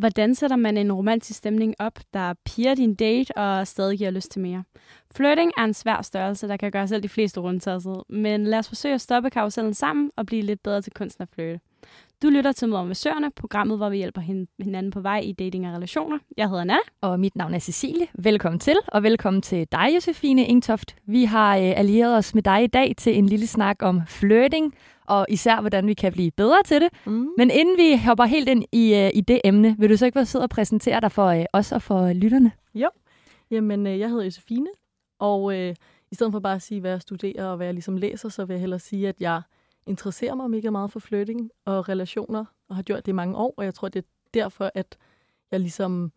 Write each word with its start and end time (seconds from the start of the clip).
Hvordan 0.00 0.34
sætter 0.34 0.56
man 0.56 0.76
en 0.76 0.92
romantisk 0.92 1.38
stemning 1.38 1.74
op, 1.78 1.98
der 2.14 2.34
piger 2.44 2.74
din 2.74 2.94
date 2.94 3.36
og 3.36 3.66
stadig 3.66 3.98
giver 3.98 4.10
lyst 4.10 4.30
til 4.30 4.40
mere? 4.40 4.64
Flirting 5.14 5.52
er 5.58 5.64
en 5.64 5.74
svær 5.74 6.02
størrelse, 6.02 6.48
der 6.48 6.56
kan 6.56 6.70
gøre 6.70 6.88
selv 6.88 7.02
de 7.02 7.08
fleste 7.08 7.40
rundtasset, 7.40 8.02
men 8.08 8.44
lad 8.44 8.58
os 8.58 8.68
forsøge 8.68 8.94
at 8.94 9.00
stoppe 9.00 9.30
karusellen 9.30 9.74
sammen 9.74 10.10
og 10.16 10.26
blive 10.26 10.42
lidt 10.42 10.62
bedre 10.62 10.82
til 10.82 10.92
kunsten 10.92 11.22
at 11.22 11.28
flirte. 11.34 11.60
Du 12.22 12.28
lytter 12.28 12.52
til 12.52 12.68
Møder 12.68 12.84
med 12.84 12.94
Søerne, 12.94 13.30
programmet, 13.30 13.76
hvor 13.76 13.88
vi 13.88 13.96
hjælper 13.96 14.20
hinanden 14.62 14.92
på 14.92 15.00
vej 15.00 15.18
i 15.18 15.32
dating 15.32 15.66
og 15.68 15.74
relationer. 15.74 16.18
Jeg 16.36 16.48
hedder 16.48 16.60
Anna. 16.60 16.76
Og 17.00 17.20
mit 17.20 17.36
navn 17.36 17.54
er 17.54 17.58
Cecilie. 17.58 18.06
Velkommen 18.14 18.60
til, 18.60 18.76
og 18.88 19.02
velkommen 19.02 19.42
til 19.42 19.66
dig, 19.72 19.88
Josefine 19.94 20.46
Ingtoft. 20.46 20.96
Vi 21.06 21.24
har 21.24 21.56
øh, 21.56 21.72
allieret 21.76 22.16
os 22.16 22.34
med 22.34 22.42
dig 22.42 22.64
i 22.64 22.66
dag 22.66 22.94
til 22.96 23.18
en 23.18 23.26
lille 23.26 23.46
snak 23.46 23.76
om 23.82 24.00
flirting, 24.06 24.74
og 25.10 25.26
især 25.28 25.60
hvordan 25.60 25.86
vi 25.86 25.94
kan 25.94 26.12
blive 26.12 26.30
bedre 26.30 26.62
til 26.62 26.80
det. 26.80 26.88
Mm. 27.06 27.28
Men 27.38 27.50
inden 27.50 27.76
vi 27.76 28.00
hopper 28.04 28.24
helt 28.24 28.48
ind 28.48 28.64
i, 28.72 28.94
øh, 28.94 29.10
i 29.14 29.20
det 29.20 29.40
emne, 29.44 29.76
vil 29.78 29.90
du 29.90 29.96
så 29.96 30.06
ikke 30.06 30.16
være 30.16 30.26
sød 30.26 30.40
og 30.40 30.50
præsentere 30.50 31.00
dig 31.00 31.12
for 31.12 31.26
øh, 31.26 31.44
os 31.52 31.72
og 31.72 31.82
for 31.82 32.12
lytterne? 32.12 32.52
Jo. 32.74 32.88
Jamen, 33.50 33.86
øh, 33.86 33.98
jeg 33.98 34.08
hedder 34.08 34.24
Josefine, 34.24 34.68
og 35.18 35.58
øh, 35.58 35.74
i 36.10 36.14
stedet 36.14 36.32
for 36.32 36.40
bare 36.40 36.54
at 36.54 36.62
sige, 36.62 36.80
hvad 36.80 36.90
jeg 36.90 37.00
studerer 37.00 37.46
og 37.46 37.56
hvad 37.56 37.66
jeg 37.66 37.74
ligesom 37.74 37.96
læser, 37.96 38.28
så 38.28 38.44
vil 38.44 38.54
jeg 38.54 38.60
hellere 38.60 38.78
sige, 38.78 39.08
at 39.08 39.20
jeg 39.20 39.42
interesserer 39.86 40.34
mig 40.34 40.50
mega 40.50 40.70
meget 40.70 40.92
for 40.92 41.00
flirting 41.00 41.50
og 41.64 41.88
relationer, 41.88 42.44
og 42.68 42.76
har 42.76 42.82
gjort 42.82 43.06
det 43.06 43.12
i 43.12 43.14
mange 43.14 43.36
år, 43.36 43.54
og 43.56 43.64
jeg 43.64 43.74
tror, 43.74 43.88
det 43.88 44.04
er 44.04 44.08
derfor, 44.34 44.70
at 44.74 44.98
jeg 45.50 45.60
ligesom 45.60 46.12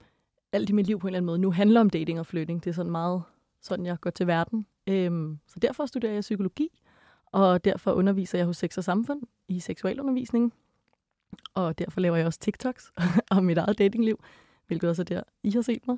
alt 0.52 0.70
i 0.70 0.74
mit 0.74 0.88
liv 0.88 1.00
på 1.00 1.08
en 1.08 1.10
eller 1.10 1.18
anden 1.18 1.26
måde 1.26 1.40
nu 1.40 1.52
handler 1.52 1.82
om 1.82 1.90
dating 1.90 2.20
og 2.20 2.26
flirting. 2.26 2.64
Det 2.64 2.70
er 2.70 2.74
sådan 2.74 2.92
meget 2.92 3.24
sådan, 3.62 3.86
jeg 3.86 4.00
går 4.02 4.10
til 4.10 4.28
verden. 4.28 4.66
Øhm, 4.88 5.40
så 5.48 5.60
derfor 5.60 5.86
studerer 5.86 6.14
jeg 6.14 6.22
psykologi, 6.22 6.70
og 7.34 7.66
derfor 7.66 7.92
underviser 7.92 8.38
jeg 8.38 8.46
hos 8.46 8.58
Sex 8.58 8.78
og 8.78 8.84
Samfund 8.84 9.22
i 9.48 9.60
seksualundervisning. 9.60 10.54
Og 11.54 11.80
derfor 11.80 12.02
laver 12.02 12.16
jeg 12.16 12.26
også 12.26 12.40
TikToks 12.40 12.92
om 13.32 13.44
mit 13.44 13.58
eget 13.58 13.78
datingliv, 13.78 14.24
hvilket 14.68 14.90
også 14.90 15.02
er 15.02 15.04
der, 15.04 15.24
I 15.44 15.52
har 15.52 15.62
set 15.62 15.88
mig. 15.88 15.98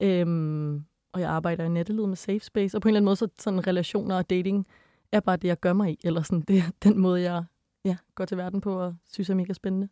Øhm, 0.00 0.84
og 1.12 1.20
jeg 1.20 1.30
arbejder 1.30 1.64
i 1.64 1.68
nettelivet 1.68 2.08
med 2.08 2.16
Safe 2.16 2.40
Space, 2.40 2.76
og 2.76 2.82
på 2.82 2.88
en 2.88 2.90
eller 2.90 2.98
anden 2.98 3.04
måde, 3.04 3.16
så 3.16 3.28
sådan 3.38 3.66
relationer 3.66 4.16
og 4.16 4.30
dating 4.30 4.66
er 5.12 5.20
bare 5.20 5.36
det, 5.36 5.48
jeg 5.48 5.60
gør 5.60 5.72
mig 5.72 5.92
i, 5.92 5.98
eller 6.04 6.22
sådan, 6.22 6.40
det 6.40 6.58
er 6.58 6.70
den 6.82 6.98
måde, 6.98 7.22
jeg 7.22 7.44
ja, 7.84 7.96
går 8.14 8.24
til 8.24 8.36
verden 8.36 8.60
på 8.60 8.80
og 8.80 8.94
synes 9.10 9.30
er 9.30 9.34
mega 9.34 9.52
spændende. 9.52 9.88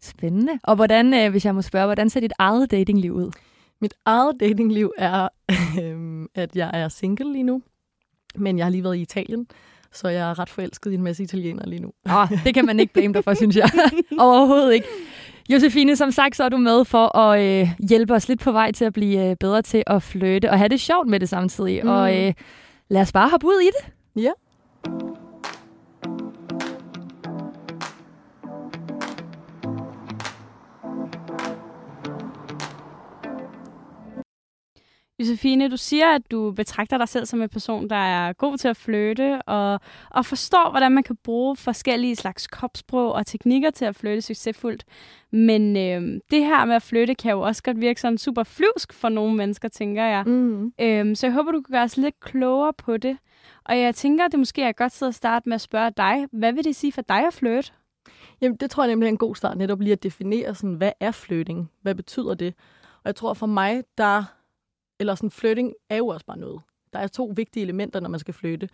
Spændende. 0.00 0.58
Og 0.62 0.76
hvordan, 0.76 1.14
øh, 1.14 1.30
hvis 1.30 1.44
jeg 1.44 1.54
må 1.54 1.62
spørge, 1.62 1.86
hvordan 1.86 2.10
ser 2.10 2.20
dit 2.20 2.32
eget 2.38 2.70
datingliv 2.70 3.12
ud? 3.12 3.30
Mit 3.80 3.94
eget 4.04 4.36
datingliv 4.40 4.92
er, 4.98 5.28
øh, 5.82 6.26
at 6.34 6.56
jeg 6.56 6.70
er 6.72 6.88
single 6.88 7.32
lige 7.32 7.42
nu, 7.42 7.62
men 8.34 8.58
jeg 8.58 8.66
har 8.66 8.70
lige 8.70 8.84
været 8.84 8.96
i 8.96 9.00
Italien, 9.00 9.46
så 9.92 10.08
jeg 10.08 10.30
er 10.30 10.38
ret 10.38 10.48
forelsket 10.48 10.90
i 10.92 10.94
en 10.94 11.02
masse 11.02 11.22
italienere 11.22 11.68
lige 11.68 11.82
nu. 11.82 11.90
Oh, 12.10 12.28
det 12.44 12.54
kan 12.54 12.66
man 12.66 12.80
ikke 12.80 12.92
blame 12.92 13.14
dig 13.14 13.24
for, 13.24 13.34
synes 13.34 13.56
jeg. 13.56 13.70
Overhovedet 14.18 14.74
ikke. 14.74 14.86
Josefine, 15.50 15.96
som 15.96 16.10
sagt, 16.10 16.36
så 16.36 16.44
er 16.44 16.48
du 16.48 16.56
med 16.56 16.84
for 16.84 17.16
at 17.16 17.40
øh, 17.40 17.68
hjælpe 17.88 18.14
os 18.14 18.28
lidt 18.28 18.40
på 18.40 18.52
vej 18.52 18.72
til 18.72 18.84
at 18.84 18.92
blive 18.92 19.30
øh, 19.30 19.36
bedre 19.36 19.62
til 19.62 19.82
at 19.86 20.02
flytte 20.02 20.50
og 20.50 20.58
have 20.58 20.68
det 20.68 20.80
sjovt 20.80 21.08
med 21.08 21.20
det 21.20 21.28
samtidig. 21.28 21.80
Mm. 21.84 21.90
Og 21.90 22.16
øh, 22.16 22.34
lad 22.88 23.00
os 23.00 23.12
bare 23.12 23.30
hoppe 23.30 23.46
ud 23.46 23.60
i 23.62 23.66
det. 23.66 23.92
Ja. 24.22 24.30
Josefine, 35.20 35.68
du 35.68 35.76
siger, 35.76 36.14
at 36.14 36.30
du 36.30 36.52
betragter 36.52 36.98
dig 36.98 37.08
selv 37.08 37.26
som 37.26 37.42
en 37.42 37.48
person, 37.48 37.90
der 37.90 37.96
er 37.96 38.32
god 38.32 38.58
til 38.58 38.68
at 38.68 38.76
flytte 38.76 39.42
og, 39.42 39.80
og 40.10 40.26
forstår, 40.26 40.70
hvordan 40.70 40.92
man 40.92 41.02
kan 41.02 41.16
bruge 41.24 41.56
forskellige 41.56 42.16
slags 42.16 42.46
kropssprog 42.46 43.12
og 43.12 43.26
teknikker 43.26 43.70
til 43.70 43.84
at 43.84 43.96
flytte 43.96 44.22
succesfuldt. 44.22 44.84
Men 45.30 45.76
øh, 45.76 46.20
det 46.30 46.44
her 46.44 46.64
med 46.64 46.74
at 46.74 46.82
flytte 46.82 47.14
kan 47.14 47.30
jo 47.30 47.40
også 47.40 47.62
godt 47.62 47.80
virke 47.80 48.00
sådan 48.00 48.18
super 48.18 48.42
flyvsk 48.42 48.92
for 48.92 49.08
nogle 49.08 49.36
mennesker, 49.36 49.68
tænker 49.68 50.04
jeg. 50.04 50.24
Mm. 50.26 50.72
Øh, 50.80 51.16
så 51.16 51.26
jeg 51.26 51.34
håber, 51.34 51.52
du 51.52 51.60
kan 51.60 51.72
gøre 51.72 51.84
os 51.84 51.96
lidt 51.96 52.20
klogere 52.20 52.72
på 52.72 52.96
det. 52.96 53.18
Og 53.64 53.78
jeg 53.78 53.94
tænker, 53.94 54.24
at 54.24 54.32
det 54.32 54.38
måske 54.38 54.62
er 54.62 54.72
godt 54.72 55.02
at 55.02 55.14
starte 55.14 55.48
med 55.48 55.54
at 55.54 55.60
spørge 55.60 55.92
dig. 55.96 56.26
Hvad 56.32 56.52
vil 56.52 56.64
det 56.64 56.76
sige 56.76 56.92
for 56.92 57.02
dig 57.02 57.26
at 57.26 57.34
flytte? 57.34 57.72
Jamen, 58.40 58.56
det 58.56 58.70
tror 58.70 58.82
jeg 58.82 58.88
nemlig 58.88 59.06
er 59.06 59.10
en 59.10 59.18
god 59.18 59.34
start, 59.34 59.58
netop 59.58 59.80
lige 59.80 59.92
at 59.92 60.02
definere, 60.02 60.54
sådan, 60.54 60.74
hvad 60.74 60.92
er 61.00 61.10
flytting? 61.10 61.70
Hvad 61.82 61.94
betyder 61.94 62.34
det? 62.34 62.54
Og 62.94 63.02
jeg 63.04 63.16
tror 63.16 63.34
for 63.34 63.46
mig, 63.46 63.82
der 63.98 64.24
eller 65.00 65.14
sådan 65.14 65.30
flytting 65.30 65.74
er 65.88 65.96
jo 65.96 66.06
også 66.06 66.26
bare 66.26 66.38
noget. 66.38 66.60
Der 66.92 66.98
er 66.98 67.06
to 67.06 67.32
vigtige 67.36 67.62
elementer, 67.62 68.00
når 68.00 68.08
man 68.08 68.20
skal 68.20 68.34
flytte. 68.34 68.68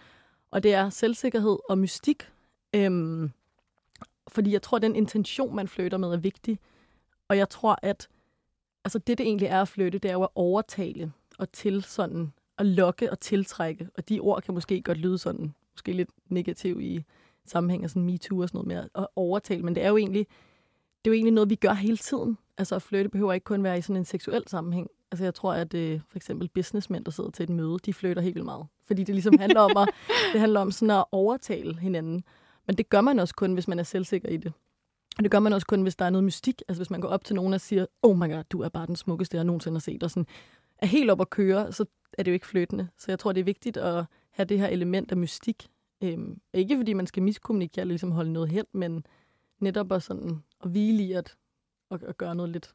Og 0.50 0.62
det 0.62 0.74
er 0.74 0.90
selvsikkerhed 0.90 1.58
og 1.68 1.78
mystik. 1.78 2.30
Øhm, 2.74 3.30
fordi 4.28 4.52
jeg 4.52 4.62
tror, 4.62 4.76
at 4.76 4.82
den 4.82 4.96
intention, 4.96 5.56
man 5.56 5.68
flytter 5.68 5.98
med, 5.98 6.12
er 6.12 6.16
vigtig. 6.16 6.58
Og 7.28 7.36
jeg 7.36 7.48
tror, 7.48 7.78
at 7.82 8.08
altså 8.84 8.98
det, 8.98 9.18
det 9.18 9.26
egentlig 9.26 9.48
er 9.48 9.62
at 9.62 9.68
flytte, 9.68 9.98
det 9.98 10.08
er 10.08 10.12
jo 10.12 10.22
at 10.22 10.28
overtale 10.34 11.12
og 11.38 11.52
til 11.52 11.82
sådan 11.82 12.32
at 12.58 12.66
lokke 12.66 13.10
og 13.10 13.20
tiltrække. 13.20 13.88
Og 13.96 14.08
de 14.08 14.20
ord 14.20 14.42
kan 14.42 14.54
måske 14.54 14.82
godt 14.82 14.98
lyde 14.98 15.18
sådan, 15.18 15.54
måske 15.74 15.92
lidt 15.92 16.10
negativ 16.28 16.80
i 16.80 17.04
sammenhæng 17.44 17.84
af 17.84 17.90
sådan 17.90 18.02
MeToo 18.02 18.38
og 18.38 18.48
sådan 18.48 18.58
noget 18.58 18.66
med 18.66 19.02
at 19.02 19.06
overtale, 19.16 19.62
men 19.62 19.74
det 19.74 19.84
er 19.84 19.88
jo 19.88 19.96
egentlig, 19.96 20.26
det 21.04 21.10
er 21.10 21.12
jo 21.12 21.12
egentlig 21.12 21.32
noget, 21.32 21.50
vi 21.50 21.54
gør 21.54 21.72
hele 21.72 21.96
tiden. 21.96 22.38
Altså 22.58 22.74
at 22.74 22.82
flytte 22.82 23.10
behøver 23.10 23.32
ikke 23.32 23.44
kun 23.44 23.62
være 23.62 23.78
i 23.78 23.80
sådan 23.80 23.96
en 23.96 24.04
seksuel 24.04 24.48
sammenhæng. 24.48 24.90
Altså 25.10 25.24
jeg 25.24 25.34
tror, 25.34 25.52
at 25.52 25.74
øh, 25.74 26.00
for 26.08 26.16
eksempel 26.16 26.48
businessmænd, 26.48 27.04
der 27.04 27.10
sidder 27.10 27.30
til 27.30 27.42
et 27.42 27.50
møde, 27.50 27.78
de 27.86 27.92
flytter 27.94 28.22
helt 28.22 28.34
vildt 28.34 28.44
meget. 28.44 28.66
Fordi 28.86 29.04
det 29.04 29.14
ligesom 29.14 29.38
handler 29.38 29.60
om 29.60 29.76
at, 29.76 29.88
det 30.32 30.40
handler 30.40 30.60
om 30.60 30.70
sådan 30.70 30.90
at 30.90 31.04
overtale 31.12 31.78
hinanden. 31.78 32.24
Men 32.66 32.76
det 32.76 32.88
gør 32.88 33.00
man 33.00 33.18
også 33.18 33.34
kun, 33.34 33.54
hvis 33.54 33.68
man 33.68 33.78
er 33.78 33.82
selvsikker 33.82 34.28
i 34.28 34.36
det. 34.36 34.52
Og 35.18 35.24
det 35.24 35.30
gør 35.30 35.38
man 35.38 35.52
også 35.52 35.66
kun, 35.66 35.82
hvis 35.82 35.96
der 35.96 36.04
er 36.04 36.10
noget 36.10 36.24
mystik. 36.24 36.62
Altså 36.68 36.78
hvis 36.78 36.90
man 36.90 37.00
går 37.00 37.08
op 37.08 37.24
til 37.24 37.36
nogen 37.36 37.52
og 37.52 37.60
siger, 37.60 37.86
oh 38.02 38.18
my 38.18 38.32
god, 38.32 38.44
du 38.50 38.60
er 38.60 38.68
bare 38.68 38.86
den 38.86 38.96
smukkeste, 38.96 39.36
jeg 39.36 39.44
nogensinde 39.44 39.74
har 39.74 39.80
set. 39.80 40.02
Og 40.02 40.10
sådan 40.10 40.26
er 40.78 40.86
helt 40.86 41.10
op 41.10 41.20
at 41.20 41.30
køre, 41.30 41.72
så 41.72 41.84
er 42.18 42.22
det 42.22 42.30
jo 42.30 42.34
ikke 42.34 42.46
flyttende. 42.46 42.88
Så 42.98 43.12
jeg 43.12 43.18
tror, 43.18 43.32
det 43.32 43.40
er 43.40 43.44
vigtigt 43.44 43.76
at 43.76 44.04
have 44.30 44.46
det 44.46 44.58
her 44.58 44.66
element 44.66 45.10
af 45.10 45.16
mystik. 45.16 45.68
Øhm, 46.02 46.40
ikke 46.54 46.76
fordi 46.76 46.92
man 46.92 47.06
skal 47.06 47.22
miskommunikere 47.22 47.80
eller 47.80 47.92
ligesom 47.92 48.10
holde 48.10 48.32
noget 48.32 48.48
hen, 48.48 48.64
men 48.72 49.06
netop 49.58 49.92
at, 49.92 50.02
sådan, 50.02 50.42
at 50.64 50.70
hvile 50.70 51.02
i 51.02 51.12
at, 51.12 51.36
at, 51.90 52.02
at 52.02 52.18
gøre 52.18 52.34
noget 52.34 52.52
lidt 52.52 52.74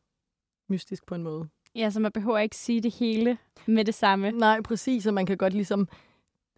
mystisk 0.69 1.05
på 1.05 1.15
en 1.15 1.23
måde. 1.23 1.47
Ja, 1.75 1.89
så 1.89 1.99
man 1.99 2.11
behøver 2.11 2.39
ikke 2.39 2.55
sige 2.55 2.81
det 2.81 2.93
hele 2.93 3.37
med 3.67 3.85
det 3.85 3.93
samme. 3.93 4.31
Nej, 4.31 4.61
præcis, 4.61 5.07
og 5.07 5.13
man 5.13 5.25
kan 5.25 5.37
godt 5.37 5.53
ligesom... 5.53 5.87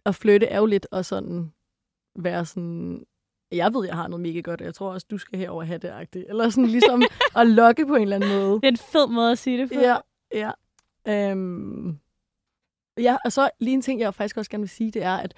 At 0.06 0.14
flytte 0.14 0.46
er 0.46 0.58
jo 0.58 0.66
lidt 0.66 0.86
og 0.90 1.04
sådan 1.04 1.52
være 2.16 2.44
sådan... 2.46 3.04
Jeg 3.52 3.74
ved, 3.74 3.86
jeg 3.86 3.94
har 3.94 4.08
noget 4.08 4.22
mega 4.22 4.40
godt, 4.40 4.60
og 4.60 4.66
jeg 4.66 4.74
tror 4.74 4.92
også, 4.92 5.06
du 5.10 5.18
skal 5.18 5.38
herover 5.38 5.64
have 5.64 5.78
det 5.78 5.88
agtigt. 5.88 6.24
Eller 6.28 6.48
sådan 6.48 6.70
ligesom 6.70 7.02
at 7.36 7.46
lokke 7.46 7.86
på 7.86 7.94
en 7.94 8.02
eller 8.02 8.16
anden 8.16 8.30
måde. 8.30 8.54
Det 8.54 8.64
er 8.64 8.68
en 8.68 8.76
fed 8.76 9.08
måde 9.08 9.32
at 9.32 9.38
sige 9.38 9.58
det 9.58 9.68
på. 9.68 9.80
Ja, 9.80 9.96
ja. 10.32 10.50
Øhm, 11.08 11.98
ja, 12.98 13.16
og 13.24 13.32
så 13.32 13.50
lige 13.60 13.74
en 13.74 13.82
ting, 13.82 14.00
jeg 14.00 14.14
faktisk 14.14 14.36
også 14.36 14.50
gerne 14.50 14.62
vil 14.62 14.68
sige, 14.68 14.90
det 14.90 15.02
er, 15.02 15.16
at 15.16 15.34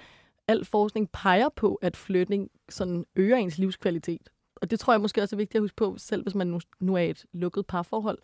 al 0.47 0.65
forskning 0.65 1.11
peger 1.11 1.49
på, 1.49 1.75
at 1.75 1.97
flytning 1.97 2.49
sådan 2.69 3.05
øger 3.15 3.37
ens 3.37 3.57
livskvalitet. 3.57 4.29
Og 4.55 4.71
det 4.71 4.79
tror 4.79 4.93
jeg 4.93 5.01
måske 5.01 5.21
også 5.21 5.35
er 5.35 5.37
vigtigt 5.37 5.55
at 5.55 5.61
huske 5.61 5.75
på, 5.75 5.95
selv 5.97 6.23
hvis 6.23 6.35
man 6.35 6.47
nu, 6.47 6.59
nu 6.79 6.95
er 6.95 6.99
i 6.99 7.09
et 7.09 7.25
lukket 7.33 7.65
parforhold. 7.67 8.17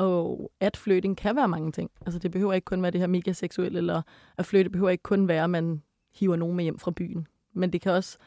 Og 0.00 0.50
at 0.60 0.76
flirting 0.76 1.16
kan 1.16 1.36
være 1.36 1.48
mange 1.48 1.72
ting. 1.72 1.90
Altså 2.06 2.18
det 2.18 2.30
behøver 2.30 2.52
ikke 2.52 2.64
kun 2.64 2.82
være 2.82 2.90
det 2.90 3.00
her 3.00 3.06
mega 3.06 3.32
seksuelle, 3.32 3.78
eller 3.78 4.02
at 4.36 4.46
flirte 4.46 4.70
behøver 4.70 4.90
ikke 4.90 5.02
kun 5.02 5.28
være, 5.28 5.44
at 5.44 5.50
man 5.50 5.82
hiver 6.14 6.36
nogen 6.36 6.56
med 6.56 6.64
hjem 6.64 6.78
fra 6.78 6.90
byen. 6.90 7.26
Men 7.52 7.72
det 7.72 7.80
kan 7.80 7.92
også 7.92 8.18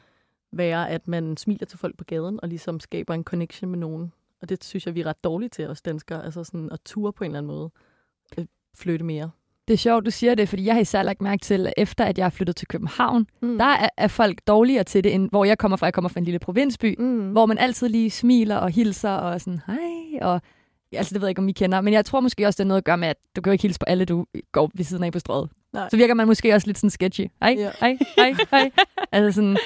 være, 0.51 0.89
at 0.89 1.07
man 1.07 1.37
smiler 1.37 1.65
til 1.65 1.79
folk 1.79 1.97
på 1.97 2.03
gaden, 2.03 2.39
og 2.41 2.49
ligesom 2.49 2.79
skaber 2.79 3.13
en 3.13 3.23
connection 3.23 3.71
med 3.71 3.79
nogen. 3.79 4.13
Og 4.41 4.49
det 4.49 4.63
synes 4.63 4.85
jeg, 4.85 4.95
vi 4.95 5.01
er 5.01 5.05
ret 5.05 5.23
dårlige 5.23 5.49
til 5.49 5.67
os 5.67 5.81
danskere. 5.81 6.25
Altså 6.25 6.43
sådan 6.43 6.69
at 6.71 6.79
ture 6.85 7.13
på 7.13 7.23
en 7.23 7.31
eller 7.31 7.37
anden 7.37 7.55
måde. 7.55 7.69
At 8.37 8.47
flytte 8.75 9.05
mere. 9.05 9.31
Det 9.67 9.73
er 9.73 9.77
sjovt, 9.77 10.05
du 10.05 10.11
siger 10.11 10.35
det, 10.35 10.49
fordi 10.49 10.65
jeg 10.65 10.73
har 10.73 10.81
især 10.81 11.03
lagt 11.03 11.21
mærke 11.21 11.41
til, 11.41 11.67
at 11.67 11.73
efter 11.77 12.05
at 12.05 12.17
jeg 12.17 12.25
er 12.25 12.29
flyttet 12.29 12.55
til 12.55 12.67
København, 12.67 13.27
mm. 13.41 13.57
der 13.57 13.65
er, 13.65 13.89
er 13.97 14.07
folk 14.07 14.47
dårligere 14.47 14.83
til 14.83 15.03
det, 15.03 15.13
end 15.13 15.29
hvor 15.29 15.45
jeg 15.45 15.57
kommer 15.57 15.77
fra. 15.77 15.85
Jeg 15.85 15.93
kommer 15.93 16.09
fra 16.09 16.19
en 16.19 16.25
lille 16.25 16.39
provinsby, 16.39 16.95
mm. 16.99 17.31
hvor 17.31 17.45
man 17.45 17.57
altid 17.57 17.89
lige 17.89 18.09
smiler 18.09 18.55
og 18.55 18.69
hilser 18.69 19.11
og 19.11 19.41
sådan, 19.41 19.61
hej, 19.67 20.19
og 20.21 20.41
altså 20.97 21.13
det 21.13 21.21
ved 21.21 21.27
jeg 21.27 21.31
ikke, 21.31 21.39
om 21.39 21.49
I 21.49 21.51
kender, 21.51 21.81
men 21.81 21.93
jeg 21.93 22.05
tror 22.05 22.19
måske 22.19 22.47
også, 22.47 22.57
det 22.57 22.63
er 22.63 22.67
noget 22.67 22.77
at 22.77 22.85
gøre 22.85 22.97
med, 22.97 23.07
at 23.07 23.17
du 23.35 23.41
kan 23.41 23.51
jo 23.51 23.53
ikke 23.53 23.61
hilse 23.61 23.79
på 23.79 23.85
alle, 23.85 24.05
du 24.05 24.25
går 24.51 24.71
ved 24.73 24.85
siden 24.85 25.03
af 25.03 25.11
på 25.11 25.19
strøget. 25.19 25.49
Nej. 25.73 25.89
Så 25.89 25.97
virker 25.97 26.13
man 26.13 26.27
måske 26.27 26.53
også 26.53 26.67
lidt 26.67 26.77
sådan 26.77 26.89
sketchy. 26.89 27.27
Hej, 27.41 27.55
ja. 27.57 27.71
hej, 27.79 27.97
hej, 28.17 28.35
hej. 28.51 28.71
Altså 29.11 29.35
sådan, 29.35 29.57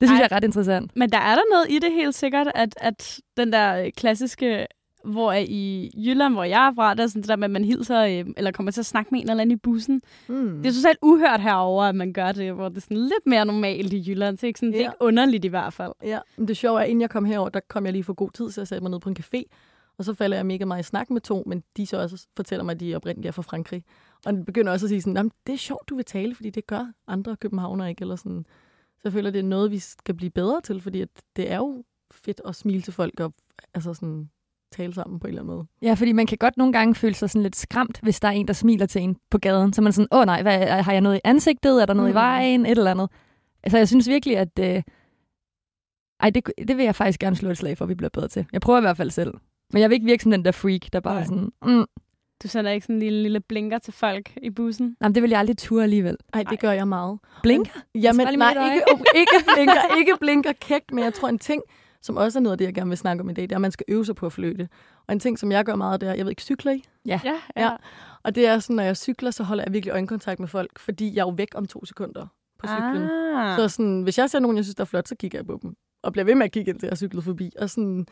det 0.00 0.08
synes 0.08 0.10
Ej, 0.10 0.16
jeg 0.16 0.28
er 0.30 0.36
ret 0.36 0.44
interessant. 0.44 0.96
Men 0.96 1.10
der 1.10 1.18
er 1.18 1.34
der 1.34 1.42
noget 1.50 1.66
i 1.70 1.78
det 1.78 1.92
helt 1.92 2.14
sikkert, 2.14 2.46
at, 2.54 2.74
at 2.80 3.20
den 3.36 3.52
der 3.52 3.90
klassiske 3.96 4.66
hvor 5.04 5.32
i 5.32 5.90
Jylland, 5.96 6.34
hvor 6.34 6.44
jeg 6.44 6.66
er 6.66 6.74
fra, 6.74 6.94
der 6.94 7.02
er 7.02 7.06
sådan 7.06 7.22
det 7.22 7.28
der 7.28 7.36
med, 7.36 7.44
at 7.44 7.50
man 7.50 7.64
hilser, 7.64 8.00
øh, 8.00 8.24
eller 8.36 8.50
kommer 8.50 8.72
til 8.72 8.80
at 8.80 8.86
snakke 8.86 9.08
med 9.10 9.20
en 9.20 9.30
eller 9.30 9.42
anden 9.42 9.56
i 9.56 9.60
bussen. 9.60 10.02
Mm. 10.28 10.62
Det 10.62 10.66
er 10.68 10.72
totalt 10.72 10.98
uhørt 11.02 11.40
herover 11.40 11.84
at 11.84 11.94
man 11.94 12.12
gør 12.12 12.32
det, 12.32 12.52
hvor 12.52 12.68
det 12.68 12.76
er 12.76 12.80
sådan 12.80 12.96
lidt 12.96 13.26
mere 13.26 13.44
normalt 13.44 13.92
i 13.92 14.04
Jylland. 14.08 14.36
Så 14.36 14.40
det 14.40 14.44
er 14.44 14.48
ikke, 14.48 14.58
sådan, 14.58 14.72
ja. 14.72 14.78
det 14.78 14.84
er 14.84 14.90
ikke 14.90 15.02
underligt 15.02 15.44
i 15.44 15.48
hvert 15.48 15.72
fald. 15.72 15.92
Ja, 16.02 16.18
men 16.36 16.48
det 16.48 16.56
sjove 16.56 16.78
er, 16.78 16.84
at 16.84 16.88
inden 16.88 17.00
jeg 17.00 17.10
kom 17.10 17.24
herover, 17.24 17.48
der 17.48 17.60
kom 17.68 17.84
jeg 17.84 17.92
lige 17.92 18.04
for 18.04 18.12
god 18.12 18.30
tid, 18.30 18.50
så 18.50 18.60
jeg 18.60 18.68
satte 18.68 18.82
mig 18.82 18.90
ned 18.90 19.00
på 19.00 19.08
en 19.08 19.16
café, 19.20 19.42
og 20.00 20.04
så 20.04 20.14
falder 20.14 20.36
jeg 20.36 20.46
mega 20.46 20.64
meget 20.64 20.80
i 20.80 20.82
snak 20.82 21.10
med 21.10 21.20
to, 21.20 21.42
men 21.46 21.62
de 21.76 21.86
så 21.86 22.02
også 22.02 22.26
fortæller 22.36 22.64
mig, 22.64 22.72
at 22.72 22.80
de 22.80 22.96
oprindeligt 22.96 23.28
er 23.28 23.32
fra 23.32 23.42
Frankrig. 23.42 23.84
Og 24.26 24.32
de 24.32 24.44
begynder 24.44 24.72
også 24.72 24.86
at 24.86 24.88
sige 24.88 25.02
sådan, 25.02 25.30
det 25.46 25.52
er 25.52 25.56
sjovt, 25.56 25.88
du 25.88 25.96
vil 25.96 26.04
tale, 26.04 26.34
fordi 26.34 26.50
det 26.50 26.66
gør 26.66 26.92
andre 27.06 27.36
københavner 27.36 27.86
ikke. 27.86 28.02
Eller 28.02 28.16
sådan. 28.16 28.46
Så 28.94 29.00
jeg 29.04 29.12
føler, 29.12 29.30
det 29.30 29.38
er 29.38 29.42
noget, 29.42 29.70
vi 29.70 29.78
skal 29.78 30.14
blive 30.14 30.30
bedre 30.30 30.60
til, 30.60 30.80
fordi 30.80 31.00
at 31.00 31.08
det 31.36 31.50
er 31.50 31.56
jo 31.56 31.84
fedt 32.12 32.40
at 32.44 32.56
smile 32.56 32.82
til 32.82 32.92
folk. 32.92 33.20
Og, 33.20 33.34
altså 33.74 33.94
sådan, 33.94 34.30
tale 34.72 34.94
sammen 34.94 35.20
på 35.20 35.26
en 35.26 35.28
eller 35.28 35.42
anden 35.42 35.56
måde. 35.56 35.66
Ja, 35.82 35.94
fordi 35.94 36.12
man 36.12 36.26
kan 36.26 36.38
godt 36.38 36.56
nogle 36.56 36.72
gange 36.72 36.94
føle 36.94 37.14
sig 37.14 37.30
sådan 37.30 37.42
lidt 37.42 37.56
skræmt, 37.56 38.00
hvis 38.02 38.20
der 38.20 38.28
er 38.28 38.32
en, 38.32 38.48
der 38.48 38.54
smiler 38.54 38.86
til 38.86 39.02
en 39.02 39.16
på 39.30 39.38
gaden. 39.38 39.72
Så 39.72 39.82
man 39.82 39.88
er 39.88 39.92
sådan, 39.92 40.08
åh 40.12 40.24
nej, 40.24 40.42
hvad, 40.42 40.66
har 40.66 40.92
jeg 40.92 41.00
noget 41.00 41.16
i 41.16 41.20
ansigtet? 41.24 41.82
Er 41.82 41.86
der 41.86 41.94
noget 41.94 42.08
mm. 42.08 42.12
i 42.12 42.14
vejen? 42.14 42.66
Et 42.66 42.78
eller 42.78 42.90
andet. 42.90 43.10
Altså, 43.62 43.78
jeg 43.78 43.88
synes 43.88 44.08
virkelig, 44.08 44.36
at... 44.36 44.58
Øh, 44.60 44.82
ej, 46.20 46.30
det, 46.30 46.50
det 46.68 46.76
vil 46.76 46.84
jeg 46.84 46.94
faktisk 46.94 47.20
gerne 47.20 47.36
slå 47.36 47.50
et 47.50 47.58
slag 47.58 47.78
for, 47.78 47.84
at 47.84 47.88
vi 47.88 47.94
bliver 47.94 48.10
bedre 48.10 48.28
til. 48.28 48.46
Jeg 48.52 48.60
prøver 48.60 48.78
i 48.78 48.82
hvert 48.82 48.96
fald 48.96 49.10
selv. 49.10 49.34
Men 49.72 49.82
jeg 49.82 49.90
vil 49.90 49.94
ikke 49.94 50.06
virke 50.06 50.22
som 50.22 50.32
den 50.32 50.44
der 50.44 50.52
freak, 50.52 50.80
der 50.92 51.00
bare 51.00 51.20
er 51.20 51.24
sådan... 51.24 51.52
Mm. 51.64 51.84
Du 52.42 52.48
sender 52.48 52.70
ikke 52.70 52.84
sådan 52.84 52.96
en 52.96 53.00
lille, 53.00 53.22
lille 53.22 53.40
blinker 53.40 53.78
til 53.78 53.92
folk 53.92 54.32
i 54.42 54.50
bussen? 54.50 54.96
Nej, 55.00 55.10
det 55.10 55.22
vil 55.22 55.30
jeg 55.30 55.38
aldrig 55.38 55.58
ture 55.58 55.82
alligevel. 55.82 56.16
Nej, 56.34 56.44
det 56.50 56.60
gør 56.60 56.72
jeg 56.72 56.88
meget. 56.88 57.18
Blinker? 57.42 57.80
Jamen, 57.94 58.38
nej, 58.38 58.74
ikke, 58.74 58.84
ikke 59.14 59.44
blinker, 59.54 59.96
ikke 59.98 60.16
blinker 60.20 60.52
kægt, 60.52 60.92
men 60.92 61.04
jeg 61.04 61.14
tror 61.14 61.28
en 61.28 61.38
ting, 61.38 61.62
som 62.02 62.16
også 62.16 62.38
er 62.38 62.40
noget 62.40 62.52
af 62.52 62.58
det, 62.58 62.64
jeg 62.64 62.74
gerne 62.74 62.88
vil 62.88 62.98
snakke 62.98 63.22
om 63.22 63.30
i 63.30 63.32
dag, 63.32 63.42
det 63.42 63.52
er, 63.52 63.56
at 63.56 63.60
man 63.60 63.72
skal 63.72 63.84
øve 63.88 64.04
sig 64.04 64.14
på 64.14 64.26
at 64.26 64.32
flytte. 64.32 64.68
Og 65.06 65.12
en 65.12 65.20
ting, 65.20 65.38
som 65.38 65.52
jeg 65.52 65.64
gør 65.64 65.74
meget, 65.74 66.00
det 66.00 66.08
er, 66.08 66.14
jeg 66.14 66.24
ved 66.24 66.30
ikke, 66.30 66.42
cykler 66.42 66.72
I? 66.72 66.82
Ja. 67.06 67.20
ja, 67.24 67.34
ja. 67.56 67.62
ja. 67.62 67.76
Og 68.22 68.34
det 68.34 68.46
er 68.46 68.58
sådan, 68.58 68.76
når 68.76 68.82
jeg 68.82 68.96
cykler, 68.96 69.30
så 69.30 69.42
holder 69.42 69.64
jeg 69.64 69.72
virkelig 69.72 69.92
øjenkontakt 69.92 70.40
med 70.40 70.48
folk, 70.48 70.78
fordi 70.78 71.14
jeg 71.14 71.20
er 71.20 71.26
jo 71.26 71.34
væk 71.36 71.48
om 71.54 71.66
to 71.66 71.84
sekunder 71.84 72.26
på 72.58 72.66
cyklen. 72.66 73.10
Ah. 73.36 73.56
Så 73.56 73.68
sådan, 73.68 74.02
hvis 74.02 74.18
jeg 74.18 74.30
ser 74.30 74.38
nogen, 74.38 74.56
jeg 74.56 74.64
synes, 74.64 74.74
der 74.74 74.82
er 74.82 74.86
flot, 74.86 75.08
så 75.08 75.14
kigger 75.14 75.38
jeg 75.38 75.46
på 75.46 75.58
dem. 75.62 75.74
Og 76.02 76.12
bliver 76.12 76.24
ved 76.24 76.34
med 76.34 76.44
at 76.44 76.52
kigge, 76.52 76.70
indtil 76.70 76.86
jeg 76.86 76.90
har 76.90 76.96
cyklet 76.96 77.24
forbi. 77.24 77.52
Og 77.58 77.70
sådan, 77.70 78.06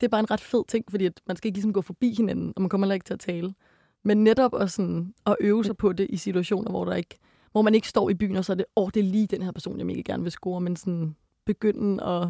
det 0.00 0.06
er 0.06 0.08
bare 0.08 0.20
en 0.20 0.30
ret 0.30 0.40
fed 0.40 0.64
ting, 0.68 0.84
fordi 0.90 1.06
at 1.06 1.20
man 1.26 1.36
skal 1.36 1.48
ikke 1.48 1.56
ligesom 1.56 1.72
gå 1.72 1.82
forbi 1.82 2.14
hinanden, 2.14 2.52
og 2.56 2.62
man 2.62 2.68
kommer 2.68 2.86
heller 2.86 2.94
ikke 2.94 3.04
til 3.04 3.14
at 3.14 3.20
tale. 3.20 3.54
Men 4.04 4.24
netop 4.24 4.60
at, 4.60 4.70
sådan, 4.70 5.14
at 5.26 5.36
øve 5.40 5.64
sig 5.64 5.76
på 5.76 5.92
det 5.92 6.06
i 6.10 6.16
situationer, 6.16 6.70
hvor, 6.70 6.84
der 6.84 6.94
ikke, 6.94 7.18
hvor 7.52 7.62
man 7.62 7.74
ikke 7.74 7.88
står 7.88 8.10
i 8.10 8.14
byen, 8.14 8.36
og 8.36 8.44
så 8.44 8.52
er 8.52 8.56
det, 8.56 8.64
åh, 8.76 8.84
oh, 8.84 8.90
det 8.94 9.00
er 9.00 9.04
lige 9.04 9.26
den 9.26 9.42
her 9.42 9.52
person, 9.52 9.78
jeg 9.78 9.86
mega 9.86 10.00
gerne 10.00 10.22
vil 10.22 10.32
score, 10.32 10.60
men 10.60 10.76
sådan 10.76 11.16
begynde 11.46 12.04
at 12.04 12.28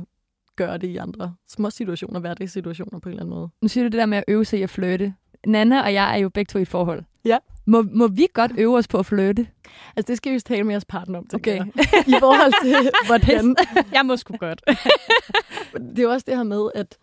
gøre 0.56 0.78
det 0.78 0.88
i 0.88 0.96
andre 0.96 1.34
små 1.48 1.70
situationer, 1.70 2.20
hverdagssituationer 2.20 2.98
på 2.98 3.08
en 3.08 3.12
eller 3.12 3.22
anden 3.22 3.34
måde. 3.34 3.48
Nu 3.62 3.68
siger 3.68 3.84
du 3.84 3.88
det 3.88 3.98
der 3.98 4.06
med 4.06 4.18
at 4.18 4.24
øve 4.28 4.44
sig 4.44 4.58
i 4.58 4.62
at 4.62 4.70
flytte. 4.70 5.14
Nana 5.46 5.82
og 5.82 5.94
jeg 5.94 6.12
er 6.14 6.16
jo 6.16 6.28
begge 6.28 6.50
to 6.50 6.58
i 6.58 6.62
et 6.62 6.68
forhold. 6.68 7.02
Ja. 7.24 7.38
Må, 7.66 7.82
må 7.82 8.06
vi 8.06 8.26
godt 8.34 8.52
øve 8.58 8.76
os 8.76 8.88
på 8.88 8.98
at 8.98 9.06
flytte? 9.06 9.46
Altså, 9.96 10.10
det 10.10 10.16
skal 10.16 10.30
vi 10.30 10.34
jo 10.34 10.40
tale 10.40 10.64
med 10.64 10.72
jeres 10.72 10.84
partner 10.84 11.18
om, 11.18 11.26
okay. 11.34 11.56
Jeg. 11.56 11.66
I 12.06 12.14
forhold 12.18 12.64
til, 12.64 12.90
hvordan... 13.06 13.56
jeg 13.92 14.06
må 14.06 14.16
sgu 14.16 14.36
godt. 14.36 14.62
det 15.90 15.98
er 15.98 16.02
jo 16.02 16.10
også 16.10 16.24
det 16.28 16.36
her 16.36 16.42
med, 16.42 16.70
at, 16.74 16.98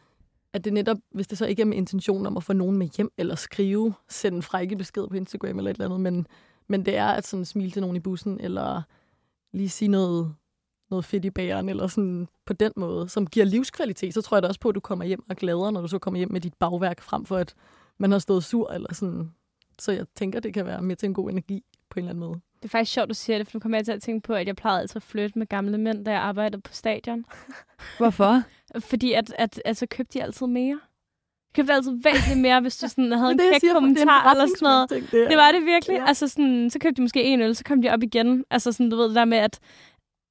at 0.56 0.66
det 0.66 0.74
netop, 0.74 0.98
hvis 1.12 1.28
det 1.28 1.38
så 1.38 1.46
ikke 1.46 1.62
er 1.62 1.66
med 1.66 1.78
intention 1.78 2.25
om 2.25 2.38
at 2.38 2.44
få 2.44 2.54
nogen 2.54 2.78
med 2.78 2.88
hjem, 2.88 3.12
eller 3.18 3.36
skrive, 3.36 3.94
sende 4.10 4.36
en 4.36 4.44
frække 4.44 4.75
besked 4.75 5.07
på 5.07 5.16
Instagram 5.16 5.57
eller 5.57 5.72
et 5.72 5.75
eller 5.75 5.86
andet, 5.86 6.00
men, 6.00 6.28
men 6.68 6.86
det 6.86 6.98
er 6.98 7.07
at 7.07 7.28
sådan 7.28 7.46
smile 7.46 7.72
til 7.72 7.81
nogen 7.81 7.96
i 7.96 8.00
bussen, 8.00 8.40
eller 8.40 8.81
lige 9.54 9.69
sige 9.69 9.88
noget 9.88 10.36
noget 10.90 11.06
fedt 11.06 11.25
i 11.25 11.30
bageren, 11.30 11.69
eller 11.69 11.88
sådan 11.88 12.28
på 12.46 12.54
den 12.54 12.72
måde, 12.75 13.10
som 13.10 13.28
giver 13.28 13.46
livskvalitet, 13.46 14.13
så 14.13 14.22
tror 14.22 14.38
jeg 14.38 14.44
da 14.44 14.48
også 14.48 14.60
på, 14.60 14.69
at 14.69 14.75
du 14.75 14.80
kommer 14.80 15.06
hjem 15.06 15.24
og 15.30 15.36
glæder, 15.36 15.72
når 15.72 15.81
du 15.81 15.88
så 15.88 16.00
kommer 16.00 16.18
hjem 16.18 16.31
med 16.31 16.42
dit 16.42 16.54
bagværk, 16.54 17.01
frem 17.01 17.25
for 17.25 17.38
at 17.38 17.56
man 17.98 18.12
har 18.12 18.19
stået 18.19 18.44
sur, 18.44 18.72
eller 18.72 18.94
sådan. 18.94 19.31
Så 19.80 19.92
jeg 19.92 20.06
tænker, 20.16 20.40
det 20.40 20.54
kan 20.54 20.66
være 20.66 20.81
med 20.81 20.96
til 20.96 21.08
en 21.08 21.13
god 21.13 21.30
energi 21.30 21.63
på 21.90 22.00
en 22.00 22.04
eller 22.04 22.10
anden 22.10 22.19
måde. 22.19 22.40
Det 22.66 22.66
er 22.66 22.69
faktisk 22.69 22.94
sjovt, 22.94 23.10
du 23.10 23.13
siger 23.13 23.38
det, 23.38 23.48
for 23.48 23.58
nu 23.58 23.60
kommer 23.60 23.78
jeg 23.78 23.86
til 23.86 23.92
at 23.92 24.01
tænke 24.01 24.28
på, 24.28 24.34
at 24.34 24.48
jeg 24.48 24.56
plejede 24.56 24.81
altid 24.81 24.96
at 24.96 25.04
flytte 25.04 25.40
med 25.40 25.48
gamle 25.48 25.78
mænd, 25.78 26.06
da 26.06 26.12
jeg 26.12 26.22
arbejdede 26.22 26.62
på 26.62 26.74
stadion. 26.74 27.25
Hvorfor? 27.98 28.44
Fordi 28.79 29.13
at, 29.13 29.33
at, 29.38 29.62
at 29.65 29.77
så 29.77 29.85
købte 29.89 30.19
de 30.19 30.23
altid 30.23 30.47
mere. 30.47 30.79
købte 31.56 31.73
altid 31.73 31.91
væsentligt 32.03 32.39
mere, 32.41 32.62
hvis 32.62 32.77
du 32.77 32.88
sådan 32.88 33.12
havde 33.19 33.31
en 33.31 33.39
kæk 33.39 33.71
kommentar 33.73 34.31
eller 34.31 34.45
sådan 34.47 34.57
noget. 34.62 34.89
Ting, 34.89 35.12
det, 35.12 35.29
det 35.29 35.38
var 35.38 35.51
det 35.51 35.65
virkelig. 35.65 35.95
Ja. 35.97 36.06
Altså 36.07 36.27
sådan, 36.27 36.69
så 36.69 36.79
købte 36.79 36.95
de 36.97 37.01
måske 37.01 37.23
en 37.23 37.41
øl, 37.41 37.56
så 37.56 37.63
kom 37.63 37.81
de 37.81 37.89
op 37.89 38.03
igen. 38.03 38.45
Altså 38.50 38.71
sådan, 38.71 38.89
du 38.89 38.97
ved 38.97 39.07
det 39.07 39.15
der 39.15 39.25
med, 39.25 39.38
at 39.38 39.59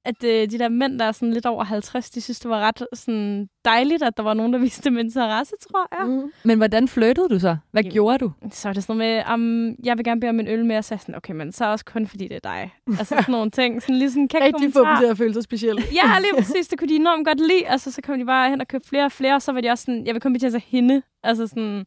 at 0.05 0.23
øh, 0.23 0.51
de 0.51 0.59
der 0.59 0.69
mænd, 0.69 0.99
der 0.99 1.05
er 1.05 1.11
sådan 1.11 1.33
lidt 1.33 1.45
over 1.45 1.63
50, 1.63 2.09
de 2.09 2.21
synes, 2.21 2.39
det 2.39 2.49
var 2.49 2.59
ret 2.59 2.87
sådan, 2.93 3.49
dejligt, 3.65 4.03
at 4.03 4.17
der 4.17 4.23
var 4.23 4.33
nogen, 4.33 4.53
der 4.53 4.59
viste 4.67 4.89
dem 4.89 4.97
interesse, 4.97 5.55
tror 5.69 5.87
jeg. 5.99 6.07
Mm. 6.09 6.31
Men 6.43 6.57
hvordan 6.57 6.87
flyttede 6.87 7.29
du 7.29 7.39
så? 7.39 7.57
Hvad 7.71 7.83
Jamen, 7.83 7.93
gjorde 7.93 8.17
du? 8.17 8.31
Så 8.51 8.69
er 8.69 8.73
det 8.73 8.83
sådan 8.83 8.97
noget 8.97 9.25
med, 9.27 9.33
um, 9.33 9.75
jeg 9.83 9.97
vil 9.97 10.05
gerne 10.05 10.21
bede 10.21 10.29
om 10.29 10.39
en 10.39 10.47
øl 10.47 10.65
mere, 10.65 10.83
så 10.83 10.97
sådan, 10.97 11.15
okay, 11.15 11.33
men 11.33 11.51
så 11.51 11.65
også 11.65 11.85
kun 11.85 12.07
fordi 12.07 12.27
det 12.27 12.35
er 12.35 12.39
dig. 12.39 12.73
Altså 12.87 13.15
sådan 13.19 13.31
nogle 13.31 13.51
ting. 13.51 13.81
Sådan 13.81 13.95
lige 13.95 14.09
sådan 14.09 14.23
en 14.23 14.29
Rigtig 14.33 14.73
få 14.73 14.79
dem 14.79 14.97
til 14.99 15.05
at 15.05 15.17
føle 15.17 15.33
sig 15.33 15.43
specielt. 15.43 15.93
ja, 15.93 16.19
lige 16.19 16.33
præcis. 16.37 16.67
Det 16.67 16.79
kunne 16.79 16.89
de 16.89 16.95
enormt 16.95 17.27
godt 17.27 17.39
lide. 17.39 17.67
Altså, 17.67 17.91
så 17.91 18.01
kom 18.01 18.19
de 18.19 18.25
bare 18.25 18.49
hen 18.49 18.61
og 18.61 18.67
købte 18.67 18.89
flere 18.89 19.05
og 19.05 19.11
flere, 19.11 19.35
og 19.35 19.41
så 19.41 19.51
var 19.51 19.61
de 19.61 19.69
også 19.69 19.83
sådan, 19.83 20.05
jeg 20.05 20.13
vil 20.13 20.21
kun 20.21 20.39
til 20.39 20.55
at 20.55 20.63
hende. 20.67 21.01
Altså 21.23 21.47
sådan, 21.47 21.85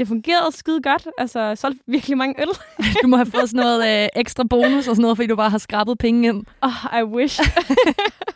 det 0.00 0.08
fungerede 0.08 0.52
skide 0.56 0.82
godt. 0.82 1.08
Altså, 1.18 1.40
jeg 1.40 1.58
solgte 1.58 1.82
virkelig 1.86 2.18
mange 2.18 2.42
øl. 2.42 2.48
du 3.02 3.08
må 3.08 3.16
have 3.16 3.26
fået 3.26 3.50
sådan 3.50 3.64
noget 3.64 4.02
øh, 4.04 4.08
ekstra 4.16 4.44
bonus 4.44 4.88
og 4.88 4.96
sådan 4.96 5.02
noget, 5.02 5.16
fordi 5.16 5.26
du 5.26 5.36
bare 5.36 5.50
har 5.50 5.58
skrabet 5.58 5.98
penge 5.98 6.28
ind. 6.28 6.46
Oh, 6.60 7.00
I 7.00 7.02
wish. 7.02 7.40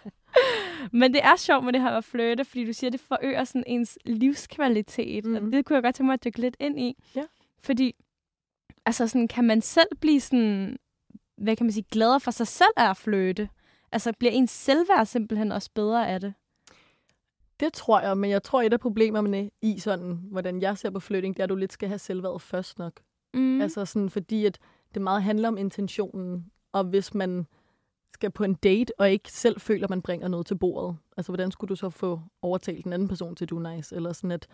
Men 1.00 1.14
det 1.14 1.20
er 1.24 1.36
sjovt 1.36 1.64
med 1.64 1.72
det 1.72 1.80
her 1.80 1.90
at 1.90 2.04
flytte, 2.04 2.44
fordi 2.44 2.64
du 2.64 2.72
siger, 2.72 2.88
at 2.88 2.92
det 2.92 3.00
forøger 3.00 3.44
sådan 3.44 3.64
ens 3.66 3.98
livskvalitet. 4.04 5.24
Mm. 5.24 5.34
Og 5.34 5.40
det 5.52 5.64
kunne 5.64 5.74
jeg 5.74 5.82
godt 5.82 5.94
tænke 5.94 6.06
mig 6.06 6.14
at 6.14 6.24
dykke 6.24 6.40
lidt 6.40 6.56
ind 6.60 6.80
i. 6.80 6.96
Ja. 7.16 7.22
Fordi, 7.62 7.94
altså 8.86 9.06
sådan, 9.06 9.28
kan 9.28 9.44
man 9.44 9.60
selv 9.62 9.88
blive 10.00 10.20
sådan, 10.20 10.76
hvad 11.36 11.56
kan 11.56 11.66
man 11.66 11.72
sige, 11.72 11.86
gladere 11.90 12.20
for 12.20 12.30
sig 12.30 12.46
selv 12.46 12.72
af 12.76 12.90
at 12.90 12.96
flytte? 12.96 13.48
Altså, 13.92 14.12
bliver 14.18 14.32
ens 14.32 14.50
selvværd 14.50 15.06
simpelthen 15.06 15.52
også 15.52 15.70
bedre 15.74 16.08
af 16.08 16.20
det? 16.20 16.34
Det 17.60 17.72
tror 17.72 18.00
jeg, 18.00 18.18
men 18.18 18.30
jeg 18.30 18.42
tror, 18.42 18.62
et 18.62 18.72
af 18.72 18.80
problemerne 18.80 19.50
i 19.62 19.78
sådan, 19.78 20.20
hvordan 20.30 20.62
jeg 20.62 20.78
ser 20.78 20.90
på 20.90 21.00
flytning, 21.00 21.36
det 21.36 21.40
er, 21.40 21.44
at 21.44 21.50
du 21.50 21.54
lidt 21.54 21.72
skal 21.72 21.88
have 21.88 21.98
selvværd 21.98 22.40
først 22.40 22.78
nok. 22.78 23.00
Mm. 23.34 23.60
Altså 23.60 23.84
sådan, 23.84 24.10
fordi 24.10 24.46
at 24.46 24.58
det 24.94 25.02
meget 25.02 25.22
handler 25.22 25.48
om 25.48 25.58
intentionen, 25.58 26.50
og 26.72 26.84
hvis 26.84 27.14
man 27.14 27.46
skal 28.14 28.30
på 28.30 28.44
en 28.44 28.54
date, 28.54 28.92
og 28.98 29.10
ikke 29.10 29.32
selv 29.32 29.60
føler, 29.60 29.84
at 29.84 29.90
man 29.90 30.02
bringer 30.02 30.28
noget 30.28 30.46
til 30.46 30.54
bordet, 30.54 30.96
altså 31.16 31.32
hvordan 31.32 31.50
skulle 31.50 31.68
du 31.68 31.76
så 31.76 31.90
få 31.90 32.20
overtalt 32.42 32.84
den 32.84 32.92
anden 32.92 33.08
person 33.08 33.36
til, 33.36 33.48
du 33.48 33.58
er 33.58 33.74
nice? 33.74 33.96
Eller 33.96 34.12
sådan 34.12 34.30
at, 34.30 34.46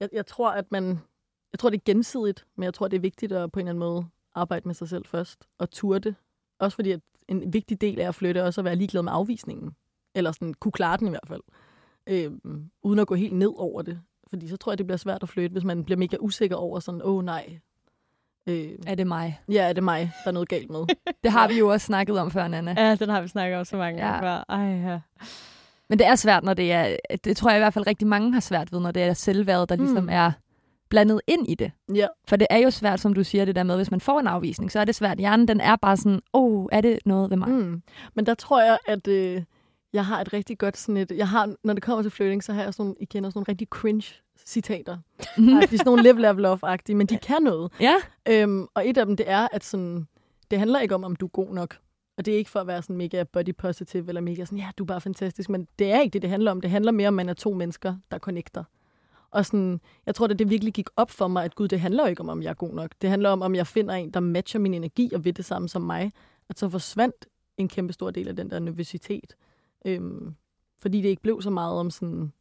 jeg, 0.00 0.08
jeg 0.12 0.26
tror, 0.26 0.50
at 0.50 0.72
man, 0.72 0.98
jeg 1.52 1.58
tror, 1.58 1.70
det 1.70 1.76
er 1.76 1.84
gensidigt, 1.84 2.46
men 2.56 2.64
jeg 2.64 2.74
tror, 2.74 2.88
det 2.88 2.96
er 2.96 3.00
vigtigt 3.00 3.32
at 3.32 3.52
på 3.52 3.60
en 3.60 3.66
eller 3.66 3.70
anden 3.70 3.78
måde 3.78 4.06
arbejde 4.34 4.68
med 4.68 4.74
sig 4.74 4.88
selv 4.88 5.04
først, 5.06 5.48
og 5.58 5.70
turde 5.70 6.00
det. 6.00 6.14
Også 6.58 6.74
fordi, 6.74 6.90
at 6.90 7.00
en 7.28 7.52
vigtig 7.52 7.80
del 7.80 8.00
af 8.00 8.08
at 8.08 8.14
flytte 8.14 8.40
er 8.40 8.44
også 8.44 8.60
at 8.60 8.64
være 8.64 8.76
ligeglad 8.76 9.02
med 9.02 9.12
afvisningen. 9.14 9.76
Eller 10.14 10.32
sådan, 10.32 10.54
kunne 10.54 10.72
klare 10.72 10.96
den 10.96 11.06
i 11.06 11.10
hvert 11.10 11.28
fald 11.28 11.42
øh, 12.06 12.30
uden 12.82 12.98
at 12.98 13.06
gå 13.06 13.14
helt 13.14 13.32
ned 13.32 13.52
over 13.56 13.82
det. 13.82 14.00
Fordi 14.30 14.48
så 14.48 14.56
tror 14.56 14.72
jeg, 14.72 14.78
det 14.78 14.86
bliver 14.86 14.96
svært 14.96 15.22
at 15.22 15.28
flytte, 15.28 15.52
hvis 15.52 15.64
man 15.64 15.84
bliver 15.84 15.98
mega 15.98 16.16
usikker 16.20 16.56
over 16.56 16.80
sådan, 16.80 17.02
åh 17.04 17.16
oh, 17.16 17.24
nej. 17.24 17.58
Øh, 18.48 18.70
er 18.86 18.94
det 18.94 19.06
mig? 19.06 19.40
Ja, 19.48 19.68
er 19.68 19.72
det 19.72 19.84
mig, 19.84 20.12
der 20.24 20.28
er 20.28 20.32
noget 20.32 20.48
galt 20.48 20.70
med. 20.70 20.80
det 21.24 21.32
har 21.32 21.48
vi 21.48 21.58
jo 21.58 21.68
også 21.68 21.86
snakket 21.86 22.18
om 22.18 22.30
før, 22.30 22.48
Nana. 22.48 22.74
Ja, 22.78 22.94
den 22.94 23.08
har 23.08 23.20
vi 23.20 23.28
snakket 23.28 23.58
om 23.58 23.64
så 23.64 23.76
mange 23.76 24.06
ja. 24.06 24.06
gange 24.06 24.22
før. 24.22 24.44
Ej, 24.48 24.90
ja. 24.90 25.00
Men 25.88 25.98
det 25.98 26.06
er 26.06 26.14
svært, 26.14 26.44
når 26.44 26.54
det 26.54 26.72
er, 26.72 26.96
det 27.24 27.36
tror 27.36 27.50
jeg 27.50 27.58
i 27.58 27.60
hvert 27.60 27.74
fald 27.74 27.86
rigtig 27.86 28.06
mange 28.06 28.32
har 28.32 28.40
svært 28.40 28.72
ved, 28.72 28.80
når 28.80 28.90
det 28.90 29.02
er 29.02 29.12
selvværd, 29.12 29.68
der 29.68 29.76
ligesom 29.76 30.02
mm. 30.02 30.08
er 30.08 30.32
blandet 30.88 31.20
ind 31.26 31.48
i 31.48 31.54
det. 31.54 31.72
Ja. 31.94 32.06
For 32.28 32.36
det 32.36 32.46
er 32.50 32.58
jo 32.58 32.70
svært, 32.70 33.00
som 33.00 33.14
du 33.14 33.24
siger 33.24 33.44
det 33.44 33.56
der 33.56 33.62
med, 33.62 33.76
hvis 33.76 33.90
man 33.90 34.00
får 34.00 34.20
en 34.20 34.26
afvisning, 34.26 34.72
så 34.72 34.80
er 34.80 34.84
det 34.84 34.94
svært. 34.94 35.18
Hjernen, 35.18 35.48
den 35.48 35.60
er 35.60 35.76
bare 35.76 35.96
sådan, 35.96 36.20
åh, 36.32 36.62
oh, 36.62 36.66
er 36.72 36.80
det 36.80 36.98
noget 37.04 37.30
ved 37.30 37.36
mig? 37.36 37.48
Mm. 37.48 37.82
Men 38.14 38.26
der 38.26 38.34
tror 38.34 38.62
jeg, 38.62 38.78
at 38.86 39.08
øh, 39.08 39.42
jeg 39.92 40.06
har 40.06 40.20
et 40.20 40.32
rigtig 40.32 40.58
godt 40.58 40.76
sådan 40.76 40.96
et... 40.96 41.10
Jeg 41.10 41.28
har, 41.28 41.54
når 41.64 41.74
det 41.74 41.82
kommer 41.82 42.02
til 42.02 42.10
flytning, 42.10 42.44
så 42.44 42.52
har 42.52 42.62
jeg 42.62 42.74
sådan 42.74 42.96
I 43.00 43.04
kender 43.04 43.30
sådan 43.30 43.38
nogle 43.38 43.46
rigtig 43.48 43.68
cringe 43.68 44.14
citater. 44.46 44.98
de 45.36 45.52
er 45.52 45.66
sådan 45.66 45.78
nogle 45.84 46.02
live, 46.02 46.20
level 46.20 46.44
off-agtige, 46.44 46.94
men 46.94 47.06
de 47.06 47.18
kan 47.18 47.42
noget. 47.42 47.72
Ja. 47.80 47.94
Øhm, 48.28 48.66
og 48.74 48.88
et 48.88 48.98
af 48.98 49.06
dem, 49.06 49.16
det 49.16 49.30
er, 49.30 49.48
at 49.52 49.64
sådan, 49.64 50.06
det 50.50 50.58
handler 50.58 50.80
ikke 50.80 50.94
om, 50.94 51.04
om 51.04 51.16
du 51.16 51.26
er 51.26 51.30
god 51.30 51.54
nok. 51.54 51.76
Og 52.18 52.26
det 52.26 52.34
er 52.34 52.38
ikke 52.38 52.50
for 52.50 52.60
at 52.60 52.66
være 52.66 52.82
sådan 52.82 52.96
mega 52.96 53.22
body 53.22 53.54
positive, 53.58 54.08
eller 54.08 54.20
mega 54.20 54.44
sådan, 54.44 54.58
ja, 54.58 54.70
du 54.78 54.84
er 54.84 54.86
bare 54.86 55.00
fantastisk. 55.00 55.48
Men 55.48 55.68
det 55.78 55.92
er 55.92 56.00
ikke 56.00 56.12
det, 56.12 56.22
det 56.22 56.30
handler 56.30 56.50
om. 56.50 56.60
Det 56.60 56.70
handler 56.70 56.92
mere 56.92 57.08
om, 57.08 57.14
at 57.14 57.16
man 57.16 57.28
er 57.28 57.34
to 57.34 57.52
mennesker, 57.52 57.96
der 58.10 58.18
connecter. 58.18 58.64
Og 59.30 59.46
sådan, 59.46 59.80
jeg 60.06 60.14
tror, 60.14 60.28
at 60.28 60.38
det 60.38 60.50
virkelig 60.50 60.74
gik 60.74 60.88
op 60.96 61.10
for 61.10 61.28
mig, 61.28 61.44
at 61.44 61.54
gud, 61.54 61.68
det 61.68 61.80
handler 61.80 62.06
ikke 62.06 62.20
om, 62.20 62.28
om 62.28 62.42
jeg 62.42 62.50
er 62.50 62.54
god 62.54 62.74
nok. 62.74 62.90
Det 63.02 63.10
handler 63.10 63.30
om, 63.30 63.42
om 63.42 63.54
jeg 63.54 63.66
finder 63.66 63.94
en, 63.94 64.10
der 64.10 64.20
matcher 64.20 64.60
min 64.60 64.74
energi 64.74 65.10
og 65.14 65.24
ved 65.24 65.32
det 65.32 65.44
samme 65.44 65.68
som 65.68 65.82
mig. 65.82 66.12
At 66.48 66.58
så 66.58 66.68
forsvandt 66.68 67.26
en 67.56 67.68
kæmpe 67.68 67.92
stor 67.92 68.10
del 68.10 68.28
af 68.28 68.36
den 68.36 68.50
der 68.50 68.58
nervøsitet. 68.58 69.36
Øhm, 69.84 70.34
fordi 70.78 71.02
det 71.02 71.08
ikke 71.08 71.22
blev 71.22 71.42
så 71.42 71.50
meget 71.50 71.78
om 71.78 71.90
sådan, 71.90 72.32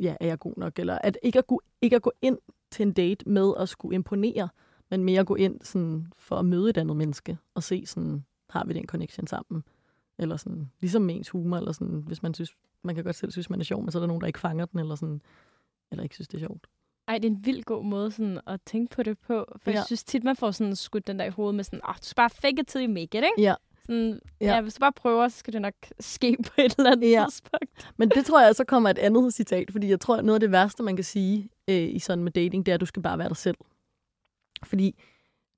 ja, 0.00 0.16
er 0.20 0.26
jeg 0.26 0.38
god 0.38 0.54
nok? 0.56 0.78
Eller 0.78 0.98
at 0.98 1.18
ikke 1.22 1.38
at, 1.38 1.46
gå, 1.46 1.60
ikke 1.82 1.96
at 1.96 2.02
gå 2.02 2.12
ind 2.22 2.38
til 2.70 2.82
en 2.82 2.92
date 2.92 3.28
med 3.28 3.52
at 3.58 3.68
skulle 3.68 3.94
imponere, 3.94 4.48
men 4.90 5.04
mere 5.04 5.20
at 5.20 5.26
gå 5.26 5.34
ind 5.34 5.60
sådan, 5.62 6.12
for 6.16 6.36
at 6.36 6.44
møde 6.44 6.70
et 6.70 6.76
andet 6.76 6.96
menneske 6.96 7.38
og 7.54 7.62
se, 7.62 7.86
sådan, 7.86 8.24
har 8.50 8.64
vi 8.64 8.72
den 8.72 8.86
connection 8.86 9.26
sammen? 9.26 9.64
Eller 10.18 10.36
sådan, 10.36 10.70
ligesom 10.80 11.02
med 11.02 11.14
ens 11.14 11.28
humor, 11.28 11.56
eller 11.56 11.72
sådan, 11.72 12.02
hvis 12.06 12.22
man 12.22 12.34
synes, 12.34 12.56
man 12.82 12.94
kan 12.94 13.04
godt 13.04 13.16
selv 13.16 13.32
synes, 13.32 13.50
man 13.50 13.60
er 13.60 13.64
sjov, 13.64 13.82
men 13.82 13.92
så 13.92 13.98
er 13.98 14.00
der 14.00 14.06
nogen, 14.06 14.20
der 14.20 14.26
ikke 14.26 14.38
fanger 14.38 14.66
den, 14.66 14.80
eller 14.80 14.94
sådan, 14.94 15.22
eller 15.90 16.02
ikke 16.02 16.14
synes, 16.14 16.28
det 16.28 16.42
er 16.42 16.46
sjovt. 16.46 16.66
Ej, 17.08 17.18
det 17.18 17.24
er 17.24 17.30
en 17.30 17.46
vild 17.46 17.62
god 17.62 17.84
måde 17.84 18.10
sådan, 18.10 18.40
at 18.46 18.60
tænke 18.66 18.96
på 18.96 19.02
det 19.02 19.18
på. 19.18 19.44
For 19.56 19.70
ja. 19.70 19.76
jeg 19.76 19.84
synes 19.86 20.04
tit, 20.04 20.24
man 20.24 20.36
får 20.36 20.50
sådan 20.50 20.76
skudt 20.76 21.06
den 21.06 21.18
der 21.18 21.24
i 21.24 21.30
hovedet 21.30 21.54
med 21.54 21.64
sådan, 21.64 21.80
åh, 21.84 21.90
oh, 21.90 21.94
du 21.94 22.02
skal 22.02 22.16
bare 22.16 22.30
fake 22.30 22.60
it 22.60 22.66
till 22.66 22.84
you 22.84 22.92
make 22.92 23.02
it, 23.02 23.14
ikke? 23.14 23.32
Ja. 23.38 23.54
Sådan, 23.88 24.20
ja. 24.40 24.54
ja, 24.54 24.60
hvis 24.60 24.74
du 24.74 24.80
bare 24.80 24.92
prøver, 24.92 25.28
så 25.28 25.38
skal 25.38 25.52
det 25.52 25.62
nok 25.62 25.74
ske 26.00 26.36
på 26.46 26.52
et 26.58 26.74
eller 26.78 26.90
andet 26.92 27.10
ja. 27.10 27.24
tidspunkt. 27.28 27.92
Men 27.96 28.08
det 28.08 28.26
tror 28.26 28.42
jeg 28.42 28.54
så 28.54 28.64
kommer 28.64 28.90
et 28.90 28.98
andet 28.98 29.34
citat, 29.34 29.70
fordi 29.72 29.90
jeg 29.90 30.00
tror, 30.00 30.16
at 30.16 30.24
noget 30.24 30.36
af 30.36 30.40
det 30.40 30.52
værste, 30.52 30.82
man 30.82 30.96
kan 30.96 31.04
sige 31.04 31.48
øh, 31.68 31.94
i 31.94 31.98
sådan 31.98 32.24
med 32.24 32.32
dating, 32.32 32.66
det 32.66 32.72
er, 32.72 32.74
at 32.74 32.80
du 32.80 32.86
skal 32.86 33.02
bare 33.02 33.18
være 33.18 33.28
dig 33.28 33.36
selv. 33.36 33.56
Fordi, 34.64 35.00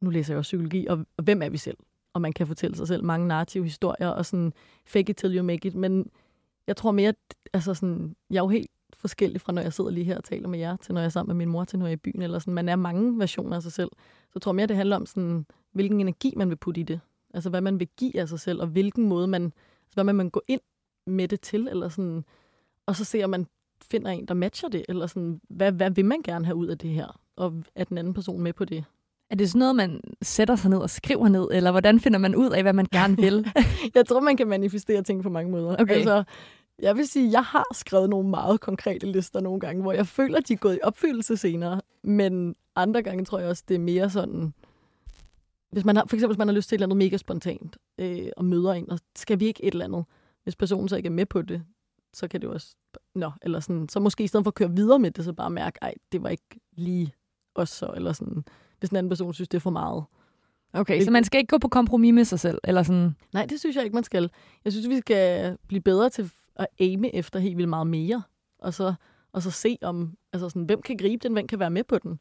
nu 0.01 0.11
læser 0.11 0.35
jeg 0.35 0.37
jo 0.37 0.43
psykologi, 0.43 0.87
og, 0.87 1.07
og 1.17 1.25
hvem 1.25 1.43
er 1.43 1.49
vi 1.49 1.59
selv? 1.59 1.77
Og 2.15 2.21
man 2.21 2.33
kan 2.33 2.47
fortælle 2.47 2.77
sig 2.77 2.89
selv 2.89 3.05
mange 3.05 3.29
narrative 3.29 3.65
historier, 3.65 4.09
og 4.09 4.27
sådan 4.27 4.53
fake 4.87 5.11
it 5.11 5.17
till 5.17 5.37
you 5.37 5.43
make 5.43 5.69
it, 5.69 5.75
men 5.75 6.11
jeg 6.67 6.77
tror 6.77 6.91
mere, 6.91 7.15
altså 7.53 7.75
sådan, 7.75 8.17
jeg 8.31 8.37
er 8.37 8.43
jo 8.43 8.49
helt 8.49 8.71
forskelligt 8.95 9.43
fra, 9.43 9.53
når 9.53 9.63
jeg 9.63 9.73
sidder 9.73 9.91
lige 9.91 10.05
her 10.05 10.17
og 10.17 10.25
taler 10.25 10.49
med 10.49 10.59
jer, 10.59 10.77
til 10.77 10.95
når 10.95 11.01
jeg 11.01 11.07
er 11.07 11.11
sammen 11.11 11.37
med 11.37 11.47
min 11.47 11.53
mor, 11.53 11.65
til 11.65 11.79
når 11.79 11.87
jeg 11.87 11.93
er 11.93 11.97
i 11.97 11.97
byen. 11.97 12.23
Eller 12.23 12.39
sådan. 12.39 12.55
Man 12.55 12.69
er 12.69 12.77
mange 12.77 13.19
versioner 13.19 13.57
af 13.57 13.63
sig 13.63 13.73
selv. 13.73 13.91
Så 13.97 14.33
jeg 14.35 14.43
tror 14.43 14.53
mere, 14.53 14.67
det 14.67 14.77
handler 14.77 14.97
om, 14.97 15.07
sådan, 15.07 15.47
hvilken 15.73 16.01
energi 16.01 16.35
man 16.37 16.49
vil 16.49 16.57
putte 16.57 16.81
i 16.81 16.85
det. 16.85 17.01
Altså, 17.35 17.51
hvad 17.51 17.61
man 17.61 17.81
vil 17.81 17.89
give 17.97 18.21
af 18.21 18.29
sig 18.29 18.41
selv, 18.41 18.61
og 18.61 18.67
hvilken 18.67 19.09
måde 19.09 19.27
man, 19.27 19.45
altså, 19.45 19.95
hvad 19.95 20.05
man, 20.05 20.15
man 20.15 20.31
går 20.31 20.43
ind 20.49 20.61
med 21.07 21.29
det 21.29 21.41
til. 21.41 21.69
Eller 21.69 21.89
sådan, 21.89 22.25
og 22.87 22.97
så 22.97 23.05
ser 23.05 23.27
man 23.27 23.47
finder 23.91 24.11
en, 24.11 24.27
der 24.27 24.35
matcher 24.35 24.69
det, 24.69 24.85
eller 24.89 25.07
sådan, 25.07 25.41
hvad, 25.49 25.73
hvad 25.73 25.91
vil 25.91 26.05
man 26.05 26.23
gerne 26.23 26.45
have 26.45 26.57
ud 26.57 26.67
af 26.67 26.79
det 26.79 26.91
her, 26.91 27.21
og 27.37 27.63
er 27.75 27.85
den 27.85 27.99
anden 27.99 28.15
person 28.15 28.41
med 28.41 28.53
på 28.53 28.65
det? 28.65 28.85
Er 29.31 29.35
det 29.35 29.51
sådan 29.51 29.59
noget, 29.59 29.77
man 29.77 30.01
sætter 30.23 30.57
sig 30.57 30.71
ned 30.71 30.79
og 30.79 30.91
skriver 30.91 31.29
ned, 31.29 31.49
eller 31.53 31.71
hvordan 31.71 32.01
finder 32.01 32.19
man 32.19 32.37
ud 32.37 32.51
af, 32.51 32.63
hvad 32.63 32.73
man 32.73 32.87
gerne 32.93 33.17
vil? 33.17 33.53
jeg 33.95 34.07
tror, 34.07 34.21
man 34.21 34.37
kan 34.37 34.49
manifestere 34.49 35.03
ting 35.03 35.23
på 35.23 35.29
mange 35.29 35.51
måder. 35.51 35.77
Okay. 35.79 35.95
Altså, 35.95 36.25
jeg 36.79 36.97
vil 36.97 37.09
sige, 37.09 37.33
jeg 37.33 37.43
har 37.43 37.65
skrevet 37.75 38.11
nogle 38.11 38.29
meget 38.29 38.61
konkrete 38.61 39.07
lister 39.07 39.41
nogle 39.41 39.61
gange, 39.61 39.83
hvor 39.83 39.93
jeg 39.93 40.07
føler, 40.07 40.41
de 40.41 40.53
er 40.53 40.57
gået 40.57 40.77
i 40.77 40.81
opfyldelse 40.83 41.37
senere, 41.37 41.81
men 42.05 42.55
andre 42.77 43.03
gange 43.03 43.25
tror 43.25 43.39
jeg 43.39 43.49
også, 43.49 43.65
det 43.69 43.75
er 43.75 43.79
mere 43.79 44.11
sådan, 44.11 44.55
hvis 45.73 45.85
man 45.85 45.97
har, 45.97 46.05
for 46.07 46.17
eksempel 46.17 46.35
hvis 46.35 46.39
man 46.39 46.49
har 46.49 46.55
lyst 46.55 46.69
til 46.69 46.75
et 46.75 46.79
eller 46.79 46.87
andet 46.87 46.97
mega 46.97 47.17
spontant, 47.17 47.77
øh, 47.99 48.29
og 48.37 48.45
møder 48.45 48.73
en, 48.73 48.91
og 48.91 48.99
skal 49.17 49.41
vi 49.41 49.47
ikke 49.47 49.65
et 49.65 49.73
eller 49.73 49.85
andet, 49.85 50.05
hvis 50.43 50.57
personen 50.57 50.89
så 50.89 50.97
ikke 50.97 51.07
er 51.07 51.11
med 51.11 51.27
på 51.27 51.43
det, 51.43 51.63
så 52.15 52.29
kan 52.29 52.41
det 52.41 52.47
jo 52.47 52.53
også, 52.53 52.77
nå, 53.15 53.31
eller 53.43 53.61
sådan, 53.61 53.89
så 53.89 54.01
måske 54.01 54.25
i 54.25 54.27
stedet 54.27 54.45
for 54.45 54.51
at 54.51 54.55
køre 54.55 54.71
videre 54.71 54.99
med 54.99 55.11
det, 55.11 55.25
så 55.25 55.33
bare 55.33 55.51
mærke, 55.51 55.79
ej, 55.83 55.95
det 56.13 56.23
var 56.23 56.29
ikke 56.29 56.61
lige 56.73 57.15
os 57.55 57.69
så, 57.69 57.93
eller 57.97 58.13
sådan, 58.13 58.45
hvis 58.79 58.91
en 58.91 58.97
anden 58.97 59.11
person 59.11 59.35
synes, 59.35 59.49
det 59.49 59.57
er 59.59 59.61
for 59.61 59.71
meget. 59.71 60.05
Okay, 60.73 60.97
det, 60.97 61.05
så 61.05 61.11
man 61.11 61.25
skal 61.25 61.39
ikke 61.39 61.51
gå 61.51 61.59
på 61.59 61.69
kompromis 61.69 62.15
med 62.15 62.25
sig 62.25 62.41
selv, 62.41 62.59
eller 62.65 62.83
sådan? 62.83 63.17
Nej, 63.33 63.47
det 63.47 63.61
synes 63.61 63.77
jeg 63.77 63.85
ikke, 63.85 63.95
man 63.95 64.05
skal. 64.05 64.31
Jeg 64.65 64.73
synes, 64.73 64.89
vi 64.89 64.99
skal 64.99 65.57
blive 65.69 65.81
bedre 65.81 66.11
til 66.11 66.31
at 66.57 66.67
aime 66.81 67.15
efter 67.15 67.39
helt 67.39 67.57
vildt 67.57 67.69
meget 67.69 67.87
mere, 67.87 68.23
og 68.59 68.75
så, 68.75 68.95
og 69.33 69.43
så 69.43 69.51
se 69.51 69.79
om, 69.83 70.15
altså 70.33 70.49
sådan, 70.49 70.65
hvem 70.65 70.83
kan 70.83 70.97
gribe 70.97 71.23
den, 71.23 71.33
hvem 71.33 71.47
kan 71.47 71.59
være 71.59 71.71
med 71.71 71.85
på 71.85 71.99
den, 71.99 72.21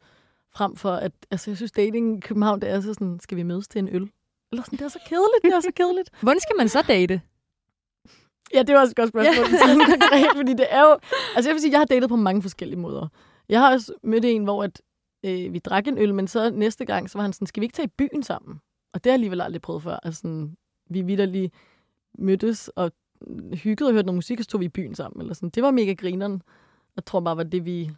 frem 0.54 0.76
for 0.76 0.92
at, 0.92 1.12
altså 1.32 1.52
jeg 1.52 1.58
synes, 1.58 1.72
dating 1.72 2.18
i 2.18 2.20
København, 2.20 2.62
det 2.62 2.70
er 2.70 2.82
så 2.82 2.94
sådan, 2.94 3.20
skal 3.20 3.38
vi 3.38 3.44
mødes 3.44 3.68
til 3.68 3.80
en 3.80 3.88
øl? 3.88 4.12
Eller 4.52 4.64
sådan, 4.64 4.80
det 4.80 4.86
er 4.86 4.90
så 4.90 5.00
kedeligt, 5.06 5.44
det 5.44 5.54
er 5.54 5.60
så 5.60 5.72
kedeligt. 5.76 6.10
Hvordan 6.22 6.40
skal 6.40 6.56
man 6.58 6.70
så 6.70 6.82
date? 6.82 7.22
Ja, 8.54 8.64
det 8.64 8.76
var 8.76 8.82
også 8.82 8.92
et 8.92 8.96
godt 8.96 9.10
spørgsmål. 9.10 9.46
Ja. 10.20 10.40
fordi 10.40 10.54
det 10.54 10.68
er 10.70 10.82
jo... 10.82 10.98
Altså 11.36 11.50
jeg 11.50 11.54
vil 11.54 11.62
sige, 11.62 11.72
jeg 11.72 11.80
har 11.80 11.86
datet 11.86 12.10
på 12.10 12.16
mange 12.16 12.42
forskellige 12.42 12.80
måder. 12.80 13.08
Jeg 13.50 13.60
har 13.60 13.74
også 13.74 13.94
mødt 14.04 14.26
en, 14.26 14.44
hvor 14.44 14.64
at, 14.64 14.82
øh, 15.26 15.54
vi 15.54 15.60
drak 15.60 15.88
en 15.88 15.98
øl, 15.98 16.14
men 16.14 16.28
så 16.28 16.52
næste 16.52 16.86
gang, 16.86 17.10
så 17.10 17.18
var 17.18 17.24
han 17.24 17.34
sådan, 17.34 17.48
skal 17.48 17.62
vi 17.62 17.66
ikke 17.66 17.76
tage 17.76 17.86
i 17.86 17.94
byen 17.98 18.24
sammen? 18.24 18.60
Og 18.94 19.04
det 19.04 19.10
har 19.10 19.12
jeg 19.12 19.14
alligevel 19.14 19.42
aldrig 19.42 19.62
prøvet 19.62 19.84
før. 19.84 20.00
Altså, 20.04 20.22
sådan, 20.22 20.58
vi 20.90 21.02
vidderlig 21.02 21.52
mødtes 22.18 22.68
og 22.68 22.92
hyggede 23.54 23.90
og 23.90 23.94
hørte 23.94 24.06
noget 24.06 24.16
musik, 24.16 24.40
og 24.40 24.44
så 24.44 24.50
tog 24.50 24.60
vi 24.60 24.66
i 24.66 24.70
byen 24.70 24.96
sammen. 24.96 25.22
Eller 25.22 25.34
sådan. 25.34 25.50
Det 25.50 25.64
var 25.64 25.72
mega 25.72 25.94
grineren. 25.94 26.42
Jeg 26.96 27.06
tror 27.06 27.20
bare, 27.20 27.38
var 27.38 27.44
det 27.44 27.66
vi, 27.66 27.92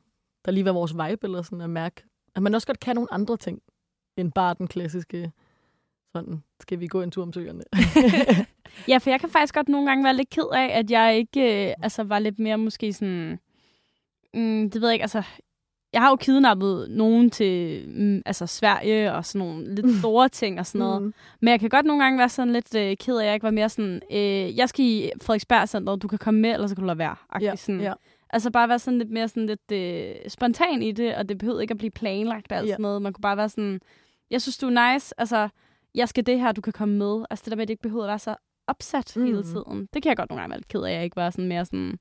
der 0.46 0.51
lige 0.51 0.65
var 0.65 0.72
vores 0.72 0.93
vibe, 0.93 1.20
eller 1.24 1.41
sådan 1.41 1.62
at 1.62 1.70
mærke, 1.70 2.03
at 2.35 2.43
man 2.43 2.55
også 2.55 2.67
godt 2.67 2.79
kan 2.79 2.95
nogle 2.95 3.13
andre 3.13 3.38
ting, 3.38 3.61
end 4.17 4.31
bare 4.31 4.55
den 4.59 4.67
klassiske 4.67 5.31
sådan, 6.15 6.43
skal 6.59 6.79
vi 6.79 6.88
gå 6.88 7.01
en 7.01 7.11
tur 7.11 7.23
om 7.23 7.33
søerne? 7.33 7.63
ja, 8.91 8.97
for 8.97 9.09
jeg 9.09 9.19
kan 9.19 9.29
faktisk 9.29 9.53
godt 9.53 9.69
nogle 9.69 9.88
gange 9.88 10.03
være 10.03 10.15
lidt 10.15 10.29
ked 10.29 10.47
af, 10.53 10.79
at 10.79 10.91
jeg 10.91 11.17
ikke 11.17 11.67
øh, 11.69 11.73
altså, 11.83 12.03
var 12.03 12.19
lidt 12.19 12.39
mere 12.39 12.57
måske 12.57 12.93
sådan... 12.93 13.39
Mm, 14.33 14.69
det 14.69 14.81
ved 14.81 14.89
jeg 14.89 14.93
ikke, 14.93 15.03
altså... 15.03 15.23
Jeg 15.93 16.01
har 16.01 16.09
jo 16.09 16.15
kidnappet 16.15 16.88
nogen 16.89 17.29
til 17.29 17.85
mm, 17.89 18.21
altså 18.25 18.47
Sverige 18.47 19.13
og 19.13 19.25
sådan 19.25 19.47
nogle 19.47 19.75
lidt 19.75 19.85
store 20.00 20.29
ting 20.29 20.59
og 20.59 20.65
sådan 20.65 20.79
noget. 20.79 21.01
Mm. 21.01 21.13
Men 21.41 21.51
jeg 21.51 21.59
kan 21.59 21.69
godt 21.69 21.85
nogle 21.85 22.03
gange 22.03 22.19
være 22.19 22.29
sådan 22.29 22.53
lidt 22.53 22.75
øh, 22.75 22.97
ked 22.97 23.15
af, 23.15 23.21
at 23.21 23.25
jeg 23.25 23.33
ikke 23.33 23.43
var 23.43 23.51
mere 23.51 23.69
sådan, 23.69 24.01
øh, 24.11 24.57
jeg 24.57 24.69
skal 24.69 24.85
i 24.85 25.11
Frederiksberg 25.21 25.69
Center, 25.69 25.95
du 25.95 26.07
kan 26.07 26.17
komme 26.19 26.39
med, 26.39 26.53
eller 26.53 26.67
så 26.67 26.75
kan 26.75 26.81
du 26.81 26.88
lade 26.88 26.97
være. 26.97 27.15
Ja, 27.41 27.55
sådan. 27.55 27.81
Ja. 27.81 27.93
Altså 28.33 28.51
bare 28.51 28.69
være 28.69 28.79
sådan 28.79 28.97
lidt 28.97 29.11
mere 29.11 29.27
sådan 29.27 29.45
lidt 29.45 29.71
øh, 29.71 30.15
spontan 30.27 30.81
i 30.81 30.91
det, 30.91 31.15
og 31.15 31.29
det 31.29 31.38
behøvede 31.38 31.63
ikke 31.63 31.71
at 31.71 31.77
blive 31.77 31.91
planlagt 31.91 32.51
og 32.51 32.57
alt 32.57 32.67
ja. 32.67 32.73
sådan 32.73 32.83
noget. 32.83 33.01
Man 33.01 33.13
kunne 33.13 33.21
bare 33.21 33.38
være 33.38 33.50
sådan, 33.50 33.79
jeg 34.31 34.41
synes, 34.41 34.57
du 34.57 34.67
er 34.67 34.93
nice, 34.93 35.13
altså 35.17 35.50
jeg 35.95 36.09
skal 36.09 36.25
det 36.25 36.39
her, 36.39 36.51
du 36.51 36.61
kan 36.61 36.73
komme 36.73 36.97
med. 36.97 37.25
Altså 37.29 37.43
det 37.45 37.51
der 37.51 37.55
med, 37.55 37.61
at 37.61 37.67
det 37.67 37.73
ikke 37.73 37.81
behøver 37.81 38.03
at 38.03 38.07
være 38.07 38.19
så 38.19 38.35
opsat 38.67 39.13
mm. 39.15 39.25
hele 39.25 39.43
tiden. 39.43 39.88
Det 39.93 40.03
kan 40.03 40.09
jeg 40.09 40.17
godt 40.17 40.29
nogle 40.29 40.41
gange 40.41 40.51
være 40.51 40.59
lidt 40.59 40.67
ked 40.67 40.81
af, 40.81 40.93
jeg 40.93 41.03
ikke 41.03 41.15
var 41.15 41.29
sådan 41.29 41.47
mere 41.47 41.65
sådan, 41.65 42.00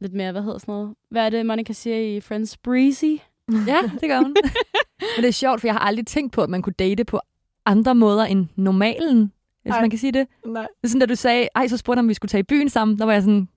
lidt 0.00 0.12
mere, 0.12 0.32
hvad 0.32 0.42
hedder 0.42 0.58
sådan 0.58 0.72
noget? 0.72 0.94
Hvad 1.10 1.26
er 1.26 1.30
det, 1.30 1.46
Monica 1.46 1.72
siger 1.72 2.16
i 2.16 2.20
Friends? 2.20 2.56
Breezy? 2.56 3.04
ja, 3.70 3.78
det 4.00 4.08
gør 4.08 4.18
hun. 4.18 4.36
Men 5.16 5.22
det 5.22 5.28
er 5.28 5.32
sjovt, 5.32 5.60
for 5.60 5.68
jeg 5.68 5.74
har 5.74 5.80
aldrig 5.80 6.06
tænkt 6.06 6.32
på, 6.32 6.42
at 6.42 6.50
man 6.50 6.62
kunne 6.62 6.74
date 6.78 7.04
på 7.04 7.20
andre 7.66 7.94
måder 7.94 8.24
end 8.24 8.46
normalen, 8.56 9.32
hvis 9.62 9.72
Ej. 9.72 9.80
man 9.80 9.90
kan 9.90 9.98
sige 9.98 10.12
det. 10.12 10.26
Nej. 10.46 10.62
Det 10.62 10.84
er 10.84 10.88
sådan, 10.88 11.00
da 11.00 11.06
du 11.06 11.14
sagde, 11.14 11.48
ej, 11.54 11.68
så 11.68 11.76
spurgte 11.76 11.98
om 11.98 12.08
vi 12.08 12.14
skulle 12.14 12.28
tage 12.28 12.40
i 12.40 12.42
byen 12.42 12.68
sammen, 12.68 12.98
der 12.98 13.04
var 13.04 13.12
jeg 13.12 13.22
sådan, 13.22 13.48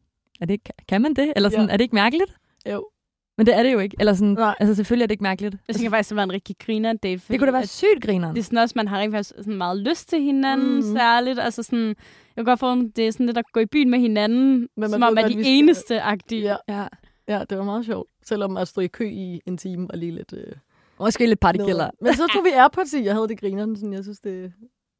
er 0.42 0.46
det, 0.46 0.70
kan 0.88 1.02
man 1.02 1.14
det? 1.14 1.34
Eller 1.36 1.50
sådan, 1.50 1.66
ja. 1.66 1.74
er 1.74 1.78
det 1.78 1.84
ikke 1.84 1.96
mærkeligt? 1.96 2.38
Jo. 2.72 2.90
Men 3.38 3.46
det 3.46 3.56
er 3.56 3.64
det 3.64 3.74
jo 3.74 3.80
ikke. 3.80 3.96
Eller 4.00 4.14
sådan, 4.14 4.34
Nej. 4.34 4.56
altså 4.60 4.76
selvfølgelig 4.76 5.04
er 5.04 5.08
det 5.08 5.14
ikke 5.14 5.24
mærkeligt. 5.24 5.56
Jeg 5.68 5.76
tænker 5.76 5.90
faktisk, 5.90 6.10
det 6.10 6.16
var 6.16 6.24
en 6.24 6.34
rigtig 6.34 6.56
griner 6.60 6.94
date. 6.94 7.22
Det 7.28 7.40
kunne 7.40 7.48
da 7.48 7.52
være 7.52 7.68
sygt 7.68 8.02
griner. 8.02 8.34
Det 8.34 8.40
er 8.40 8.44
sådan 8.44 8.60
også, 8.60 8.74
man 8.76 8.88
har 8.88 9.00
rigtig 9.00 9.26
sådan 9.26 9.56
meget 9.56 9.78
lyst 9.78 10.10
til 10.10 10.22
hinanden, 10.22 10.76
mm. 10.76 10.82
særligt. 10.82 11.40
Altså 11.40 11.64
sådan, 11.64 11.88
jeg 11.88 11.96
kan 12.36 12.46
godt 12.46 12.60
få, 12.60 12.76
det 12.76 13.00
er 13.00 13.12
sådan 13.12 13.26
lidt 13.26 13.38
at 13.38 13.46
gå 13.54 13.60
i 13.60 13.66
byen 13.66 13.90
med 13.90 14.00
hinanden, 14.00 14.68
Men 14.78 14.90
som 14.90 15.04
om 15.04 15.18
er 15.18 15.28
de 15.28 15.44
eneste-agtige. 15.46 16.42
Ja. 16.42 16.56
ja. 16.70 16.88
ja, 17.28 17.44
det 17.50 17.58
var 17.58 17.64
meget 17.64 17.86
sjovt. 17.86 18.10
Selvom 18.24 18.58
at 18.58 18.68
stå 18.68 18.82
i 18.82 18.88
kø 18.88 19.10
i 19.10 19.42
en 19.46 19.58
time 19.58 19.88
og 19.92 19.98
lige 19.98 20.12
lidt... 20.12 20.34
Øh... 20.34 20.54
Måske 21.00 21.26
lidt 21.26 21.40
partykiller. 21.40 21.90
Men 22.02 22.14
så 22.14 22.28
tog 22.34 22.44
vi 22.44 22.50
Airpods 22.50 22.94
i, 22.94 23.04
jeg 23.04 23.14
havde 23.14 23.28
det 23.28 23.40
grineren, 23.40 23.76
sådan 23.76 23.94
jeg 23.94 24.04
synes, 24.04 24.20
det, 24.20 24.54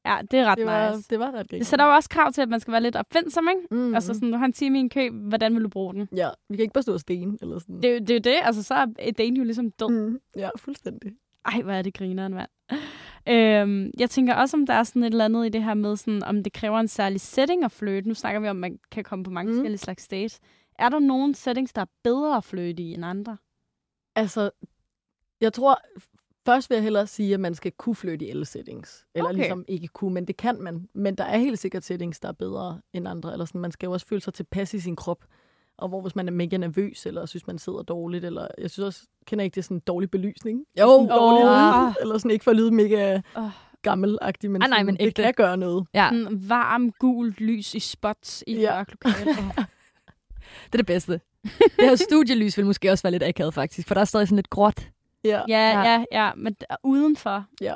Ja, 0.06 0.18
det 0.32 0.40
er 0.40 0.46
ret 0.46 0.58
det 0.58 0.66
var, 0.66 0.96
nice. 0.96 1.10
Det 1.10 1.20
var 1.20 1.32
ret 1.32 1.52
Det 1.52 1.68
sætter 1.68 1.86
jo 1.86 1.92
også 1.92 2.10
krav 2.10 2.32
til, 2.32 2.42
at 2.42 2.50
man 2.50 2.60
skal 2.60 2.72
være 2.72 2.82
lidt 2.82 2.96
opfindsom, 2.96 3.48
ikke? 3.50 3.76
Mm. 3.76 3.96
Altså 3.96 4.14
sådan, 4.14 4.32
du 4.32 4.38
har 4.38 4.46
en 4.46 4.54
time 4.54 4.78
i 4.78 4.80
en 4.80 4.90
kø, 4.90 5.10
hvordan 5.10 5.56
vil 5.56 5.64
du 5.64 5.70
bruge 5.70 5.94
den? 5.94 6.10
Ja, 6.16 6.30
vi 6.50 6.56
kan 6.56 6.64
ikke 6.64 6.74
bare 6.74 6.82
stå 6.82 6.94
og 6.94 7.00
sten, 7.00 7.38
eller 7.42 7.60
sådan. 7.60 7.76
Det, 7.76 7.84
det 7.84 8.10
er 8.10 8.14
jo 8.14 8.20
det, 8.20 8.40
altså 8.42 8.64
så 8.64 8.74
er 8.74 9.12
dagen 9.12 9.38
jo 9.38 9.44
ligesom 9.44 9.72
død. 9.72 9.90
Mm. 9.90 10.20
Ja, 10.38 10.50
fuldstændig. 10.58 11.12
Ej, 11.46 11.62
hvor 11.62 11.72
er 11.72 11.82
det 11.82 11.94
grineren, 11.94 12.34
mand. 12.34 12.50
Øhm, 13.30 13.92
jeg 14.00 14.10
tænker 14.10 14.34
også, 14.34 14.58
om 14.58 14.66
der 14.66 14.74
er 14.74 14.84
sådan 14.84 15.04
et 15.04 15.12
eller 15.12 15.26
andet 15.26 15.46
i 15.46 15.50
det 15.50 15.64
her 15.64 15.74
med, 15.74 15.96
sådan, 15.96 16.24
om 16.24 16.44
det 16.44 16.54
kræver 16.54 16.80
en 16.80 16.88
særlig 16.88 17.22
setting 17.22 17.64
at 17.64 17.72
flytte. 17.72 18.08
Nu 18.10 18.14
snakker 18.14 18.40
vi 18.40 18.48
om, 18.48 18.58
at 18.58 18.72
man 18.72 18.80
kan 18.92 19.04
komme 19.04 19.24
på 19.24 19.32
mange 19.32 19.52
mm. 19.52 19.56
forskellige 19.56 19.78
slags 19.78 20.08
dates. 20.08 20.40
Er 20.80 20.90
der 20.90 21.00
nogen 21.00 21.34
settings, 21.34 21.74
der 21.74 21.82
er 21.82 21.86
bedre 22.04 22.38
at 22.38 22.44
flytte 22.44 22.84
i 22.84 22.94
end 22.94 23.06
andre? 23.06 23.38
Altså, 24.16 24.50
jeg 25.42 25.54
tror, 25.54 25.80
Først 26.46 26.70
vil 26.70 26.76
jeg 26.76 26.84
hellere 26.84 27.08
sige, 27.08 27.34
at 27.34 27.40
man 27.40 27.56
skal 27.56 27.72
kunne 27.72 27.96
flytte 27.96 28.26
i 28.26 28.30
alle 28.30 28.46
settings. 28.46 29.06
Eller 29.16 29.30
okay. 29.30 29.38
ligesom 29.38 29.66
ikke 29.68 29.88
kunne, 29.88 30.14
men 30.14 30.26
det 30.26 30.38
kan 30.38 30.62
man. 30.62 30.88
Men 30.94 31.16
der 31.16 31.24
er 31.24 31.38
helt 31.38 31.60
sikkert 31.60 31.84
settings, 31.84 32.20
der 32.20 32.28
er 32.28 32.34
bedre 32.34 32.82
end 32.94 33.08
andre. 33.08 33.32
Eller 33.32 33.46
sådan, 33.46 33.62
man 33.62 33.72
skal 33.72 33.88
jo 33.88 33.94
også 33.94 34.06
føle 34.06 34.22
sig 34.22 34.34
tilpas 34.34 34.74
i 34.74 34.80
sin 34.80 34.96
krop. 34.96 35.26
Og 35.78 35.90
hvor 35.90 36.02
hvis 36.02 36.16
man 36.16 36.28
er 36.28 36.32
mega 36.32 36.58
nervøs, 36.58 37.06
eller 37.06 37.26
synes, 37.26 37.48
man 37.48 37.58
sidder 37.58 37.82
dårligt, 37.82 38.26
eller 38.26 38.48
jeg 38.58 38.72
synes 38.72 38.86
også, 38.86 39.02
kender 39.26 39.46
ikke 39.46 39.56
det 39.56 39.66
sådan 39.66 39.80
dårlig 39.80 40.12
belysning? 40.12 40.66
Jo, 40.80 40.88
sådan 40.88 41.08
dårlig 41.08 41.44
oh. 41.44 41.94
eller 42.02 42.18
sådan 42.18 42.32
ikke 42.32 42.44
for 42.44 42.52
at 42.52 42.58
lyde 42.58 42.72
mega 42.72 43.22
oh. 43.36 43.50
gammelagtig, 43.82 44.52
men, 44.52 44.64
ah, 44.64 44.70
nej, 44.70 44.84
men 44.84 44.98
det 44.98 45.16
kan 45.16 45.34
gøre 45.38 45.58
noget. 45.58 45.88
Ja. 45.94 46.10
Sådan 46.12 46.50
varm, 46.50 46.92
gult 46.92 47.42
lys 47.42 47.76
i 47.76 47.80
spots 47.80 48.44
i 48.48 48.60
ja. 48.60 48.84
lokale. 48.92 49.26
det 50.66 50.74
er 50.74 50.78
det 50.78 50.86
bedste. 50.86 51.12
det 51.78 51.90
her 51.90 51.96
studielys 51.96 52.58
vil 52.58 52.66
måske 52.66 52.92
også 52.92 53.04
være 53.04 53.12
lidt 53.12 53.24
akavet, 53.24 53.54
faktisk, 53.54 53.88
for 53.88 53.94
der 53.94 54.02
er 54.02 54.06
stadig 54.06 54.28
sådan 54.28 54.36
lidt 54.36 54.50
gråt 54.50 54.90
Ja, 55.26 55.42
ja, 55.48 55.82
ja, 55.82 56.06
ja 56.12 56.32
men 56.36 56.56
udenfor, 56.84 57.46
ja. 57.62 57.76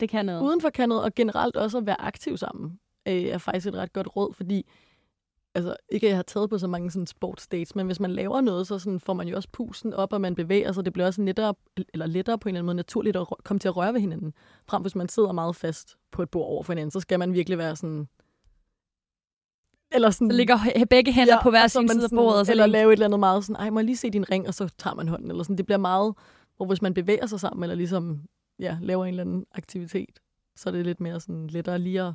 det 0.00 0.08
kan 0.08 0.26
noget. 0.26 0.42
Udenfor 0.42 0.70
kan 0.70 0.88
noget, 0.88 1.04
og 1.04 1.14
generelt 1.14 1.56
også 1.56 1.78
at 1.78 1.86
være 1.86 2.00
aktiv 2.00 2.36
sammen, 2.36 2.78
øh, 3.08 3.22
er 3.22 3.38
faktisk 3.38 3.66
et 3.66 3.74
ret 3.74 3.92
godt 3.92 4.16
råd, 4.16 4.34
fordi 4.34 4.66
altså, 5.54 5.76
ikke 5.88 6.06
at 6.06 6.08
jeg 6.08 6.18
har 6.18 6.22
taget 6.22 6.50
på 6.50 6.58
så 6.58 6.66
mange 6.66 6.90
sådan 6.90 7.06
sportsdates, 7.06 7.74
men 7.74 7.86
hvis 7.86 8.00
man 8.00 8.10
laver 8.10 8.40
noget, 8.40 8.66
så 8.66 8.78
sådan, 8.78 9.00
får 9.00 9.12
man 9.12 9.28
jo 9.28 9.36
også 9.36 9.48
pusen 9.52 9.94
op, 9.94 10.12
og 10.12 10.20
man 10.20 10.34
bevæger 10.34 10.72
sig. 10.72 10.84
Det 10.84 10.92
bliver 10.92 11.06
også 11.06 11.22
lettere, 11.22 11.54
eller 11.92 12.06
lettere 12.06 12.38
på 12.38 12.48
en 12.48 12.54
eller 12.54 12.58
anden 12.58 12.66
måde 12.66 12.76
naturligt 12.76 13.16
at 13.16 13.26
komme 13.44 13.58
til 13.58 13.68
at 13.68 13.76
røre 13.76 13.94
ved 13.94 14.00
hinanden. 14.00 14.34
Frem 14.68 14.82
hvis 14.82 14.94
man 14.94 15.08
sidder 15.08 15.32
meget 15.32 15.56
fast 15.56 15.96
på 16.12 16.22
et 16.22 16.30
bord 16.30 16.46
over 16.46 16.62
for 16.62 16.72
hinanden, 16.72 16.90
så 16.90 17.00
skal 17.00 17.18
man 17.18 17.32
virkelig 17.32 17.58
være 17.58 17.76
sådan... 17.76 18.08
Eller 19.92 20.10
sådan, 20.10 20.30
så 20.30 20.36
ligger 20.36 20.58
begge 20.90 21.12
hænder 21.12 21.34
ja, 21.34 21.42
på 21.42 21.50
hver 21.50 21.66
sin 21.66 21.88
side 21.88 22.04
af 22.04 22.10
bordet. 22.10 22.38
Og 22.38 22.46
så 22.46 22.52
eller 22.52 22.66
lave 22.66 22.92
et 22.92 22.92
eller 22.92 23.06
andet 23.06 23.20
meget 23.20 23.44
sådan, 23.44 23.56
ej, 23.56 23.70
må 23.70 23.80
jeg 23.80 23.84
lige 23.84 23.96
se 23.96 24.10
din 24.10 24.30
ring, 24.30 24.48
og 24.48 24.54
så 24.54 24.68
tager 24.78 24.94
man 24.94 25.08
hånden. 25.08 25.30
Eller 25.30 25.42
sådan. 25.42 25.56
Det 25.56 25.66
bliver 25.66 25.78
meget 25.78 26.14
hvor 26.56 26.66
hvis 26.66 26.82
man 26.82 26.94
bevæger 26.94 27.26
sig 27.26 27.40
sammen, 27.40 27.64
eller 27.64 27.76
ligesom 27.76 28.20
ja, 28.58 28.78
laver 28.80 29.04
en 29.04 29.08
eller 29.08 29.22
anden 29.22 29.46
aktivitet, 29.54 30.20
så 30.56 30.68
er 30.68 30.72
det 30.72 30.86
lidt 30.86 31.00
mere 31.00 31.20
sådan 31.20 31.46
lettere 31.46 31.78
lige 31.78 32.02
at 32.02 32.12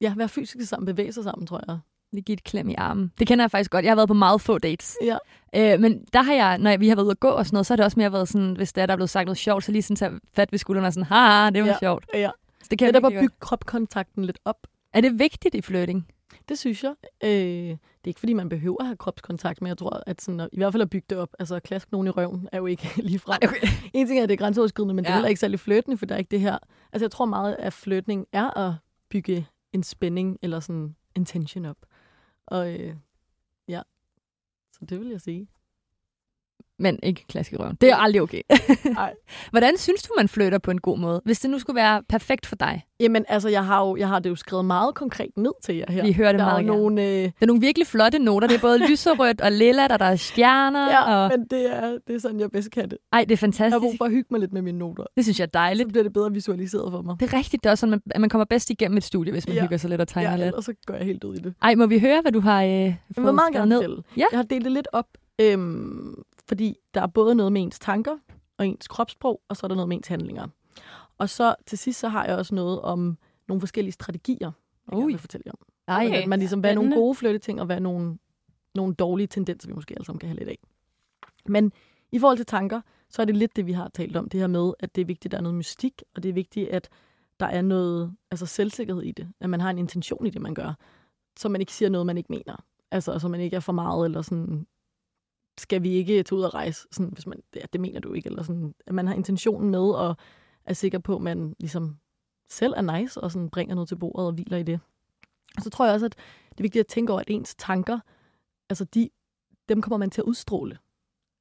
ja, 0.00 0.14
være 0.16 0.28
fysisk 0.28 0.68
sammen, 0.68 0.86
bevæge 0.86 1.12
sig 1.12 1.24
sammen, 1.24 1.46
tror 1.46 1.60
jeg. 1.68 1.78
Lige 2.12 2.22
give 2.22 2.32
et 2.32 2.44
klem 2.44 2.68
i 2.68 2.74
armen. 2.74 3.12
Det 3.18 3.26
kender 3.26 3.44
jeg 3.44 3.50
faktisk 3.50 3.70
godt. 3.70 3.84
Jeg 3.84 3.90
har 3.90 3.96
været 3.96 4.08
på 4.08 4.14
meget 4.14 4.40
få 4.40 4.58
dates. 4.58 4.96
Ja. 5.02 5.16
Øh, 5.56 5.80
men 5.80 6.04
der 6.12 6.22
har 6.22 6.34
jeg, 6.34 6.58
når 6.58 6.76
vi 6.76 6.88
har 6.88 6.96
været 6.96 7.04
ude 7.04 7.10
at 7.10 7.20
gå 7.20 7.28
og 7.28 7.46
sådan 7.46 7.54
noget, 7.54 7.66
så 7.66 7.72
har 7.72 7.76
det 7.76 7.84
også 7.84 8.00
mere 8.00 8.12
været 8.12 8.28
sådan, 8.28 8.56
hvis 8.56 8.72
der 8.72 8.82
er, 8.82 8.86
der 8.86 8.92
er 8.92 8.96
blevet 8.96 9.10
sagt 9.10 9.26
noget 9.26 9.38
sjovt, 9.38 9.64
så 9.64 9.72
lige 9.72 9.82
sådan 9.82 9.96
tage 9.96 10.20
fat 10.34 10.52
ved 10.52 10.58
skulderen 10.58 10.86
og 10.86 10.92
sådan, 10.92 11.06
ha, 11.06 11.50
det 11.50 11.62
var 11.62 11.68
ja. 11.68 11.78
sjovt. 11.78 12.06
Ja. 12.14 12.30
Så 12.62 12.66
det 12.70 12.78
kan 12.78 12.88
det 12.88 12.96
er 12.96 13.00
bare 13.00 13.10
bygge 13.10 13.34
kropkontakten 13.40 14.24
lidt 14.24 14.38
op. 14.44 14.66
Er 14.94 15.00
det 15.00 15.18
vigtigt 15.18 15.54
i 15.54 15.60
flirting? 15.60 16.06
Det 16.48 16.58
synes 16.58 16.84
jeg. 16.84 16.94
Øh, 17.24 17.30
det 17.30 18.04
er 18.04 18.08
ikke, 18.08 18.20
fordi 18.20 18.32
man 18.32 18.48
behøver 18.48 18.76
at 18.80 18.86
have 18.86 18.96
kropskontakt, 18.96 19.62
men 19.62 19.68
jeg 19.68 19.78
tror, 19.78 20.02
at 20.06 20.22
sådan, 20.22 20.48
i 20.52 20.56
hvert 20.56 20.72
fald 20.72 20.82
at 20.82 20.90
bygge 20.90 21.06
det 21.10 21.18
op. 21.18 21.28
Altså, 21.38 21.54
at 21.54 21.62
klaske 21.62 21.92
nogen 21.92 22.06
i 22.06 22.10
røven 22.10 22.48
er 22.52 22.58
jo 22.58 22.66
ikke 22.66 22.90
lige 23.08 23.18
fra. 23.18 23.38
Okay. 23.42 23.66
En 23.92 24.06
ting 24.06 24.18
er, 24.18 24.22
at 24.22 24.28
det 24.28 24.34
er 24.34 24.38
grænseoverskridende, 24.38 24.94
men 24.94 25.04
ja. 25.04 25.08
det 25.08 25.12
er 25.12 25.16
heller 25.16 25.28
ikke 25.28 25.40
særlig 25.40 25.60
flirtende, 25.60 25.96
for 25.96 26.06
der 26.06 26.14
er 26.14 26.18
ikke 26.18 26.30
det 26.30 26.40
her. 26.40 26.58
Altså, 26.92 27.04
jeg 27.04 27.10
tror 27.10 27.24
meget, 27.24 27.56
at 27.58 27.72
flirtning 27.72 28.26
er 28.32 28.58
at 28.58 28.74
bygge 29.08 29.46
en 29.72 29.82
spænding 29.82 30.38
eller 30.42 30.60
sådan 30.60 30.96
en 31.14 31.24
tension 31.24 31.64
op. 31.64 31.76
Og 32.46 32.74
øh, 32.74 32.96
ja, 33.68 33.82
så 34.72 34.84
det 34.84 35.00
vil 35.00 35.08
jeg 35.08 35.20
sige. 35.20 35.48
Men 36.78 36.98
ikke 37.02 37.24
klask 37.28 37.52
i 37.52 37.56
røven. 37.56 37.76
Det 37.80 37.90
er 37.90 37.96
aldrig 37.96 38.22
okay. 38.22 38.40
Nej. 38.92 39.14
Hvordan 39.50 39.76
synes 39.78 40.02
du, 40.02 40.12
man 40.16 40.28
flytter 40.28 40.58
på 40.58 40.70
en 40.70 40.80
god 40.80 40.98
måde? 40.98 41.20
Hvis 41.24 41.40
det 41.40 41.50
nu 41.50 41.58
skulle 41.58 41.74
være 41.76 42.02
perfekt 42.08 42.46
for 42.46 42.56
dig. 42.56 42.84
Jamen, 43.00 43.24
altså, 43.28 43.48
jeg 43.48 43.64
har, 43.66 43.86
jo, 43.86 43.96
jeg 43.96 44.08
har 44.08 44.18
det 44.18 44.30
jo 44.30 44.34
skrevet 44.36 44.64
meget 44.64 44.94
konkret 44.94 45.30
ned 45.36 45.52
til 45.64 45.74
jer 45.76 45.84
her. 45.88 46.04
Vi 46.04 46.12
hører 46.12 46.32
det 46.32 46.38
der 46.38 46.44
meget 46.44 46.62
er 46.62 46.66
nogle, 46.66 47.02
øh, 47.02 47.08
Det 47.08 47.32
er 47.40 47.46
nogle 47.46 47.60
virkelig 47.60 47.86
flotte 47.86 48.18
noter. 48.18 48.48
Det 48.48 48.56
er 48.56 48.60
både 48.60 48.78
lyserødt 48.90 49.40
og 49.40 49.52
lilla, 49.52 49.88
der, 49.88 49.96
der 49.96 50.04
er 50.04 50.16
stjerner. 50.16 50.90
ja, 50.90 51.14
og... 51.24 51.30
men 51.38 51.46
det 51.50 51.76
er, 51.76 51.98
det 52.06 52.16
er 52.16 52.20
sådan, 52.20 52.40
jeg 52.40 52.50
bedst 52.50 52.70
kan 52.70 52.90
det. 52.90 52.98
Ej, 53.12 53.20
det 53.20 53.24
er 53.24 53.26
Jeg 53.30 53.36
har 53.36 53.40
fantastisk. 53.40 53.80
brug 53.80 53.94
for 53.98 54.04
at 54.04 54.10
hygge 54.10 54.26
mig 54.30 54.40
lidt 54.40 54.52
med 54.52 54.62
mine 54.62 54.78
noter. 54.78 55.04
Det 55.16 55.24
synes 55.24 55.38
jeg 55.40 55.44
er 55.44 55.48
Så 55.48 55.50
dejligt. 55.54 55.88
bliver 55.88 56.02
det 56.02 56.12
bedre 56.12 56.32
visualiseret 56.32 56.92
for 56.92 57.02
mig. 57.02 57.16
Det 57.20 57.32
er 57.32 57.38
rigtigt. 57.38 57.64
Det 57.64 57.70
er 57.70 57.74
sådan, 57.74 57.90
man- 57.90 58.00
at 58.10 58.20
man 58.20 58.30
kommer 58.30 58.44
bedst 58.44 58.70
igennem 58.70 58.96
et 58.96 59.04
studie, 59.04 59.32
hvis 59.32 59.46
man 59.48 59.56
Ja. 59.56 59.62
hygger 59.62 59.76
sig 59.76 59.90
lidt 59.90 60.00
og 60.00 60.08
tegner 60.08 60.30
Ja, 60.30 60.36
lidt. 60.36 60.46
ellers 60.46 60.64
så 60.64 60.72
går 60.86 60.94
jeg 60.94 61.04
helt 61.06 61.24
ud 61.24 61.34
i 61.34 61.38
det. 61.38 61.54
Ej, 61.62 61.74
må 61.74 61.86
vi 61.86 61.98
høre, 61.98 62.20
hvad 62.22 62.32
du 62.32 62.40
har 62.40 62.62
øh, 62.62 62.70
Jeg 62.70 62.96
fået 63.18 63.34
meget 63.34 63.54
skrevet 63.54 63.70
gerne 63.70 63.86
ned? 63.88 64.02
Ja. 64.16 64.24
Jeg 64.32 64.38
har 64.38 64.42
delt 64.42 64.64
det 64.64 64.72
lidt 64.72 64.88
op, 64.92 65.06
øhm, 65.40 66.14
fordi 66.48 66.76
der 66.94 67.00
er 67.00 67.06
både 67.06 67.34
noget 67.34 67.52
med 67.52 67.62
ens 67.62 67.78
tanker 67.78 68.18
og 68.58 68.66
ens 68.66 68.88
kropssprog, 68.88 69.42
og 69.48 69.56
så 69.56 69.66
er 69.66 69.68
der 69.68 69.74
noget 69.74 69.88
med 69.88 69.96
ens 69.96 70.08
handlinger. 70.08 70.46
Og 71.18 71.28
så 71.28 71.54
til 71.66 71.78
sidst, 71.78 72.00
så 72.00 72.08
har 72.08 72.24
jeg 72.24 72.36
også 72.36 72.54
noget 72.54 72.80
om 72.80 73.18
nogle 73.48 73.60
forskellige 73.60 73.92
strategier, 73.92 74.52
jeg 74.90 74.98
Ui. 74.98 75.12
vil 75.12 75.18
fortælle 75.18 75.42
jer 75.46 75.52
om. 75.52 75.58
Ej, 75.88 76.06
Okay. 76.06 76.22
At 76.22 76.28
man 76.28 76.38
ligesom, 76.38 76.60
hvad 76.60 76.70
er 76.70 76.74
nogle 76.74 76.94
gode 76.94 77.14
flytteting, 77.14 77.60
og 77.60 77.66
hvad 77.66 77.76
er 77.76 77.80
nogle, 77.80 78.18
nogle 78.74 78.94
dårlige 78.94 79.26
tendenser, 79.26 79.68
vi 79.68 79.74
måske 79.74 79.94
alle 79.94 80.06
sammen 80.06 80.20
kan 80.20 80.28
have 80.28 80.38
lidt 80.38 80.48
af. 80.48 80.58
Men 81.46 81.72
i 82.12 82.18
forhold 82.18 82.36
til 82.36 82.46
tanker, 82.46 82.80
så 83.10 83.22
er 83.22 83.26
det 83.26 83.36
lidt 83.36 83.56
det, 83.56 83.66
vi 83.66 83.72
har 83.72 83.88
talt 83.88 84.16
om. 84.16 84.28
Det 84.28 84.40
her 84.40 84.46
med, 84.46 84.72
at 84.80 84.94
det 84.94 85.00
er 85.00 85.06
vigtigt, 85.06 85.26
at 85.26 85.32
der 85.32 85.38
er 85.38 85.42
noget 85.42 85.58
mystik, 85.58 86.02
og 86.14 86.22
det 86.22 86.28
er 86.28 86.32
vigtigt, 86.32 86.68
at 86.68 86.88
der 87.40 87.46
er 87.46 87.62
noget 87.62 88.14
altså 88.30 88.46
selvsikkerhed 88.46 89.02
i 89.02 89.12
det. 89.12 89.28
At 89.40 89.50
man 89.50 89.60
har 89.60 89.70
en 89.70 89.78
intention 89.78 90.26
i 90.26 90.30
det, 90.30 90.42
man 90.42 90.54
gør. 90.54 90.74
Så 91.38 91.48
man 91.48 91.60
ikke 91.60 91.72
siger 91.72 91.88
noget, 91.88 92.06
man 92.06 92.18
ikke 92.18 92.32
mener. 92.32 92.64
Altså, 92.90 93.18
så 93.18 93.28
man 93.28 93.40
ikke 93.40 93.56
er 93.56 93.60
for 93.60 93.72
meget, 93.72 94.04
eller 94.04 94.22
sådan, 94.22 94.66
skal 95.58 95.82
vi 95.82 95.90
ikke 95.90 96.22
tage 96.22 96.38
ud 96.38 96.42
og 96.42 96.54
rejse, 96.54 96.88
sådan, 96.92 97.12
hvis 97.12 97.26
man, 97.26 97.42
ja, 97.54 97.60
det 97.72 97.80
mener 97.80 98.00
du 98.00 98.12
ikke, 98.12 98.26
eller 98.26 98.42
sådan, 98.42 98.74
at 98.86 98.94
man 98.94 99.06
har 99.06 99.14
intentionen 99.14 99.70
med, 99.70 99.90
og 99.90 100.16
er 100.64 100.74
sikker 100.74 100.98
på, 100.98 101.16
at 101.16 101.22
man 101.22 101.54
ligesom 101.60 101.96
selv 102.48 102.74
er 102.76 102.98
nice, 102.98 103.20
og 103.20 103.32
sådan 103.32 103.50
bringer 103.50 103.74
noget 103.74 103.88
til 103.88 103.96
bordet 103.96 104.26
og 104.26 104.32
hviler 104.32 104.56
i 104.56 104.62
det. 104.62 104.80
Og 105.56 105.62
så 105.62 105.70
tror 105.70 105.84
jeg 105.84 105.94
også, 105.94 106.06
at 106.06 106.16
det 106.50 106.58
er 106.58 106.62
vigtigt 106.62 106.80
at 106.80 106.86
tænke 106.86 107.12
over, 107.12 107.20
at 107.20 107.30
ens 107.30 107.54
tanker, 107.54 107.98
altså 108.70 108.84
de, 108.84 109.10
dem 109.68 109.82
kommer 109.82 109.96
man 109.96 110.10
til 110.10 110.20
at 110.20 110.24
udstråle. 110.24 110.78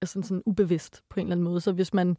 Altså 0.01 0.13
sådan, 0.13 0.23
sådan 0.23 0.43
ubevidst 0.45 1.03
på 1.09 1.19
en 1.19 1.25
eller 1.25 1.35
anden 1.35 1.43
måde. 1.43 1.61
Så 1.61 1.71
hvis 1.71 1.93
man 1.93 2.17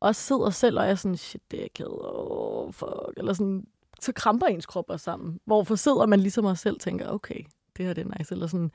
også 0.00 0.22
sidder 0.22 0.50
selv 0.50 0.78
og 0.78 0.86
er 0.86 0.94
sådan, 0.94 1.16
shit, 1.16 1.50
det 1.50 1.56
er 1.56 1.62
jeg 1.62 1.72
ked 1.72 1.86
oh, 1.88 2.72
fuck, 2.72 3.12
eller 3.16 3.32
sådan, 3.32 3.66
så 4.00 4.12
kramper 4.12 4.46
ens 4.46 4.66
krop 4.66 4.90
også 4.90 5.04
sammen. 5.04 5.40
Hvorfor 5.44 5.74
sidder 5.74 6.06
man 6.06 6.20
ligesom 6.20 6.44
og 6.44 6.58
selv 6.58 6.80
tænker, 6.80 7.08
okay, 7.08 7.44
det 7.76 7.86
her 7.86 7.92
det 7.92 8.06
er 8.06 8.18
nice, 8.18 8.34
eller 8.34 8.46
sådan, 8.46 8.70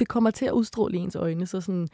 det 0.00 0.08
kommer 0.08 0.30
til 0.30 0.46
at 0.46 0.52
udstråle 0.52 0.96
ens 0.96 1.16
øjne, 1.16 1.46
så 1.46 1.60
sådan, 1.60 1.88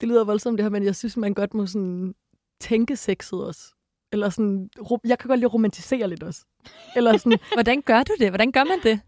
det 0.00 0.08
lyder 0.08 0.24
voldsomt 0.24 0.58
det 0.58 0.64
her, 0.64 0.70
men 0.70 0.84
jeg 0.84 0.96
synes, 0.96 1.16
man 1.16 1.34
godt 1.34 1.54
må 1.54 1.66
sådan 1.66 2.14
tænke 2.60 2.96
sexet 2.96 3.46
også. 3.46 3.74
Eller 4.12 4.30
sådan, 4.30 4.70
jeg 5.04 5.18
kan 5.18 5.28
godt 5.28 5.38
lide 5.38 5.46
at 5.46 5.54
romantisere 5.54 6.08
lidt 6.08 6.22
også. 6.22 6.44
Eller 6.96 7.16
sådan, 7.16 7.38
Hvordan 7.54 7.82
gør 7.82 8.02
du 8.02 8.12
det? 8.18 8.28
Hvordan 8.28 8.52
gør 8.52 8.64
man 8.64 8.80
det? 8.82 9.00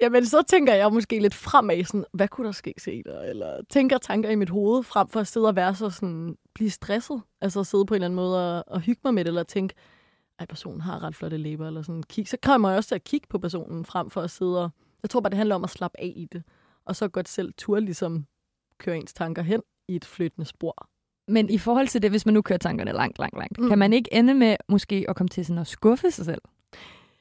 Jamen, 0.00 0.26
så 0.26 0.42
tænker 0.42 0.74
jeg 0.74 0.92
måske 0.92 1.18
lidt 1.18 1.34
fremad, 1.34 1.84
sådan, 1.84 2.04
hvad 2.12 2.28
kunne 2.28 2.46
der 2.46 2.52
ske 2.52 2.74
se 2.78 3.02
der? 3.02 3.20
Eller 3.20 3.60
tænker 3.70 3.98
tanker 3.98 4.30
i 4.30 4.34
mit 4.34 4.50
hoved, 4.50 4.82
frem 4.82 5.08
for 5.08 5.20
at 5.20 5.26
sidde 5.26 5.48
og 5.48 5.56
være 5.56 5.74
så 5.74 5.90
sådan, 5.90 6.36
blive 6.54 6.70
stresset. 6.70 7.22
Altså 7.40 7.60
at 7.60 7.66
sidde 7.66 7.86
på 7.86 7.94
en 7.94 7.96
eller 7.96 8.06
anden 8.06 8.16
måde 8.16 8.58
og, 8.58 8.64
og 8.66 8.80
hygge 8.80 9.00
mig 9.04 9.14
med 9.14 9.24
det, 9.24 9.28
eller 9.28 9.42
tænke, 9.42 9.74
ej, 10.38 10.46
personen 10.46 10.80
har 10.80 11.02
ret 11.02 11.16
flotte 11.16 11.36
læber, 11.36 11.66
eller 11.66 11.82
sådan. 11.82 12.02
Kig. 12.02 12.28
Så 12.28 12.36
kommer 12.42 12.68
jeg 12.68 12.76
også 12.76 12.88
til 12.88 12.94
at 12.94 13.04
kigge 13.04 13.26
på 13.30 13.38
personen, 13.38 13.84
frem 13.84 14.10
for 14.10 14.20
at 14.20 14.30
sidde 14.30 14.62
og... 14.62 14.70
Jeg 15.02 15.10
tror 15.10 15.20
bare, 15.20 15.30
det 15.30 15.36
handler 15.36 15.54
om 15.54 15.64
at 15.64 15.70
slappe 15.70 16.00
af 16.00 16.12
i 16.16 16.28
det. 16.32 16.42
Og 16.86 16.96
så 16.96 17.08
godt 17.08 17.28
selv 17.28 17.52
turde 17.58 17.80
ligesom 17.84 18.26
køre 18.78 18.96
ens 18.96 19.12
tanker 19.12 19.42
hen 19.42 19.62
i 19.88 19.96
et 19.96 20.04
flyttende 20.04 20.46
spor. 20.48 20.88
Men 21.28 21.50
i 21.50 21.58
forhold 21.58 21.88
til 21.88 22.02
det, 22.02 22.10
hvis 22.10 22.26
man 22.26 22.34
nu 22.34 22.42
kører 22.42 22.58
tankerne 22.58 22.92
langt, 22.92 23.18
langt, 23.18 23.36
langt, 23.38 23.58
mm. 23.58 23.68
Kan 23.68 23.78
man 23.78 23.92
ikke 23.92 24.08
ende 24.14 24.34
med 24.34 24.56
måske 24.68 25.04
at 25.08 25.16
komme 25.16 25.28
til 25.28 25.44
sådan 25.46 25.58
at 25.60 25.66
skuffe 25.66 26.10
sig 26.10 26.24
selv? 26.24 26.42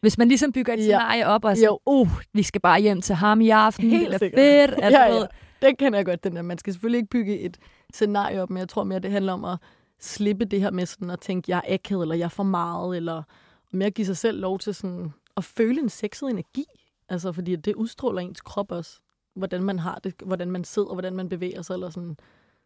Hvis 0.01 0.17
man 0.17 0.27
ligesom 0.27 0.51
bygger 0.51 0.73
et 0.73 0.77
Ja. 0.77 0.81
scenarie 0.83 1.27
op 1.27 1.45
og 1.45 1.57
siger, 1.57 1.69
Jo. 1.69 1.79
uh, 1.85 2.09
vi 2.33 2.43
skal 2.43 2.61
bare 2.61 2.81
hjem 2.81 3.01
til 3.01 3.15
ham 3.15 3.41
i 3.41 3.49
aften, 3.49 3.89
Helt 3.89 4.07
det 4.07 4.13
er 4.15 4.19
fedt. 4.19 4.71
Altså, 4.83 4.99
Ja, 5.01 5.05
ja, 5.05 5.15
ja. 5.15 5.25
Den 5.61 5.75
kender 5.75 5.99
jeg 5.99 6.05
godt, 6.05 6.23
den 6.23 6.35
der. 6.35 6.41
Man 6.41 6.57
skal 6.57 6.73
selvfølgelig 6.73 6.97
ikke 6.97 7.09
bygge 7.09 7.39
et 7.39 7.57
scenarie 7.93 8.41
op, 8.41 8.49
men 8.49 8.57
jeg 8.57 8.69
tror 8.69 8.83
mere, 8.83 8.99
det 8.99 9.11
handler 9.11 9.33
om 9.33 9.45
at 9.45 9.57
slippe 9.99 10.45
det 10.45 10.61
her 10.61 10.71
med 10.71 10.85
sådan 10.85 11.09
at 11.09 11.19
tænke, 11.19 11.51
jeg 11.51 11.61
er 11.67 11.73
akavet, 11.73 12.01
eller 12.03 12.15
jeg 12.15 12.25
er 12.25 12.29
for 12.29 12.43
meget, 12.43 12.97
eller 12.97 13.23
mere 13.71 13.89
give 13.91 14.05
sig 14.05 14.17
selv 14.17 14.39
lov 14.39 14.59
til 14.59 14.75
sådan 14.75 15.13
at 15.37 15.43
føle 15.43 15.81
en 15.81 15.89
sexet 15.89 16.29
energi. 16.29 16.65
Altså, 17.09 17.31
fordi 17.31 17.55
det 17.55 17.75
udstråler 17.75 18.21
ens 18.21 18.41
krop 18.41 18.71
også, 18.71 18.99
hvordan 19.35 19.63
man 19.63 19.79
har 19.79 19.99
det, 20.03 20.13
hvordan 20.25 20.51
man 20.51 20.63
sidder, 20.63 20.93
hvordan 20.93 21.13
man 21.15 21.29
bevæger 21.29 21.61
sig, 21.61 21.73
eller 21.73 21.89
sådan. 21.89 22.15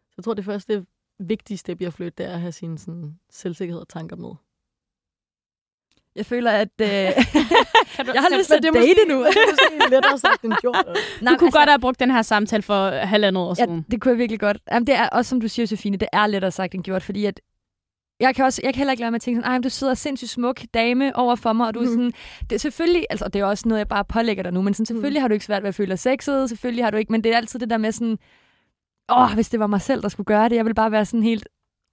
Så 0.08 0.14
jeg 0.16 0.24
tror, 0.24 0.34
det 0.34 0.44
første 0.44 0.86
vigtige 1.18 1.58
step 1.58 1.80
i 1.80 1.84
at 1.84 1.92
flytte, 1.92 2.14
det 2.24 2.26
er 2.30 2.34
at 2.34 2.40
have 2.40 2.52
sin 2.52 2.78
sådan, 2.78 3.18
selvsikkerhed 3.30 3.80
og 3.80 3.88
tanker 3.88 4.16
med. 4.16 4.30
Jeg 6.16 6.26
føler, 6.26 6.50
at 6.50 6.68
øh, 6.80 6.86
Kan 7.96 8.06
du, 8.06 8.12
jeg 8.14 8.22
har 8.22 8.38
lyst 8.38 8.48
til 8.48 8.54
at 8.56 8.62
det 8.62 8.74
date 8.74 8.86
måske, 8.86 9.08
nu. 9.08 9.24
det 9.24 9.36
er 9.36 9.50
måske 9.80 9.90
lettere 9.90 10.18
sagt 10.18 10.42
end 10.44 10.52
gjort. 10.60 10.84
også. 10.86 11.02
Nej, 11.22 11.32
Du 11.32 11.38
kunne 11.38 11.50
godt 11.52 11.68
have 11.68 11.80
brugt 11.80 12.00
den 12.00 12.10
her 12.10 12.22
samtale 12.22 12.62
for 12.62 12.88
halvandet 12.90 13.42
år 13.42 13.54
Ja, 13.58 13.64
siden. 13.64 13.86
det 13.90 14.00
kunne 14.00 14.10
jeg 14.12 14.18
virkelig 14.18 14.40
godt. 14.40 14.58
Jamen, 14.72 14.86
det 14.86 14.94
er 14.94 15.08
også, 15.08 15.28
som 15.28 15.40
du 15.40 15.48
siger, 15.48 15.66
Sofine, 15.66 15.96
det 15.96 16.08
er 16.12 16.26
lettere 16.26 16.50
sagt 16.50 16.74
end 16.74 16.84
gjort, 16.84 17.02
fordi 17.02 17.24
at 17.24 17.40
jeg 18.20 18.34
kan, 18.34 18.44
også, 18.44 18.60
jeg 18.64 18.74
kan 18.74 18.78
heller 18.78 18.92
ikke 18.92 19.00
lade 19.00 19.10
mig 19.10 19.16
at 19.16 19.22
tænke 19.22 19.40
sådan, 19.40 19.52
ej, 19.52 19.58
du 19.58 19.68
sidder 19.68 19.94
sindssygt 19.94 20.30
smuk 20.30 20.60
dame 20.74 21.16
over 21.16 21.34
for 21.36 21.52
mig, 21.52 21.66
og 21.66 21.74
du 21.74 21.80
er 21.80 21.84
Mhm. 21.84 21.92
sådan, 21.92 22.12
det 22.50 22.52
er 22.52 22.58
selvfølgelig, 22.60 23.04
altså 23.10 23.28
det 23.28 23.40
er 23.40 23.44
også 23.44 23.68
noget, 23.68 23.78
jeg 23.78 23.88
bare 23.88 24.04
pålægger 24.04 24.42
dig 24.42 24.52
nu, 24.52 24.62
men 24.62 24.74
sådan, 24.74 24.86
selvfølgelig 24.86 25.22
har 25.22 25.28
du 25.28 25.32
ikke 25.34 25.44
svært 25.44 25.62
ved 25.62 25.68
at 25.68 25.74
føle 25.74 25.90
dig 25.90 25.98
sexet, 25.98 26.48
selvfølgelig 26.48 26.84
har 26.84 26.90
du 26.90 26.96
ikke, 26.96 27.12
men 27.12 27.24
det 27.24 27.32
er 27.32 27.36
altid 27.36 27.58
det 27.60 27.70
der 27.70 27.78
med 27.78 27.92
sådan, 27.92 28.18
åh, 29.12 29.34
hvis 29.34 29.48
det 29.50 29.60
var 29.60 29.66
mig 29.66 29.80
selv, 29.80 30.02
der 30.02 30.08
skulle 30.08 30.24
gøre 30.24 30.48
det, 30.48 30.56
jeg 30.56 30.64
vil 30.64 30.74
bare 30.74 30.92
være 30.92 31.04
sådan 31.04 31.22
helt, 31.22 31.48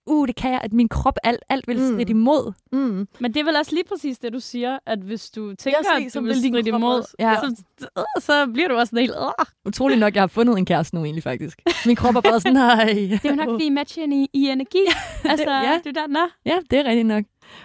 uh, 0.08 0.28
det 0.28 0.36
kan 0.36 0.52
jeg, 0.52 0.60
at 0.64 0.74
min 0.74 0.90
krop, 0.90 1.18
alt, 1.24 1.44
alt 1.50 1.68
vil 1.68 1.78
Mm. 1.80 1.86
stride 1.94 2.10
imod. 2.10 2.54
Mm. 2.72 3.08
Men 3.20 3.34
det 3.34 3.40
er 3.40 3.44
vel 3.44 3.56
også 3.56 3.72
lige 3.76 3.84
præcis 3.84 4.20
det, 4.20 4.34
du 4.34 4.40
siger, 4.40 4.80
at 4.86 5.00
hvis 5.00 5.30
du 5.30 5.56
tænker, 5.56 5.80
se, 5.84 6.06
at 6.06 6.12
så 6.12 6.20
du 6.20 6.26
vil 6.26 6.36
stride 6.36 6.70
imod, 6.70 7.04
Ja. 7.20 7.36
så, 7.42 7.64
øh, 7.98 8.04
så 8.20 8.48
bliver 8.54 8.68
du 8.68 8.76
også 8.76 8.90
sådan 8.90 9.00
helt... 9.00 9.14
Øh. 9.40 9.46
Utrolig 9.66 9.98
nok, 9.98 10.14
jeg 10.16 10.22
har 10.22 10.28
fundet 10.28 10.58
en 10.58 10.66
kæreste 10.66 10.96
nu 10.96 11.04
egentlig 11.04 11.24
faktisk. 11.24 11.62
Min 11.86 11.96
krop 11.96 12.16
er 12.16 12.22
bare 12.22 12.40
sådan, 12.40 12.54
nej. 12.78 12.86
Det 12.86 13.26
er 13.26 13.30
jo 13.30 13.36
nok, 13.36 13.50
fordi 13.50 13.66
I 13.66 13.70
matcher 13.70 14.04
i, 14.14 14.28
i 14.34 14.48
energi. 14.50 14.80
altså, 15.32 15.52
ja. 15.52 15.80
det 15.84 15.98
er 15.98 16.02
der, 16.02 16.08
nå. 16.08 16.20
Ja, 16.46 16.60
det 16.72 16.80
er 16.80 16.84
rigtigt 16.84 17.08
nok. 17.08 17.24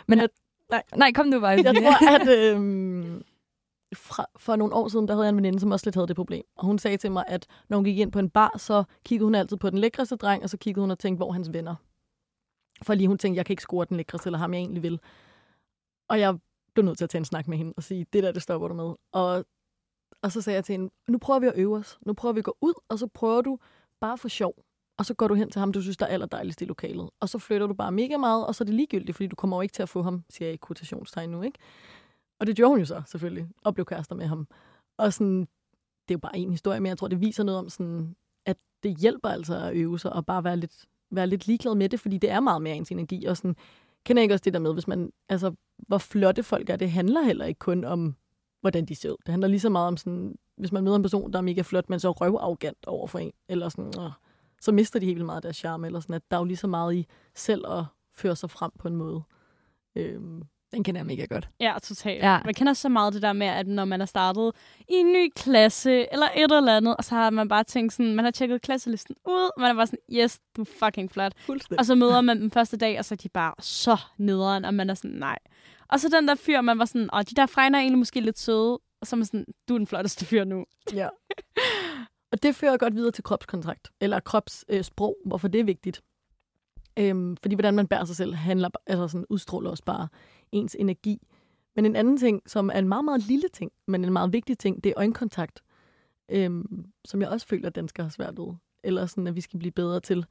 Men 0.08 0.18
Jeg- 0.18 0.28
nej, 0.70 0.82
nej 0.96 1.12
kom 1.12 1.26
nu 1.26 1.40
bare. 1.40 1.50
Jeg 1.64 1.74
tror, 1.76 2.14
at 2.20 2.28
øhm, 2.38 3.22
fra, 3.96 4.26
for 4.38 4.56
nogle 4.56 4.74
år 4.74 4.88
siden, 4.88 5.08
der 5.08 5.14
havde 5.14 5.24
jeg 5.24 5.30
en 5.30 5.36
veninde, 5.36 5.60
som 5.60 5.70
også 5.70 5.86
lidt 5.86 5.94
havde 5.94 6.08
det 6.08 6.16
problem. 6.16 6.42
Og 6.58 6.64
hun 6.66 6.78
sagde 6.78 6.96
til 6.96 7.12
mig, 7.12 7.24
at 7.28 7.46
når 7.68 7.76
hun 7.76 7.84
gik 7.84 7.98
ind 7.98 8.12
på 8.12 8.18
en 8.18 8.30
bar, 8.30 8.54
så 8.58 8.84
kiggede 9.04 9.24
hun 9.26 9.34
altid 9.34 9.56
på 9.56 9.70
den 9.70 9.78
lækreste 9.78 10.16
dreng, 10.16 10.42
og 10.42 10.50
så 10.50 10.56
kiggede 10.56 10.80
hun 10.82 10.90
og 10.90 10.98
tænkte, 10.98 11.16
hvor 11.18 11.32
hans 11.32 11.52
venner. 11.52 11.74
For 12.82 12.94
lige 12.94 13.08
hun 13.08 13.18
tænkte, 13.18 13.36
jeg 13.36 13.46
kan 13.46 13.52
ikke 13.52 13.62
score 13.62 13.86
den 13.88 13.96
lækreste, 13.96 14.28
eller 14.28 14.38
ham 14.38 14.54
jeg 14.54 14.60
egentlig 14.60 14.82
vil. 14.82 15.00
Og 16.08 16.20
jeg 16.20 16.38
blev 16.74 16.84
nødt 16.84 16.98
til 16.98 17.04
at 17.04 17.10
tage 17.10 17.20
en 17.20 17.24
snak 17.24 17.48
med 17.48 17.58
hende 17.58 17.72
og 17.76 17.82
sige, 17.82 18.06
det 18.12 18.22
der, 18.22 18.32
det 18.32 18.42
stopper 18.42 18.68
du 18.68 18.74
med. 18.74 18.94
Og, 19.12 19.44
og 20.22 20.32
så 20.32 20.40
sagde 20.40 20.54
jeg 20.54 20.64
til 20.64 20.72
hende, 20.72 20.90
nu 21.08 21.18
prøver 21.18 21.40
vi 21.40 21.46
at 21.46 21.52
øve 21.56 21.76
os. 21.76 21.98
Nu 22.06 22.12
prøver 22.12 22.32
vi 22.32 22.38
at 22.38 22.44
gå 22.44 22.56
ud, 22.60 22.74
og 22.88 22.98
så 22.98 23.06
prøver 23.06 23.40
du 23.40 23.58
bare 24.00 24.18
for 24.18 24.28
sjov. 24.28 24.54
Og 24.98 25.06
så 25.06 25.14
går 25.14 25.28
du 25.28 25.34
hen 25.34 25.50
til 25.50 25.58
ham, 25.58 25.72
du 25.72 25.82
synes, 25.82 25.96
der 25.96 26.06
er 26.06 26.10
allerdejligst 26.10 26.62
i 26.62 26.64
lokalet. 26.64 27.10
Og 27.20 27.28
så 27.28 27.38
flytter 27.38 27.66
du 27.66 27.74
bare 27.74 27.92
mega 27.92 28.16
meget, 28.16 28.46
og 28.46 28.54
så 28.54 28.64
er 28.64 28.66
det 28.66 28.74
ligegyldigt, 28.74 29.16
fordi 29.16 29.26
du 29.26 29.36
kommer 29.36 29.56
jo 29.56 29.60
ikke 29.60 29.72
til 29.72 29.82
at 29.82 29.88
få 29.88 30.02
ham, 30.02 30.24
siger 30.30 30.48
jeg 30.48 30.54
i 30.54 30.58
quotationstegn 30.66 31.30
nu, 31.30 31.42
ikke? 31.42 31.58
Og 32.40 32.46
det 32.46 32.56
gjorde 32.56 32.70
hun 32.70 32.78
jo 32.78 32.84
så, 32.84 33.02
selvfølgelig, 33.06 33.48
og 33.64 33.74
blev 33.74 33.86
kærester 33.86 34.14
med 34.14 34.26
ham. 34.26 34.48
Og 34.98 35.12
sådan, 35.12 35.40
det 36.08 36.10
er 36.10 36.14
jo 36.14 36.18
bare 36.18 36.36
en 36.38 36.50
historie, 36.50 36.80
men 36.80 36.88
jeg 36.88 36.98
tror, 36.98 37.08
det 37.08 37.20
viser 37.20 37.44
noget 37.44 37.58
om, 37.58 37.68
sådan, 37.68 38.16
at 38.46 38.56
det 38.82 38.96
hjælper 38.96 39.28
altså 39.28 39.54
at 39.56 39.76
øve 39.76 39.98
sig, 39.98 40.12
og 40.12 40.26
bare 40.26 40.44
være 40.44 40.56
lidt, 40.56 40.84
være 41.12 41.26
lidt 41.26 41.46
ligeglad 41.46 41.74
med 41.74 41.88
det, 41.88 42.00
fordi 42.00 42.18
det 42.18 42.30
er 42.30 42.40
meget 42.40 42.62
mere 42.62 42.76
ens 42.76 42.90
energi. 42.90 43.24
Og 43.24 43.36
sådan, 43.36 43.56
kender 44.04 44.20
jeg 44.20 44.24
ikke 44.24 44.34
også 44.34 44.44
det 44.44 44.52
der 44.52 44.58
med, 44.58 44.72
hvis 44.72 44.88
man, 44.88 45.12
altså, 45.28 45.54
hvor 45.78 45.98
flotte 45.98 46.42
folk 46.42 46.70
er, 46.70 46.76
det 46.76 46.90
handler 46.90 47.22
heller 47.22 47.44
ikke 47.44 47.58
kun 47.58 47.84
om, 47.84 48.16
hvordan 48.60 48.84
de 48.84 48.94
ser 48.94 49.10
ud. 49.10 49.16
Det 49.26 49.28
handler 49.28 49.48
lige 49.48 49.60
så 49.60 49.70
meget 49.70 49.88
om 49.88 49.96
sådan, 49.96 50.38
hvis 50.56 50.72
man 50.72 50.84
møder 50.84 50.96
en 50.96 51.02
person, 51.02 51.32
der 51.32 51.38
er 51.38 51.42
mega 51.42 51.62
flot, 51.62 51.90
men 51.90 52.00
så 52.00 52.10
røvarrogant 52.10 52.86
over 52.86 53.06
for 53.06 53.18
en, 53.18 53.32
eller 53.48 53.68
sådan, 53.68 53.92
åh, 53.98 54.10
så 54.60 54.72
mister 54.72 55.00
de 55.00 55.06
helt 55.06 55.16
vildt 55.16 55.26
meget 55.26 55.36
af 55.36 55.42
deres 55.42 55.56
charme, 55.56 55.86
eller 55.86 56.00
sådan, 56.00 56.14
at 56.14 56.22
der 56.30 56.36
er 56.36 56.40
jo 56.40 56.44
lige 56.44 56.56
så 56.56 56.66
meget 56.66 56.94
i 56.94 57.06
selv 57.34 57.66
at 57.66 57.84
føre 58.14 58.36
sig 58.36 58.50
frem 58.50 58.70
på 58.78 58.88
en 58.88 58.96
måde. 58.96 59.22
Øhm, 59.96 60.42
den 60.72 60.84
kender 60.84 60.98
jeg 60.98 61.06
mega 61.06 61.24
godt. 61.24 61.48
Ja, 61.60 61.74
totalt. 61.82 62.22
Ja. 62.22 62.38
Man 62.44 62.54
kender 62.54 62.72
så 62.72 62.88
meget 62.88 63.14
det 63.14 63.22
der 63.22 63.32
med, 63.32 63.46
at 63.46 63.66
når 63.66 63.84
man 63.84 64.00
er 64.00 64.06
startet 64.06 64.52
i 64.78 64.94
en 64.94 65.12
ny 65.12 65.32
klasse, 65.36 66.12
eller 66.12 66.26
et 66.36 66.52
eller 66.52 66.76
andet, 66.76 66.96
og 66.96 67.04
så 67.04 67.14
har 67.14 67.30
man 67.30 67.48
bare 67.48 67.64
tænkt 67.64 67.92
sådan, 67.92 68.14
man 68.14 68.24
har 68.24 68.32
tjekket 68.32 68.62
klasselisten 68.62 69.16
ud, 69.26 69.50
og 69.56 69.60
man 69.60 69.70
er 69.70 69.74
bare 69.74 69.86
sådan, 69.86 69.98
yes, 70.12 70.40
du 70.56 70.60
er 70.62 70.66
fucking 70.84 71.10
flot. 71.10 71.32
Og 71.78 71.86
så 71.86 71.94
møder 71.94 72.20
man 72.20 72.40
dem 72.40 72.50
første 72.50 72.76
dag, 72.76 72.98
og 72.98 73.04
så 73.04 73.14
er 73.14 73.16
de 73.16 73.28
bare 73.28 73.54
så 73.58 73.96
nederen, 74.18 74.64
og 74.64 74.74
man 74.74 74.90
er 74.90 74.94
sådan, 74.94 75.10
nej. 75.10 75.38
Og 75.88 76.00
så 76.00 76.08
den 76.08 76.28
der 76.28 76.34
fyr, 76.34 76.60
man 76.60 76.78
var 76.78 76.84
sådan, 76.84 77.08
åh, 77.14 77.20
de 77.20 77.34
der 77.34 77.46
fregner 77.46 77.78
er 77.78 77.82
egentlig 77.82 77.98
måske 77.98 78.20
lidt 78.20 78.38
søde, 78.38 78.78
og 79.00 79.06
så 79.06 79.16
er 79.16 79.18
man 79.18 79.26
sådan, 79.26 79.46
du 79.68 79.74
er 79.74 79.78
den 79.78 79.86
flotteste 79.86 80.26
fyr 80.26 80.44
nu. 80.44 80.64
Ja. 80.94 81.08
Og 82.32 82.42
det 82.42 82.54
fører 82.54 82.76
godt 82.76 82.94
videre 82.94 83.10
til 83.10 83.24
kropskontrakt, 83.24 83.90
eller 84.00 84.20
kropssprog, 84.20 84.76
øh, 84.76 84.84
sprog, 84.84 85.16
hvorfor 85.24 85.48
det 85.48 85.60
er 85.60 85.64
vigtigt. 85.64 86.02
Øhm, 86.98 87.36
fordi 87.42 87.54
hvordan 87.54 87.74
man 87.74 87.86
bærer 87.86 88.04
sig 88.04 88.16
selv, 88.16 88.34
handler, 88.34 88.68
altså 88.86 89.08
sådan, 89.08 89.26
udstråler 89.30 89.70
også 89.70 89.84
bare 89.84 90.08
ens 90.52 90.76
energi. 90.78 91.18
Men 91.76 91.86
en 91.86 91.96
anden 91.96 92.16
ting, 92.16 92.42
som 92.46 92.70
er 92.74 92.78
en 92.78 92.88
meget, 92.88 93.04
meget 93.04 93.22
lille 93.22 93.48
ting, 93.48 93.72
men 93.88 94.04
en 94.04 94.12
meget 94.12 94.32
vigtig 94.32 94.58
ting, 94.58 94.84
det 94.84 94.90
er 94.90 94.94
øjenkontakt. 94.96 95.62
Øhm, 96.28 96.86
som 97.04 97.20
jeg 97.20 97.28
også 97.28 97.46
føler, 97.46 97.66
at 97.66 97.74
danskere 97.74 98.04
har 98.04 98.10
svært 98.10 98.38
ved. 98.38 98.54
Eller 98.84 99.06
sådan, 99.06 99.26
at 99.26 99.34
vi 99.34 99.40
skal 99.40 99.58
blive 99.58 99.72
bedre 99.72 100.00
til. 100.00 100.26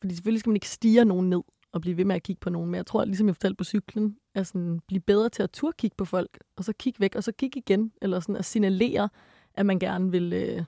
Fordi 0.00 0.14
selvfølgelig 0.14 0.40
skal 0.40 0.50
man 0.50 0.56
ikke 0.56 0.68
stige 0.68 1.04
nogen 1.04 1.30
ned 1.30 1.42
og 1.72 1.80
blive 1.80 1.96
ved 1.96 2.04
med 2.04 2.16
at 2.16 2.22
kigge 2.22 2.40
på 2.40 2.50
nogen. 2.50 2.70
Men 2.70 2.76
jeg 2.76 2.86
tror, 2.86 3.04
ligesom 3.04 3.26
jeg 3.26 3.34
fortalte 3.34 3.56
på 3.56 3.64
cyklen, 3.64 4.16
at 4.34 4.46
sådan, 4.46 4.80
blive 4.88 5.00
bedre 5.00 5.28
til 5.28 5.42
at 5.42 5.50
turde 5.50 5.76
kigge 5.78 5.94
på 5.96 6.04
folk, 6.04 6.38
og 6.56 6.64
så 6.64 6.72
kigge 6.72 7.00
væk, 7.00 7.14
og 7.14 7.24
så 7.24 7.32
kigge 7.32 7.58
igen. 7.58 7.92
Eller 8.02 8.20
sådan 8.20 8.36
at 8.36 8.44
signalere, 8.44 9.08
at 9.54 9.66
man 9.66 9.78
gerne 9.78 10.10
vil... 10.10 10.32
Øh, 10.32 10.64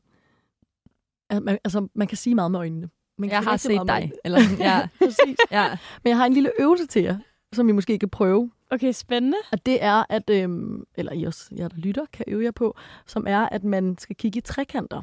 at 1.30 1.42
man, 1.42 1.58
altså, 1.64 1.88
man 1.94 2.06
kan 2.06 2.16
sige 2.16 2.34
meget 2.34 2.50
med 2.50 2.58
øjnene. 2.58 2.88
Man 3.18 3.30
jeg 3.30 3.42
har 3.42 3.56
set 3.56 3.80
dig. 3.86 4.12
Eller, 4.24 4.40
ja. 4.58 4.88
Præcis. 5.04 5.36
ja. 5.50 5.78
Men 6.04 6.08
jeg 6.08 6.16
har 6.16 6.26
en 6.26 6.32
lille 6.32 6.52
øvelse 6.60 6.86
til 6.86 7.02
jer, 7.02 7.18
som 7.52 7.68
I 7.68 7.72
måske 7.72 7.98
kan 7.98 8.08
prøve. 8.08 8.50
Okay, 8.70 8.92
spændende. 8.92 9.36
Og 9.52 9.66
det 9.66 9.82
er, 9.82 10.04
at, 10.08 10.30
øhm, 10.30 10.84
eller 10.94 11.12
I 11.12 11.24
også, 11.24 11.48
jeg 11.56 11.70
der 11.70 11.76
lytter, 11.76 12.06
kan 12.12 12.24
øve 12.28 12.44
jer 12.44 12.50
på, 12.50 12.76
som 13.06 13.24
er, 13.28 13.40
at 13.40 13.64
man 13.64 13.98
skal 13.98 14.16
kigge 14.16 14.38
i 14.38 14.40
trekanter. 14.40 15.02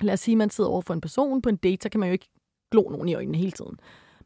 Lad 0.00 0.14
os 0.14 0.20
sige, 0.20 0.32
at 0.32 0.38
man 0.38 0.50
sidder 0.50 0.70
over 0.70 0.82
for 0.82 0.94
en 0.94 1.00
person 1.00 1.42
på 1.42 1.48
en 1.48 1.56
date, 1.56 1.82
så 1.82 1.88
kan 1.88 2.00
man 2.00 2.08
jo 2.08 2.12
ikke 2.12 2.28
glo 2.70 2.82
nogen 2.90 3.08
i 3.08 3.14
øjnene 3.14 3.38
hele 3.38 3.50
tiden. 3.50 3.80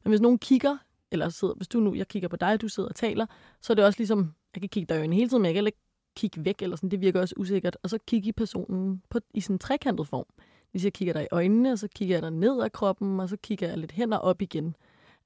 Men 0.05 0.11
hvis 0.11 0.21
nogen 0.21 0.39
kigger, 0.39 0.77
eller 1.11 1.29
sidder, 1.29 1.55
hvis 1.55 1.69
du 1.69 1.81
nu, 1.81 1.95
jeg 1.95 2.09
kigger 2.09 2.29
på 2.29 2.37
dig, 2.37 2.61
du 2.61 2.69
sidder 2.69 2.89
og 2.89 2.95
taler, 2.95 3.27
så 3.61 3.73
er 3.73 3.75
det 3.75 3.85
også 3.85 3.99
ligesom, 3.99 4.35
jeg 4.55 4.63
kan 4.63 4.69
kigge 4.69 4.87
dig 4.87 4.97
i 4.97 4.99
øjnene 4.99 5.17
hele 5.17 5.29
tiden, 5.29 5.43
men 5.43 5.47
jeg 5.47 5.55
kan 5.55 5.67
ikke 5.67 5.79
kigge 6.17 6.45
væk, 6.45 6.63
eller 6.63 6.77
sådan, 6.77 6.91
det 6.91 7.01
virker 7.01 7.21
også 7.21 7.35
usikkert. 7.39 7.77
Og 7.83 7.91
så 7.91 7.99
kigge 8.07 8.29
i 8.29 8.33
personen 8.33 9.03
på, 9.11 9.19
i 9.35 9.41
sådan 9.41 9.55
en 9.55 9.59
trekantet 9.59 10.09
form. 10.09 10.27
Hvis 10.71 10.85
jeg 10.85 10.93
kigger 10.93 11.15
dig 11.15 11.23
i 11.23 11.29
øjnene, 11.31 11.73
og 11.73 11.79
så 11.79 11.89
kigger 11.95 12.17
jeg 12.17 12.23
dig 12.23 12.31
ned 12.31 12.63
ad 12.63 12.71
kroppen, 12.71 13.21
og 13.21 13.29
så 13.29 13.37
kigger 13.37 13.69
jeg 13.69 13.79
lidt 13.79 13.93
hen 13.93 14.13
og 14.13 14.21
op 14.21 14.43
igen. 14.43 14.77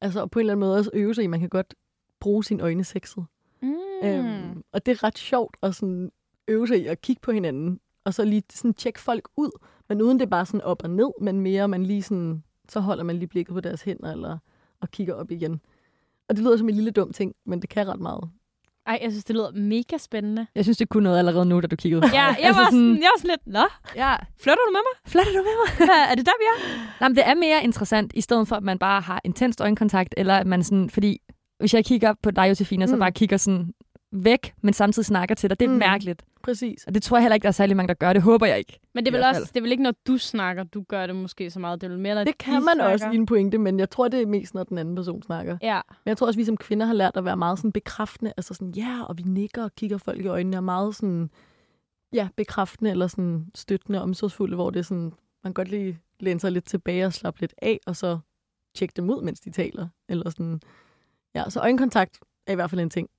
Altså 0.00 0.26
på 0.26 0.38
en 0.38 0.40
eller 0.40 0.52
anden 0.52 0.60
måde 0.60 0.78
også 0.78 0.90
øve 0.94 1.14
sig 1.14 1.24
i, 1.24 1.26
man 1.26 1.40
kan 1.40 1.48
godt 1.48 1.74
bruge 2.24 2.44
sine 2.44 2.62
øjne 2.62 2.84
sexet. 2.84 3.24
Mm. 3.62 3.74
Øhm, 4.04 4.62
og 4.72 4.86
det 4.86 4.92
er 4.92 5.04
ret 5.04 5.18
sjovt 5.18 5.56
at 5.62 5.74
sådan 5.74 6.10
øve 6.48 6.68
sig 6.68 6.82
i 6.82 6.86
at 6.86 7.00
kigge 7.00 7.20
på 7.22 7.32
hinanden, 7.32 7.80
og 8.04 8.14
så 8.14 8.24
lige 8.24 8.42
sådan 8.52 8.74
tjekke 8.74 9.00
folk 9.00 9.28
ud, 9.36 9.50
men 9.88 10.02
uden 10.02 10.20
det 10.20 10.30
bare 10.30 10.46
sådan 10.46 10.60
op 10.60 10.82
og 10.82 10.90
ned, 10.90 11.10
men 11.20 11.40
mere 11.40 11.68
man 11.68 11.86
lige 11.86 12.02
sådan, 12.02 12.42
så 12.68 12.80
holder 12.80 13.04
man 13.04 13.16
lige 13.16 13.28
blikket 13.28 13.52
på 13.54 13.60
deres 13.60 13.82
hænder, 13.82 14.12
eller 14.12 14.38
og 14.80 14.90
kigger 14.90 15.14
op 15.14 15.30
igen. 15.30 15.60
Og 16.28 16.36
det 16.36 16.44
lyder 16.44 16.56
som 16.56 16.68
en 16.68 16.74
lille 16.74 16.90
dum 16.90 17.12
ting, 17.12 17.34
men 17.46 17.62
det 17.62 17.70
kan 17.70 17.88
ret 17.88 18.00
meget. 18.00 18.30
Ej, 18.86 18.98
jeg 19.02 19.10
synes, 19.10 19.24
det 19.24 19.36
lyder 19.36 19.50
mega 19.52 19.98
spændende. 19.98 20.46
Jeg 20.54 20.64
synes, 20.64 20.78
det 20.78 20.88
kunne 20.88 21.02
noget 21.02 21.18
allerede 21.18 21.46
nu, 21.46 21.60
da 21.60 21.66
du 21.66 21.76
kiggede. 21.76 22.06
Ja, 22.06 22.22
jeg, 22.22 22.36
altså 22.38 22.60
var, 22.60 22.70
sådan, 22.70 22.96
jeg 22.96 23.10
var 23.14 23.18
sådan 23.18 23.30
lidt, 23.30 23.46
nå, 23.46 23.64
ja. 23.96 24.16
flytter 24.38 24.64
du 24.68 24.72
med 24.72 24.80
mig? 24.88 25.10
Flytter 25.12 25.32
du 25.32 25.42
med 25.48 25.56
mig? 25.62 25.88
er 26.10 26.14
det 26.14 26.26
der, 26.26 26.32
vi 26.40 26.44
er? 26.52 26.78
Nej, 27.00 27.08
men 27.08 27.16
det 27.16 27.28
er 27.28 27.34
mere 27.34 27.64
interessant, 27.64 28.12
i 28.14 28.20
stedet 28.20 28.48
for, 28.48 28.56
at 28.56 28.62
man 28.62 28.78
bare 28.78 29.00
har 29.00 29.20
intens 29.24 29.60
øjenkontakt, 29.60 30.14
eller 30.16 30.34
at 30.34 30.46
man 30.46 30.64
sådan, 30.64 30.90
fordi 30.90 31.20
hvis 31.58 31.74
jeg 31.74 31.84
kigger 31.84 32.14
på 32.22 32.30
dig, 32.30 32.48
Josefina, 32.48 32.84
mm. 32.84 32.90
så 32.90 32.96
bare 32.96 33.12
kigger 33.12 33.36
sådan 33.36 33.74
væk, 34.12 34.54
men 34.62 34.74
samtidig 34.74 35.06
snakker 35.06 35.34
til 35.34 35.50
dig. 35.50 35.60
Det 35.60 35.66
er 35.66 35.70
mm. 35.70 35.78
mærkeligt. 35.78 36.24
Præcis. 36.42 36.84
Og 36.86 36.94
det 36.94 37.02
tror 37.02 37.16
jeg 37.16 37.22
heller 37.22 37.34
ikke, 37.34 37.42
der 37.42 37.48
er 37.48 37.52
særlig 37.52 37.76
mange, 37.76 37.88
der 37.88 37.94
gør. 37.94 38.12
Det 38.12 38.22
håber 38.22 38.46
jeg 38.46 38.58
ikke. 38.58 38.80
Men 38.94 39.04
det 39.04 39.14
er 39.14 39.18
vel 39.18 39.26
også, 39.26 39.40
det 39.54 39.56
er 39.56 39.60
vel 39.60 39.70
ikke, 39.70 39.82
når 39.82 39.94
du 40.06 40.18
snakker, 40.18 40.62
du 40.62 40.82
gør 40.88 41.06
det 41.06 41.16
måske 41.16 41.50
så 41.50 41.60
meget. 41.60 41.80
Det 41.80 41.86
er 41.86 41.90
vel 41.90 42.00
mere, 42.00 42.24
Det 42.24 42.38
kan 42.38 42.52
man 42.52 42.62
snakker. 42.62 42.92
også 42.92 43.10
i 43.12 43.16
en 43.16 43.26
pointe, 43.26 43.58
men 43.58 43.78
jeg 43.78 43.90
tror, 43.90 44.08
det 44.08 44.22
er 44.22 44.26
mest, 44.26 44.54
når 44.54 44.64
den 44.64 44.78
anden 44.78 44.94
person 44.94 45.22
snakker. 45.22 45.58
Ja. 45.62 45.80
Men 45.88 46.08
jeg 46.10 46.16
tror 46.16 46.26
også, 46.26 46.38
vi 46.38 46.44
som 46.44 46.56
kvinder 46.56 46.86
har 46.86 46.94
lært 46.94 47.16
at 47.16 47.24
være 47.24 47.36
meget 47.36 47.58
sådan 47.58 47.72
bekræftende. 47.72 48.32
Altså 48.36 48.54
sådan, 48.54 48.70
ja, 48.70 49.02
og 49.02 49.18
vi 49.18 49.22
nikker 49.22 49.64
og 49.64 49.74
kigger 49.74 49.98
folk 49.98 50.24
i 50.24 50.26
øjnene, 50.26 50.56
og 50.56 50.64
meget 50.64 50.96
sådan, 50.96 51.30
ja, 52.12 52.28
bekræftende 52.36 52.90
eller 52.90 53.06
sådan 53.06 53.46
støttende 53.54 53.98
og 53.98 54.02
omsorgsfulde, 54.02 54.54
hvor 54.54 54.70
det 54.70 54.78
er 54.78 54.84
sådan, 54.84 55.12
man 55.44 55.52
godt 55.52 55.68
lige 55.68 55.98
læne 56.20 56.40
sig 56.40 56.52
lidt 56.52 56.64
tilbage 56.64 57.06
og 57.06 57.12
slappe 57.12 57.40
lidt 57.40 57.54
af, 57.62 57.80
og 57.86 57.96
så 57.96 58.18
tjekke 58.74 58.92
dem 58.96 59.10
ud, 59.10 59.22
mens 59.22 59.40
de 59.40 59.50
taler. 59.50 59.88
Eller 60.08 60.30
sådan, 60.30 60.60
ja, 61.34 61.50
så 61.50 61.60
øjenkontakt 61.60 62.18
er 62.46 62.52
i 62.52 62.54
hvert 62.54 62.70
fald 62.70 62.80
en 62.80 62.90
ting, 62.90 63.10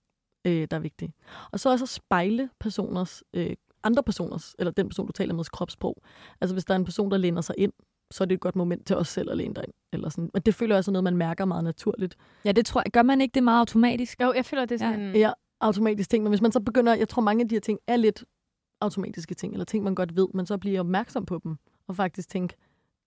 øh, 0.48 0.68
der 0.72 0.78
er 0.78 0.82
vigtig. 0.82 1.14
Og 1.52 1.60
så 1.60 1.70
også 1.70 1.86
at 1.86 1.90
spejle 1.90 2.50
personers, 2.60 3.24
øh, 3.34 3.56
andre 3.84 4.04
personers, 4.04 4.56
eller 4.60 4.72
den 4.72 4.90
person, 4.90 5.06
du 5.06 5.12
taler 5.12 5.34
med, 5.34 5.44
kropssprog. 5.44 6.02
Altså 6.42 6.56
hvis 6.56 6.66
der 6.66 6.74
er 6.74 6.80
en 6.80 6.86
person, 6.86 7.12
der 7.12 7.18
læner 7.18 7.42
sig 7.42 7.56
ind, 7.58 7.74
så 8.12 8.24
er 8.24 8.26
det 8.26 8.36
et 8.36 8.42
godt 8.42 8.56
moment 8.56 8.88
til 8.88 8.96
os 8.96 9.08
selv 9.08 9.32
at 9.32 9.38
læne 9.38 9.54
dig 9.54 9.64
ind. 9.68 9.74
Eller 9.94 10.10
sådan. 10.10 10.30
Men 10.34 10.42
det 10.42 10.56
føler 10.56 10.76
jeg 10.76 10.78
også 10.78 10.92
noget, 10.92 11.04
man 11.04 11.18
mærker 11.18 11.46
meget 11.46 11.64
naturligt. 11.64 12.16
Ja, 12.46 12.52
det 12.52 12.66
tror 12.66 12.82
jeg. 12.86 12.92
Gør 12.92 13.04
man 13.04 13.22
ikke 13.22 13.34
det 13.34 13.44
meget 13.44 13.60
automatisk? 13.60 14.22
Jo, 14.22 14.34
jeg 14.34 14.46
føler, 14.46 14.66
det 14.66 14.76
er 14.76 14.80
sådan 14.80 15.12
ja. 15.16 15.20
Ja, 15.20 15.32
automatisk 15.62 16.10
ting. 16.10 16.24
Men 16.24 16.30
hvis 16.32 16.42
man 16.42 16.52
så 16.52 16.60
begynder, 16.60 16.96
jeg 16.96 17.10
tror 17.10 17.22
mange 17.22 17.42
af 17.42 17.50
de 17.50 17.56
her 17.56 17.60
ting 17.60 17.80
er 17.88 17.96
lidt 17.96 18.24
automatiske 18.82 19.36
ting, 19.36 19.54
eller 19.54 19.66
ting, 19.66 19.84
man 19.84 19.96
godt 19.96 20.16
ved, 20.16 20.28
men 20.34 20.46
så 20.46 20.58
bliver 20.58 20.80
opmærksom 20.80 21.26
på 21.26 21.40
dem, 21.44 21.58
og 21.88 21.96
faktisk 21.96 22.30
tænke, 22.30 22.56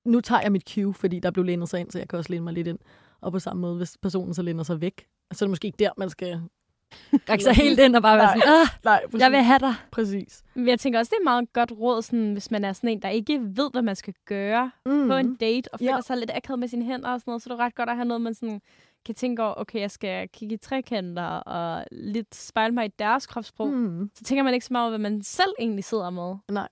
nu 0.05 0.21
tager 0.21 0.40
jeg 0.40 0.53
mit 0.53 0.71
cue, 0.71 0.94
fordi 0.94 1.21
der 1.21 1.31
blev 1.31 1.44
lænet 1.44 1.68
sig 1.68 1.81
ind, 1.81 1.90
så 1.90 1.99
jeg 1.99 2.09
kan 2.09 2.18
også 2.18 2.33
læne 2.33 2.44
mig 2.44 2.53
lidt 2.53 2.66
ind. 2.66 2.79
Og 3.22 3.33
på 3.33 3.38
samme 3.38 3.61
måde, 3.61 3.76
hvis 3.76 3.98
personen 4.02 4.35
så 4.35 4.42
læner 4.42 4.62
sig 4.62 4.81
væk, 4.81 5.07
så 5.33 5.44
er 5.44 5.46
det 5.46 5.50
måske 5.50 5.66
ikke 5.66 5.78
der, 5.78 5.90
man 5.96 6.11
skal 6.11 6.40
række 7.28 7.44
sig 7.44 7.54
helt 7.54 7.81
ind 7.81 7.96
og 7.96 8.02
bare 8.02 8.18
være 8.18 8.28
sådan, 8.28 8.42
ah, 8.42 8.68
nej, 8.85 9.07
præcis. 9.07 9.20
jeg 9.20 9.31
vil 9.31 9.42
have 9.42 9.59
dig. 9.59 9.74
Præcis. 9.90 10.42
Men 10.54 10.68
jeg 10.68 10.81
tænker 10.81 10.98
også, 10.98 11.11
det 11.11 11.20
er 11.20 11.24
meget 11.24 11.52
godt 11.52 11.72
råd, 11.72 12.02
sådan, 12.02 12.33
hvis 12.33 12.50
man 12.50 12.64
er 12.64 12.72
sådan 12.72 12.90
en, 12.90 13.02
der 13.02 13.09
ikke 13.09 13.40
ved, 13.42 13.70
hvad 13.72 13.83
man 13.83 13.96
skal 13.96 14.14
gøre 14.26 14.70
mm. 14.87 15.09
på 15.09 15.14
en 15.14 15.35
date, 15.35 15.68
og 15.72 15.78
føler 15.78 15.94
ja. 15.94 16.00
sig 16.00 16.16
lidt 16.16 16.31
akavet 16.35 16.59
med 16.59 16.68
sine 16.68 16.85
hænder 16.85 17.09
og 17.09 17.20
sådan 17.20 17.31
noget, 17.31 17.42
så 17.42 17.48
det 17.48 17.54
er 17.54 17.64
ret 17.64 17.74
godt 17.74 17.88
at 17.88 17.96
have 17.96 18.04
noget, 18.04 18.20
man 18.20 18.35
sådan 18.35 18.61
kan 19.07 19.14
tænke 19.14 19.42
over, 19.42 19.54
okay, 19.57 19.81
jeg 19.81 19.90
skal 19.90 20.28
kigge 20.28 20.54
i 20.54 20.59
trekanter 20.59 21.24
og 21.24 21.85
lidt 21.92 22.35
spejle 22.35 22.74
mig 22.74 22.85
i 22.85 22.90
deres 22.98 23.26
kropssprog. 23.26 23.68
Mm. 23.68 24.11
Så 24.14 24.24
tænker 24.24 24.42
man 24.42 24.54
ikke 24.54 24.66
så 24.66 24.72
meget 24.72 24.85
over, 24.85 24.98
hvad 24.98 25.11
man 25.11 25.22
selv 25.22 25.50
egentlig 25.59 25.85
sidder 25.85 26.11
med. 26.11 26.37
Nej. 26.50 26.68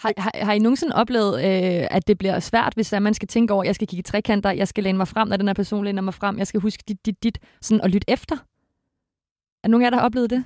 Har, 0.00 0.12
har, 0.16 0.32
har 0.44 0.52
I 0.52 0.58
nogensinde 0.58 0.94
oplevet, 0.94 1.34
øh, 1.34 1.86
at 1.90 2.08
det 2.08 2.18
bliver 2.18 2.40
svært, 2.40 2.74
hvis 2.74 2.92
man 2.92 3.14
skal 3.14 3.28
tænke 3.28 3.52
over, 3.52 3.62
at 3.62 3.66
jeg 3.66 3.74
skal 3.74 3.88
kigge 3.88 4.00
i 4.00 4.02
trekanter, 4.02 4.50
jeg 4.50 4.68
skal 4.68 4.84
læne 4.84 4.98
mig 4.98 5.08
frem, 5.08 5.28
når 5.28 5.36
den 5.36 5.48
her 5.48 5.54
person 5.54 5.84
læner 5.84 6.02
mig 6.02 6.14
frem, 6.14 6.38
jeg 6.38 6.46
skal 6.46 6.60
huske 6.60 6.82
dit, 6.88 7.06
dit, 7.06 7.22
dit, 7.22 7.38
sådan 7.60 7.80
at 7.80 7.90
lytte 7.90 8.10
efter? 8.10 8.36
Er 9.64 9.68
nogen 9.68 9.82
af 9.82 9.86
jer, 9.86 9.90
der 9.90 9.96
har 9.96 10.04
oplevet 10.04 10.30
det? 10.30 10.44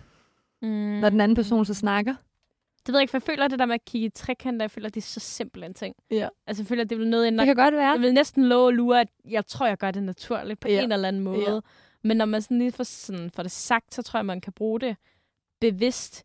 Mm. 0.63 0.69
Når 1.01 1.11
den 1.11 1.21
anden 1.21 1.35
person 1.35 1.65
så 1.65 1.75
snakker? 1.75 2.15
Det 2.87 2.93
ved 2.93 2.99
jeg 2.99 3.03
ikke, 3.03 3.11
for 3.11 3.19
jeg 3.19 3.23
føler 3.23 3.49
det 3.49 3.59
der 3.59 3.67
med 3.67 3.75
at 3.75 3.85
kigge 3.85 4.07
i 4.07 4.11
trekanter, 4.11 4.65
jeg 4.65 4.71
føler, 4.71 4.89
det 4.89 4.97
er 4.97 5.07
så 5.07 5.21
simpelt 5.21 5.65
en 5.65 5.75
ting. 5.75 5.95
Ja. 6.11 6.29
Altså, 6.47 6.63
jeg 6.63 6.67
føler, 6.69 6.85
det 6.85 6.99
vil 6.99 7.09
noget, 7.09 7.25
jeg 7.25 7.31
nok, 7.31 7.47
Det 7.47 7.57
kan 7.57 7.65
godt 7.65 7.75
være. 7.75 7.91
Jeg 7.91 8.01
vil 8.01 8.15
næsten 8.15 8.45
love 8.49 8.69
at 8.69 8.75
lure, 8.75 9.01
at 9.01 9.09
jeg 9.29 9.47
tror, 9.47 9.67
jeg 9.67 9.79
gør 9.79 9.91
det 9.91 10.03
naturligt 10.03 10.61
på 10.61 10.69
ja. 10.69 10.83
en 10.83 10.93
eller 10.93 11.09
anden 11.09 11.23
måde. 11.23 11.55
Ja. 11.55 11.61
Men 12.05 12.17
når 12.17 12.25
man 12.25 12.43
sådan 12.43 12.59
lige 12.59 12.73
får, 12.73 12.85
sådan, 12.85 13.31
får 13.31 13.43
det 13.43 13.53
sagt, 13.53 13.95
så 13.95 14.03
tror 14.03 14.19
jeg, 14.19 14.27
man 14.27 14.41
kan 14.41 14.53
bruge 14.53 14.81
det 14.81 14.97
bevidst 15.61 16.25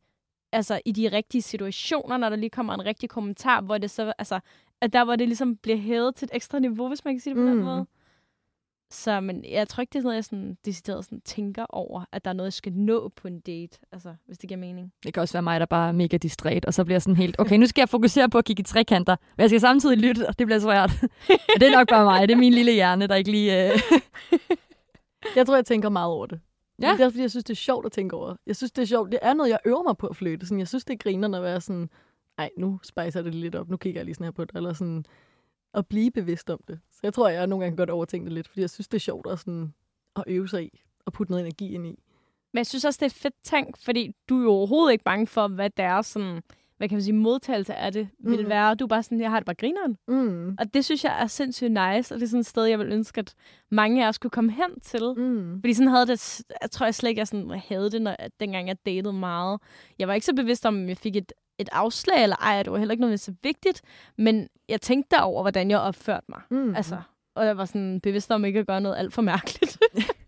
altså, 0.53 0.81
i 0.85 0.91
de 0.91 1.11
rigtige 1.11 1.41
situationer, 1.41 2.17
når 2.17 2.29
der 2.29 2.35
lige 2.35 2.49
kommer 2.49 2.73
en 2.73 2.85
rigtig 2.85 3.09
kommentar, 3.09 3.61
hvor 3.61 3.77
det 3.77 3.91
så, 3.91 4.13
altså, 4.17 4.39
at 4.81 4.93
der, 4.93 5.03
hvor 5.03 5.15
det 5.15 5.27
ligesom 5.27 5.57
bliver 5.57 5.77
hævet 5.77 6.15
til 6.15 6.25
et 6.25 6.31
ekstra 6.33 6.59
niveau, 6.59 6.87
hvis 6.87 7.05
man 7.05 7.13
kan 7.13 7.21
sige 7.21 7.35
det 7.35 7.39
på 7.39 7.49
mm. 7.49 7.55
den 7.55 7.63
måde. 7.63 7.85
Så 8.89 9.21
men 9.21 9.45
jeg 9.49 9.67
tror 9.67 9.81
ikke, 9.81 9.91
det 9.91 9.97
er 9.97 10.01
sådan 10.01 10.07
noget, 10.07 10.15
jeg 10.15 10.25
sådan, 10.25 10.57
decideret 10.65 11.05
sådan, 11.05 11.21
tænker 11.21 11.65
over, 11.69 12.05
at 12.11 12.25
der 12.25 12.29
er 12.29 12.33
noget, 12.33 12.47
jeg 12.47 12.53
skal 12.53 12.73
nå 12.73 13.11
på 13.15 13.27
en 13.27 13.39
date, 13.39 13.79
altså, 13.91 14.15
hvis 14.25 14.37
det 14.37 14.47
giver 14.47 14.59
mening. 14.59 14.93
Det 15.03 15.13
kan 15.13 15.21
også 15.21 15.33
være 15.33 15.41
mig, 15.41 15.59
der 15.59 15.65
bare 15.65 15.87
er 15.87 15.91
mega 15.91 16.17
distræt, 16.17 16.65
og 16.65 16.73
så 16.73 16.83
bliver 16.83 16.95
jeg 16.95 17.01
sådan 17.01 17.15
helt, 17.15 17.35
okay, 17.39 17.57
nu 17.57 17.65
skal 17.65 17.81
jeg 17.81 17.89
fokusere 17.89 18.29
på 18.29 18.37
at 18.37 18.45
kigge 18.45 18.61
i 18.61 18.63
trekanter, 18.63 19.15
men 19.37 19.41
jeg 19.41 19.49
skal 19.49 19.59
samtidig 19.59 19.97
lytte, 19.97 20.27
og 20.27 20.39
det 20.39 20.47
bliver 20.47 20.59
svært. 20.59 20.91
det 21.59 21.67
er 21.67 21.71
nok 21.77 21.89
bare 21.89 22.05
mig, 22.05 22.27
det 22.27 22.33
er 22.33 22.39
min 22.39 22.53
lille 22.53 22.71
hjerne, 22.71 23.07
der 23.07 23.15
ikke 23.15 23.31
lige... 23.31 23.71
Uh... 23.73 23.79
jeg 25.37 25.45
tror, 25.45 25.55
jeg 25.55 25.65
tænker 25.65 25.89
meget 25.89 26.11
over 26.11 26.25
det. 26.25 26.39
Ja. 26.81 26.91
Det 26.91 26.99
er 26.99 27.09
fordi, 27.09 27.21
jeg 27.21 27.29
synes, 27.29 27.43
det 27.43 27.53
er 27.53 27.55
sjovt 27.55 27.85
at 27.85 27.91
tænke 27.91 28.15
over. 28.15 28.35
Jeg 28.45 28.55
synes, 28.55 28.71
det 28.71 28.81
er 28.81 28.85
sjovt. 28.85 29.11
Det 29.11 29.19
er 29.21 29.33
noget, 29.33 29.49
jeg 29.49 29.59
øver 29.65 29.83
mig 29.83 29.97
på 29.97 30.07
at 30.07 30.15
flytte. 30.15 30.45
Sådan, 30.45 30.59
jeg 30.59 30.67
synes, 30.67 30.85
det 30.85 30.93
er 30.93 30.97
griner 30.97 31.37
at 31.37 31.43
være 31.43 31.61
sådan, 31.61 31.89
nej, 32.37 32.49
nu 32.57 32.79
spicer 32.83 33.21
det 33.21 33.35
lidt 33.35 33.55
op, 33.55 33.69
nu 33.69 33.77
kigger 33.77 33.99
jeg 33.99 34.05
lige 34.05 34.15
sådan 34.15 34.25
her 34.25 34.31
på 34.31 34.45
det, 34.45 34.55
eller 34.55 34.73
sådan, 34.73 35.05
at 35.73 35.87
blive 35.87 36.11
bevidst 36.11 36.49
om 36.49 36.59
det. 36.67 36.79
Så 36.91 36.99
jeg 37.03 37.13
tror, 37.13 37.29
jeg 37.29 37.47
nogle 37.47 37.65
gange 37.65 37.77
godt 37.77 37.89
overtænkt 37.89 38.25
det 38.25 38.33
lidt, 38.33 38.47
fordi 38.47 38.61
jeg 38.61 38.69
synes, 38.69 38.87
det 38.87 38.97
er 38.97 38.99
sjovt 38.99 39.27
at, 39.27 39.39
sådan, 39.39 39.73
at 40.15 40.23
øve 40.27 40.47
sig 40.47 40.63
i 40.63 40.79
og 41.05 41.13
putte 41.13 41.31
noget 41.31 41.45
energi 41.45 41.73
ind 41.73 41.87
i. 41.87 41.99
Men 42.53 42.57
jeg 42.57 42.65
synes 42.65 42.85
også, 42.85 42.97
det 42.97 43.05
er 43.05 43.09
et 43.09 43.13
fedt 43.21 43.35
tank, 43.43 43.77
fordi 43.77 44.15
du 44.29 44.39
er 44.39 44.43
jo 44.43 44.49
overhovedet 44.51 44.91
ikke 44.91 45.03
bange 45.03 45.27
for, 45.27 45.47
hvad 45.47 45.69
der 45.69 45.83
er 45.83 46.01
sådan, 46.01 46.41
hvad 46.77 46.89
kan 46.89 46.95
man 46.95 47.03
sige, 47.03 47.13
modtagelse 47.13 47.75
af 47.75 47.91
det 47.91 48.07
vil 48.19 48.43
mm. 48.43 48.49
være. 48.49 48.75
Du 48.75 48.85
er 48.85 48.87
bare 48.87 49.03
sådan, 49.03 49.21
jeg 49.21 49.29
har 49.29 49.39
det 49.39 49.45
bare 49.45 49.55
grineren. 49.55 49.97
Mm. 50.07 50.55
Og 50.59 50.73
det 50.73 50.85
synes 50.85 51.03
jeg 51.03 51.21
er 51.21 51.27
sindssygt 51.27 51.71
nice, 51.71 52.13
og 52.13 52.19
det 52.19 52.25
er 52.25 52.29
sådan 52.29 52.39
et 52.39 52.45
sted, 52.45 52.65
jeg 52.65 52.79
vil 52.79 52.91
ønske, 52.91 53.19
at 53.19 53.33
mange 53.71 54.05
af 54.05 54.09
os 54.09 54.17
kunne 54.17 54.31
komme 54.31 54.51
hen 54.51 54.79
til. 54.81 55.13
Mm. 55.17 55.59
Fordi 55.61 55.73
sådan 55.73 55.87
havde 55.87 56.07
det, 56.07 56.41
jeg 56.61 56.71
tror 56.71 56.85
jeg 56.85 56.95
slet 56.95 57.09
ikke, 57.09 57.19
jeg 57.19 57.27
sådan 57.27 57.61
havde 57.67 57.91
det, 57.91 58.01
når, 58.01 58.15
dengang 58.39 58.67
jeg 58.67 58.77
datede 58.85 59.13
meget. 59.13 59.61
Jeg 59.99 60.07
var 60.07 60.13
ikke 60.13 60.25
så 60.25 60.35
bevidst 60.35 60.65
om, 60.65 60.83
at 60.83 60.89
jeg 60.89 60.97
fik 60.97 61.15
et 61.15 61.31
et 61.59 61.69
afslag, 61.71 62.23
eller 62.23 62.35
ej, 62.35 62.63
det 62.63 62.71
var 62.71 62.77
heller 62.77 62.91
ikke 62.91 63.01
noget 63.01 63.19
så 63.19 63.33
vigtigt, 63.43 63.81
men 64.17 64.47
jeg 64.69 64.81
tænkte 64.81 65.21
over, 65.21 65.41
hvordan 65.41 65.71
jeg 65.71 65.79
opførte 65.79 66.25
mig. 66.29 66.41
Mm. 66.51 66.75
Altså, 66.75 67.01
og 67.35 67.45
jeg 67.45 67.57
var 67.57 67.65
sådan 67.65 68.01
bevidst 68.01 68.31
om 68.31 68.45
ikke 68.45 68.59
at 68.59 68.67
gøre 68.67 68.81
noget 68.81 68.97
alt 68.97 69.13
for 69.13 69.21
mærkeligt. 69.21 69.79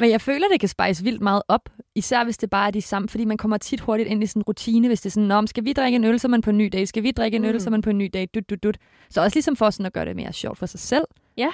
Men 0.00 0.10
jeg 0.10 0.20
føler, 0.20 0.48
det 0.48 0.60
kan 0.60 0.68
spice 0.68 1.04
vildt 1.04 1.22
meget 1.22 1.42
op, 1.48 1.68
især 1.94 2.24
hvis 2.24 2.38
det 2.38 2.50
bare 2.50 2.66
er 2.66 2.70
de 2.70 2.82
samme, 2.82 3.08
fordi 3.08 3.24
man 3.24 3.36
kommer 3.36 3.56
tit 3.56 3.80
hurtigt 3.80 4.08
ind 4.08 4.22
i 4.22 4.26
sådan 4.26 4.40
en 4.40 4.44
rutine, 4.44 4.88
hvis 4.88 5.00
det 5.00 5.06
er 5.06 5.10
sådan, 5.10 5.28
Nå, 5.28 5.46
skal 5.46 5.64
vi 5.64 5.72
drikke 5.72 5.96
en 5.96 6.04
øl, 6.04 6.20
så 6.20 6.28
er 6.28 6.30
man 6.30 6.40
på 6.40 6.50
en 6.50 6.58
ny 6.58 6.68
dag, 6.72 6.88
skal 6.88 7.02
vi 7.02 7.10
drikke 7.10 7.36
en 7.36 7.44
øl, 7.44 7.52
mm. 7.52 7.60
så 7.60 7.68
er 7.68 7.70
man 7.70 7.82
på 7.82 7.90
en 7.90 7.98
ny 7.98 8.10
dag, 8.12 8.28
dut, 8.34 8.50
dut, 8.50 8.62
dut. 8.62 8.78
Så 9.10 9.22
også 9.22 9.36
ligesom 9.36 9.56
for 9.56 9.70
sådan 9.70 9.86
at 9.86 9.92
gøre 9.92 10.04
det 10.04 10.16
mere 10.16 10.32
sjovt 10.32 10.58
for 10.58 10.66
sig 10.66 10.80
selv. 10.80 11.04
Ja. 11.36 11.52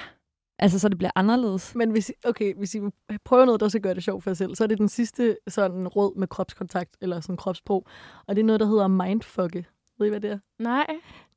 Altså, 0.59 0.79
så 0.79 0.89
det 0.89 0.97
bliver 0.97 1.11
anderledes. 1.15 1.75
Men 1.75 1.91
hvis, 1.91 2.11
okay, 2.25 2.53
hvis 2.57 2.75
I 2.75 2.79
prøver 3.25 3.45
noget, 3.45 3.61
der 3.61 3.69
skal 3.69 3.81
gøre 3.81 3.93
det 3.93 4.03
sjovt 4.03 4.23
for 4.23 4.29
jer 4.29 4.35
selv, 4.35 4.55
så 4.55 4.63
er 4.63 4.67
det 4.67 4.77
den 4.77 4.89
sidste 4.89 5.37
sådan 5.47 5.87
råd 5.87 6.19
med 6.19 6.27
kropskontakt, 6.27 6.97
eller 7.01 7.19
sådan 7.19 7.37
kropsprog. 7.37 7.87
Og 8.27 8.35
det 8.35 8.41
er 8.41 8.45
noget, 8.45 8.59
der 8.59 8.65
hedder 8.65 8.87
mindfucke. 8.87 9.65
Ved 9.99 10.07
I, 10.07 10.09
hvad 10.09 10.21
det 10.21 10.31
er? 10.31 10.39
Nej. 10.59 10.85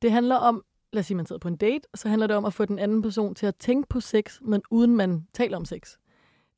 Det 0.01 0.11
handler 0.11 0.35
om, 0.35 0.63
lad 0.93 0.99
os 0.99 1.05
sige, 1.05 1.17
man 1.17 1.25
sidder 1.25 1.39
på 1.39 1.47
en 1.47 1.55
date, 1.55 1.87
så 1.95 2.09
handler 2.09 2.27
det 2.27 2.35
om 2.35 2.45
at 2.45 2.53
få 2.53 2.65
den 2.65 2.79
anden 2.79 3.01
person 3.01 3.35
til 3.35 3.45
at 3.45 3.55
tænke 3.55 3.89
på 3.89 3.99
sex, 3.99 4.39
men 4.41 4.61
uden 4.71 4.95
man 4.95 5.27
taler 5.33 5.57
om 5.57 5.65
sex. 5.65 5.97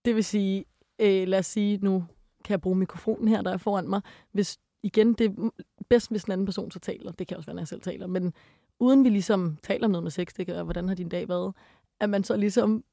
Det 0.06 0.16
vil 0.16 0.24
sige, 0.24 0.66
øh, 1.00 1.28
lad 1.28 1.40
os 1.40 1.46
sige, 1.46 1.78
nu 1.82 2.06
kan 2.46 2.52
jeg 2.52 2.62
bruge 2.62 2.76
mikrofonen 2.76 3.28
her, 3.28 3.42
der 3.42 3.52
er 3.52 3.58
foran 3.58 3.90
mig. 3.90 4.02
Hvis, 4.32 4.60
igen, 4.84 5.14
det 5.14 5.26
er 5.26 5.50
bedst, 5.90 6.10
hvis 6.10 6.24
den 6.24 6.32
anden 6.32 6.46
person 6.46 6.72
så 6.72 6.80
taler. 6.80 7.12
Det 7.12 7.28
kan 7.28 7.38
også 7.38 7.48
være, 7.48 7.56
når 7.56 7.62
jeg 7.62 7.68
selv 7.68 7.82
taler. 7.82 8.08
Men 8.08 8.34
uden 8.80 9.04
vi 9.04 9.10
ligesom 9.10 9.58
taler 9.64 9.86
om 9.86 9.92
noget 9.92 10.04
med 10.04 10.12
sex, 10.12 10.28
det 10.38 10.46
kan 10.46 10.56
være, 10.56 10.64
hvordan 10.64 10.88
har 10.88 10.96
din 10.96 11.10
dag 11.10 11.30
været, 11.30 11.54
at 12.00 12.10
man 12.10 12.24
så 12.24 12.38
ligesom 12.38 12.84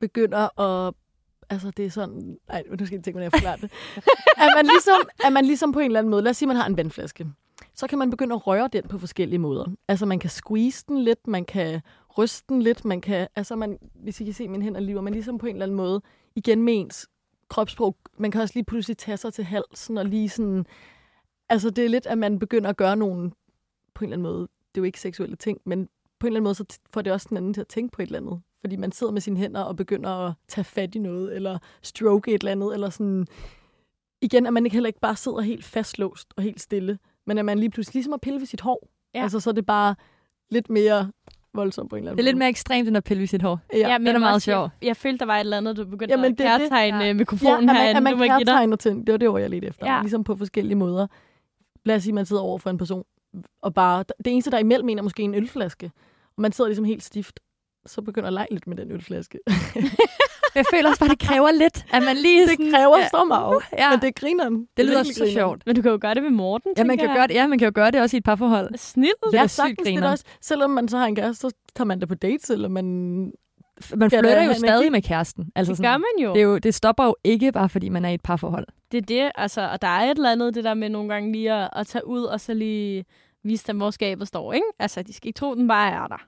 begynder 0.00 0.60
at 0.60 0.94
altså 1.50 1.70
det 1.70 1.86
er 1.86 1.90
sådan, 1.90 2.38
nej, 2.48 2.62
nu 2.78 2.86
skal 2.86 2.96
jeg 2.96 3.04
tænke, 3.04 3.18
hvordan 3.18 3.24
jeg 3.24 3.32
forklarer 3.32 3.56
det. 3.56 3.70
at, 4.44 4.50
man 4.56 4.66
ligesom, 4.66 5.00
at 5.24 5.32
man 5.32 5.44
ligesom 5.44 5.72
på 5.72 5.78
en 5.78 5.86
eller 5.86 5.98
anden 5.98 6.10
måde, 6.10 6.22
lad 6.22 6.30
os 6.30 6.36
sige, 6.36 6.46
at 6.46 6.48
man 6.48 6.56
har 6.56 6.66
en 6.66 6.76
vandflaske, 6.76 7.26
så 7.74 7.86
kan 7.86 7.98
man 7.98 8.10
begynde 8.10 8.34
at 8.34 8.46
røre 8.46 8.68
den 8.72 8.88
på 8.88 8.98
forskellige 8.98 9.38
måder. 9.38 9.66
Altså 9.88 10.06
man 10.06 10.18
kan 10.18 10.30
squeeze 10.30 10.84
den 10.88 10.98
lidt, 10.98 11.26
man 11.26 11.44
kan 11.44 11.80
ryste 12.18 12.44
den 12.48 12.62
lidt, 12.62 12.84
man 12.84 13.00
kan, 13.00 13.28
altså 13.36 13.56
man, 13.56 13.78
hvis 13.94 14.20
I 14.20 14.24
kan 14.24 14.34
se 14.34 14.48
mine 14.48 14.64
hænder 14.64 14.80
lige, 14.80 15.02
man 15.02 15.12
ligesom 15.12 15.38
på 15.38 15.46
en 15.46 15.54
eller 15.54 15.66
anden 15.66 15.76
måde, 15.76 16.02
igen 16.38 16.62
med 16.62 16.74
ens 16.80 17.08
kropssprog, 17.48 17.96
man 18.18 18.30
kan 18.30 18.40
også 18.40 18.54
lige 18.54 18.64
pludselig 18.64 18.96
tage 18.96 19.16
sig 19.16 19.32
til 19.32 19.44
halsen 19.44 19.98
og 19.98 20.06
lige 20.06 20.28
sådan, 20.28 20.66
altså 21.48 21.70
det 21.70 21.84
er 21.84 21.88
lidt, 21.88 22.06
at 22.06 22.18
man 22.18 22.38
begynder 22.38 22.70
at 22.70 22.76
gøre 22.76 22.96
nogle, 22.96 23.30
på 23.94 24.04
en 24.04 24.12
eller 24.12 24.16
anden 24.16 24.32
måde, 24.32 24.40
det 24.40 24.80
er 24.80 24.80
jo 24.80 24.84
ikke 24.84 25.00
seksuelle 25.00 25.36
ting, 25.36 25.60
men 25.64 25.88
på 26.18 26.26
en 26.26 26.28
eller 26.28 26.36
anden 26.36 26.44
måde, 26.44 26.54
så 26.54 26.78
får 26.92 27.02
det 27.02 27.12
også 27.12 27.26
den 27.28 27.36
anden 27.36 27.54
til 27.54 27.60
at 27.60 27.68
tænke 27.68 27.92
på 27.92 28.02
et 28.02 28.06
eller 28.06 28.18
andet. 28.18 28.40
Fordi 28.60 28.76
man 28.76 28.92
sidder 28.92 29.12
med 29.12 29.20
sine 29.20 29.36
hænder 29.36 29.60
og 29.60 29.76
begynder 29.76 30.10
at 30.10 30.34
tage 30.48 30.64
fat 30.64 30.94
i 30.94 30.98
noget, 30.98 31.36
eller 31.36 31.58
stroke 31.82 32.34
et 32.34 32.40
eller 32.40 32.52
andet, 32.52 32.74
eller 32.74 32.90
sådan... 32.90 33.26
Igen, 34.20 34.46
at 34.46 34.52
man 34.52 34.66
ikke 34.66 34.74
heller 34.74 34.86
ikke 34.86 35.00
bare 35.00 35.16
sidder 35.16 35.40
helt 35.40 35.64
fastlåst 35.64 36.34
og 36.36 36.42
helt 36.42 36.60
stille, 36.60 36.98
men 37.26 37.38
at 37.38 37.44
man 37.44 37.58
lige 37.58 37.70
pludselig 37.70 37.94
ligesom 37.94 38.12
at 38.12 38.20
pille 38.20 38.38
ved 38.38 38.46
sit 38.46 38.60
hår. 38.60 38.88
Ja. 39.14 39.22
Altså, 39.22 39.40
så 39.40 39.50
er 39.50 39.54
det 39.54 39.66
bare 39.66 39.94
lidt 40.50 40.70
mere 40.70 41.12
voldsomt 41.58 41.90
på 41.90 41.96
en 41.96 42.00
eller 42.00 42.10
anden 42.10 42.16
Det 42.18 42.22
er 42.22 42.24
måde. 42.24 42.30
lidt 42.30 42.38
mere 42.38 42.48
ekstremt, 42.48 42.88
end 42.88 42.96
at 42.96 43.04
pille 43.04 43.20
ved 43.20 43.26
sit 43.26 43.42
hår. 43.42 43.60
Ja, 43.72 43.78
ja 43.78 43.98
men 43.98 44.06
det 44.06 44.14
er 44.14 44.18
meget 44.18 44.42
sjovt. 44.42 44.70
Jeg, 44.80 44.86
jeg 44.88 44.96
følte, 44.96 45.18
der 45.18 45.26
var 45.26 45.36
et 45.36 45.40
eller 45.40 45.56
andet, 45.56 45.76
du 45.76 45.84
begyndte 45.84 46.14
Jamen, 46.14 46.32
at 46.32 46.38
kærtegne 46.38 47.04
ja. 47.04 47.12
mikrofonen 47.12 47.68
ja, 47.68 47.74
herinde. 47.74 47.94
Ja, 47.94 48.00
man, 48.00 48.18
man 48.18 48.28
kærtegner 48.28 48.76
ting. 48.76 49.06
Det 49.06 49.12
var 49.12 49.18
det, 49.18 49.28
hvor 49.28 49.38
jeg 49.38 49.50
lidt 49.50 49.64
efter. 49.64 49.92
Ja. 49.92 50.00
Ligesom 50.00 50.24
på 50.24 50.36
forskellige 50.36 50.76
måder. 50.76 51.06
Lad 51.84 51.96
os 51.96 52.02
sige, 52.02 52.10
at 52.10 52.14
man 52.14 52.26
sidder 52.26 52.42
over 52.42 52.58
for 52.58 52.70
en 52.70 52.78
person, 52.78 53.04
og 53.62 53.74
bare... 53.74 54.04
Det 54.18 54.26
eneste, 54.32 54.50
der 54.50 54.56
er 54.56 54.60
imellem 54.60 54.88
en, 54.88 54.98
er 54.98 55.02
måske 55.02 55.22
en 55.22 55.34
ølflaske. 55.34 55.90
Og 56.36 56.42
man 56.42 56.52
sidder 56.52 56.68
ligesom 56.68 56.84
helt 56.84 57.02
stift 57.02 57.40
så 57.86 58.02
begynder 58.02 58.26
at 58.26 58.32
lege 58.32 58.46
lidt 58.50 58.66
med 58.66 58.76
den 58.76 58.90
ølflaske. 58.92 59.38
jeg 60.54 60.64
føler 60.74 60.88
også 60.88 61.00
bare, 61.00 61.08
det 61.08 61.18
kræver 61.18 61.50
lidt, 61.50 61.86
at 61.92 62.02
man 62.02 62.16
lige 62.16 62.40
Det 62.42 62.50
sådan, 62.50 62.70
kræver 62.72 62.98
ja. 62.98 63.08
så 63.08 63.24
meget, 63.24 63.62
ja. 63.78 63.90
men 63.90 64.00
det 64.00 64.14
griner 64.14 64.50
Det, 64.50 64.66
det 64.76 64.86
lyder 64.86 65.02
så 65.02 65.14
griner. 65.18 65.32
sjovt. 65.32 65.62
Men 65.66 65.76
du 65.76 65.82
kan 65.82 65.90
jo 65.90 65.98
gøre 66.00 66.14
det 66.14 66.22
med 66.22 66.30
Morten, 66.30 66.72
ja, 66.76 66.84
man 66.84 66.98
kan 66.98 67.14
gøre 67.14 67.26
det, 67.26 67.34
ja, 67.34 67.46
man 67.46 67.58
kan 67.58 67.66
jo 67.66 67.72
gøre 67.74 67.90
det 67.90 68.00
også 68.00 68.16
i 68.16 68.18
et 68.18 68.24
parforhold. 68.24 68.76
Snit. 68.76 69.10
Ja, 69.32 69.46
sagtens 69.46 69.88
det 69.88 70.04
også. 70.04 70.24
Selvom 70.40 70.70
man 70.70 70.88
så 70.88 70.98
har 70.98 71.06
en 71.06 71.16
kæreste, 71.16 71.40
så 71.40 71.56
tager 71.76 71.86
man 71.86 72.00
det 72.00 72.08
på 72.08 72.14
dates, 72.14 72.50
eller 72.50 72.68
man... 72.68 72.84
Man 73.94 74.10
flytter 74.10 74.42
jo 74.44 74.54
stadig 74.54 74.92
med 74.92 75.02
kæresten. 75.02 75.52
Altså 75.56 75.70
det 75.70 75.76
sådan, 75.76 75.92
gør 75.92 75.98
man 75.98 76.24
jo. 76.24 76.34
Det, 76.34 76.40
er 76.40 76.44
jo. 76.44 76.58
det 76.58 76.74
stopper 76.74 77.04
jo 77.04 77.16
ikke 77.24 77.52
bare, 77.52 77.68
fordi 77.68 77.88
man 77.88 78.04
er 78.04 78.08
i 78.08 78.14
et 78.14 78.22
parforhold. 78.22 78.66
Det 78.92 78.98
er 78.98 79.02
det, 79.02 79.30
altså, 79.34 79.68
og 79.72 79.82
der 79.82 79.88
er 79.88 80.10
et 80.10 80.16
eller 80.16 80.32
andet, 80.32 80.54
det 80.54 80.64
der 80.64 80.74
med 80.74 80.88
nogle 80.88 81.08
gange 81.08 81.32
lige 81.32 81.52
at, 81.52 81.70
at 81.72 81.86
tage 81.86 82.06
ud, 82.06 82.22
og 82.22 82.40
så 82.40 82.54
lige 82.54 83.04
vise 83.44 83.66
dem, 83.66 83.76
hvor 83.76 83.90
skabet 83.90 84.28
står, 84.28 84.52
ikke? 84.52 84.66
Altså, 84.78 85.02
de 85.02 85.12
skal 85.12 85.28
ikke 85.28 85.38
tro, 85.38 85.54
den 85.54 85.68
bare 85.68 85.90
er 85.90 86.06
der 86.06 86.26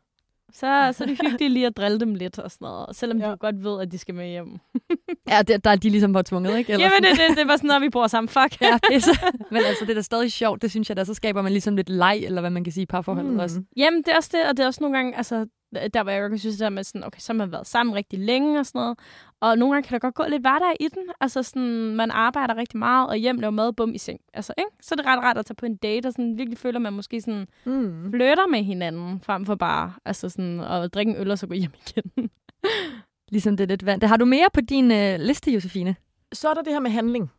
så, 0.53 0.93
så 0.93 1.05
er 1.05 1.07
det 1.07 1.19
hyggeligt 1.23 1.53
lige 1.53 1.67
at 1.67 1.77
drille 1.77 2.01
dem 2.01 2.15
lidt 2.15 2.39
og 2.39 2.51
sådan 2.51 2.65
noget. 2.65 2.97
Selvom 2.97 3.19
ja. 3.19 3.25
de 3.25 3.31
jo 3.31 3.37
godt 3.41 3.65
ved, 3.65 3.81
at 3.81 3.93
de 3.93 3.99
skal 3.99 4.15
med 4.15 4.29
hjem. 4.29 4.59
ja, 5.31 5.43
det, 5.43 5.65
der 5.65 5.71
er 5.71 5.77
de 5.77 5.91
ligesom 5.91 6.13
bare 6.13 6.23
tvunget, 6.23 6.59
ikke? 6.59 6.73
Eller 6.73 6.87
Jamen, 6.87 7.03
det, 7.03 7.29
det, 7.29 7.37
det 7.39 7.49
var 7.49 7.57
sådan 7.57 7.69
noget, 7.69 7.83
vi 7.83 7.89
bor 7.89 8.07
sammen. 8.07 8.29
Fuck. 8.29 8.61
ja, 8.61 8.79
det 8.91 9.03
så, 9.03 9.21
men 9.51 9.63
altså, 9.65 9.85
det 9.85 9.91
er 9.91 9.95
da 9.95 10.03
stadig 10.03 10.33
sjovt. 10.33 10.63
Det 10.63 10.71
synes 10.71 10.89
jeg 10.89 10.97
da, 10.97 11.05
så 11.05 11.15
skaber 11.15 11.43
man 11.43 11.53
ligesom 11.53 11.77
lidt 11.77 11.89
leg, 11.89 12.21
eller 12.25 12.41
hvad 12.41 12.51
man 12.51 12.65
kan 12.65 12.73
sige, 12.73 12.87
parforholdet 12.87 13.33
mm. 13.33 13.39
også. 13.39 13.63
Jamen, 13.77 14.03
det 14.03 14.09
er 14.09 14.17
også 14.17 14.31
det, 14.33 14.49
og 14.49 14.57
det 14.57 14.63
er 14.63 14.67
også 14.67 14.81
nogle 14.81 14.97
gange, 14.97 15.17
altså, 15.17 15.47
der 15.95 16.01
var 16.01 16.13
jeg 16.13 16.31
jo 16.31 16.39
synes, 16.39 16.57
der 16.57 16.69
med 16.69 16.85
sådan, 16.85 17.05
okay, 17.05 17.21
så 17.21 17.33
har 17.33 17.37
man 17.37 17.53
været 17.53 17.67
sammen 17.67 17.95
rigtig 17.95 18.19
længe 18.19 18.59
og 18.59 18.67
sådan 18.67 18.79
noget. 18.79 18.99
Og 19.41 19.59
nogle 19.59 19.75
gange 19.75 19.89
kan 19.89 19.93
der 19.93 19.99
godt 19.99 20.15
gå 20.15 20.25
lidt 20.29 20.43
hverdag 20.43 20.77
i 20.81 20.89
den. 20.89 21.03
Altså 21.21 21.43
sådan, 21.43 21.97
man 21.97 22.11
arbejder 22.11 22.57
rigtig 22.57 22.79
meget, 22.79 23.09
og 23.09 23.17
hjem 23.17 23.39
laver 23.39 23.51
mad, 23.51 23.73
bum 23.73 23.95
i 23.95 23.99
seng. 23.99 24.21
Altså, 24.35 24.55
ikke? 24.59 24.71
Så 24.81 24.95
er 24.95 24.97
det 24.97 25.07
ret 25.07 25.23
ret 25.23 25.39
at 25.39 25.47
tage 25.47 25.55
på 25.55 25.67
en 25.67 25.77
date, 25.77 26.07
og 26.07 26.13
sådan 26.13 26.39
virkelig 26.39 26.59
føler, 26.59 26.79
man 26.79 26.93
måske 26.93 27.21
sådan 27.21 27.49
mm. 27.65 28.11
flytter 28.11 28.47
med 28.47 28.63
hinanden, 28.63 29.21
frem 29.21 29.47
for 29.47 29.55
bare 29.55 29.93
altså 30.05 30.29
sådan, 30.29 30.61
at 30.61 30.95
drikke 30.95 31.13
en 31.13 31.19
øl, 31.19 31.31
og 31.31 31.39
så 31.39 31.47
gå 31.47 31.55
hjem 31.55 31.73
igen. 31.89 32.31
ligesom 33.33 33.57
det 33.57 33.65
er 33.65 33.69
lidt 33.69 33.87
vand. 33.87 34.03
Har 34.03 34.17
du 34.17 34.25
mere 34.25 34.49
på 34.55 34.61
din 34.61 34.91
øh, 34.91 35.21
liste, 35.21 35.53
Josefine? 35.53 35.97
Så 36.33 36.49
er 36.49 36.55
der 36.55 36.63
det 36.63 36.73
her 36.73 36.81
med 36.81 36.91
handling. 36.91 37.31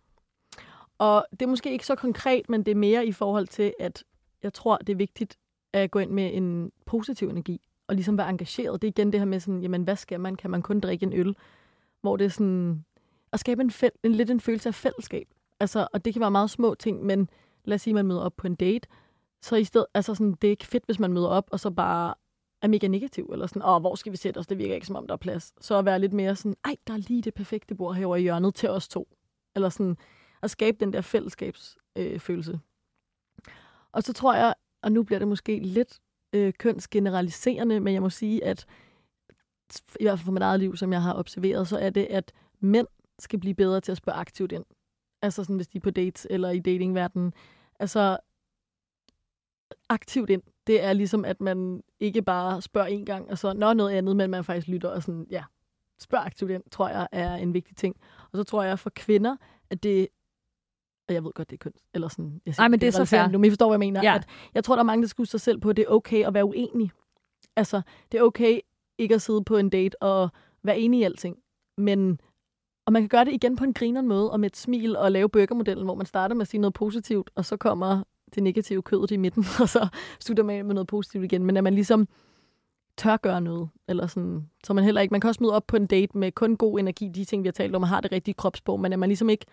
Og 0.98 1.26
det 1.32 1.42
er 1.42 1.48
måske 1.48 1.72
ikke 1.72 1.86
så 1.86 1.96
konkret, 1.96 2.50
men 2.50 2.64
det 2.64 2.72
er 2.72 2.76
mere 2.76 3.06
i 3.06 3.12
forhold 3.12 3.48
til, 3.48 3.74
at 3.80 4.04
jeg 4.44 4.54
tror, 4.54 4.78
det 4.78 4.90
er 4.90 4.98
vigtigt 4.98 5.38
at 5.74 5.92
gå 5.92 6.00
ind 6.00 6.12
med 6.12 6.32
en 6.34 6.72
positiv 6.86 7.30
energi 7.30 7.62
og 7.92 7.96
ligesom 7.96 8.18
være 8.18 8.30
engageret. 8.30 8.82
Det 8.82 8.88
er 8.88 8.92
igen 8.92 9.12
det 9.12 9.20
her 9.20 9.26
med 9.26 9.40
sådan, 9.40 9.62
jamen 9.62 9.84
hvad 9.84 9.96
skal 9.96 10.20
man? 10.20 10.36
Kan 10.36 10.52
man 10.52 10.62
kun 10.62 10.80
drikke 10.80 11.06
en 11.06 11.14
øl? 11.14 11.36
Hvor 12.02 12.18
det 12.18 12.26
er 12.26 12.30
sådan, 12.30 12.86
at 13.32 13.40
skabe 13.40 13.62
en, 13.62 13.70
fæl- 13.70 14.00
en 14.04 14.12
lidt 14.12 14.30
en 14.30 14.40
følelse 14.40 14.70
af 14.70 14.76
fællesskab. 14.76 15.28
Altså, 15.60 15.88
og 15.94 16.06
det 16.06 16.14
kan 16.14 16.20
være 16.20 16.32
meget 16.32 16.50
små 16.50 16.76
ting, 16.76 17.06
men 17.06 17.30
lad 17.64 17.76
os 17.76 17.82
sige, 17.82 17.92
at 17.92 17.96
man 17.96 18.06
møder 18.06 18.22
op 18.22 18.36
på 18.38 18.48
en 18.48 18.56
date, 18.56 18.88
så 19.42 19.56
i 19.56 19.64
stedet, 19.64 19.88
altså 19.94 20.16
sådan, 20.16 20.34
det 20.34 20.48
er 20.48 20.52
ikke 20.52 20.66
fedt, 20.66 20.86
hvis 20.86 21.00
man 21.00 21.14
møder 21.14 21.28
op, 21.28 21.50
og 21.52 21.60
så 21.60 21.72
bare 21.72 22.14
er 22.62 22.68
mega 22.68 22.88
negativ, 22.88 23.30
eller 23.34 23.48
sådan, 23.48 23.62
åh, 23.66 23.82
hvor 23.82 23.96
skal 23.96 24.12
vi 24.12 24.18
sætte 24.18 24.38
os? 24.38 24.48
Det 24.48 24.58
virker 24.58 24.76
ikke, 24.76 24.88
som 24.88 24.96
om 24.96 25.08
der 25.08 25.14
er 25.14 25.18
plads. 25.18 25.54
Så 25.62 25.78
at 25.78 25.86
være 25.86 26.00
lidt 26.00 26.14
mere 26.14 26.36
sådan, 26.36 26.56
ej, 26.66 26.76
der 26.88 26.94
er 26.94 26.98
lige 26.98 27.22
det 27.22 27.34
perfekte 27.34 27.76
bord 27.76 27.96
herovre 27.96 28.20
i 28.20 28.24
hjørnet 28.24 28.56
til 28.56 28.70
os 28.70 28.88
to. 28.88 29.08
Eller 29.56 29.70
sådan, 29.70 29.98
at 30.42 30.52
skabe 30.52 30.78
den 30.80 30.94
der 30.94 31.02
fællesskabsfølelse. 31.02 32.52
Øh, 32.52 32.60
og 33.92 34.04
så 34.04 34.14
tror 34.14 34.34
jeg, 34.34 34.54
og 34.82 34.92
nu 34.92 35.04
bliver 35.04 35.20
det 35.20 35.28
måske 35.28 35.60
lidt 35.60 36.00
øh, 36.34 36.54
kønsgeneraliserende, 36.60 37.80
men 37.80 37.94
jeg 37.94 38.02
må 38.02 38.10
sige, 38.10 38.44
at 38.44 38.66
i 40.00 40.04
hvert 40.04 40.20
fald 40.20 40.26
for 40.26 40.32
mit 40.32 40.44
eget 40.44 40.60
liv, 40.60 40.78
som 40.78 40.94
jeg 40.94 41.02
har 41.02 41.14
observeret, 41.14 41.68
så 41.68 41.78
er 41.78 41.90
det, 41.90 42.08
at 42.10 42.32
mænd 42.60 42.88
skal 43.20 43.40
blive 43.40 43.56
bedre 43.56 43.82
til 43.82 43.92
at 43.92 43.98
spørge 43.98 44.18
aktivt 44.18 44.52
ind. 44.52 44.66
Altså 45.22 45.44
sådan, 45.44 45.56
hvis 45.56 45.68
de 45.68 45.78
er 45.78 45.82
på 45.82 45.90
dates 45.90 46.28
eller 46.30 46.50
i 46.50 46.60
datingverdenen. 46.60 47.34
Altså, 47.80 48.18
aktivt 49.90 50.30
ind, 50.30 50.42
det 50.68 50.84
er 50.84 50.94
ligesom, 50.94 51.26
at 51.26 51.42
man 51.42 51.84
ikke 52.00 52.22
bare 52.22 52.62
spørger 52.62 52.88
en 52.88 53.06
gang, 53.06 53.30
og 53.30 53.38
så 53.38 53.54
når 53.54 53.74
noget 53.74 53.92
andet, 53.92 54.16
men 54.16 54.30
man 54.30 54.44
faktisk 54.44 54.68
lytter 54.68 54.90
og 54.90 55.04
sådan, 55.04 55.28
ja, 55.30 55.44
spørg 56.00 56.26
aktivt 56.26 56.52
ind, 56.52 56.64
tror 56.72 56.90
jeg 56.90 57.08
er 57.12 57.36
en 57.36 57.54
vigtig 57.54 57.78
ting. 57.78 57.96
Og 58.32 58.38
så 58.38 58.44
tror 58.44 58.64
jeg 58.64 58.80
for 58.80 58.90
kvinder, 58.90 59.36
at 59.70 59.84
det 59.84 60.08
og 61.12 61.16
jeg 61.16 61.24
ved 61.24 61.32
godt, 61.34 61.50
det 61.50 61.56
er 61.56 61.64
køn. 61.64 61.74
Eller 61.94 62.08
sådan, 62.08 62.42
jeg 62.46 62.56
siger, 62.56 62.62
Nej, 62.62 62.68
men 62.68 62.80
det, 62.80 62.82
det 62.82 62.88
er 63.00 63.06
så 63.06 63.06
fair. 63.06 63.28
Du 63.28 63.50
forstår, 63.50 63.68
hvad 63.68 63.76
jeg 63.76 63.80
mener. 63.80 64.02
Ja. 64.04 64.16
At 64.16 64.28
jeg 64.54 64.64
tror, 64.64 64.76
der 64.76 64.80
er 64.80 64.86
mange, 64.86 65.02
der 65.02 65.08
skulle 65.08 65.30
sig 65.30 65.42
selv 65.42 65.60
på, 65.60 65.70
at 65.70 65.78
det 65.78 65.86
er 65.88 65.90
okay 65.90 66.26
at 66.26 66.34
være 66.34 66.46
uenig. 66.46 66.92
Altså, 67.56 67.82
det 68.12 68.20
er 68.20 68.24
okay 68.24 68.60
ikke 68.98 69.16
at 69.16 69.22
sidde 69.22 69.44
på 69.44 69.58
en 69.58 69.70
date 69.70 70.02
og 70.02 70.30
være 70.64 70.80
enig 70.80 71.00
i 71.00 71.04
alting. 71.04 71.38
Men 71.78 72.20
og 72.86 72.94
man 72.94 73.02
kan 73.02 73.10
gøre 73.10 73.26
det 73.26 73.34
igen 73.34 73.56
på 73.56 73.64
en 73.64 73.74
grineren 73.74 74.08
måde, 74.08 74.32
og 74.32 74.40
med 74.40 74.50
et 74.50 74.58
smil 74.58 74.98
og 74.98 75.12
lave 75.12 75.30
burgermodellen, 75.30 75.86
hvor 75.86 75.96
man 75.96 76.06
starter 76.06 76.36
med 76.36 76.42
at 76.42 76.48
sige 76.48 76.62
noget 76.62 76.74
positivt, 76.74 77.30
og 77.36 77.46
så 77.46 77.58
kommer 77.58 78.04
det 78.36 78.44
negative 78.44 78.82
kødet 78.82 79.12
i 79.12 79.18
midten, 79.18 79.46
og 79.62 79.70
så 79.70 79.88
slutter 80.20 80.44
man 80.44 80.66
med 80.66 80.74
noget 80.76 80.88
positivt 80.88 81.24
igen. 81.24 81.46
Men 81.46 81.58
at 81.58 81.64
man 81.64 81.74
ligesom 81.74 82.08
tør 82.98 83.18
gøre 83.18 83.42
noget, 83.42 83.70
eller 83.88 84.08
sådan, 84.08 84.50
så 84.64 84.74
man 84.74 84.84
heller 84.84 85.02
ikke, 85.02 85.12
man 85.12 85.22
kan 85.22 85.28
også 85.28 85.44
møde 85.44 85.56
op 85.56 85.68
på 85.68 85.76
en 85.76 85.88
date 85.88 86.18
med 86.18 86.32
kun 86.32 86.58
god 86.58 86.80
energi, 86.80 87.08
de 87.08 87.26
ting, 87.26 87.44
vi 87.44 87.48
har 87.48 87.52
talt 87.52 87.76
om, 87.76 87.82
man 87.82 87.90
har 87.90 88.02
det 88.02 88.12
rigtige 88.12 88.36
kropsprog, 88.36 88.80
men 88.80 88.94
at 88.94 89.00
man 89.00 89.10
ligesom 89.10 89.30
ikke 89.30 89.46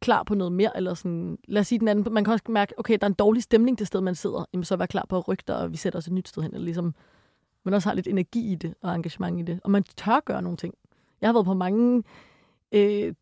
klar 0.00 0.22
på 0.22 0.34
noget 0.34 0.52
mere, 0.52 0.76
eller 0.76 0.94
sådan, 0.94 1.38
lad 1.48 1.60
os 1.60 1.66
sige 1.66 1.78
den 1.78 1.88
anden, 1.88 2.14
man 2.14 2.24
kan 2.24 2.32
også 2.32 2.44
mærke, 2.48 2.78
okay, 2.78 2.98
der 3.00 3.06
er 3.06 3.10
en 3.10 3.14
dårlig 3.14 3.42
stemning 3.42 3.78
det 3.78 3.86
sted, 3.86 4.00
man 4.00 4.14
sidder, 4.14 4.44
jamen 4.52 4.64
så 4.64 4.76
vær 4.76 4.86
klar 4.86 5.06
på 5.08 5.16
at 5.18 5.28
rykke 5.28 5.44
dig, 5.46 5.56
og 5.56 5.72
vi 5.72 5.76
sætter 5.76 5.98
os 5.98 6.06
et 6.06 6.12
nyt 6.12 6.28
sted 6.28 6.42
hen, 6.42 6.54
eller 6.54 6.64
ligesom, 6.64 6.94
man 7.64 7.74
også 7.74 7.88
har 7.88 7.94
lidt 7.94 8.06
energi 8.06 8.52
i 8.52 8.54
det, 8.54 8.74
og 8.82 8.94
engagement 8.94 9.40
i 9.40 9.42
det, 9.42 9.60
og 9.64 9.70
man 9.70 9.82
tør 9.82 10.20
gøre 10.20 10.42
nogle 10.42 10.56
ting. 10.56 10.74
Jeg 11.20 11.28
har 11.28 11.32
været 11.32 11.46
på 11.46 11.54
mange 11.54 12.02
øh, 12.72 13.14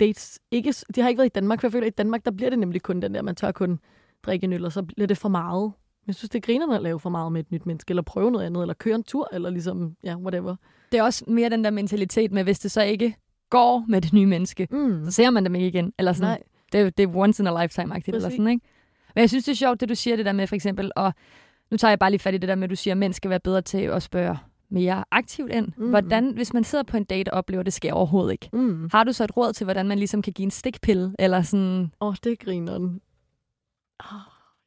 dates, 0.00 0.40
ikke, 0.50 0.74
det 0.94 1.02
har 1.02 1.08
ikke 1.08 1.18
været 1.18 1.30
i 1.30 1.34
Danmark, 1.34 1.60
for 1.60 1.66
jeg 1.66 1.72
føler, 1.72 1.86
at 1.86 1.92
i 1.92 1.98
Danmark, 1.98 2.24
der 2.24 2.30
bliver 2.30 2.50
det 2.50 2.58
nemlig 2.58 2.82
kun 2.82 3.02
den 3.02 3.14
der, 3.14 3.22
man 3.22 3.34
tør 3.34 3.52
kun 3.52 3.80
drikke 4.22 4.44
en 4.44 4.52
øl, 4.52 4.64
og 4.64 4.72
så 4.72 4.82
bliver 4.82 5.06
det 5.06 5.18
for 5.18 5.28
meget. 5.28 5.72
Jeg 6.06 6.14
synes, 6.14 6.30
det 6.30 6.42
griner 6.42 6.74
at 6.74 6.82
lave 6.82 7.00
for 7.00 7.10
meget 7.10 7.32
med 7.32 7.40
et 7.40 7.50
nyt 7.50 7.66
menneske, 7.66 7.90
eller 7.90 8.02
prøve 8.02 8.30
noget 8.30 8.46
andet, 8.46 8.60
eller 8.60 8.74
køre 8.74 8.94
en 8.94 9.02
tur, 9.02 9.28
eller 9.32 9.50
ligesom, 9.50 9.96
ja, 10.04 10.16
whatever. 10.16 10.56
Det 10.92 10.98
er 10.98 11.02
også 11.02 11.24
mere 11.28 11.48
den 11.48 11.64
der 11.64 11.70
mentalitet 11.70 12.32
med, 12.32 12.44
hvis 12.44 12.58
det 12.58 12.70
så 12.70 12.82
ikke 12.82 13.16
går 13.50 13.84
med 13.88 14.00
det 14.00 14.12
nye 14.12 14.26
menneske, 14.26 14.68
mm. 14.70 15.04
så 15.04 15.10
ser 15.10 15.30
man 15.30 15.44
dem 15.44 15.54
ikke 15.54 15.68
igen. 15.68 15.92
Eller 15.98 16.12
sådan, 16.12 16.28
Nej. 16.28 16.42
Det, 16.72 16.98
det 16.98 17.02
er 17.02 17.16
once 17.16 17.42
in 17.42 17.46
a 17.46 17.64
lifetime-agtigt. 17.64 18.14
Eller 18.14 18.30
sådan, 18.30 18.48
ikke? 18.48 18.66
Men 19.14 19.20
jeg 19.20 19.28
synes, 19.28 19.44
det 19.44 19.52
er 19.52 19.56
sjovt, 19.56 19.80
det 19.80 19.88
du 19.88 19.94
siger, 19.94 20.16
det 20.16 20.26
der 20.26 20.32
med 20.32 20.46
for 20.46 20.54
eksempel, 20.54 20.92
og 20.96 21.12
nu 21.70 21.76
tager 21.76 21.90
jeg 21.90 21.98
bare 21.98 22.10
lige 22.10 22.20
fat 22.20 22.34
i 22.34 22.38
det 22.38 22.48
der 22.48 22.54
med, 22.54 22.64
at 22.64 22.70
du 22.70 22.76
siger, 22.76 22.94
at 22.94 22.98
mænd 22.98 23.12
skal 23.12 23.30
være 23.30 23.40
bedre 23.40 23.62
til 23.62 23.78
at 23.78 24.02
spørge 24.02 24.38
mere 24.70 25.04
aktivt 25.10 25.52
ind. 25.52 25.68
Mm. 25.76 25.90
Hvordan, 25.90 26.30
hvis 26.30 26.54
man 26.54 26.64
sidder 26.64 26.84
på 26.84 26.96
en 26.96 27.04
date 27.04 27.32
og 27.32 27.38
oplever, 27.38 27.62
det 27.62 27.72
sker 27.72 27.92
overhovedet 27.92 28.32
ikke, 28.32 28.48
mm. 28.52 28.88
har 28.92 29.04
du 29.04 29.12
så 29.12 29.24
et 29.24 29.36
råd 29.36 29.52
til, 29.52 29.64
hvordan 29.64 29.88
man 29.88 29.98
ligesom 29.98 30.22
kan 30.22 30.32
give 30.32 30.44
en 30.44 30.50
stikpille? 30.50 31.14
Eller 31.18 31.42
sådan... 31.42 31.92
Åh, 32.00 32.08
oh, 32.08 32.14
det 32.24 32.38
griner 32.38 32.78
den. 32.78 33.00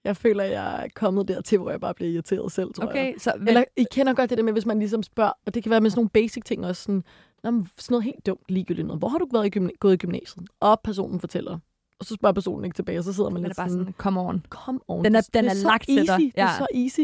Jeg 0.04 0.18
føler, 0.18 0.44
jeg 0.44 0.84
er 0.84 0.88
kommet 0.96 1.28
dertil, 1.28 1.58
hvor 1.58 1.72
jeg 1.72 1.80
bare 1.80 1.94
bliver 1.94 2.12
irriteret 2.12 2.52
selv, 2.52 2.74
tror 2.74 2.86
okay, 2.86 3.06
jeg. 3.06 3.16
Så, 3.18 3.34
men... 3.38 3.48
Eller 3.48 3.64
I 3.78 3.86
kender 3.92 4.14
godt 4.14 4.30
det 4.30 4.38
der 4.38 4.44
med, 4.44 4.54
hvis 4.54 4.66
man 4.66 4.80
ligesom 4.80 5.04
spørger, 5.04 5.32
og 5.46 5.54
det 5.54 5.64
kan 5.64 5.70
være 5.70 5.82
med 5.82 5.90
sådan 5.90 6.00
nogle 6.00 6.10
basic 6.10 6.44
ting 6.44 6.66
også, 6.66 6.84
sådan, 6.84 7.04
Nå, 7.44 7.50
sådan 7.52 7.66
noget 7.94 8.04
helt 8.04 8.26
dumt 8.26 8.42
ligegyldigt 8.50 8.88
noget. 8.88 9.02
Hvor 9.02 9.08
har 9.08 9.18
du 9.18 9.28
været 9.34 9.56
i 9.56 9.60
gymna- 9.60 9.78
gået 9.80 9.94
i 9.94 9.98
gymnasiet? 9.98 10.48
Og 10.60 10.82
personen 10.84 11.20
fortæller. 11.20 11.58
Og 12.00 12.06
så 12.06 12.14
spørger 12.14 12.34
personen 12.34 12.66
ikke 12.66 12.76
tilbage, 12.76 12.98
og 13.00 13.04
så 13.04 13.14
sidder 13.14 13.30
man 13.30 13.44
lidt 13.44 13.58
bare 13.58 13.70
sådan, 13.70 13.94
come 13.98 14.22
on. 14.22 14.46
Come 14.50 14.80
on. 14.88 15.06
Den 15.06 15.16
er, 15.16 15.30
den 15.34 15.46
er, 15.46 15.50
er 15.50 15.54
lagt 15.64 15.90
easy. 15.90 16.00
til 16.00 16.08
dig. 16.08 16.20
Ja. 16.20 16.26
Det 16.26 16.50
er 16.50 16.58
så 16.58 16.68
easy. 16.74 17.00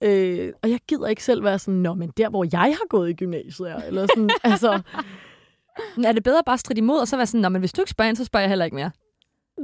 Øh, 0.00 0.52
og 0.62 0.70
jeg 0.70 0.80
gider 0.88 1.06
ikke 1.06 1.24
selv 1.24 1.44
være 1.44 1.58
sådan, 1.58 1.80
nå, 1.80 1.94
men 1.94 2.12
der, 2.16 2.28
hvor 2.28 2.46
jeg 2.52 2.60
har 2.60 2.88
gået 2.88 3.10
i 3.10 3.12
gymnasiet, 3.12 3.70
er, 3.70 3.76
eller 3.76 4.06
sådan, 4.06 4.30
altså... 4.52 4.82
Er 6.04 6.12
det 6.12 6.22
bedre 6.22 6.42
bare 6.46 6.54
at 6.54 6.60
stride 6.60 6.78
imod, 6.78 6.98
og 6.98 7.08
så 7.08 7.16
være 7.16 7.26
sådan, 7.26 7.40
nå, 7.40 7.48
men 7.48 7.58
hvis 7.60 7.72
du 7.72 7.82
ikke 7.82 7.90
spørger 7.90 8.08
ind, 8.08 8.16
så 8.16 8.24
spørger 8.24 8.42
jeg 8.42 8.48
heller 8.48 8.64
ikke 8.64 8.74
mere? 8.74 8.90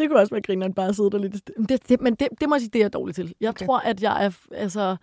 Det 0.01 0.09
kunne 0.09 0.21
også 0.21 0.35
være 0.35 0.43
grineren 0.43 0.75
bare 0.75 0.89
at 0.89 0.97
sidde 0.97 1.11
der 1.11 1.19
lidt. 1.19 1.51
Det, 1.69 1.89
det, 1.89 2.01
men 2.01 2.15
det, 2.15 2.29
det 2.41 2.49
må 2.49 2.55
jeg 2.55 2.61
sige, 2.61 2.71
det 2.73 2.79
er 2.79 2.85
jeg 2.85 2.93
dårligt 2.93 3.17
til. 3.17 3.35
Jeg 3.41 3.49
okay. 3.49 3.67
tror, 3.67 3.79
at 3.79 4.03
jeg 4.03 4.25
er, 4.25 4.31
altså... 4.53 4.97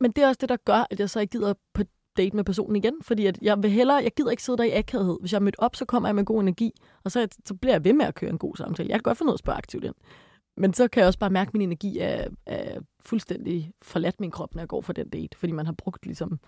Men 0.00 0.10
det 0.10 0.24
er 0.24 0.28
også 0.28 0.38
det, 0.40 0.48
der 0.48 0.56
gør, 0.56 0.86
at 0.90 1.00
jeg 1.00 1.10
så 1.10 1.20
ikke 1.20 1.30
gider 1.30 1.54
på 1.74 1.82
date 2.16 2.36
med 2.36 2.44
personen 2.44 2.76
igen, 2.76 2.94
fordi 3.02 3.26
at 3.26 3.38
jeg 3.42 3.62
vil 3.62 3.70
hellere, 3.70 3.96
jeg 3.96 4.12
gider 4.16 4.30
ikke 4.30 4.42
sidde 4.42 4.58
der 4.58 4.64
i 4.64 4.70
akavighed. 4.70 5.16
Hvis 5.20 5.32
jeg 5.32 5.38
er 5.38 5.42
mødt 5.42 5.56
op, 5.58 5.76
så 5.76 5.84
kommer 5.84 6.08
jeg 6.08 6.14
med 6.14 6.24
god 6.24 6.40
energi, 6.40 6.72
og 7.04 7.10
så, 7.10 7.28
så 7.44 7.54
bliver 7.54 7.74
jeg 7.74 7.84
ved 7.84 7.92
med 7.92 8.06
at 8.06 8.14
køre 8.14 8.30
en 8.30 8.38
god 8.38 8.56
samtale. 8.56 8.88
Jeg 8.88 8.94
kan 8.94 9.02
godt 9.02 9.18
få 9.18 9.24
noget 9.24 9.36
at 9.36 9.38
spørge 9.38 9.58
aktivt 9.58 9.84
ind. 9.84 9.94
Men 10.56 10.74
så 10.74 10.88
kan 10.88 11.00
jeg 11.00 11.06
også 11.06 11.18
bare 11.18 11.30
mærke, 11.30 11.48
at 11.48 11.54
min 11.54 11.62
energi 11.62 11.98
er, 11.98 12.28
er 12.46 12.80
fuldstændig 13.00 13.72
forladt 13.82 14.20
min 14.20 14.30
krop, 14.30 14.54
når 14.54 14.62
jeg 14.62 14.68
går 14.68 14.80
for 14.80 14.92
den 14.92 15.08
date, 15.08 15.38
fordi 15.38 15.52
man 15.52 15.66
har 15.66 15.72
brugt 15.72 16.06
ligesom 16.06 16.40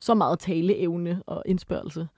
så 0.00 0.14
meget 0.14 0.38
taleevne 0.38 1.22
og 1.26 1.42
indspørgelse. 1.46 2.08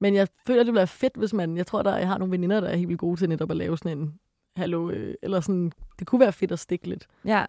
Men 0.00 0.14
jeg 0.14 0.28
føler, 0.46 0.58
det 0.58 0.66
ville 0.66 0.78
være 0.78 0.86
fedt, 0.86 1.16
hvis 1.16 1.32
man... 1.32 1.56
Jeg 1.56 1.66
tror, 1.66 1.82
der 1.82 1.96
jeg 1.96 2.08
har 2.08 2.18
nogle 2.18 2.32
veninder, 2.32 2.60
der 2.60 2.68
er 2.68 2.76
helt 2.76 2.88
vildt 2.88 3.00
gode 3.00 3.20
til 3.20 3.28
netop 3.28 3.50
at 3.50 3.56
lave 3.56 3.78
sådan 3.78 3.98
en 3.98 4.14
hallo, 4.56 4.90
øh, 4.90 5.14
eller 5.22 5.40
sådan... 5.40 5.72
Det 5.98 6.06
kunne 6.06 6.20
være 6.20 6.32
fedt 6.32 6.52
at 6.52 6.58
stikke 6.58 6.88
lidt. 6.88 7.06
Ja, 7.24 7.44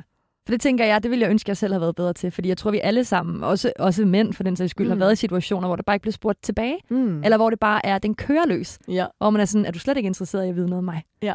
for 0.49 0.53
det 0.53 0.61
tænker 0.61 0.85
jeg, 0.85 1.03
det 1.03 1.11
ville 1.11 1.23
jeg 1.23 1.29
ønske, 1.29 1.49
jeg 1.49 1.57
selv 1.57 1.73
havde 1.73 1.81
været 1.81 1.95
bedre 1.95 2.13
til. 2.13 2.31
Fordi 2.31 2.49
jeg 2.49 2.57
tror, 2.57 2.71
vi 2.71 2.79
alle 2.83 3.03
sammen, 3.03 3.43
også, 3.43 3.73
også 3.79 4.05
mænd 4.05 4.33
for 4.33 4.43
den 4.43 4.55
sags 4.55 4.71
skyld, 4.71 4.87
mm. 4.87 4.91
har 4.91 4.97
været 4.97 5.13
i 5.13 5.15
situationer, 5.15 5.67
hvor 5.67 5.75
der 5.75 5.83
bare 5.83 5.95
ikke 5.95 6.01
bliver 6.01 6.13
spurgt 6.13 6.43
tilbage. 6.43 6.77
Mm. 6.89 7.23
Eller 7.23 7.37
hvor 7.37 7.49
det 7.49 7.59
bare 7.59 7.85
er, 7.85 7.97
den 7.97 8.15
kører 8.15 8.45
løs. 8.47 8.79
Ja. 8.87 9.05
Hvor 9.17 9.29
man 9.29 9.41
er 9.41 9.45
sådan, 9.45 9.65
er 9.65 9.71
du 9.71 9.79
slet 9.79 9.97
ikke 9.97 10.07
interesseret 10.07 10.45
i 10.45 10.49
at 10.49 10.55
vide 10.55 10.65
noget 10.65 10.77
om 10.77 10.83
mig? 10.83 11.03
Ja. 11.21 11.33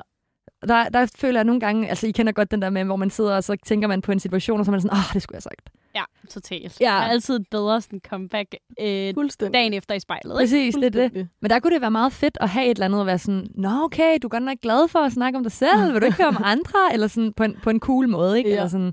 Der, 0.69 0.89
der 0.89 1.13
føler 1.17 1.39
jeg 1.39 1.45
nogle 1.45 1.61
gange, 1.61 1.89
altså 1.89 2.07
I 2.07 2.11
kender 2.11 2.33
godt 2.33 2.51
den 2.51 2.63
der 2.63 2.71
med, 2.71 2.85
hvor 2.85 2.97
man 2.97 3.11
sidder, 3.11 3.37
og 3.37 3.45
så 3.45 3.57
tænker 3.67 3.89
man 3.89 4.03
på 4.03 4.13
en 4.13 4.21
situation, 4.21 4.61
og 4.61 4.65
så 4.67 4.71
er 4.71 4.73
man 4.73 4.81
sådan, 4.81 4.97
åh, 4.97 5.15
det 5.15 5.23
skulle 5.23 5.35
jeg 5.35 5.43
have 5.45 5.57
sagt. 5.57 5.71
Ja, 5.95 6.03
totalt. 6.31 6.81
Ja. 6.81 6.87
Der 6.87 6.93
er 6.93 7.09
altid 7.09 7.37
et 7.37 7.47
bedre 7.51 7.81
sådan, 7.81 8.01
comeback 8.09 8.55
øh, 8.81 9.15
dagen 9.53 9.75
efter 9.75 9.95
i 9.95 10.01
spejlet. 10.01 10.41
Ikke? 10.41 10.43
Præcis, 10.43 10.75
det 10.75 10.85
er 10.85 11.09
det. 11.09 11.29
Men 11.43 11.51
der 11.51 11.61
kunne 11.61 11.75
det 11.75 11.81
være 11.81 11.91
meget 11.91 12.13
fedt 12.13 12.39
at 12.41 12.49
have 12.49 12.67
et 12.67 12.71
eller 12.71 12.85
andet 12.85 13.01
at 13.01 13.07
være 13.07 13.19
sådan, 13.19 13.47
nå 13.55 13.85
okay, 13.85 14.19
du 14.23 14.27
er 14.27 14.31
godt 14.31 14.43
nok 14.43 14.59
glad 14.63 14.89
for 14.89 14.99
at 14.99 15.13
snakke 15.13 15.37
om 15.37 15.43
dig 15.43 15.53
selv, 15.53 15.93
vil 15.93 16.01
du 16.01 16.07
ikke 16.07 16.17
høre 16.17 16.29
om 16.29 16.43
andre? 16.45 16.79
Eller 16.93 17.07
sådan 17.07 17.33
på 17.33 17.45
en, 17.45 17.57
på 17.63 17.71
en 17.71 17.81
cool 17.81 18.09
måde, 18.09 18.39
ikke? 18.39 18.51
Ja. 18.51 18.57
Eller 18.57 18.69
sådan, 18.69 18.93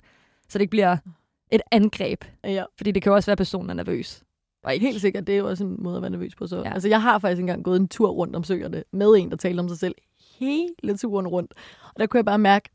så 0.49 0.57
det 0.57 0.61
ikke 0.61 0.71
bliver 0.71 0.97
et 1.51 1.61
angreb. 1.71 2.23
Ja. 2.43 2.63
Fordi 2.77 2.91
det 2.91 3.03
kan 3.03 3.09
jo 3.09 3.15
også 3.15 3.27
være, 3.27 3.33
at 3.33 3.37
personen 3.37 3.69
er 3.69 3.73
nervøs. 3.73 4.23
Og 4.63 4.73
ikke 4.73 4.85
helt 4.85 5.01
sikkert, 5.01 5.27
det 5.27 5.33
er 5.33 5.39
jo 5.39 5.49
også 5.49 5.63
en 5.63 5.75
måde 5.79 5.95
at 5.95 6.01
være 6.01 6.11
nervøs 6.11 6.35
på. 6.35 6.47
Så. 6.47 6.57
Ja. 6.57 6.73
Altså, 6.73 6.87
jeg 6.87 7.01
har 7.01 7.19
faktisk 7.19 7.39
engang 7.39 7.63
gået 7.63 7.79
en 7.79 7.87
tur 7.87 8.09
rundt 8.09 8.35
om 8.35 8.43
søerne 8.43 8.83
med 8.93 9.07
en, 9.07 9.29
der 9.31 9.37
talte 9.37 9.59
om 9.59 9.69
sig 9.69 9.79
selv 9.79 9.95
hele 10.41 10.97
turen 10.97 11.27
rundt. 11.27 11.53
Og 11.93 11.99
der 11.99 12.05
kunne 12.07 12.17
jeg 12.17 12.25
bare 12.25 12.37
mærke, 12.39 12.69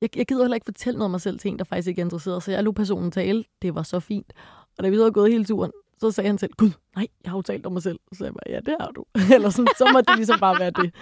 jeg, 0.00 0.16
jeg 0.16 0.26
gider 0.26 0.42
heller 0.42 0.54
ikke 0.54 0.64
fortælle 0.64 0.98
noget 0.98 1.04
om 1.04 1.10
mig 1.10 1.20
selv 1.20 1.38
til 1.38 1.50
en, 1.50 1.58
der 1.58 1.64
faktisk 1.64 1.88
ikke 1.88 2.00
er 2.00 2.04
interesseret. 2.04 2.42
Så 2.42 2.50
jeg 2.52 2.64
lå 2.64 2.72
personen 2.72 3.10
tale. 3.10 3.44
Det 3.62 3.74
var 3.74 3.82
så 3.82 4.00
fint. 4.00 4.32
Og 4.78 4.84
da 4.84 4.88
vi 4.88 4.96
så 4.96 5.02
var 5.02 5.10
gået 5.10 5.32
hele 5.32 5.44
turen, 5.44 5.72
så 5.98 6.10
sagde 6.10 6.28
han 6.28 6.38
selv, 6.38 6.52
gud, 6.56 6.70
nej, 6.96 7.06
jeg 7.24 7.30
har 7.30 7.38
jo 7.38 7.42
talt 7.42 7.66
om 7.66 7.72
mig 7.72 7.82
selv. 7.82 7.98
Så 8.12 8.18
sagde 8.18 8.26
jeg 8.28 8.34
bare, 8.34 8.54
ja, 8.54 8.70
det 8.72 8.76
har 8.80 8.90
du. 8.90 9.04
Eller 9.34 9.50
sådan, 9.50 9.68
så 9.78 9.90
må 9.92 10.00
det 10.00 10.16
ligesom 10.16 10.38
bare 10.40 10.58
være 10.60 10.70
det. 10.70 10.94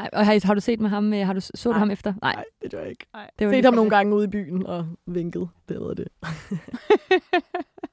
Ej, 0.00 0.08
Og 0.12 0.26
har, 0.26 0.46
har 0.46 0.54
du 0.54 0.60
set 0.60 0.80
med 0.80 0.90
ham? 0.90 1.12
øh, 1.12 1.26
Har 1.26 1.32
du 1.32 1.40
så 1.40 1.50
du 1.64 1.70
Nej. 1.70 1.78
ham 1.78 1.90
efter? 1.90 2.14
Nej. 2.22 2.34
Nej, 2.34 2.44
det 2.62 2.70
gør 2.70 2.80
jeg 2.80 2.90
ikke. 2.90 3.06
Nej. 3.12 3.30
Det 3.38 3.46
var 3.46 3.52
Set 3.52 3.64
ham 3.64 3.74
nogle 3.74 3.90
gange 3.90 4.16
ude 4.16 4.24
i 4.24 4.28
byen 4.28 4.66
og 4.66 4.86
vinket. 5.06 5.48
Det 5.68 5.80
var 5.80 5.94
det. 5.94 6.08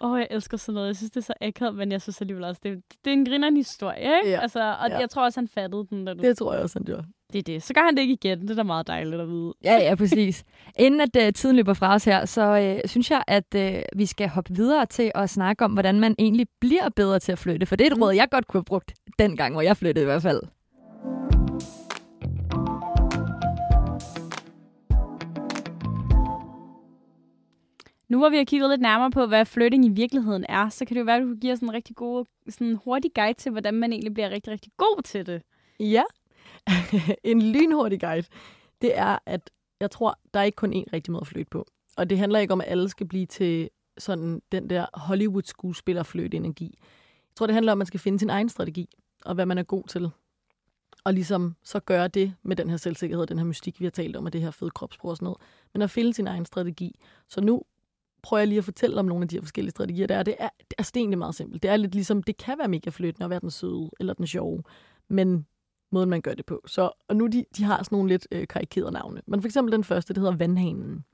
Åh, 0.00 0.10
oh, 0.10 0.18
jeg 0.20 0.26
elsker 0.30 0.56
sådan 0.56 0.74
noget. 0.74 0.86
Jeg 0.88 0.96
synes, 0.96 1.10
det 1.10 1.16
er 1.20 1.24
så 1.24 1.32
akavet, 1.40 1.74
men 1.74 1.92
jeg 1.92 2.02
synes 2.02 2.20
alligevel 2.20 2.44
også, 2.44 2.60
det, 2.64 2.82
det 3.04 3.10
er 3.10 3.14
en 3.14 3.24
grinderende 3.24 3.58
historie, 3.58 3.98
ikke? 4.00 4.30
Ja. 4.30 4.40
Altså, 4.40 4.60
og 4.80 4.88
Ja. 4.90 4.98
jeg 4.98 5.10
tror 5.10 5.24
også, 5.24 5.40
han 5.40 5.48
fattede 5.48 5.86
den, 5.90 6.04
da 6.04 6.14
du... 6.14 6.22
Det 6.22 6.38
tror 6.38 6.52
jeg 6.54 6.62
også, 6.62 6.78
han 6.78 6.84
gør. 6.84 7.02
Det 7.32 7.38
er 7.38 7.42
det. 7.42 7.62
Så 7.62 7.74
gør 7.74 7.80
han 7.80 7.94
det 7.96 8.02
ikke 8.02 8.12
igen. 8.14 8.40
Det 8.42 8.50
er 8.50 8.54
da 8.54 8.62
meget 8.62 8.86
dejligt 8.86 9.20
at 9.20 9.28
vide. 9.28 9.52
Ja, 9.64 9.74
ja, 9.76 9.94
præcis. 9.94 10.44
Inden 10.78 11.00
at 11.00 11.16
uh, 11.26 11.32
tiden 11.34 11.56
løber 11.56 11.74
fra 11.74 11.94
os 11.94 12.04
her, 12.04 12.24
så 12.24 12.74
uh, 12.84 12.88
synes 12.90 13.10
jeg, 13.10 13.22
at 13.28 13.44
uh, 13.56 13.98
vi 13.98 14.06
skal 14.06 14.28
hoppe 14.28 14.54
videre 14.54 14.86
til 14.86 15.12
at 15.14 15.30
snakke 15.30 15.64
om, 15.64 15.72
hvordan 15.72 16.00
man 16.00 16.14
egentlig 16.18 16.46
bliver 16.60 16.88
bedre 16.96 17.18
til 17.18 17.32
at 17.32 17.38
flytte. 17.38 17.66
For 17.66 17.76
det 17.76 17.86
er 17.86 17.90
et 17.90 17.96
Mm. 17.96 18.02
råd, 18.02 18.12
jeg 18.14 18.28
godt 18.30 18.46
kunne 18.46 18.58
have 18.58 18.64
brugt 18.64 18.92
den 19.18 19.36
gang, 19.36 19.54
hvor 19.54 19.62
jeg 19.62 19.76
flyttede 19.76 20.02
i 20.02 20.06
hvert 20.06 20.22
fald. 20.22 20.40
Nu 28.12 28.18
hvor 28.18 28.28
vi 28.28 28.36
har 28.36 28.44
kigget 28.44 28.70
lidt 28.70 28.80
nærmere 28.80 29.10
på, 29.10 29.26
hvad 29.26 29.46
flytting 29.46 29.84
i 29.84 29.88
virkeligheden 29.88 30.44
er, 30.48 30.68
så 30.68 30.84
kan 30.84 30.94
det 30.94 31.00
jo 31.00 31.04
være, 31.04 31.16
at 31.16 31.22
du 31.22 31.26
kan 31.26 31.38
give 31.40 31.52
os 31.52 31.58
en 31.58 31.72
rigtig 31.72 31.96
god, 31.96 32.24
sådan 32.48 32.66
en 32.66 32.78
hurtig 32.84 33.10
guide 33.14 33.38
til, 33.38 33.52
hvordan 33.52 33.74
man 33.74 33.92
egentlig 33.92 34.14
bliver 34.14 34.30
rigtig, 34.30 34.52
rigtig 34.52 34.72
god 34.76 35.02
til 35.02 35.26
det. 35.26 35.42
Ja, 35.80 36.02
en 37.24 37.42
lynhurtig 37.42 38.00
guide, 38.00 38.26
det 38.82 38.98
er, 38.98 39.18
at 39.26 39.50
jeg 39.80 39.90
tror, 39.90 40.18
der 40.34 40.40
er 40.40 40.44
ikke 40.44 40.56
kun 40.56 40.72
én 40.72 40.84
rigtig 40.92 41.12
måde 41.12 41.20
at 41.20 41.26
flytte 41.26 41.50
på. 41.50 41.66
Og 41.96 42.10
det 42.10 42.18
handler 42.18 42.38
ikke 42.38 42.52
om, 42.52 42.60
at 42.60 42.68
alle 42.68 42.88
skal 42.88 43.08
blive 43.08 43.26
til 43.26 43.70
sådan 43.98 44.42
den 44.52 44.70
der 44.70 44.86
Hollywood-skuespiller 44.94 46.30
energi. 46.34 46.78
Jeg 47.30 47.36
tror, 47.36 47.46
det 47.46 47.54
handler 47.54 47.72
om, 47.72 47.76
at 47.76 47.78
man 47.78 47.86
skal 47.86 48.00
finde 48.00 48.18
sin 48.18 48.30
egen 48.30 48.48
strategi, 48.48 48.88
og 49.24 49.34
hvad 49.34 49.46
man 49.46 49.58
er 49.58 49.62
god 49.62 49.84
til. 49.88 50.10
Og 51.04 51.14
ligesom 51.14 51.56
så 51.64 51.80
gøre 51.80 52.08
det 52.08 52.34
med 52.42 52.56
den 52.56 52.70
her 52.70 52.76
selvsikkerhed, 52.76 53.26
den 53.26 53.38
her 53.38 53.44
mystik, 53.44 53.80
vi 53.80 53.84
har 53.84 53.90
talt 53.90 54.16
om, 54.16 54.24
og 54.26 54.32
det 54.32 54.40
her 54.40 54.50
fede 54.50 54.70
kropsprog 54.70 55.10
og 55.10 55.16
sådan 55.16 55.24
noget. 55.24 55.38
Men 55.72 55.82
at 55.82 55.90
finde 55.90 56.14
sin 56.14 56.26
egen 56.26 56.46
strategi. 56.46 57.00
Så 57.28 57.40
nu 57.40 57.62
prøver 58.22 58.40
jeg 58.40 58.48
lige 58.48 58.58
at 58.58 58.64
fortælle 58.64 58.98
om 58.98 59.04
nogle 59.04 59.22
af 59.22 59.28
de 59.28 59.36
her 59.36 59.42
forskellige 59.42 59.70
strategier, 59.70 60.06
der 60.06 60.16
er. 60.16 60.22
Det 60.22 60.34
er, 60.38 60.48
det 60.48 60.74
er, 60.78 60.82
det 60.82 60.96
er 60.96 61.00
egentlig 61.00 61.18
meget 61.18 61.34
simpelt. 61.34 61.62
Det 61.62 61.70
er 61.70 61.76
lidt 61.76 61.94
ligesom, 61.94 62.22
det 62.22 62.36
kan 62.36 62.58
være 62.58 62.68
mega 62.68 62.90
flyttende 62.90 63.24
at 63.24 63.30
være 63.30 63.40
den 63.40 63.50
søde 63.50 63.90
eller 64.00 64.14
den 64.14 64.26
sjove, 64.26 64.62
men 65.08 65.46
måden, 65.92 66.10
man 66.10 66.20
gør 66.20 66.34
det 66.34 66.46
på. 66.46 66.62
Så, 66.66 66.90
og 67.08 67.16
nu 67.16 67.26
de, 67.26 67.44
de 67.56 67.64
har 67.64 67.82
sådan 67.82 67.96
nogle 67.96 68.08
lidt 68.08 68.28
øh, 68.32 68.46
karikerede 68.48 68.92
navne. 68.92 69.20
Men 69.26 69.42
for 69.42 69.46
eksempel 69.46 69.72
den 69.72 69.84
første, 69.84 70.14
det 70.14 70.20
hedder 70.20 70.36
Vandhanen. 70.36 71.04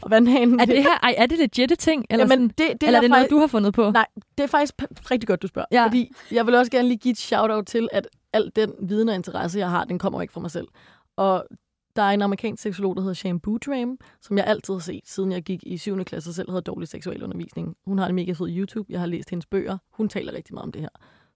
Og 0.00 0.10
Vandhanen... 0.10 0.60
Er 0.60 0.64
det 0.64 0.82
her, 0.82 0.98
ej, 1.02 1.14
er 1.18 1.26
det 1.26 1.38
legit 1.38 1.78
ting? 1.78 2.06
Eller, 2.10 2.26
Jamen, 2.30 2.48
det, 2.48 2.58
det 2.58 2.82
eller 2.82 2.98
er 2.98 3.00
det 3.00 3.10
noget, 3.10 3.30
du 3.30 3.38
har 3.38 3.46
fundet 3.46 3.74
på? 3.74 3.90
Nej, 3.90 4.06
det 4.38 4.44
er 4.44 4.48
faktisk 4.48 4.74
rigtig 5.10 5.26
godt, 5.26 5.42
du 5.42 5.46
spørger. 5.46 5.66
Ja. 5.72 5.86
Fordi 5.86 6.12
jeg 6.30 6.46
vil 6.46 6.54
også 6.54 6.70
gerne 6.70 6.88
lige 6.88 6.98
give 6.98 7.12
et 7.12 7.18
shout-out 7.18 7.66
til, 7.66 7.88
at 7.92 8.08
al 8.32 8.52
den 8.56 8.72
viden 8.80 9.08
og 9.08 9.14
interesse, 9.14 9.58
jeg 9.58 9.70
har, 9.70 9.84
den 9.84 9.98
kommer 9.98 10.22
ikke 10.22 10.32
fra 10.32 10.40
mig 10.40 10.50
selv. 10.50 10.68
Og 11.16 11.46
der 11.96 12.02
er 12.02 12.10
en 12.10 12.22
amerikansk 12.22 12.62
seksolog, 12.62 12.96
der 12.96 13.02
hedder 13.02 13.14
Shane 13.14 13.40
Bootram, 13.40 13.98
som 14.20 14.36
jeg 14.38 14.46
altid 14.46 14.74
har 14.74 14.78
set, 14.80 15.00
siden 15.04 15.32
jeg 15.32 15.42
gik 15.42 15.60
i 15.66 15.76
7. 15.76 16.04
klasse 16.04 16.30
og 16.30 16.34
selv 16.34 16.50
havde 16.50 16.62
dårlig 16.62 16.88
seksuel 16.88 17.22
undervisning. 17.22 17.76
Hun 17.86 17.98
har 17.98 18.06
en 18.06 18.14
mega 18.14 18.32
fed 18.32 18.48
YouTube. 18.56 18.86
Jeg 18.92 19.00
har 19.00 19.06
læst 19.06 19.30
hendes 19.30 19.46
bøger. 19.46 19.78
Hun 19.92 20.08
taler 20.08 20.32
rigtig 20.32 20.54
meget 20.54 20.64
om 20.64 20.72
det 20.72 20.80
her. 20.82 20.88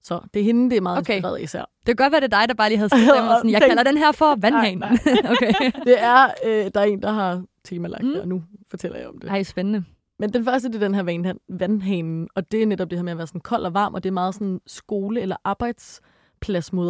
Så 0.03 0.21
det 0.35 0.41
er 0.41 0.45
hende, 0.45 0.71
det 0.71 0.77
er 0.77 0.81
meget 0.81 0.99
Okay. 0.99 1.15
inspireret 1.17 1.43
især. 1.43 1.61
Det 1.61 1.87
kan 1.87 1.97
godt 1.97 2.13
være, 2.13 2.21
det 2.21 2.33
er 2.35 2.39
dig, 2.41 2.49
der 2.49 2.55
bare 2.55 2.69
lige 2.69 2.79
havde 2.79 2.89
skrevet 2.89 3.25
mig 3.25 3.37
sådan, 3.39 3.51
jeg 3.51 3.63
kalder 3.69 3.83
den 3.83 3.97
her 3.97 4.13
for 4.13 4.35
vandhanen. 4.41 4.79
Nej, 4.79 4.91
okay. 5.33 5.71
Det 5.85 6.01
er, 6.03 6.25
øh, 6.47 6.71
der 6.75 6.81
er 6.81 6.85
en, 6.85 7.03
der 7.03 7.13
har 7.13 7.45
temalagt 7.65 8.03
Mm. 8.03 8.09
mm. 8.09 8.13
det, 8.13 8.23
og 8.23 8.29
nu 8.29 8.43
fortæller 8.71 8.99
jeg 8.99 9.09
om 9.09 9.19
det. 9.19 9.31
Ej, 9.31 9.43
spændende. 9.43 9.85
Men 10.19 10.33
den 10.33 10.45
første, 10.45 10.69
det 10.69 10.75
er 10.75 10.81
den 10.89 10.95
her 10.95 11.03
vandhan- 11.03 11.47
vandhanen, 11.59 12.29
og 12.35 12.53
det 12.53 12.63
er 12.63 12.67
netop 12.67 12.91
det 12.91 12.99
her 12.99 13.03
med 13.03 13.13
at 13.13 13.19
være 13.19 13.27
sådan 13.27 13.41
kold 13.41 13.65
og 13.65 13.75
varm, 13.75 13.95
og 13.95 14.03
det 14.03 14.09
er 14.09 14.13
meget 14.13 14.35
sådan 14.35 14.61
skole- 14.67 15.21
eller 15.21 15.37
arbejdspladsmåde 15.45 16.14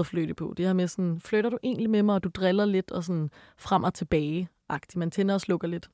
at 0.00 0.06
flytte 0.06 0.34
på. 0.34 0.54
Det 0.56 0.66
her 0.66 0.72
med 0.72 0.88
sådan, 0.88 1.20
flytter 1.20 1.50
du 1.50 1.58
egentlig 1.62 1.90
med 1.90 2.02
mig, 2.02 2.14
og 2.14 2.24
du 2.24 2.28
driller 2.28 2.64
lidt, 2.64 2.90
og 2.90 3.04
sådan 3.04 3.30
frem 3.58 3.84
og 3.84 3.94
tilbage 3.94 4.48
-agtigt. 4.72 4.96
Man 4.96 5.10
tænder 5.10 5.34
og 5.34 5.40
slukker 5.40 5.68
lidt. 5.68 5.90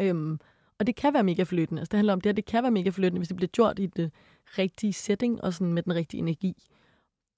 Øhm, 0.00 0.40
og 0.78 0.86
det 0.86 0.96
kan 0.96 1.14
være 1.14 1.22
mega 1.22 1.42
flyttende. 1.42 1.80
Altså, 1.80 1.90
det 1.90 1.98
handler 1.98 2.12
om 2.12 2.20
det 2.20 2.30
her, 2.30 2.34
det 2.34 2.44
kan 2.44 2.62
være 2.62 2.70
mega 2.70 2.90
flyttende, 2.90 3.18
hvis 3.18 3.28
det 3.28 3.36
bliver 3.36 3.48
gjort 3.48 3.78
i 3.78 3.86
det 3.86 4.12
rigtige 4.58 4.92
setting, 4.92 5.44
og 5.44 5.54
sådan 5.54 5.72
med 5.72 5.82
den 5.82 5.94
rigtige 5.94 6.18
energi. 6.18 6.54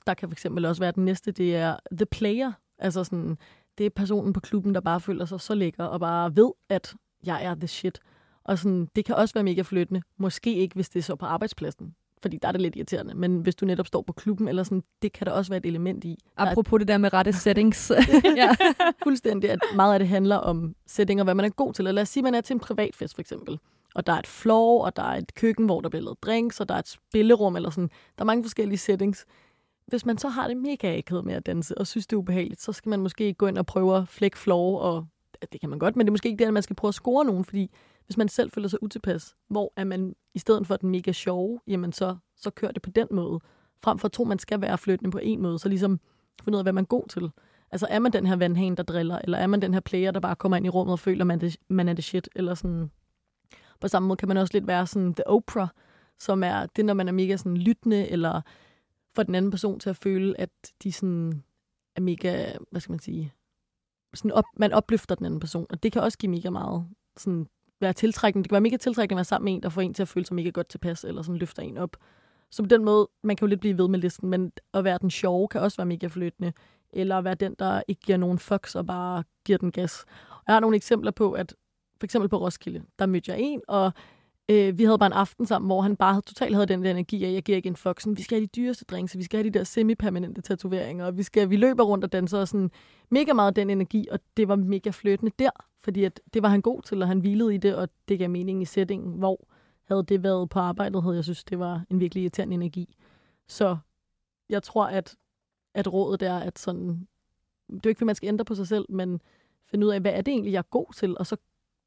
Der 0.07 0.15
kan 0.15 0.31
fx 0.31 0.45
også 0.45 0.83
være 0.83 0.93
den 0.93 1.05
næste, 1.05 1.33
det 1.33 1.57
er 1.57 1.77
the 1.93 2.07
player. 2.07 2.53
Altså 2.79 3.05
sådan, 3.05 3.39
det 3.79 3.87
er 3.87 3.91
personen 3.91 4.33
på 4.33 4.41
klubben, 4.41 4.75
der 4.75 4.81
bare 4.81 5.01
føler 5.01 5.25
sig 5.25 5.41
så 5.41 5.55
lækker, 5.55 5.85
og 5.85 6.01
bare 6.01 6.37
ved, 6.37 6.53
at 6.69 6.95
jeg 7.25 7.45
er 7.45 7.55
the 7.55 7.67
shit. 7.69 8.01
Og 8.45 8.59
sådan, 8.59 8.89
det 8.97 9.05
kan 9.05 9.15
også 9.15 9.35
være 9.35 9.45
mega 9.45 9.63
flyttende. 9.63 10.03
Måske 10.17 10.55
ikke, 10.55 10.75
hvis 10.75 10.89
det 10.89 10.99
er 10.99 11.03
så 11.03 11.17
på 11.17 11.27
arbejdspladsen. 11.27 11.95
Fordi 12.23 12.39
der 12.43 12.49
er 12.49 12.53
det 12.53 12.61
lidt 12.61 12.77
irriterende. 12.77 13.15
Men 13.15 13.41
hvis 13.41 13.55
du 13.55 13.67
netop 13.67 13.87
står 13.87 14.03
på 14.03 14.13
klubben, 14.13 14.49
eller 14.49 14.63
sådan, 14.63 14.83
det 15.03 15.13
kan 15.13 15.27
der 15.27 15.33
også 15.33 15.51
være 15.51 15.59
et 15.59 15.67
element 15.67 16.05
i. 16.05 16.19
Der 16.37 16.45
er 16.45 16.51
Apropos 16.51 16.79
det 16.79 16.89
der 16.89 16.99
med 16.99 17.13
rette 17.13 17.33
settings. 17.43 17.93
ja. 18.37 18.51
fuldstændig, 19.05 19.51
at 19.51 19.59
meget 19.75 19.93
af 19.93 19.99
det 19.99 20.09
handler 20.09 20.37
om 20.37 20.75
setting 20.87 21.21
og 21.21 21.25
hvad 21.25 21.35
man 21.35 21.45
er 21.45 21.49
god 21.49 21.73
til. 21.73 21.87
Og 21.87 21.95
lad 21.95 22.03
os 22.03 22.09
sige, 22.09 22.21
at 22.21 22.25
man 22.25 22.35
er 22.35 22.41
til 22.41 22.55
en 22.55 22.61
privatfest 22.61 23.15
for 23.15 23.21
eksempel. 23.21 23.59
Og 23.95 24.07
der 24.07 24.13
er 24.13 24.19
et 24.19 24.27
floor, 24.27 24.85
og 24.85 24.97
der 24.97 25.03
er 25.03 25.17
et 25.17 25.35
køkken, 25.35 25.67
hvor 25.67 25.81
der 25.81 25.89
bliver 25.89 26.03
lavet 26.03 26.23
drinks, 26.23 26.61
og 26.61 26.69
der 26.69 26.75
er 26.75 26.79
et 26.79 26.89
spillerum, 26.89 27.57
eller 27.57 27.71
sådan. 27.71 27.91
Der 28.19 28.23
er 28.23 28.27
mange 28.27 28.45
forskellige 28.45 28.79
settings. 28.79 29.27
Hvis 29.87 30.07
man 30.07 30.19
så 30.19 30.29
har 30.29 30.49
det 30.49 30.57
mega 30.57 30.99
akavet 30.99 31.25
med 31.25 31.35
at 31.35 31.47
danse, 31.47 31.79
og 31.79 31.87
synes, 31.87 32.07
det 32.07 32.17
er 32.17 32.19
ubehageligt, 32.19 32.63
så 32.63 32.73
skal 32.73 32.91
man 32.91 33.01
måske 33.01 33.35
gå 33.35 33.47
ind 33.47 33.59
og 33.59 33.67
prøve 33.67 33.97
at 33.97 34.09
flække 34.09 34.39
floor, 34.39 34.79
og 34.81 35.07
det 35.53 35.61
kan 35.61 35.71
man 35.71 35.79
godt, 35.79 35.97
men 35.97 36.07
det 36.07 36.11
er 36.11 36.13
måske 36.13 36.29
ikke 36.29 36.39
det, 36.39 36.47
at 36.47 36.55
man 36.55 36.63
skal 36.63 36.77
prøve 36.77 36.89
at 36.89 36.95
score 36.95 37.25
nogen, 37.25 37.45
fordi 37.45 37.71
hvis 38.11 38.17
man 38.17 38.29
selv 38.29 38.51
føler 38.51 38.69
sig 38.69 38.83
utilpas, 38.83 39.37
hvor 39.49 39.73
er 39.77 39.85
man 39.85 40.15
i 40.35 40.39
stedet 40.39 40.67
for 40.67 40.77
den 40.77 40.91
mega 40.91 41.13
sjove, 41.13 41.61
jamen 41.67 41.93
så, 41.93 42.17
så 42.37 42.51
kører 42.51 42.73
det 42.73 42.83
på 42.83 42.91
den 42.91 43.09
måde. 43.11 43.41
Frem 43.83 43.99
for 43.99 44.09
at 44.09 44.13
tro, 44.13 44.25
man 44.25 44.39
skal 44.39 44.61
være 44.61 44.79
flyttende 44.79 45.11
på 45.11 45.19
en 45.23 45.43
måde, 45.43 45.59
så 45.59 45.69
ligesom 45.69 46.01
finde 46.45 46.57
ud 46.57 46.59
af, 46.59 46.65
hvad 46.65 46.73
man 46.73 46.85
er 46.85 46.89
god 46.89 47.09
til. 47.09 47.31
Altså 47.71 47.87
er 47.91 47.99
man 47.99 48.13
den 48.13 48.27
her 48.27 48.37
vandhane, 48.37 48.77
der 48.77 48.83
driller, 48.83 49.19
eller 49.25 49.39
er 49.39 49.47
man 49.47 49.63
den 49.63 49.75
her 49.75 49.81
player, 49.81 50.11
der 50.11 50.21
bare 50.21 50.37
kommer 50.37 50.57
ind 50.57 50.67
i 50.67 50.69
rummet 50.69 50.93
og 50.93 50.99
føler, 50.99 51.25
man, 51.25 51.41
det, 51.41 51.57
man 51.69 51.89
er 51.89 51.93
det 51.93 52.05
shit, 52.05 52.29
eller 52.37 52.55
sådan. 52.55 52.91
På 53.81 53.89
samme 53.89 54.09
måde 54.09 54.17
kan 54.17 54.29
man 54.29 54.37
også 54.37 54.55
lidt 54.55 54.67
være 54.67 54.87
sådan 54.87 55.15
The 55.15 55.27
Oprah, 55.27 55.69
som 56.19 56.43
er 56.43 56.67
det, 56.67 56.85
når 56.85 56.95
man 56.95 57.09
er 57.09 57.13
mega 57.13 57.37
sådan 57.37 57.57
lyttende, 57.57 58.09
eller 58.09 58.41
får 59.15 59.23
den 59.23 59.35
anden 59.35 59.51
person 59.51 59.81
til 59.81 59.91
at 59.91 59.97
føle, 59.97 60.41
at 60.41 60.51
de 60.83 60.93
sådan 60.93 61.43
er 61.97 62.01
mega, 62.01 62.53
hvad 62.71 62.81
skal 62.81 62.93
man 62.93 63.01
sige, 63.01 63.33
sådan 64.15 64.33
op, 64.33 64.45
man 64.57 64.73
opløfter 64.73 65.15
den 65.15 65.27
anden 65.27 65.41
person, 65.41 65.67
og 65.71 65.83
det 65.83 65.93
kan 65.93 66.03
også 66.03 66.19
give 66.19 66.31
mega 66.31 66.51
meget 66.51 66.87
sådan 67.17 67.47
være 67.81 67.93
tiltrækkende. 67.93 68.43
Det 68.43 68.51
kan 68.51 68.55
være 68.55 68.61
mega 68.61 68.77
tiltrækkende 68.77 69.15
at 69.15 69.17
være 69.17 69.25
sammen 69.25 69.45
med 69.45 69.53
en, 69.53 69.63
der 69.63 69.69
får 69.69 69.81
en 69.81 69.95
til 69.95 70.03
at 70.03 70.09
føle 70.09 70.27
sig 70.27 70.35
mega 70.35 70.51
godt 70.51 70.69
tilpas, 70.69 71.05
eller 71.05 71.23
sådan 71.23 71.39
løfter 71.39 71.63
en 71.63 71.79
op. 71.79 71.97
Så 72.51 72.63
på 72.63 72.67
den 72.67 72.85
måde, 72.85 73.09
man 73.23 73.37
kan 73.37 73.47
jo 73.47 73.49
lidt 73.49 73.61
blive 73.61 73.79
ved 73.79 73.89
med 73.89 73.99
listen, 73.99 74.29
men 74.29 74.53
at 74.75 74.85
være 74.85 74.99
den 74.99 75.11
sjove 75.11 75.49
kan 75.49 75.61
også 75.61 75.77
være 75.77 75.87
mega 75.87 76.07
flyttende, 76.07 76.53
eller 76.93 77.19
at 77.19 77.25
være 77.25 77.35
den, 77.35 77.57
der 77.59 77.83
ikke 77.89 78.03
giver 78.03 78.19
nogen 78.19 78.39
fucks 78.39 78.75
og 78.75 78.87
bare 78.87 79.25
giver 79.45 79.59
den 79.59 79.73
gas. 79.73 80.05
Og 80.31 80.45
jeg 80.47 80.55
har 80.55 80.61
nogle 80.61 80.77
eksempler 80.77 81.11
på, 81.11 81.33
at 81.33 81.55
for 82.01 82.05
eksempel 82.05 82.29
på 82.29 82.39
Roskilde, 82.39 82.83
der 82.99 83.07
mødte 83.07 83.33
jeg 83.33 83.41
en, 83.41 83.61
og 83.69 83.93
Øh, 84.51 84.79
vi 84.79 84.85
havde 84.85 84.99
bare 84.99 85.07
en 85.07 85.13
aften 85.13 85.47
sammen, 85.47 85.69
hvor 85.69 85.81
han 85.81 85.97
bare 85.97 86.21
totalt 86.21 86.55
havde 86.55 86.67
den 86.67 86.85
der 86.85 86.91
energi 86.91 87.25
af, 87.25 87.33
jeg 87.33 87.43
giver 87.43 87.57
ikke 87.57 87.69
en 87.69 87.77
fuck, 87.77 88.07
vi 88.07 88.23
skal 88.23 88.39
have 88.39 88.47
de 88.47 88.51
dyreste 88.57 88.85
drinks, 88.85 89.17
vi 89.17 89.23
skal 89.23 89.39
have 89.39 89.51
de 89.51 89.59
der 89.59 89.65
semi-permanente 89.65 90.41
tatoveringer, 90.41 91.07
og 91.07 91.17
vi, 91.17 91.23
skal, 91.23 91.51
vi 91.51 91.57
løber 91.57 91.85
rundt 91.85 92.05
og 92.05 92.13
danser, 92.13 92.39
og 92.39 92.49
sådan 92.49 92.71
mega 93.11 93.33
meget 93.33 93.57
den 93.57 93.71
energi, 93.71 94.09
og 94.11 94.21
det 94.37 94.49
var 94.49 94.57
mega 94.57 94.91
fløtende 94.91 95.33
der, 95.39 95.51
fordi 95.85 96.05
at 96.05 96.21
det 96.35 96.43
var 96.43 96.49
han 96.49 96.61
god 96.61 96.83
til, 96.83 97.03
og 97.03 97.09
han 97.09 97.21
hvilede 97.21 97.55
i 97.55 97.59
det, 97.59 97.77
og 97.77 97.89
det 98.09 98.19
gav 98.19 98.31
mening 98.31 98.63
i 98.63 98.65
settingen, 98.65 99.19
hvor 99.19 99.49
havde 99.85 100.05
det 100.05 100.23
været 100.23 100.51
på 100.51 100.59
arbejdet, 100.59 101.03
havde 101.03 101.17
jeg 101.17 101.25
synes, 101.25 101.45
det 101.45 101.59
var 101.59 101.85
en 101.91 102.01
virkelig 102.01 102.23
irriterende 102.23 102.55
energi. 102.55 102.97
Så 103.49 103.77
jeg 104.49 104.63
tror, 104.63 104.87
at, 104.87 105.17
at 105.75 105.93
rådet 105.93 106.23
er, 106.23 106.39
at 106.39 106.59
sådan, 106.59 107.09
det 107.71 107.87
er 107.87 107.89
ikke, 107.89 107.99
fordi 107.99 108.07
man 108.07 108.15
skal 108.15 108.29
ændre 108.29 108.45
på 108.45 108.55
sig 108.55 108.69
selv, 108.69 108.85
men 108.89 109.21
finde 109.67 109.87
ud 109.87 109.93
af, 109.93 110.01
hvad 110.01 110.13
er 110.13 110.23
det 110.23 110.33
egentlig, 110.33 110.53
jeg 110.53 110.59
er 110.59 110.71
god 110.71 110.95
til, 110.95 111.19
og 111.19 111.27
så 111.27 111.37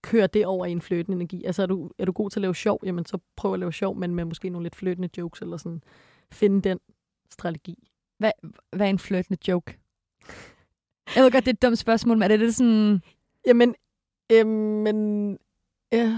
køre 0.04 0.28
det 0.28 0.46
over 0.46 0.66
i 0.66 0.72
en 0.72 0.82
fløtende 0.82 1.16
energi. 1.16 1.44
Altså 1.44 1.62
er 1.62 1.66
du, 1.66 1.92
er 1.98 2.06
du 2.06 2.12
god 2.12 2.30
til 2.30 2.40
at 2.40 2.42
lave 2.42 2.56
sjov, 2.56 2.80
jamen 2.86 3.06
så 3.06 3.18
prøv 3.36 3.54
at 3.54 3.60
lave 3.60 3.74
sjov, 3.74 3.98
men 3.98 4.16
med 4.16 4.26
måske 4.26 4.50
nogle 4.50 4.66
lidt 4.66 4.76
fløtende 4.76 5.10
jokes, 5.18 5.42
eller 5.42 5.58
sådan 5.58 5.84
finde 6.32 6.62
den 6.62 6.80
strategi. 7.30 7.90
Hvad, 8.18 8.32
hvad 8.72 8.86
er 8.86 8.90
en 8.90 9.00
fløtende 9.00 9.40
joke? 9.48 9.80
Jeg 11.16 11.24
ved 11.24 11.32
godt, 11.32 11.46
det 11.46 11.52
er 11.52 11.54
et 11.54 11.62
dumt 11.62 11.78
spørgsmål, 11.78 12.18
men 12.18 12.24
er 12.24 12.28
det, 12.28 12.40
det 12.40 12.56
sådan... 12.56 13.02
Jamen, 13.48 13.76
øh, 14.32 14.48
men... 14.48 15.32
Øh, 15.94 16.10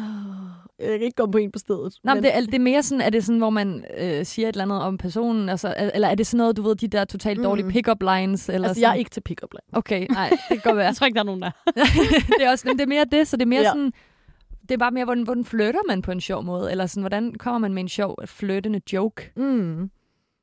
jeg 0.79 0.87
kan 0.87 1.01
ikke 1.01 1.15
komme 1.15 1.31
på 1.31 1.37
en 1.37 1.51
på 1.51 1.59
stedet. 1.59 1.95
Nej, 2.03 2.13
men 2.13 2.23
det, 2.23 2.35
er, 2.35 2.39
det 2.41 2.53
er 2.53 2.59
mere 2.59 2.83
sådan, 2.83 3.01
er 3.01 3.09
det 3.09 3.25
sådan, 3.25 3.39
hvor 3.39 3.49
man 3.49 3.85
øh, 3.97 4.25
siger 4.25 4.49
et 4.49 4.53
eller 4.53 4.63
andet 4.63 4.81
om 4.81 4.97
personen, 4.97 5.49
altså, 5.49 5.75
eller 5.93 6.07
er 6.07 6.15
det 6.15 6.27
sådan 6.27 6.37
noget, 6.37 6.57
du 6.57 6.61
ved, 6.61 6.75
de 6.75 6.87
der 6.87 7.05
totalt 7.05 7.43
dårlige 7.43 7.65
mm. 7.65 7.71
pick-up 7.71 8.01
lines? 8.01 8.49
Eller 8.49 8.67
altså, 8.67 8.79
sådan? 8.79 8.81
jeg 8.81 8.91
er 8.91 8.99
ikke 8.99 9.11
til 9.11 9.21
pick-up 9.21 9.53
lines. 9.53 9.69
Okay, 9.73 10.07
nej, 10.09 10.29
det 10.29 10.39
kan 10.49 10.61
godt 10.63 10.77
være. 10.77 10.85
jeg 10.89 10.95
tror 10.95 11.05
ikke, 11.05 11.15
der 11.15 11.21
er 11.21 11.25
nogen 11.25 11.41
der. 11.41 11.51
det 12.37 12.45
er 12.45 12.51
også, 12.51 12.67
men 12.67 12.77
det 12.77 12.83
er 12.83 12.87
mere 12.87 13.05
det, 13.11 13.27
så 13.27 13.37
det 13.37 13.41
er 13.41 13.47
mere 13.47 13.61
ja. 13.61 13.69
sådan, 13.69 13.91
det 14.61 14.71
er 14.71 14.77
bare 14.77 14.91
mere, 14.91 15.05
hvordan, 15.05 15.23
hvordan 15.23 15.45
flytter 15.45 15.79
man 15.87 16.01
på 16.01 16.11
en 16.11 16.21
sjov 16.21 16.43
måde, 16.43 16.71
eller 16.71 16.85
sådan, 16.85 17.01
hvordan 17.01 17.33
kommer 17.33 17.59
man 17.59 17.73
med 17.73 17.81
en 17.81 17.89
sjov, 17.89 18.15
flyttende 18.25 18.81
joke? 18.93 19.31
Mm. 19.35 19.89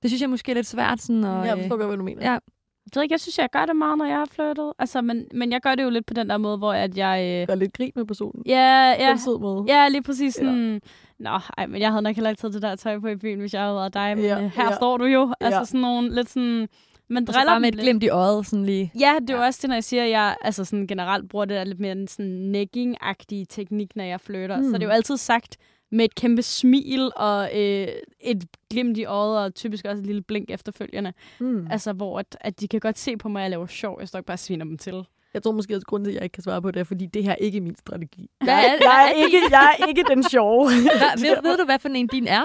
Det 0.03 0.11
synes 0.11 0.21
jeg 0.21 0.31
måske 0.31 0.51
er 0.51 0.55
lidt 0.55 0.67
svært. 0.67 1.01
Sådan, 1.01 1.25
og, 1.25 1.47
jeg 1.47 1.59
forstår 1.59 1.77
godt, 1.77 1.89
hvad 1.89 1.97
du 1.97 2.05
mener. 2.05 2.33
Ja, 2.33 2.39
det 2.85 3.03
ikke, 3.03 3.13
jeg 3.13 3.21
synes, 3.21 3.39
jeg 3.39 3.49
gør 3.53 3.67
det 3.67 3.77
meget, 3.77 3.99
når 3.99 4.05
jeg 4.05 4.17
har 4.17 4.29
flyttet. 4.31 4.73
Altså, 4.79 5.03
men, 5.03 5.27
men 5.35 5.53
jeg 5.53 5.61
gør 5.61 5.75
det 5.75 5.83
jo 5.83 5.91
lidt 5.91 6.07
på 6.07 6.15
den 6.15 6.29
der 6.29 6.39
måde, 6.39 6.59
hvor 6.59 6.73
at 6.73 6.97
jeg... 6.97 7.41
Øh... 7.43 7.47
Gør 7.47 7.55
lidt 7.55 7.73
grin 7.73 7.93
med 7.97 8.05
personen. 8.05 8.43
Ja, 8.47 8.95
ja. 8.99 9.17
På 9.27 9.39
måde. 9.39 9.65
Ja, 9.69 9.89
lige 9.89 10.03
præcis 10.03 10.35
sådan... 10.35 10.73
Ja. 10.73 10.79
Nå, 11.19 11.39
ej, 11.59 11.67
men 11.67 11.81
jeg 11.81 11.91
havde 11.91 12.03
nok 12.03 12.15
heller 12.15 12.31
ikke 12.31 12.41
taget 12.41 12.55
det 12.55 12.63
der 12.63 12.77
tøj 12.77 12.99
på 12.99 13.07
i 13.07 13.17
byen, 13.17 13.41
hvis 13.41 13.55
jeg 13.55 13.63
havde 13.63 13.75
været 13.75 13.95
dig. 13.95 14.17
Men 14.17 14.25
ja, 14.25 14.43
øh, 14.43 14.51
her 14.51 14.65
ja. 14.65 14.77
står 14.77 14.97
du 14.97 15.05
jo. 15.05 15.35
Altså 15.41 15.59
ja. 15.59 15.65
sådan 15.65 15.81
nogle 15.81 16.15
lidt 16.15 16.31
sådan... 16.31 16.69
Man 17.09 17.25
driller 17.25 17.53
bare 17.53 17.61
med 17.61 17.69
et 17.69 17.81
glimt 17.81 18.03
i 18.03 18.09
øjet, 18.09 18.47
sådan 18.47 18.65
lige. 18.65 18.93
Ja, 19.01 19.15
det 19.21 19.31
er 19.31 19.39
ja. 19.39 19.47
også 19.47 19.59
det, 19.63 19.69
når 19.69 19.77
jeg 19.77 19.85
siger, 19.85 20.05
at 20.05 20.11
jeg 20.11 20.37
altså 20.41 20.65
sådan 20.65 20.87
generelt 20.87 21.29
bruger 21.29 21.45
det 21.45 21.57
der 21.57 21.65
lidt 21.65 21.81
mere 21.81 21.93
en 21.93 22.09
sådan 22.09 22.53
negging-agtige 22.55 23.45
teknik, 23.49 23.97
når 23.97 24.05
jeg 24.05 24.21
flytter. 24.21 24.57
Mm. 24.57 24.65
Så 24.65 24.73
det 24.73 24.83
er 24.83 24.87
jo 24.87 24.93
altid 24.93 25.17
sagt 25.17 25.57
med 25.93 26.05
et 26.05 26.15
kæmpe 26.15 26.43
smil 26.43 27.13
og 27.17 27.61
øh, 27.61 27.89
et 28.21 28.45
glimt 28.71 28.99
i 28.99 29.05
øjet, 29.05 29.45
og 29.45 29.55
typisk 29.55 29.85
også 29.85 30.01
et 30.01 30.07
lille 30.07 30.23
blink 30.23 30.51
efterfølgende. 30.51 31.13
Mm. 31.41 31.67
Altså, 31.71 31.93
hvor 31.93 32.19
at, 32.19 32.37
at 32.41 32.61
de 32.61 32.69
kan 32.69 32.81
godt 32.81 32.99
se 32.99 33.17
på 33.17 33.29
mig, 33.29 33.41
at 33.41 33.43
jeg 33.43 33.51
laver 33.51 33.67
sjov. 33.67 33.97
Jeg 34.01 34.09
står 34.09 34.19
ikke 34.19 34.27
bare 34.27 34.35
og 34.35 34.39
sviner 34.39 34.65
dem 34.65 34.79
til. 34.79 35.07
Jeg 35.35 35.43
tror 35.43 35.53
måske, 35.53 35.75
at 35.75 35.85
grunden 35.85 36.05
til, 36.05 36.11
at 36.11 36.15
jeg 36.15 36.23
ikke 36.25 36.33
kan 36.35 36.43
svare 36.43 36.63
på 36.63 36.71
det, 36.71 36.81
er, 36.81 36.85
fordi 36.85 37.07
det 37.07 37.25
her 37.25 37.35
ikke 37.35 37.59
er 37.59 37.63
min 37.63 37.77
strategi. 37.77 38.31
Jeg 38.47 38.65
er, 38.65 38.73
jeg 38.81 39.11
er, 39.11 39.25
ikke, 39.25 39.39
jeg 39.51 39.77
er 39.81 39.87
ikke 39.87 40.05
den 40.09 40.23
sjove. 40.23 40.65
ved, 41.25 41.43
ved 41.43 41.59
du, 41.59 41.65
hvad 41.65 41.79
for 41.79 41.89
en 41.89 42.07
din 42.07 42.27
er? 42.27 42.45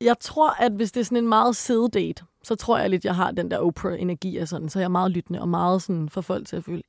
Jeg 0.00 0.18
tror, 0.20 0.62
at 0.62 0.72
hvis 0.72 0.92
det 0.92 1.00
er 1.00 1.04
sådan 1.04 1.18
en 1.18 1.28
meget 1.28 1.56
sæde-date, 1.56 2.24
så 2.42 2.54
tror 2.54 2.78
jeg 2.78 2.90
lidt, 2.90 3.04
jeg 3.04 3.16
har 3.16 3.30
den 3.30 3.50
der 3.50 3.58
Oprah-energi 3.58 4.36
af 4.38 4.48
sådan, 4.48 4.68
så 4.68 4.78
jeg 4.78 4.84
er 4.84 4.88
meget 4.88 5.10
lyttende 5.10 5.40
og 5.40 5.48
meget 5.48 5.82
sådan 5.82 6.08
for 6.08 6.20
folk 6.20 6.46
til 6.46 6.56
at 6.56 6.64
føle, 6.64 6.82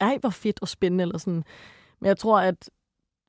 ej, 0.00 0.18
hvor 0.20 0.30
fedt 0.30 0.62
og 0.62 0.68
spændende, 0.68 1.02
eller 1.02 1.18
sådan. 1.18 1.44
Men 2.00 2.08
jeg 2.08 2.18
tror, 2.18 2.40
at 2.40 2.70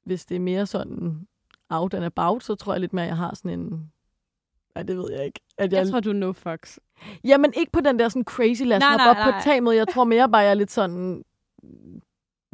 hvis 0.06 0.26
det 0.26 0.36
er 0.36 0.40
mere 0.40 0.66
sådan 0.66 1.28
out 1.70 1.94
and 1.94 2.06
about, 2.06 2.44
så 2.44 2.56
tror 2.56 2.74
jeg 2.74 2.82
lidt 2.82 2.94
mere, 2.94 3.06
at 3.06 3.10
jeg 3.10 3.18
har 3.18 3.36
sådan 3.36 3.60
en... 3.60 3.92
Nej, 4.76 4.84
det 4.84 4.98
ved 4.98 5.12
jeg 5.12 5.26
ikke. 5.26 5.40
At 5.58 5.74
jeg... 5.74 5.80
jeg 5.80 5.92
tror, 5.92 6.00
du 6.00 6.10
er 6.10 6.14
no 6.14 6.32
fucks. 6.32 6.80
Jamen, 7.24 7.54
ikke 7.58 7.72
på 7.72 7.82
den 7.82 8.00
der 8.00 8.10
sådan 8.10 8.24
crazy 8.24 8.62
lad 8.62 8.78
os 8.78 8.84
op 9.08 9.16
på 9.16 9.32
tag 9.44 9.64
måde. 9.64 9.76
Jeg 9.76 9.88
tror 9.88 10.04
mere 10.04 10.30
bare, 10.30 10.42
jeg 10.42 10.50
er 10.50 10.54
lidt 10.54 10.72
sådan... 10.72 11.24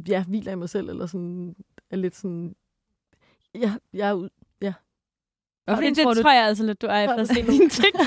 Ja, 0.08 0.24
hviler 0.28 0.52
i 0.52 0.54
mig 0.54 0.68
selv, 0.68 0.88
eller 0.88 1.06
sådan... 1.06 1.54
Er 1.90 1.96
lidt 1.96 2.16
sådan... 2.16 2.54
Ja, 3.54 3.72
jeg 3.92 4.08
er 4.08 4.12
ud... 4.12 4.28
Ja. 4.62 4.72
Hvorfor 5.64 5.82
det, 5.82 5.96
det 5.96 6.04
tror, 6.04 6.14
du... 6.14 6.22
tror 6.22 6.32
jeg 6.32 6.44
altså 6.44 6.64
lidt, 6.64 6.82
du 6.82 6.86
er 6.86 7.00
efter 7.00 7.16
at 7.16 7.28
se 7.28 7.34
din 7.34 7.70
TikTok. 7.70 8.06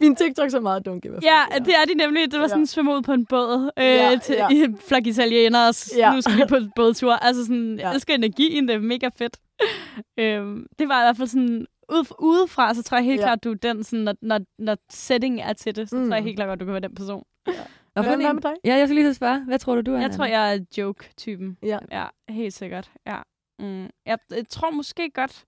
min 0.00 0.16
TikTok 0.16 0.50
så 0.50 0.60
meget 0.60 0.88
don't 0.88 0.98
give 0.98 1.18
Ja, 1.22 1.40
ja, 1.52 1.58
det 1.58 1.74
er 1.74 1.84
de 1.88 1.94
nemlig. 1.94 2.32
Det 2.32 2.40
var 2.40 2.46
sådan 2.46 2.62
ja. 2.62 2.66
svømme 2.66 2.94
ud 2.94 3.02
på 3.02 3.12
en 3.12 3.26
båd 3.26 3.70
øh, 3.78 3.84
ja, 3.84 4.18
til 4.22 4.34
ja. 4.34 4.48
i 4.56 4.66
flok 4.88 5.06
italienere. 5.06 5.74
Ja. 5.96 6.14
Nu 6.14 6.20
skal 6.20 6.36
vi 6.36 6.42
på 6.48 6.56
bådtur. 6.76 7.12
Altså 7.12 7.42
sådan, 7.42 7.76
ja. 7.78 7.86
jeg 7.86 7.94
elsker 7.94 8.14
energien. 8.14 8.68
Det 8.68 8.74
er 8.74 8.78
mega 8.78 9.08
fedt. 9.16 9.36
øhm, 10.20 10.66
det 10.78 10.88
var 10.88 11.02
i 11.02 11.04
hvert 11.04 11.16
fald 11.16 11.28
sådan, 11.28 11.66
ud, 11.88 12.14
udefra, 12.18 12.74
så 12.74 12.82
tror 12.82 12.96
jeg 12.96 13.04
helt 13.04 13.20
ja. 13.20 13.26
klart, 13.26 13.44
du 13.44 13.50
er 13.50 13.54
den, 13.54 13.84
sådan, 13.84 14.04
når, 14.04 14.14
når, 14.22 14.40
når 14.58 14.76
setting 14.90 15.40
er 15.40 15.52
til 15.52 15.76
det, 15.76 15.88
så 15.88 15.96
mm. 15.96 16.06
tror 16.06 16.14
jeg 16.14 16.22
mm. 16.22 16.26
helt 16.26 16.38
klart, 16.38 16.50
at 16.50 16.60
du 16.60 16.64
kan 16.64 16.72
være 16.72 16.80
den 16.80 16.94
person. 16.94 17.24
Ja. 17.46 17.52
Og 17.96 18.04
hvad, 18.04 18.16
hvad 18.16 18.34
med 18.34 18.42
dig? 18.42 18.54
Ja, 18.64 18.74
jeg 18.74 18.88
skal 18.88 18.94
lige 18.94 19.14
spørge. 19.14 19.44
Hvad 19.44 19.58
tror 19.58 19.74
du, 19.74 19.80
du 19.80 19.94
er? 19.94 20.00
Jeg 20.00 20.10
tror, 20.10 20.24
jeg 20.24 20.54
er 20.54 20.64
joke-typen. 20.78 21.58
Ja. 21.62 21.78
ja. 21.90 22.06
helt 22.28 22.54
sikkert. 22.54 22.90
Ja. 23.06 23.18
Mm. 23.58 23.90
Jeg, 24.06 24.18
jeg 24.30 24.48
tror 24.48 24.70
måske 24.70 25.10
godt, 25.10 25.44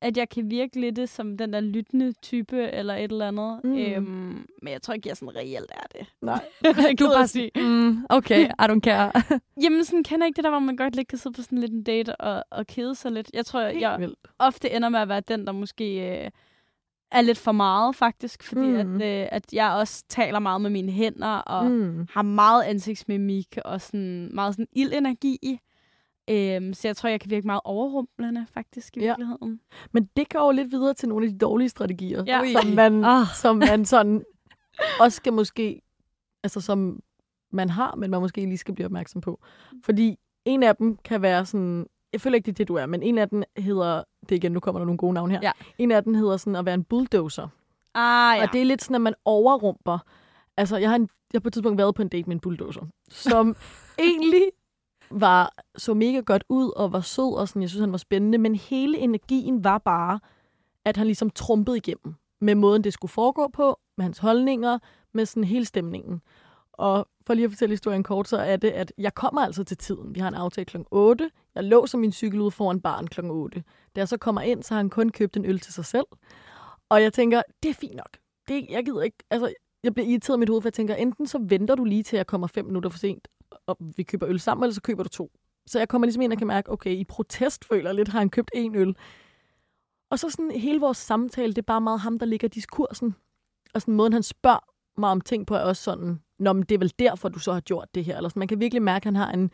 at 0.00 0.16
jeg 0.16 0.28
kan 0.28 0.50
virke 0.50 0.80
lidt 0.80 1.08
som 1.08 1.38
den 1.38 1.52
der 1.52 1.60
lyttende 1.60 2.12
type, 2.12 2.70
eller 2.70 2.94
et 2.94 3.12
eller 3.12 3.28
andet. 3.28 3.60
Mm. 3.64 3.78
Øhm, 3.78 4.46
men 4.62 4.72
jeg 4.72 4.82
tror 4.82 4.94
ikke, 4.94 5.08
jeg 5.08 5.16
sådan 5.16 5.36
reelt 5.36 5.70
er 5.70 5.98
det. 5.98 6.06
Nej. 6.22 6.44
du 6.98 7.04
er 7.04 7.16
bare 7.16 7.28
sige, 7.28 7.50
mm, 7.56 8.06
okay, 8.08 8.44
I 8.44 8.62
don't 8.62 8.80
care. 8.80 9.12
Jamen, 9.62 9.84
sådan 9.84 10.04
kender 10.04 10.26
ikke 10.26 10.36
det 10.36 10.44
der, 10.44 10.50
hvor 10.50 10.58
man 10.58 10.76
godt 10.76 10.96
lidt 10.96 11.08
kan 11.08 11.18
sidde 11.18 11.36
på 11.36 11.42
sådan 11.42 11.58
lidt 11.58 11.72
en 11.72 11.82
date 11.82 12.16
og, 12.16 12.44
og 12.50 12.66
kede 12.66 12.94
sig 12.94 13.12
lidt. 13.12 13.30
Jeg 13.34 13.46
tror, 13.46 13.68
Helt 13.68 13.80
jeg 13.80 13.96
vildt. 14.00 14.18
ofte 14.38 14.70
ender 14.70 14.88
med 14.88 15.00
at 15.00 15.08
være 15.08 15.20
den, 15.20 15.46
der 15.46 15.52
måske 15.52 16.10
øh, 16.24 16.30
er 17.10 17.20
lidt 17.20 17.38
for 17.38 17.52
meget, 17.52 17.96
faktisk. 17.96 18.42
Fordi 18.42 18.60
mm. 18.82 19.00
at, 19.00 19.22
øh, 19.22 19.28
at 19.32 19.52
jeg 19.52 19.70
også 19.70 20.04
taler 20.08 20.38
meget 20.38 20.60
med 20.60 20.70
mine 20.70 20.92
hænder, 20.92 21.36
og 21.36 21.70
mm. 21.70 22.06
har 22.10 22.22
meget 22.22 22.62
ansigtsmimik, 22.62 23.58
og 23.64 23.80
sådan 23.80 24.30
meget 24.34 24.54
sådan 24.54 24.68
ildenergi 24.72 25.38
i. 25.42 25.58
Øhm, 26.30 26.74
så 26.74 26.88
jeg 26.88 26.96
tror, 26.96 27.08
jeg 27.08 27.20
kan 27.20 27.30
virke 27.30 27.46
meget 27.46 27.60
overrumplende, 27.64 28.46
faktisk, 28.54 28.96
i 28.96 29.00
ja. 29.00 29.06
virkeligheden. 29.06 29.60
Men 29.92 30.08
det 30.16 30.32
går 30.32 30.44
jo 30.44 30.50
lidt 30.50 30.72
videre 30.72 30.94
til 30.94 31.08
nogle 31.08 31.26
af 31.26 31.32
de 31.32 31.38
dårlige 31.38 31.68
strategier, 31.68 32.24
ja. 32.26 32.40
som, 32.52 32.70
man, 32.70 33.04
oh. 33.04 33.26
som 33.34 33.56
man 33.56 33.84
sådan 33.84 34.22
også 35.00 35.16
skal 35.16 35.32
måske, 35.32 35.80
altså 36.42 36.60
som 36.60 37.02
man 37.52 37.70
har, 37.70 37.94
men 37.94 38.10
man 38.10 38.20
måske 38.20 38.40
lige 38.40 38.58
skal 38.58 38.74
blive 38.74 38.86
opmærksom 38.86 39.20
på. 39.20 39.40
Fordi 39.84 40.16
en 40.44 40.62
af 40.62 40.76
dem 40.76 40.96
kan 40.96 41.22
være 41.22 41.46
sådan, 41.46 41.86
jeg 42.12 42.20
føler 42.20 42.36
ikke, 42.36 42.46
det 42.46 42.52
er 42.52 42.56
det, 42.56 42.68
du 42.68 42.74
er, 42.74 42.86
men 42.86 43.02
en 43.02 43.18
af 43.18 43.28
dem 43.28 43.42
hedder, 43.56 44.02
det 44.28 44.36
igen, 44.36 44.52
nu 44.52 44.60
kommer 44.60 44.78
der 44.78 44.86
nogle 44.86 44.98
gode 44.98 45.14
navne 45.14 45.32
her, 45.32 45.40
ja. 45.42 45.52
en 45.78 45.90
af 45.90 46.04
dem 46.04 46.14
hedder 46.14 46.36
sådan 46.36 46.56
at 46.56 46.64
være 46.64 46.74
en 46.74 46.84
bulldozer. 46.84 47.48
Ah, 47.94 48.38
ja. 48.38 48.42
Og 48.42 48.52
det 48.52 48.60
er 48.60 48.64
lidt 48.64 48.82
sådan, 48.82 48.94
at 48.94 49.00
man 49.00 49.14
overrumper. 49.24 49.98
Altså, 50.56 50.76
jeg 50.76 50.88
har, 50.88 50.96
en, 50.96 51.08
jeg 51.32 51.38
har 51.38 51.40
på 51.40 51.48
et 51.48 51.52
tidspunkt 51.52 51.78
været 51.78 51.94
på 51.94 52.02
en 52.02 52.08
date 52.08 52.26
med 52.26 52.36
en 52.36 52.40
bulldozer, 52.40 52.86
som 53.10 53.56
egentlig 53.98 54.48
var, 55.10 55.54
så 55.76 55.94
mega 55.94 56.20
godt 56.20 56.44
ud 56.48 56.72
og 56.76 56.92
var 56.92 57.00
sød, 57.00 57.34
og 57.34 57.48
sådan, 57.48 57.62
jeg 57.62 57.68
synes, 57.68 57.80
han 57.80 57.92
var 57.92 57.98
spændende, 57.98 58.38
men 58.38 58.54
hele 58.54 58.98
energien 58.98 59.64
var 59.64 59.78
bare, 59.78 60.20
at 60.84 60.96
han 60.96 61.06
ligesom 61.06 61.30
trumpede 61.30 61.76
igennem 61.76 62.14
med 62.40 62.54
måden, 62.54 62.84
det 62.84 62.92
skulle 62.92 63.10
foregå 63.10 63.48
på, 63.52 63.80
med 63.96 64.04
hans 64.04 64.18
holdninger, 64.18 64.78
med 65.12 65.26
sådan 65.26 65.44
hele 65.44 65.64
stemningen. 65.64 66.22
Og 66.72 67.08
for 67.26 67.34
lige 67.34 67.44
at 67.44 67.50
fortælle 67.50 67.72
historien 67.72 68.02
kort, 68.02 68.28
så 68.28 68.36
er 68.36 68.56
det, 68.56 68.70
at 68.70 68.92
jeg 68.98 69.14
kommer 69.14 69.40
altså 69.40 69.64
til 69.64 69.76
tiden. 69.76 70.14
Vi 70.14 70.20
har 70.20 70.28
en 70.28 70.34
aftale 70.34 70.64
kl. 70.64 70.76
8. 70.90 71.30
Jeg 71.54 71.64
låser 71.64 71.98
min 71.98 72.12
cykel 72.12 72.40
ud 72.40 72.50
foran 72.50 72.80
barn 72.80 73.06
kl. 73.06 73.20
8. 73.24 73.64
Da 73.96 74.00
jeg 74.00 74.08
så 74.08 74.16
kommer 74.16 74.40
ind, 74.40 74.62
så 74.62 74.74
har 74.74 74.78
han 74.78 74.90
kun 74.90 75.08
købt 75.08 75.36
en 75.36 75.44
øl 75.44 75.60
til 75.60 75.72
sig 75.72 75.84
selv. 75.84 76.06
Og 76.88 77.02
jeg 77.02 77.12
tænker, 77.12 77.42
det 77.62 77.68
er 77.68 77.74
fint 77.74 77.96
nok. 77.96 78.18
Det, 78.48 78.66
jeg 78.70 78.84
gider 78.84 79.02
ikke, 79.02 79.16
altså, 79.30 79.52
jeg 79.82 79.94
bliver 79.94 80.06
irriteret 80.06 80.36
i 80.36 80.40
mit 80.40 80.48
hoved, 80.48 80.62
for 80.62 80.68
jeg 80.68 80.74
tænker, 80.74 80.94
enten 80.94 81.26
så 81.26 81.38
venter 81.38 81.74
du 81.74 81.84
lige 81.84 82.02
til, 82.02 82.16
jeg 82.16 82.26
kommer 82.26 82.46
fem 82.46 82.64
minutter 82.64 82.90
for 82.90 82.98
sent, 82.98 83.28
og 83.66 83.76
vi 83.96 84.02
køber 84.02 84.28
øl 84.28 84.40
sammen, 84.40 84.64
eller 84.64 84.74
så 84.74 84.82
køber 84.82 85.02
du 85.02 85.08
to. 85.08 85.30
Så 85.66 85.78
jeg 85.78 85.88
kommer 85.88 86.06
ligesom 86.06 86.22
ind 86.22 86.32
og 86.32 86.38
kan 86.38 86.46
mærke, 86.46 86.70
okay, 86.70 86.90
i 86.90 87.04
protest 87.04 87.64
føler 87.64 87.92
lidt, 87.92 88.08
har 88.08 88.18
han 88.18 88.30
købt 88.30 88.50
en 88.54 88.74
øl. 88.74 88.96
Og 90.10 90.18
så 90.18 90.30
sådan 90.30 90.50
hele 90.50 90.80
vores 90.80 90.98
samtale, 90.98 91.48
det 91.48 91.58
er 91.58 91.62
bare 91.62 91.80
meget 91.80 92.00
ham, 92.00 92.18
der 92.18 92.26
ligger 92.26 92.48
diskursen. 92.48 93.14
Og 93.74 93.80
sådan 93.80 93.94
måden, 93.94 94.12
han 94.12 94.22
spørger 94.22 94.64
mig 95.00 95.10
om 95.10 95.20
ting 95.20 95.46
på, 95.46 95.54
er 95.54 95.60
også 95.60 95.82
sådan, 95.82 96.20
Nå, 96.38 96.52
men 96.52 96.62
det 96.62 96.74
er 96.74 96.78
vel 96.78 96.92
derfor, 96.98 97.28
du 97.28 97.38
så 97.38 97.52
har 97.52 97.60
gjort 97.60 97.94
det 97.94 98.04
her. 98.04 98.16
Eller 98.16 98.28
sådan, 98.28 98.40
man 98.40 98.48
kan 98.48 98.60
virkelig 98.60 98.82
mærke, 98.82 99.02
at 99.02 99.04
han 99.04 99.16
har 99.16 99.32
en, 99.32 99.50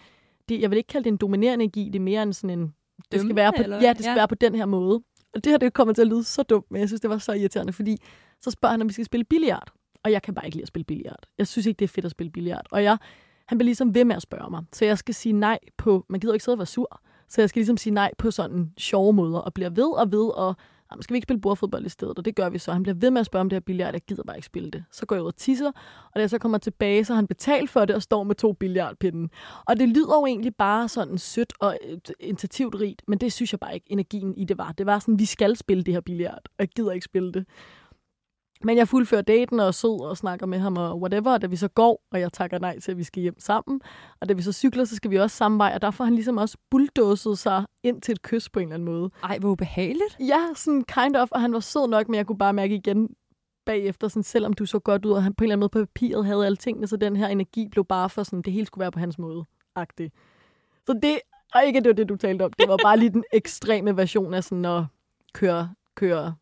det, 0.49 0.61
jeg 0.61 0.71
vil 0.71 0.77
ikke 0.77 0.87
kalde 0.87 1.05
det 1.05 1.11
en 1.11 1.17
dominerende 1.17 1.65
energi, 1.65 1.85
det 1.85 1.95
er 1.95 2.03
mere 2.03 2.23
en 2.23 2.33
sådan 2.33 2.59
en, 2.59 2.75
det 3.13 3.21
skal 3.21 3.37
være 3.37 3.53
på, 3.57 3.63
eller? 3.63 3.81
ja, 3.81 3.89
det 3.89 3.99
skal 3.99 4.11
ja. 4.11 4.15
være 4.15 4.29
på 4.29 4.35
den 4.35 4.55
her 4.55 4.67
måde. 4.67 5.03
Og 5.35 5.45
det 5.45 5.51
her, 5.53 5.59
det 5.59 5.73
kommer 5.73 5.95
til 5.95 6.03
at 6.03 6.09
lyde 6.09 6.25
så 6.25 6.43
dumt, 6.43 6.71
men 6.71 6.81
jeg 6.81 6.89
synes, 6.89 7.01
det 7.01 7.11
var 7.11 7.19
så 7.19 7.33
irriterende, 7.33 7.73
fordi 7.73 7.97
så 8.41 8.51
spørger 8.51 8.71
han, 8.71 8.81
om 8.81 8.89
vi 8.89 8.93
skal 8.93 9.05
spille 9.05 9.25
billiard. 9.25 9.73
Og 10.05 10.13
jeg 10.13 10.23
kan 10.23 10.35
bare 10.35 10.47
ikke 10.47 10.57
lide 10.57 10.63
at 10.63 10.69
spille 10.69 10.85
billiard. 10.85 11.27
Jeg 11.39 11.47
synes 11.47 11.67
ikke, 11.67 11.79
det 11.79 11.85
er 11.85 11.89
fedt 11.89 12.05
at 12.05 12.11
spille 12.11 12.31
billiard. 12.31 12.67
Og 12.71 12.83
jeg 12.83 12.99
han 13.47 13.59
bliver 13.59 13.67
ligesom 13.67 13.95
ved 13.95 14.05
med 14.05 14.17
at 14.17 14.23
spørge 14.23 14.51
mig. 14.51 14.65
Så 14.73 14.85
jeg 14.85 14.99
skal 14.99 15.15
sige 15.15 15.33
nej 15.33 15.59
på, 15.77 16.07
man 16.09 16.21
gider 16.21 16.35
ikke 16.35 16.45
sidde 16.45 16.55
og 16.55 16.59
være 16.59 16.67
sur, 16.67 17.01
så 17.29 17.41
jeg 17.41 17.49
skal 17.49 17.61
ligesom 17.61 17.77
sige 17.77 17.95
nej 17.95 18.11
på 18.19 18.31
sådan 18.31 18.73
sjove 18.79 19.13
måder, 19.13 19.39
og 19.39 19.55
bliver 19.55 19.71
ved 19.71 19.93
og 19.93 20.13
ved, 20.13 20.29
og 20.35 20.57
jamen, 20.93 21.03
skal 21.03 21.15
vi 21.15 21.17
ikke 21.17 21.25
spille 21.25 21.41
bordfodbold 21.41 21.87
i 21.87 21.89
stedet? 21.89 22.19
Og 22.19 22.25
det 22.25 22.37
gør 22.37 22.49
vi 22.49 22.59
så. 22.59 22.73
Han 22.73 22.83
bliver 22.83 22.97
ved 22.97 23.11
med 23.11 23.21
at 23.21 23.27
spørge 23.27 23.41
om 23.41 23.49
det 23.49 23.57
her 23.57 23.61
billard, 23.61 23.95
jeg 23.95 24.01
gider 24.01 24.23
bare 24.23 24.37
ikke 24.37 24.47
spille 24.47 24.71
det. 24.71 24.85
Så 24.93 25.07
går 25.07 25.17
jeg 25.17 25.23
ud 25.23 25.27
og 25.27 25.37
tisser, 25.37 25.69
og 26.05 26.15
da 26.15 26.21
jeg 26.21 26.31
så 26.31 26.39
kommer 26.39 26.59
tilbage, 26.59 27.05
så 27.05 27.13
har 27.13 27.17
han 27.17 27.27
betalt 27.27 27.71
for 27.71 27.85
det 27.85 27.97
og 27.97 28.03
står 28.03 28.23
med 28.23 28.35
to 28.35 28.53
billiardpinde. 28.53 29.29
Og 29.67 29.81
det 29.81 29.89
lyder 29.89 30.17
jo 30.21 30.27
egentlig 30.27 30.57
bare 30.57 30.89
sådan 30.89 31.19
sødt 31.19 31.53
og 31.61 31.79
øh, 31.89 31.99
initiativt 32.21 32.75
rigt, 32.75 33.03
men 33.09 33.19
det 33.19 33.33
synes 33.33 33.53
jeg 33.53 33.61
bare 33.61 33.75
ikke, 33.75 33.87
energien 33.93 34.35
i 34.37 34.45
det 34.45 34.59
var. 34.59 34.73
Det 34.73 34.87
var 34.87 34.99
sådan, 34.99 35.19
vi 35.19 35.25
skal 35.25 35.57
spille 35.57 35.83
det 35.83 35.95
her 35.95 36.01
billard, 36.01 36.43
og 36.45 36.55
jeg 36.59 36.69
gider 36.69 36.93
ikke 36.93 37.05
spille 37.05 37.33
det. 37.33 37.47
Men 38.65 38.77
jeg 38.77 38.89
fuldfører 38.89 39.23
daten 39.23 39.61
og 39.61 39.67
er 39.67 39.71
sød 39.71 40.01
og 40.01 40.17
snakker 40.17 40.47
med 40.47 40.59
ham 40.59 40.77
og 40.77 41.01
whatever, 41.01 41.33
og 41.33 41.43
da 41.43 41.47
vi 41.47 41.57
så 41.57 41.69
går, 41.69 42.03
og 42.11 42.21
jeg 42.21 42.33
takker 42.33 42.59
nej 42.59 42.79
til, 42.81 42.91
at 42.91 42.99
vi 42.99 43.05
skal 43.05 43.23
hjem 43.23 43.41
sammen, 43.41 43.81
og 44.21 44.29
da 44.29 44.35
vi 44.35 44.43
så 44.43 44.53
cykler, 44.53 44.85
så 44.85 44.97
skal 44.97 45.11
vi 45.11 45.17
også 45.17 45.37
samme 45.37 45.59
vej, 45.59 45.73
og 45.75 45.83
der 45.83 45.91
får 45.91 46.05
han 46.05 46.15
ligesom 46.15 46.37
også 46.37 46.57
bulldozet 46.71 47.39
sig 47.39 47.65
ind 47.83 48.03
til 48.03 48.13
et 48.13 48.23
kys 48.23 48.49
på 48.49 48.59
en 48.59 48.63
eller 48.63 48.75
anden 48.75 48.85
måde. 48.85 49.11
Ej, 49.23 49.39
hvor 49.39 49.51
ubehageligt. 49.51 50.17
Ja, 50.21 50.41
sådan 50.55 50.85
kind 50.85 51.17
of, 51.17 51.29
og 51.31 51.41
han 51.41 51.53
var 51.53 51.61
sød 51.61 51.89
nok, 51.89 52.09
men 52.09 52.15
jeg 52.15 52.27
kunne 52.27 52.39
bare 52.39 52.53
mærke 52.53 52.75
igen 52.75 53.09
bagefter, 53.67 54.09
sådan, 54.09 54.23
selvom 54.23 54.53
du 54.53 54.67
så 54.67 54.79
godt 54.79 55.05
ud, 55.05 55.13
og 55.13 55.23
han 55.23 55.35
på 55.35 55.45
en 55.45 55.47
eller 55.47 55.55
anden 55.55 55.61
måde 55.63 55.69
på 55.69 55.79
papiret 55.79 56.27
havde 56.27 56.47
alle 56.47 56.57
tingene, 56.57 56.87
så 56.87 56.97
den 56.97 57.17
her 57.17 57.29
energi 57.29 57.69
blev 57.69 57.85
bare 57.85 58.11
for 58.11 58.23
sådan, 58.23 58.43
det 58.43 58.53
hele 58.53 58.67
skulle 58.67 58.83
være 58.83 58.93
på 58.93 58.99
hans 58.99 59.19
måde. 59.19 59.45
-agtigt. 59.79 60.11
Så 60.87 60.99
det, 61.03 61.19
og 61.55 61.65
ikke 61.65 61.81
det 61.81 61.89
var 61.89 61.95
det, 61.95 62.09
du 62.09 62.17
talte 62.17 62.43
om, 62.43 62.53
det 62.53 62.69
var 62.69 62.79
bare 62.83 62.97
lige 62.97 63.11
den 63.11 63.25
ekstreme 63.33 63.97
version 63.97 64.35
af 64.35 64.45
sådan 64.45 64.65
at 64.65 64.85
køre, 65.33 65.75
køre 65.95 66.35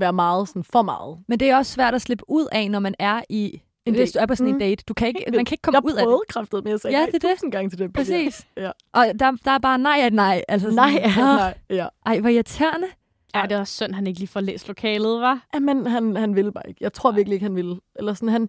være 0.00 0.12
meget 0.12 0.48
sådan 0.48 0.64
for 0.64 0.82
meget. 0.82 1.18
Men 1.28 1.40
det 1.40 1.50
er 1.50 1.56
også 1.56 1.72
svært 1.72 1.94
at 1.94 2.02
slippe 2.02 2.24
ud 2.28 2.46
af, 2.52 2.70
når 2.70 2.78
man 2.78 2.94
er 2.98 3.22
i 3.28 3.60
en 3.86 3.94
hvis 3.94 4.12
du 4.12 4.18
er 4.18 4.26
på 4.26 4.34
sådan 4.34 4.48
en 4.48 4.54
mm. 4.54 4.58
date. 4.58 4.84
Du 4.88 4.94
kan 4.94 5.08
ikke, 5.08 5.24
man 5.32 5.44
kan 5.44 5.54
ikke 5.54 5.62
komme 5.62 5.76
jeg 5.76 5.84
ud 5.84 5.90
af 5.90 5.94
det. 5.94 6.00
Jeg 6.00 6.06
prøvede 6.06 6.24
kraftet 6.28 6.64
med 6.64 6.72
at 6.72 6.80
sige 6.80 6.98
ja, 6.98 7.06
det 7.06 7.24
er 7.24 7.36
det. 7.42 7.52
gange 7.52 7.70
til 7.70 7.78
det. 7.78 7.92
Præcis. 7.92 8.46
Ja. 8.56 8.70
Og 8.92 9.06
der, 9.18 9.30
der 9.44 9.50
er 9.50 9.58
bare 9.58 9.78
nej 9.78 10.00
at 10.02 10.12
nej. 10.12 10.42
Altså 10.48 10.70
nej 10.70 11.00
er 11.02 11.16
nej, 11.16 11.54
ja. 11.70 11.86
Ej, 12.06 12.20
hvor 12.20 12.28
irriterende. 12.28 12.86
Ja, 13.34 13.42
det 13.42 13.52
er 13.52 13.58
også 13.58 13.74
synd, 13.74 13.94
han 13.94 14.06
ikke 14.06 14.18
lige 14.18 14.28
får 14.28 14.40
læst 14.40 14.68
lokalet, 14.68 15.20
var. 15.20 15.46
Ja, 15.54 15.58
men 15.58 15.86
han, 15.86 16.16
han 16.16 16.34
ville 16.34 16.52
bare 16.52 16.68
ikke. 16.68 16.78
Jeg 16.84 16.92
tror 16.92 17.12
virkelig 17.12 17.34
ikke, 17.34 17.44
han 17.44 17.56
ville. 17.56 17.80
Eller 17.96 18.14
sådan, 18.14 18.28
han, 18.28 18.48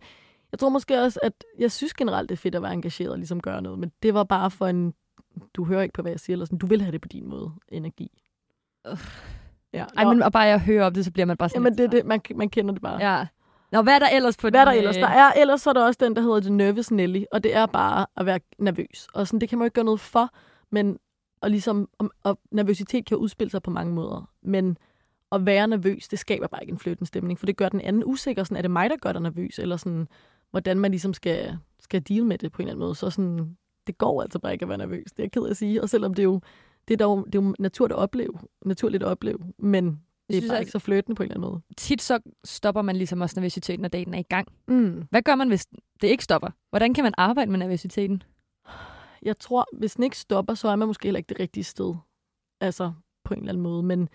jeg 0.52 0.60
tror 0.60 0.70
måske 0.70 1.02
også, 1.02 1.20
at 1.24 1.34
jeg 1.60 1.72
synes 1.72 1.93
generelt, 1.93 2.30
det 2.30 2.36
er 2.36 2.39
fedt 2.39 2.56
at 2.56 2.62
være 2.62 2.74
engageret 2.74 3.12
og 3.12 3.18
ligesom 3.18 3.41
gøre 3.41 3.62
noget, 3.62 3.80
men 3.80 3.91
det 4.04 4.14
var 4.14 4.24
bare 4.24 4.52
for 4.52 4.68
en, 4.68 4.93
du 5.54 5.66
hører 5.66 5.82
ikke 5.82 5.93
på, 5.93 6.02
hvad 6.02 6.12
jeg 6.12 6.20
siger, 6.20 6.36
eller 6.36 6.45
sådan, 6.45 6.60
du 6.60 6.68
vil 6.68 6.82
have 6.82 6.91
det 6.91 7.02
på 7.02 7.08
din 7.08 7.28
måde, 7.28 7.52
energi. 7.72 8.22
Uh. 8.91 9.00
Ja. 9.74 9.86
Ej, 9.98 10.04
men 10.04 10.24
og 10.24 10.32
bare 10.32 10.44
jeg 10.44 10.60
hører 10.60 10.86
om 10.86 10.94
det, 10.94 11.06
så 11.06 11.12
bliver 11.12 11.26
man 11.26 11.38
bare 11.38 11.50
sådan 11.50 11.64
Jamen, 11.64 11.78
det 11.78 11.84
er 11.84 11.90
det. 11.90 12.06
Man, 12.06 12.22
man 12.36 12.50
kender 12.50 12.74
det 12.74 12.82
bare. 12.82 13.16
Ja. 13.16 13.26
Nå, 13.72 13.82
hvad 13.82 13.94
er 13.94 14.00
der 14.00 14.10
ellers 14.10 14.38
på 14.38 14.50
Hvad 14.50 14.60
er 14.60 14.66
der 14.66 14.72
ellers? 14.72 14.96
Der 14.96 15.08
er, 15.08 15.32
ellers 15.32 15.62
så 15.62 15.70
er 15.70 15.74
der 15.74 15.86
også 15.86 15.98
den, 16.02 16.16
der 16.16 16.22
hedder 16.22 16.40
The 16.40 16.50
Nervous 16.50 16.92
Nelly, 16.92 17.24
og 17.32 17.44
det 17.44 17.56
er 17.56 17.66
bare 17.66 18.06
at 18.18 18.26
være 18.26 18.40
nervøs. 18.60 19.08
Og 19.14 19.28
sådan, 19.28 19.42
det 19.42 19.50
kan 19.50 19.58
man 19.58 19.64
jo 19.64 19.66
ikke 19.66 19.76
gøre 19.76 19.86
noget 19.86 20.00
for, 20.00 20.30
men 20.72 20.98
og 21.42 21.50
ligesom, 21.50 21.90
og, 21.98 22.10
og 22.24 22.40
nervøsitet 22.52 23.06
kan 23.06 23.18
udspille 23.18 23.52
sig 23.52 23.64
på 23.64 23.72
mange 23.72 23.94
måder. 23.94 24.30
Men 24.42 24.78
at 25.32 25.46
være 25.46 25.68
nervøs, 25.68 26.08
det 26.08 26.20
skaber 26.20 26.48
bare 26.48 26.64
ikke 26.64 26.72
en 26.72 26.80
flyttende 26.80 27.08
stemning, 27.08 27.40
for 27.40 27.46
det 27.46 27.58
gør 27.58 27.70
den 27.70 27.82
anden 27.82 28.04
usikker. 28.06 28.44
Sådan, 28.44 28.58
er 28.58 28.62
det 28.62 28.72
mig, 28.72 28.90
der 28.90 28.98
gør 28.98 29.12
dig 29.12 29.22
nervøs? 29.22 29.60
Eller 29.60 29.78
sådan, 29.78 30.08
hvordan 30.52 30.80
man 30.80 30.92
ligesom 30.92 31.14
skal, 31.14 31.58
skal 31.80 32.02
deal 32.02 32.26
med 32.26 32.38
det 32.38 32.52
på 32.52 32.62
en 32.62 32.68
eller 32.68 32.74
anden 32.74 32.86
måde. 32.86 32.96
Så 32.96 33.10
sådan, 33.10 33.58
det 33.88 33.98
går 33.98 34.22
altså 34.22 34.40
bare 34.40 34.54
ikke 34.54 34.64
at 34.64 34.70
være 34.70 34.78
nervøs. 34.78 35.06
Det 35.12 35.20
er 35.20 35.24
jeg 35.24 35.32
ked 35.32 35.46
af 35.46 35.50
at 35.50 35.58
sige. 35.58 35.82
Og 35.82 35.90
selvom 35.90 36.14
det 36.14 36.24
jo 36.24 36.42
det 36.88 36.94
er 36.94 36.98
dog 36.98 37.26
det 37.26 37.36
er 37.36 37.44
jo 37.44 37.56
naturligt 37.60 37.98
at 37.98 38.02
opleve, 38.02 38.34
naturligt 38.66 39.04
at 39.04 39.10
opleve, 39.10 39.40
men 39.58 39.86
det 40.30 40.38
er 40.38 40.42
synes, 40.42 40.52
bare 40.52 40.60
ikke 40.60 40.72
så 40.72 40.80
fløtende 40.80 41.16
på 41.16 41.24
en 41.24 41.28
eller 41.32 41.36
anden 41.36 41.52
måde. 41.52 41.62
Tit 41.78 42.02
så 42.02 42.20
stopper 42.44 42.82
man 42.82 42.96
ligesom 42.96 43.22
også 43.22 43.40
nervøsiteten, 43.40 43.82
når 43.82 43.90
daten 43.90 44.14
er 44.14 44.20
i 44.20 44.26
gang. 44.30 44.48
Mm. 44.68 45.08
Hvad 45.10 45.22
gør 45.22 45.36
man, 45.36 45.48
hvis 45.48 45.68
det 46.02 46.08
ikke 46.08 46.24
stopper? 46.24 46.50
Hvordan 46.70 46.94
kan 46.94 47.04
man 47.04 47.14
arbejde 47.18 47.52
med 47.52 47.60
nervøsiteten? 47.60 48.24
Jeg 49.22 49.40
tror, 49.40 49.66
hvis 49.78 49.94
den 49.94 50.04
ikke 50.04 50.18
stopper, 50.18 50.54
så 50.54 50.68
er 50.68 50.76
man 50.76 50.88
måske 50.88 51.08
heller 51.08 51.18
ikke 51.18 51.30
det 51.30 51.40
rigtige 51.40 51.64
sted. 51.64 51.96
Altså, 52.62 52.92
på 53.24 53.34
en 53.34 53.40
eller 53.40 53.52
anden 53.52 53.64
måde. 53.64 53.84
Men 53.84 54.10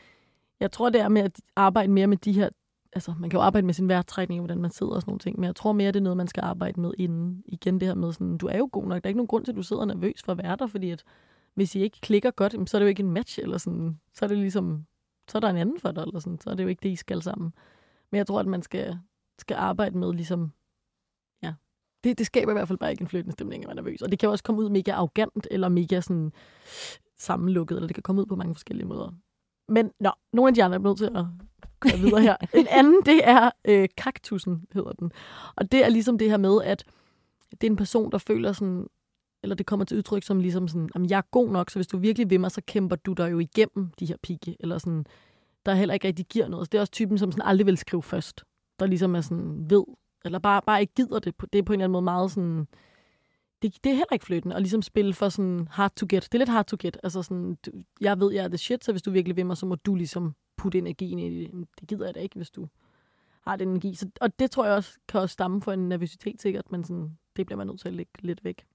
jeg 0.61 0.73
tror, 0.73 0.91
det 0.91 1.01
er 1.01 1.09
med 1.09 1.23
at 1.23 1.41
arbejde 1.57 1.93
mere 1.93 2.07
med 2.07 2.17
de 2.17 2.33
her... 2.33 2.49
Altså, 2.93 3.15
man 3.21 3.31
kan 3.31 3.39
jo 3.39 3.43
arbejde 3.43 3.67
med 3.67 3.75
sin 3.75 3.89
vejrtrækning, 3.89 4.41
hvordan 4.41 4.61
man 4.61 4.71
sidder 4.71 4.93
og 4.93 5.01
sådan 5.01 5.11
nogle 5.11 5.19
ting. 5.19 5.41
Men 5.41 5.45
jeg 5.45 5.57
tror 5.57 5.73
mere, 5.73 5.93
det 5.93 5.97
er 5.97 6.03
noget, 6.03 6.17
man 6.17 6.29
skal 6.29 6.41
arbejde 6.41 6.81
med 6.81 6.93
inden. 6.99 7.43
Igen 7.47 7.81
det 7.81 7.89
her 7.89 7.95
med 7.95 8.13
sådan, 8.13 8.39
du 8.39 8.47
er 8.47 8.59
jo 8.59 8.69
god 8.73 8.83
nok. 8.83 9.05
Der 9.05 9.07
er 9.07 9.09
ikke 9.09 9.19
nogen 9.19 9.29
grund 9.29 9.45
til, 9.45 9.53
at 9.53 9.57
du 9.57 9.63
sidder 9.63 9.85
nervøs 9.85 10.23
for 10.25 10.33
at 10.33 10.39
være 10.39 10.57
der, 10.57 10.67
fordi 10.67 10.91
at 10.91 11.05
hvis 11.55 11.75
I 11.75 11.81
ikke 11.81 12.01
klikker 12.01 12.31
godt, 12.31 12.71
så 12.71 12.77
er 12.77 12.79
det 12.79 12.85
jo 12.85 12.89
ikke 12.89 13.03
en 13.03 13.11
match, 13.11 13.39
eller 13.43 13.59
sådan. 13.59 14.01
Så 14.13 14.25
er 14.25 14.29
det 14.29 14.39
ligesom, 14.39 14.87
så 15.29 15.39
er 15.39 15.41
der 15.41 15.49
en 15.49 15.57
anden 15.57 15.81
for 15.81 15.93
dig, 15.93 16.03
eller 16.03 16.21
sådan. 16.21 16.41
Så 16.41 16.51
er 16.51 16.55
det 16.55 16.63
jo 16.63 16.69
ikke 16.69 16.81
det, 16.83 16.89
I 16.89 16.97
skal 16.97 17.23
sammen. 17.23 17.55
Men 18.11 18.19
jeg 18.19 18.27
tror, 18.27 18.41
at 18.41 18.47
man 18.47 18.63
skal, 18.63 18.99
skal 19.39 19.55
arbejde 19.55 19.99
med 19.99 20.13
ligesom, 20.13 20.53
ja, 21.43 21.53
det, 22.05 22.19
det 22.19 22.27
skaber 22.27 22.53
i 22.53 22.55
hvert 22.55 22.69
fald 22.69 22.79
bare 22.79 22.91
ikke 22.91 23.03
en 23.03 23.09
flyttende 23.09 23.33
stemning, 23.33 23.65
at 23.65 23.69
man 23.69 23.79
er 23.79 23.83
nervøs. 23.83 24.03
Og 24.03 24.11
det 24.11 24.19
kan 24.19 24.29
også 24.29 24.45
komme 24.45 24.61
ud 24.61 24.71
mega 24.71 24.93
arrogant, 24.93 25.49
eller 25.51 25.69
mega 25.69 26.01
sådan 26.01 26.33
sammenlukket, 27.19 27.77
eller 27.77 27.87
det 27.87 27.95
kan 27.95 28.03
komme 28.03 28.21
ud 28.21 28.27
på 28.27 28.37
mange 28.37 28.55
forskellige 28.55 28.87
måder. 28.87 29.11
Men 29.69 29.91
nå, 30.01 30.11
nogle 30.33 30.49
af 30.49 30.55
de 30.55 30.65
andre 30.65 30.75
er 30.75 30.83
nødt 30.83 30.99
til 30.99 31.05
at 31.05 31.25
gå 31.81 31.89
videre 31.97 32.21
her. 32.21 32.37
En 32.61 32.67
anden, 32.71 33.03
det 33.07 33.21
er 33.29 33.51
øh, 33.65 33.89
kaktusen, 33.97 34.67
hedder 34.73 34.93
den. 34.93 35.13
Og 35.57 35.73
det 35.73 35.85
er 35.85 35.89
ligesom 35.89 36.19
det 36.19 36.31
her 36.31 36.37
med, 36.37 36.63
at 36.65 36.85
det 37.51 37.67
er 37.67 37.71
en 37.71 37.77
person, 37.77 38.13
der 38.13 38.19
føler 38.19 38.53
sådan, 38.53 38.87
eller 39.45 39.57
det 39.57 39.67
kommer 39.67 39.85
til 39.85 39.97
udtryk 39.97 40.23
som 40.23 40.41
ligesom 40.41 40.69
sådan, 40.69 40.89
jamen, 40.95 41.11
jeg 41.11 41.19
er 41.19 41.29
god 41.31 41.51
nok, 41.51 41.71
så 41.71 41.79
hvis 41.79 41.87
du 41.87 41.99
virkelig 41.99 42.31
vil 42.31 42.41
mig, 42.41 42.51
så 42.51 42.63
kæmper 42.67 42.97
du 42.97 43.13
dig 43.13 43.33
jo 43.33 43.39
igennem 43.39 43.91
de 44.01 44.07
her 44.07 44.17
pigge, 44.23 44.57
eller 44.61 44.79
sådan, 44.79 45.07
der 45.67 45.75
heller 45.75 45.95
ikke 45.95 46.09
rigtig 46.09 46.27
giver 46.27 46.49
noget. 46.49 46.67
Så 46.67 46.69
det 46.73 46.79
er 46.79 46.83
også 46.83 46.93
typen, 46.93 47.19
som 47.19 47.33
sådan 47.33 47.49
aldrig 47.49 47.67
vil 47.67 47.77
skrive 47.77 48.03
først, 48.03 48.45
der 48.79 48.87
ligesom 48.87 49.15
er 49.15 49.21
sådan 49.21 49.71
ved, 49.71 49.85
eller 50.25 50.39
bare, 50.39 50.63
bare 50.67 50.81
ikke 50.81 50.95
gider 50.95 51.19
det. 51.19 51.35
Det 51.53 51.59
er 51.59 51.63
på 51.63 51.73
en 51.73 51.81
eller 51.81 51.85
anden 51.85 51.93
måde 51.93 52.03
meget 52.03 52.31
sådan, 52.31 52.69
det, 53.63 53.85
det 53.85 53.91
er 53.91 53.97
heller 53.97 54.13
ikke 54.13 54.25
flyttende 54.25 54.57
at 54.57 54.63
ligesom 54.63 54.83
spille 54.83 55.15
for 55.15 55.29
sådan 55.29 55.69
hard 55.71 55.93
to 55.97 56.07
get. 56.09 56.23
Det 56.23 56.35
er 56.35 56.39
lidt 56.39 56.49
hard 56.49 56.67
to 56.67 56.77
get. 56.81 56.97
Altså 57.03 57.23
sådan, 57.23 57.59
du, 57.67 57.71
jeg 58.01 58.21
ved, 58.21 58.33
jeg 58.33 58.45
er 58.45 58.49
det 58.49 58.61
shit, 58.61 58.85
så 58.85 58.93
hvis 58.93 59.03
du 59.03 59.11
virkelig 59.11 59.37
vil 59.37 59.47
mig, 59.47 59.57
så 59.57 59.67
må 59.67 59.75
du 59.75 59.95
ligesom 59.95 60.35
putte 60.57 60.79
energien 60.79 61.19
i 61.19 61.45
det. 61.45 61.67
Det 61.81 61.89
gider 61.89 62.05
jeg 62.05 62.15
da 62.15 62.21
ikke, 62.21 62.37
hvis 62.37 62.51
du 62.51 62.69
har 63.45 63.57
den 63.57 63.69
energi. 63.69 63.95
Så, 63.95 64.09
og 64.21 64.39
det 64.39 64.51
tror 64.51 64.65
jeg 64.65 64.75
også 64.75 64.99
kan 65.09 65.21
også 65.21 65.33
stamme 65.33 65.63
for 65.63 65.73
en 65.73 65.89
nervøsitet 65.89 66.43
sikkert, 66.43 66.73
men 66.73 66.85
sådan, 66.85 67.19
det 67.37 67.47
bliver 67.47 67.57
man 67.57 67.67
nødt 67.67 67.81
til 67.81 67.89
at 67.89 67.95
lægge 67.95 68.13
lidt 68.19 68.45
væk. 68.45 68.67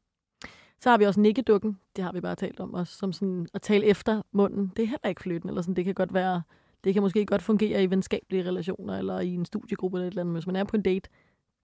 Så 0.80 0.90
har 0.90 0.98
vi 0.98 1.06
også 1.06 1.20
nikkedukken. 1.20 1.80
Det 1.96 2.04
har 2.04 2.12
vi 2.12 2.22
bare 2.22 2.36
talt 2.36 2.60
om 2.60 2.74
også. 2.74 2.94
Som 2.94 3.14
sådan 3.14 3.48
at 3.54 3.62
tale 3.62 3.86
efter 3.86 4.22
munden. 4.32 4.72
Det 4.76 4.84
er 4.84 4.88
heller 4.88 5.10
ikke 5.10 5.22
flyttende. 5.22 5.52
Eller 5.52 5.62
sådan. 5.62 5.76
Det 5.76 5.86
kan 5.86 5.94
godt 5.94 6.14
være... 6.14 6.42
Det 6.84 6.94
kan 6.94 7.04
måske 7.04 7.26
godt 7.26 7.42
fungere 7.42 7.84
i 7.84 7.90
venskabelige 7.90 8.48
relationer, 8.48 8.98
eller 8.98 9.20
i 9.20 9.34
en 9.34 9.46
studiegruppe 9.46 9.98
eller 9.98 10.08
et 10.08 10.12
eller 10.12 10.22
andet. 10.22 10.32
men 10.32 10.36
Hvis 10.36 10.48
man 10.48 10.56
er 10.56 10.64
på 10.64 10.76
en 10.76 10.82
date, 10.82 11.10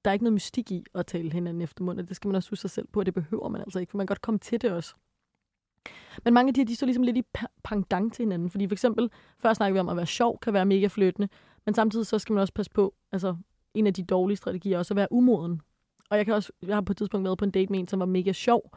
der 0.05 0.11
er 0.11 0.13
ikke 0.13 0.23
noget 0.23 0.33
mystik 0.33 0.71
i 0.71 0.83
at 0.95 1.05
tale 1.05 1.31
hinanden 1.31 1.61
efter 1.61 1.83
munden. 1.83 2.07
Det 2.07 2.15
skal 2.15 2.27
man 2.27 2.35
også 2.35 2.49
huske 2.49 2.61
sig 2.61 2.69
selv 2.69 2.87
på, 2.87 2.99
og 2.99 3.05
det 3.05 3.13
behøver 3.13 3.49
man 3.49 3.61
altså 3.61 3.79
ikke, 3.79 3.91
for 3.91 3.97
man 3.97 4.07
kan 4.07 4.11
godt 4.11 4.21
komme 4.21 4.39
til 4.39 4.61
det 4.61 4.71
også. 4.71 4.95
Men 6.23 6.33
mange 6.33 6.49
af 6.49 6.53
de 6.53 6.59
her, 6.59 6.65
de 6.65 6.75
står 6.75 6.85
ligesom 6.85 7.03
lidt 7.03 7.17
i 7.17 7.23
pangdang 7.63 8.13
til 8.13 8.23
hinanden. 8.23 8.49
Fordi 8.49 8.67
for 8.67 8.73
eksempel, 8.73 9.09
før 9.39 9.53
snakkede 9.53 9.73
vi 9.73 9.79
om 9.79 9.89
at 9.89 9.97
være 9.97 10.05
sjov, 10.05 10.39
kan 10.39 10.53
være 10.53 10.65
mega 10.65 10.87
flyttende. 10.87 11.29
Men 11.65 11.73
samtidig 11.73 12.05
så 12.05 12.19
skal 12.19 12.33
man 12.33 12.41
også 12.41 12.53
passe 12.53 12.71
på, 12.71 12.95
altså 13.11 13.35
en 13.73 13.87
af 13.87 13.93
de 13.93 14.03
dårlige 14.03 14.37
strategier 14.37 14.75
er 14.75 14.79
også 14.79 14.93
at 14.93 14.95
være 14.95 15.11
umoden. 15.11 15.61
Og 16.09 16.17
jeg, 16.17 16.25
kan 16.25 16.33
også, 16.33 16.51
jeg 16.61 16.75
har 16.75 16.81
på 16.81 16.93
et 16.93 16.97
tidspunkt 16.97 17.25
været 17.25 17.37
på 17.37 17.45
en 17.45 17.51
date 17.51 17.71
med 17.71 17.79
en, 17.79 17.87
som 17.87 17.99
var 17.99 18.05
mega 18.05 18.31
sjov, 18.31 18.71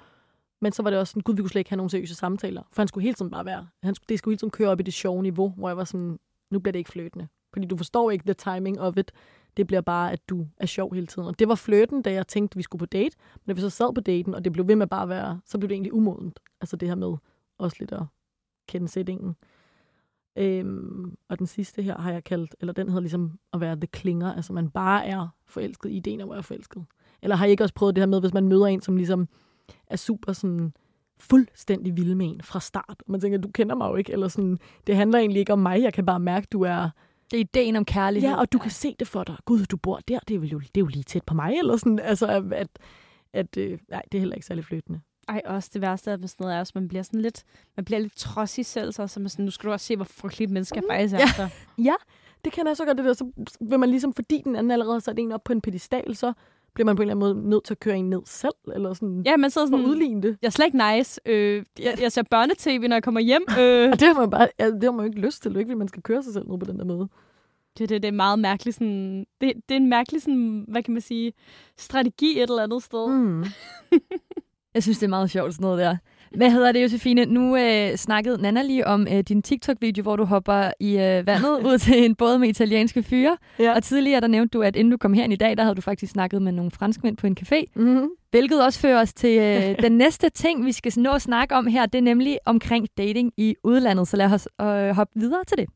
men 0.60 0.72
så 0.72 0.82
var 0.82 0.90
det 0.90 0.98
også 0.98 1.10
sådan, 1.10 1.22
gud, 1.22 1.34
vi 1.34 1.42
kunne 1.42 1.50
slet 1.50 1.60
ikke 1.60 1.70
have 1.70 1.76
nogen 1.76 1.90
seriøse 1.90 2.14
samtaler. 2.14 2.62
For 2.72 2.82
han 2.82 2.88
skulle 2.88 3.02
hele 3.02 3.14
tiden 3.14 3.30
bare 3.30 3.44
være, 3.44 3.66
han 3.82 3.94
skulle, 3.94 4.06
det 4.08 4.18
skulle 4.18 4.32
hele 4.32 4.38
tiden 4.38 4.50
køre 4.50 4.68
op 4.68 4.80
i 4.80 4.82
det 4.82 4.94
sjove 4.94 5.22
niveau, 5.22 5.48
hvor 5.48 5.68
jeg 5.68 5.76
var 5.76 5.84
sådan, 5.84 6.18
nu 6.50 6.58
bliver 6.58 6.72
det 6.72 6.78
ikke 6.78 6.90
fløtende. 6.90 7.28
Fordi 7.52 7.66
du 7.66 7.76
forstår 7.76 8.10
ikke 8.10 8.24
the 8.24 8.34
timing 8.34 8.80
of 8.80 8.96
it. 8.96 9.12
Det 9.56 9.66
bliver 9.66 9.80
bare, 9.80 10.12
at 10.12 10.28
du 10.28 10.46
er 10.56 10.66
sjov 10.66 10.94
hele 10.94 11.06
tiden. 11.06 11.28
Og 11.28 11.38
det 11.38 11.48
var 11.48 11.54
fløten, 11.54 12.02
da 12.02 12.12
jeg 12.12 12.26
tænkte, 12.26 12.54
at 12.54 12.56
vi 12.56 12.62
skulle 12.62 12.80
på 12.80 12.86
date. 12.86 13.16
Men 13.34 13.46
da 13.46 13.52
vi 13.52 13.60
så 13.60 13.70
sad 13.70 13.94
på 13.94 14.00
daten, 14.00 14.34
og 14.34 14.44
det 14.44 14.52
blev 14.52 14.68
ved 14.68 14.76
med 14.76 14.86
bare 14.86 15.02
at 15.02 15.08
være, 15.08 15.40
så 15.44 15.58
blev 15.58 15.68
det 15.68 15.74
egentlig 15.74 15.92
umodent. 15.92 16.40
Altså 16.60 16.76
det 16.76 16.88
her 16.88 16.94
med 16.94 17.16
også 17.58 17.76
lidt 17.80 17.92
at 17.92 18.02
kende 18.68 18.88
sætningen. 18.88 19.36
Øhm, 20.36 21.16
og 21.28 21.38
den 21.38 21.46
sidste 21.46 21.82
her 21.82 21.98
har 21.98 22.12
jeg 22.12 22.24
kaldt, 22.24 22.56
eller 22.60 22.72
den 22.72 22.88
hedder 22.88 23.00
ligesom 23.00 23.38
at 23.52 23.60
være 23.60 23.76
the 23.76 23.86
klinger. 23.86 24.34
Altså 24.34 24.52
man 24.52 24.70
bare 24.70 25.06
er 25.06 25.28
forelsket 25.46 25.90
i 25.90 25.96
ideen 25.96 26.20
om 26.20 26.30
at 26.30 26.34
være 26.34 26.42
forelsket. 26.42 26.84
Eller 27.22 27.36
har 27.36 27.46
I 27.46 27.50
ikke 27.50 27.64
også 27.64 27.74
prøvet 27.74 27.96
det 27.96 28.02
her 28.02 28.06
med, 28.06 28.20
hvis 28.20 28.34
man 28.34 28.48
møder 28.48 28.66
en, 28.66 28.80
som 28.80 28.96
ligesom 28.96 29.28
er 29.86 29.96
super 29.96 30.32
sådan 30.32 30.72
fuldstændig 31.20 31.96
vild 31.96 32.14
med 32.14 32.26
en 32.26 32.40
fra 32.42 32.60
start. 32.60 32.96
Og 32.98 33.04
man 33.06 33.20
tænker, 33.20 33.38
du 33.38 33.48
kender 33.48 33.74
mig 33.74 33.88
jo 33.88 33.96
ikke, 33.96 34.12
eller 34.12 34.28
sådan, 34.28 34.58
det 34.86 34.96
handler 34.96 35.18
egentlig 35.18 35.40
ikke 35.40 35.52
om 35.52 35.58
mig, 35.58 35.82
jeg 35.82 35.92
kan 35.92 36.06
bare 36.06 36.20
mærke, 36.20 36.46
du 36.52 36.62
er... 36.62 36.90
Det 37.30 37.36
er 37.36 37.40
ideen 37.40 37.76
om 37.76 37.84
kærlighed. 37.84 38.30
Ja, 38.30 38.36
og 38.36 38.52
du 38.52 38.58
kan 38.58 38.70
se 38.70 38.96
det 38.98 39.08
for 39.08 39.24
dig. 39.24 39.36
Gud, 39.44 39.64
du 39.64 39.76
bor 39.76 40.00
der, 40.08 40.18
det 40.28 40.34
er 40.34 40.38
jo, 40.38 40.58
det 40.58 40.76
er 40.76 40.80
jo 40.80 40.86
lige 40.86 41.02
tæt 41.02 41.22
på 41.24 41.34
mig, 41.34 41.54
eller 41.58 41.76
sådan. 41.76 41.98
Altså, 41.98 42.26
at, 42.52 42.68
at, 43.32 43.56
øh, 43.56 43.78
nej, 43.90 44.02
det 44.12 44.18
er 44.18 44.20
heller 44.20 44.34
ikke 44.34 44.46
særlig 44.46 44.64
flyttende. 44.64 45.00
Ej, 45.28 45.42
også 45.44 45.70
det 45.72 45.82
værste 45.82 46.12
af 46.12 46.18
sådan 46.18 46.28
noget 46.38 46.56
er 46.56 46.60
også, 46.60 46.72
man 46.74 46.88
bliver 46.88 47.02
sådan 47.02 47.20
lidt, 47.20 47.44
man 47.76 47.84
bliver 47.84 47.98
lidt 47.98 48.16
trodsig 48.16 48.66
selv, 48.66 48.92
så, 48.92 49.06
så 49.06 49.20
man 49.20 49.28
sådan, 49.28 49.44
nu 49.44 49.50
skal 49.50 49.68
du 49.68 49.72
også 49.72 49.86
se, 49.86 49.96
hvor 49.96 50.04
frygteligt 50.04 50.50
mennesker 50.50 50.80
mm, 50.80 50.86
faktisk 50.90 51.14
er. 51.14 51.18
Ja. 51.38 51.48
ja, 51.78 51.94
det 52.44 52.52
kan 52.52 52.66
jeg 52.66 52.76
så 52.76 52.84
godt, 52.84 52.98
det 52.98 53.04
der. 53.06 53.12
Så 53.12 53.32
vil 53.60 53.78
man 53.78 53.90
ligesom, 53.90 54.12
fordi 54.12 54.42
den 54.44 54.56
anden 54.56 54.70
allerede 54.70 54.94
har 54.94 55.00
sat 55.00 55.18
en 55.18 55.32
op 55.32 55.44
på 55.44 55.52
en 55.52 55.60
pedestal, 55.60 56.16
så 56.16 56.32
bliver 56.78 56.86
man 56.86 56.96
på 56.96 57.02
en 57.02 57.08
eller 57.10 57.26
anden 57.26 57.40
måde 57.40 57.50
nødt 57.50 57.64
til 57.64 57.74
at 57.74 57.80
køre 57.80 57.96
en 57.96 58.10
ned 58.10 58.20
selv, 58.24 58.54
eller 58.74 58.92
sådan, 58.94 59.22
ja, 59.26 59.36
man 59.36 59.50
sidder 59.50 59.66
sådan, 59.66 59.86
udligne 59.86 60.22
det. 60.22 60.38
Jeg 60.42 60.48
er 60.48 60.50
slet 60.50 60.66
ikke 60.66 60.80
nice. 60.96 61.20
Øh, 61.26 61.64
jeg, 61.78 61.98
jeg 62.00 62.12
ser 62.12 62.22
børnetv, 62.22 62.88
når 62.88 62.96
jeg 62.96 63.02
kommer 63.02 63.20
hjem. 63.20 63.42
Øh. 63.60 63.90
og 63.92 64.00
det 64.00 64.08
har 64.08 64.14
man 64.14 64.30
bare, 64.30 64.48
ja, 64.58 64.66
det 64.70 64.84
har 64.84 64.90
man 64.90 65.06
jo 65.06 65.10
ikke 65.10 65.20
lyst 65.20 65.42
til. 65.42 65.50
Det 65.50 65.58
ikke, 65.58 65.68
fordi 65.68 65.78
man 65.78 65.88
skal 65.88 66.02
køre 66.02 66.22
sig 66.22 66.32
selv 66.32 66.48
ned 66.48 66.58
på 66.58 66.66
den 66.66 66.78
der 66.78 66.84
måde. 66.84 67.08
Det, 67.78 67.88
det, 67.88 68.02
det 68.02 68.08
er 68.08 68.12
meget 68.12 68.38
mærkeligt 68.38 68.74
sådan, 68.74 69.26
det, 69.40 69.52
det 69.68 69.74
er 69.74 69.76
en 69.76 69.88
mærkelig 69.88 70.22
sådan, 70.22 70.64
hvad 70.68 70.82
kan 70.82 70.92
man 70.94 71.00
sige, 71.00 71.32
strategi 71.76 72.36
et 72.36 72.50
eller 72.50 72.62
andet 72.62 72.82
sted. 72.82 73.08
Mm. 73.08 73.44
jeg 74.74 74.82
synes, 74.82 74.98
det 74.98 75.06
er 75.06 75.10
meget 75.10 75.30
sjovt 75.30 75.54
sådan 75.54 75.62
noget 75.62 75.78
der. 75.78 75.96
Hvad 76.36 76.50
hedder 76.50 76.72
det, 76.72 76.82
Josefine? 76.82 77.24
Nu 77.26 77.56
øh, 77.56 77.96
snakkede 77.96 78.42
Nana 78.42 78.62
lige 78.62 78.86
om 78.86 79.06
øh, 79.12 79.20
din 79.20 79.42
TikTok-video, 79.42 80.02
hvor 80.02 80.16
du 80.16 80.24
hopper 80.24 80.70
i 80.80 80.92
øh, 80.92 81.26
vandet 81.26 81.58
ud 81.68 81.78
til 81.78 82.04
en 82.04 82.14
båd 82.14 82.38
med 82.38 82.48
italienske 82.48 83.02
fyre. 83.02 83.36
Ja. 83.58 83.74
Og 83.74 83.82
tidligere 83.82 84.20
der 84.20 84.26
nævnte 84.26 84.58
du, 84.58 84.62
at 84.62 84.76
inden 84.76 84.90
du 84.90 84.96
kom 84.96 85.12
herind 85.14 85.32
i 85.32 85.36
dag, 85.36 85.56
der 85.56 85.62
havde 85.62 85.74
du 85.74 85.80
faktisk 85.80 86.12
snakket 86.12 86.42
med 86.42 86.52
nogle 86.52 86.70
franskmænd 86.70 87.16
på 87.16 87.26
en 87.26 87.36
café. 87.40 87.64
Mm-hmm. 87.74 88.08
Hvilket 88.30 88.64
også 88.64 88.80
fører 88.80 89.00
os 89.00 89.14
til 89.14 89.38
øh, 89.38 89.76
den 89.86 89.92
næste 89.92 90.28
ting, 90.28 90.66
vi 90.66 90.72
skal 90.72 90.92
nå 90.96 91.10
at 91.10 91.22
snakke 91.22 91.54
om 91.54 91.66
her. 91.66 91.86
Det 91.86 91.98
er 91.98 92.02
nemlig 92.02 92.38
omkring 92.46 92.88
dating 92.98 93.32
i 93.36 93.54
udlandet. 93.64 94.08
Så 94.08 94.16
lad 94.16 94.32
os 94.32 94.48
øh, 94.60 94.90
hoppe 94.90 95.12
videre 95.20 95.44
til 95.44 95.58
det. 95.58 95.66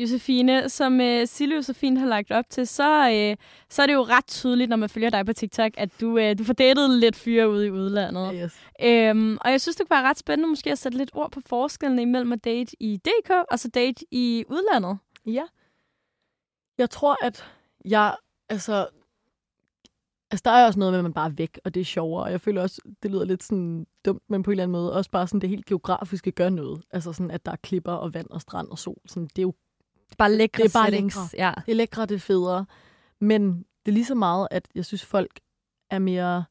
Josefine, 0.00 0.68
som 0.68 1.00
øh, 1.00 1.26
Silje 1.26 1.62
så 1.62 1.72
fint 1.72 1.98
har 1.98 2.06
lagt 2.06 2.30
op 2.30 2.44
til, 2.50 2.66
så, 2.66 3.10
øh, 3.10 3.36
så 3.68 3.82
er 3.82 3.86
det 3.86 3.94
jo 3.94 4.02
ret 4.02 4.26
tydeligt, 4.26 4.68
når 4.68 4.76
man 4.76 4.88
følger 4.88 5.10
dig 5.10 5.26
på 5.26 5.32
TikTok, 5.32 5.70
at 5.76 6.00
du, 6.00 6.18
øh, 6.18 6.38
du 6.38 6.44
får 6.44 6.52
datet 6.52 6.90
lidt 6.90 7.16
fyre 7.16 7.50
ude 7.50 7.66
i 7.66 7.70
udlandet. 7.70 8.32
Yes. 8.34 8.60
Øhm, 8.82 9.38
og 9.40 9.50
jeg 9.50 9.60
synes, 9.60 9.76
det 9.76 9.88
kunne 9.88 9.96
være 9.96 10.08
ret 10.08 10.18
spændende 10.18 10.48
måske 10.48 10.72
at 10.72 10.78
sætte 10.78 10.98
lidt 10.98 11.10
ord 11.14 11.30
på 11.30 11.40
forskellen 11.46 11.98
imellem 11.98 12.32
at 12.32 12.44
date 12.44 12.76
i 12.80 12.96
DK 12.96 13.30
og 13.50 13.58
så 13.58 13.68
date 13.68 14.04
i 14.10 14.44
udlandet. 14.48 14.98
Ja. 15.26 15.44
Jeg 16.78 16.90
tror, 16.90 17.26
at 17.26 17.44
jeg, 17.84 18.16
altså, 18.48 18.88
altså 20.30 20.42
der 20.44 20.50
er 20.50 20.66
også 20.66 20.78
noget 20.78 20.92
med, 20.92 20.98
at 20.98 21.04
man 21.04 21.12
bare 21.12 21.28
er 21.28 21.34
væk, 21.34 21.60
og 21.64 21.74
det 21.74 21.80
er 21.80 21.84
sjovere. 21.84 22.24
Og 22.24 22.30
jeg 22.30 22.40
føler 22.40 22.62
også, 22.62 22.82
det 23.02 23.10
lyder 23.10 23.24
lidt 23.24 23.42
sådan 23.42 23.86
dumt, 24.04 24.22
men 24.28 24.42
på 24.42 24.50
en 24.50 24.52
eller 24.52 24.62
anden 24.62 24.72
måde 24.72 24.92
også 24.92 25.10
bare 25.10 25.26
sådan 25.26 25.40
det 25.40 25.48
helt 25.48 25.66
geografiske 25.66 26.30
gør 26.30 26.48
noget. 26.48 26.82
Altså 26.90 27.12
sådan, 27.12 27.30
at 27.30 27.46
der 27.46 27.52
er 27.52 27.56
klipper 27.56 27.92
og 27.92 28.14
vand 28.14 28.30
og 28.30 28.40
strand 28.40 28.68
og 28.68 28.78
sol. 28.78 29.00
Sådan, 29.06 29.28
det 29.36 29.38
er 29.38 29.42
jo 29.42 29.54
bare 30.18 30.32
lækre 30.32 30.62
det 30.62 30.68
er 30.68 30.78
bare 30.78 30.86
settings. 30.86 31.16
Lækre. 31.16 31.46
Ja. 31.46 31.52
Det 31.66 31.72
er 31.72 31.76
lækre, 31.76 32.06
det 32.06 32.14
er 32.14 32.18
federe. 32.18 32.66
Men 33.20 33.58
det 33.58 33.92
er 33.92 33.92
lige 33.92 34.04
så 34.04 34.14
meget, 34.14 34.48
at 34.50 34.68
jeg 34.74 34.84
synes, 34.84 35.04
folk 35.04 35.40
er 35.90 35.98
mere, 35.98 36.44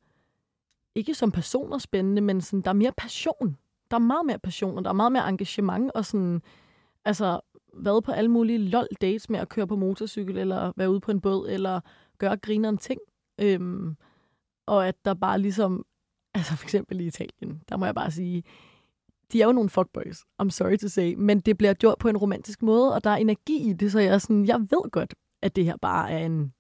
ikke 0.95 1.13
som 1.13 1.31
personer 1.31 1.77
spændende, 1.77 2.21
men 2.21 2.41
sådan, 2.41 2.61
der 2.61 2.69
er 2.69 2.73
mere 2.73 2.93
passion. 2.97 3.57
Der 3.91 3.97
er 3.97 4.01
meget 4.01 4.25
mere 4.25 4.39
passion, 4.39 4.77
og 4.77 4.83
der 4.83 4.89
er 4.89 4.93
meget 4.93 5.11
mere 5.11 5.29
engagement, 5.29 5.91
og 5.91 6.05
sådan, 6.05 6.41
altså, 7.05 7.39
været 7.73 8.03
på 8.03 8.11
alle 8.11 8.31
mulige 8.31 8.57
lol 8.57 8.87
dates 9.01 9.29
med 9.29 9.39
at 9.39 9.49
køre 9.49 9.67
på 9.67 9.75
motorcykel, 9.75 10.37
eller 10.37 10.71
være 10.75 10.91
ude 10.91 10.99
på 10.99 11.11
en 11.11 11.21
båd, 11.21 11.49
eller 11.49 11.79
gøre 12.17 12.37
grineren 12.37 12.77
ting. 12.77 12.99
Øhm, 13.41 13.95
og 14.65 14.87
at 14.87 15.05
der 15.05 15.13
bare 15.13 15.39
ligesom, 15.39 15.85
altså 16.35 16.55
for 16.55 16.65
eksempel 16.65 16.99
i 17.01 17.07
Italien, 17.07 17.61
der 17.69 17.77
må 17.77 17.85
jeg 17.85 17.95
bare 17.95 18.11
sige, 18.11 18.43
de 19.31 19.41
er 19.41 19.45
jo 19.45 19.51
nogle 19.51 19.69
fuckboys, 19.69 20.19
I'm 20.43 20.49
sorry 20.49 20.77
to 20.77 20.87
say, 20.87 21.13
men 21.17 21.39
det 21.39 21.57
bliver 21.57 21.73
gjort 21.73 21.97
på 21.97 22.07
en 22.09 22.17
romantisk 22.17 22.61
måde, 22.61 22.93
og 22.93 23.03
der 23.03 23.09
er 23.09 23.15
energi 23.15 23.69
i 23.69 23.73
det, 23.73 23.91
så 23.91 23.99
jeg 23.99 24.13
er 24.13 24.17
sådan, 24.17 24.45
jeg 24.45 24.59
ved 24.59 24.91
godt, 24.91 25.15
at 25.41 25.55
det 25.55 25.65
her 25.65 25.77
bare 25.77 26.11
er 26.11 26.25
en 26.25 26.53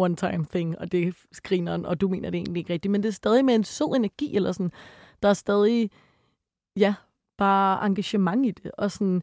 one-time 0.00 0.44
thing, 0.50 0.78
og 0.78 0.92
det 0.92 1.08
er 1.08 1.12
skrineren, 1.32 1.86
og 1.86 2.00
du 2.00 2.08
mener 2.08 2.30
det 2.30 2.38
egentlig 2.38 2.60
ikke 2.60 2.72
rigtigt, 2.72 2.92
men 2.92 3.02
det 3.02 3.08
er 3.08 3.12
stadig 3.12 3.44
med 3.44 3.54
en 3.54 3.64
sød 3.64 3.96
energi, 3.96 4.36
eller 4.36 4.52
sådan, 4.52 4.72
der 5.22 5.28
er 5.28 5.34
stadig, 5.34 5.90
ja, 6.76 6.94
bare 7.38 7.86
engagement 7.86 8.46
i 8.46 8.50
det, 8.50 8.70
og 8.78 8.90
sådan, 8.90 9.22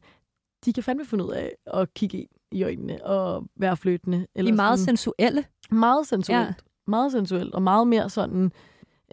de 0.64 0.72
kan 0.72 0.82
fandme 0.82 1.04
finde 1.04 1.24
ud 1.24 1.30
af 1.30 1.56
at 1.66 1.94
kigge 1.94 2.18
ind 2.18 2.30
i 2.52 2.62
øjnene 2.62 3.04
og 3.04 3.44
være 3.56 3.76
flyttende. 3.76 4.26
Eller 4.34 4.50
de 4.50 4.52
er 4.52 4.56
meget 4.56 4.78
sådan, 4.78 4.96
sensuelle. 4.96 5.44
Meget 5.70 6.06
sensuelt. 6.06 6.46
Ja. 6.46 6.54
Meget 6.86 7.12
sensuelt, 7.12 7.54
og 7.54 7.62
meget 7.62 7.86
mere 7.86 8.10
sådan, 8.10 8.52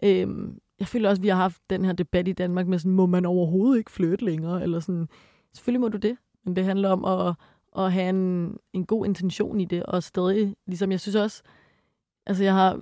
øhm, 0.02 0.58
jeg 0.80 0.88
føler 0.88 1.08
også, 1.08 1.20
at 1.20 1.22
vi 1.22 1.28
har 1.28 1.36
haft 1.36 1.62
den 1.70 1.84
her 1.84 1.92
debat 1.92 2.28
i 2.28 2.32
Danmark 2.32 2.66
med 2.66 2.78
sådan, 2.78 2.92
må 2.92 3.06
man 3.06 3.26
overhovedet 3.26 3.78
ikke 3.78 3.90
flytte 3.90 4.24
længere? 4.24 4.62
Eller 4.62 4.80
sådan, 4.80 5.08
selvfølgelig 5.54 5.80
må 5.80 5.88
du 5.88 5.98
det, 5.98 6.16
men 6.44 6.56
det 6.56 6.64
handler 6.64 6.88
om 6.90 7.04
at, 7.04 7.34
at 7.84 7.92
have 7.92 8.08
en, 8.08 8.56
en 8.72 8.86
god 8.86 9.06
intention 9.06 9.60
i 9.60 9.64
det, 9.64 9.82
og 9.82 10.02
stadig, 10.02 10.56
ligesom 10.66 10.90
jeg 10.90 11.00
synes 11.00 11.16
også, 11.16 11.42
altså 12.26 12.44
jeg 12.44 12.54
har, 12.54 12.80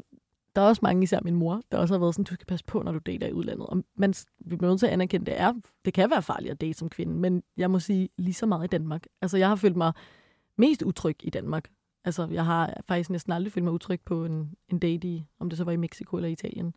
der 0.56 0.62
er 0.62 0.66
også 0.66 0.80
mange, 0.82 1.02
især 1.02 1.20
min 1.24 1.34
mor, 1.34 1.62
der 1.72 1.78
også 1.78 1.94
har 1.94 1.98
været 1.98 2.14
sådan, 2.14 2.24
du 2.24 2.34
skal 2.34 2.46
passe 2.46 2.64
på, 2.64 2.82
når 2.82 2.92
du 2.92 2.98
dater 2.98 3.26
i 3.26 3.32
udlandet. 3.32 3.66
Og 3.66 3.84
man, 3.96 4.14
vi 4.38 4.56
bliver 4.56 4.70
nødt 4.70 4.80
til 4.80 4.86
at 4.86 4.92
anerkende, 4.92 5.26
det 5.26 5.40
er, 5.40 5.52
det 5.84 5.94
kan 5.94 6.10
være 6.10 6.22
farligt 6.22 6.52
at 6.52 6.60
date 6.60 6.78
som 6.78 6.88
kvinde, 6.88 7.14
men 7.14 7.42
jeg 7.56 7.70
må 7.70 7.78
sige, 7.78 8.08
lige 8.18 8.34
så 8.34 8.46
meget 8.46 8.64
i 8.64 8.68
Danmark. 8.68 9.06
Altså 9.22 9.38
jeg 9.38 9.48
har 9.48 9.56
følt 9.56 9.76
mig 9.76 9.92
mest 10.58 10.82
utryg 10.82 11.16
i 11.22 11.30
Danmark. 11.30 11.70
Altså 12.04 12.28
jeg 12.30 12.44
har 12.44 12.80
faktisk 12.88 13.10
næsten 13.10 13.32
aldrig 13.32 13.52
følt 13.52 13.64
mig 13.64 13.72
utryg 13.72 14.00
på 14.04 14.24
en, 14.24 14.54
en 14.68 14.78
date 14.78 15.08
i, 15.08 15.26
om 15.40 15.48
det 15.48 15.58
så 15.58 15.64
var 15.64 15.72
i 15.72 15.76
Mexico 15.76 16.16
eller 16.16 16.28
Italien. 16.28 16.74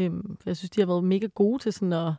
Øhm, 0.00 0.36
for 0.40 0.50
jeg 0.50 0.56
synes, 0.56 0.70
de 0.70 0.80
har 0.80 0.86
været 0.86 1.04
mega 1.04 1.26
gode 1.26 1.62
til 1.62 1.72
sådan 1.72 1.92
at... 1.92 2.12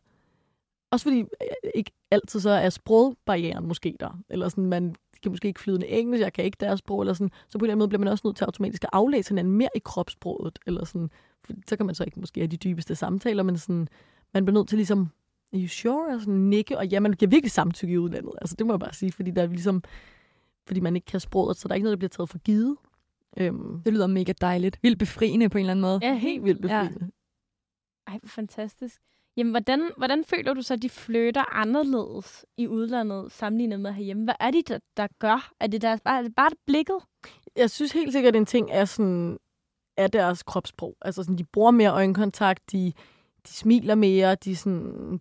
Også 0.91 1.03
fordi 1.03 1.19
øh, 1.19 1.71
ikke 1.75 1.91
altid 2.11 2.39
så 2.39 2.49
er 2.49 2.69
sprogbarrieren 2.69 3.67
måske 3.67 3.97
der. 3.99 4.19
Eller 4.29 4.49
sådan, 4.49 4.65
man 4.65 4.95
kan 5.23 5.31
måske 5.31 5.47
ikke 5.47 5.59
flydende 5.59 5.87
engelsk, 5.87 6.21
jeg 6.21 6.33
kan 6.33 6.45
ikke 6.45 6.57
deres 6.59 6.79
sprog, 6.79 7.01
eller 7.01 7.13
sådan. 7.13 7.31
Så 7.47 7.57
på 7.57 7.65
en 7.65 7.65
eller 7.65 7.71
anden 7.71 7.79
måde 7.79 7.89
bliver 7.89 7.99
man 7.99 8.07
også 8.07 8.21
nødt 8.27 8.37
til 8.37 8.45
automatisk 8.45 8.83
at 8.83 8.89
aflæse 8.93 9.29
hinanden 9.29 9.53
mere 9.53 9.69
i 9.75 9.79
kropssproget. 9.79 10.59
Eller 10.67 10.85
sådan, 10.85 11.09
for 11.43 11.53
så 11.67 11.75
kan 11.75 11.85
man 11.85 11.95
så 11.95 12.03
ikke 12.03 12.19
måske 12.19 12.39
have 12.39 12.47
de 12.47 12.57
dybeste 12.57 12.95
samtaler, 12.95 13.43
men 13.43 13.57
sådan, 13.57 13.87
man 14.33 14.45
bliver 14.45 14.59
nødt 14.59 14.67
til 14.67 14.77
ligesom, 14.77 14.99
are 15.53 15.61
you 15.61 15.67
sure? 15.67 16.15
Og 16.15 16.21
sådan 16.21 16.33
nikke, 16.33 16.77
og 16.77 16.87
ja, 16.87 16.99
man 16.99 17.13
giver 17.13 17.29
virkelig 17.29 17.51
samtykke 17.51 17.93
i 17.93 17.97
udlandet. 17.97 18.31
Altså, 18.41 18.55
det 18.55 18.67
må 18.67 18.73
jeg 18.73 18.79
bare 18.79 18.93
sige, 18.93 19.11
fordi 19.11 19.31
der 19.31 19.41
er 19.41 19.47
ligesom, 19.47 19.83
fordi 20.67 20.79
man 20.79 20.95
ikke 20.95 21.05
kan 21.05 21.19
sproget, 21.19 21.57
så 21.57 21.67
der 21.67 21.73
er 21.73 21.75
ikke 21.75 21.83
noget, 21.83 21.95
der 21.95 21.99
bliver 21.99 22.09
taget 22.09 22.29
for 22.29 22.37
givet. 22.37 22.77
Øhm. 23.37 23.81
Det 23.85 23.93
lyder 23.93 24.07
mega 24.07 24.33
dejligt. 24.41 24.79
Vildt 24.81 24.99
befriende 24.99 25.49
på 25.49 25.57
en 25.57 25.61
eller 25.61 25.71
anden 25.71 25.81
måde. 25.81 25.99
Ja, 26.01 26.15
helt 26.15 26.43
vildt 26.43 26.61
befriende. 26.61 26.97
Ja. 27.01 27.07
Ej, 28.07 28.17
hvor 28.21 28.27
fantastisk. 28.27 29.01
Jamen, 29.37 29.51
hvordan, 29.51 29.91
hvordan 29.97 30.23
føler 30.25 30.53
du 30.53 30.61
så, 30.61 30.73
at 30.73 30.81
de 30.81 30.89
flytter 30.89 31.55
anderledes 31.55 32.45
i 32.57 32.67
udlandet 32.67 33.31
sammenlignet 33.31 33.79
med 33.79 33.93
herhjemme? 33.93 34.23
Hvad 34.23 34.33
er 34.39 34.51
det, 34.51 34.67
der, 34.67 34.79
der 34.97 35.07
gør? 35.19 35.51
Er 35.59 35.67
det 35.67 35.81
der, 35.81 35.97
bare, 36.05 36.17
er 36.17 36.21
det 36.21 36.35
bare 36.35 36.49
blikket? 36.65 36.97
Jeg 37.55 37.69
synes 37.69 37.91
helt 37.91 38.11
sikkert, 38.11 38.35
at 38.35 38.39
en 38.39 38.45
ting 38.45 38.69
er, 38.71 38.85
sådan, 38.85 39.37
er 39.97 40.07
deres 40.07 40.43
kropssprog. 40.43 40.97
Altså, 41.01 41.23
sådan, 41.23 41.37
de 41.37 41.43
bruger 41.43 41.71
mere 41.71 41.91
øjenkontakt, 41.91 42.71
de, 42.71 42.93
de 43.47 43.53
smiler 43.53 43.95
mere, 43.95 44.35
de 44.35 44.55
sådan, 44.55 45.19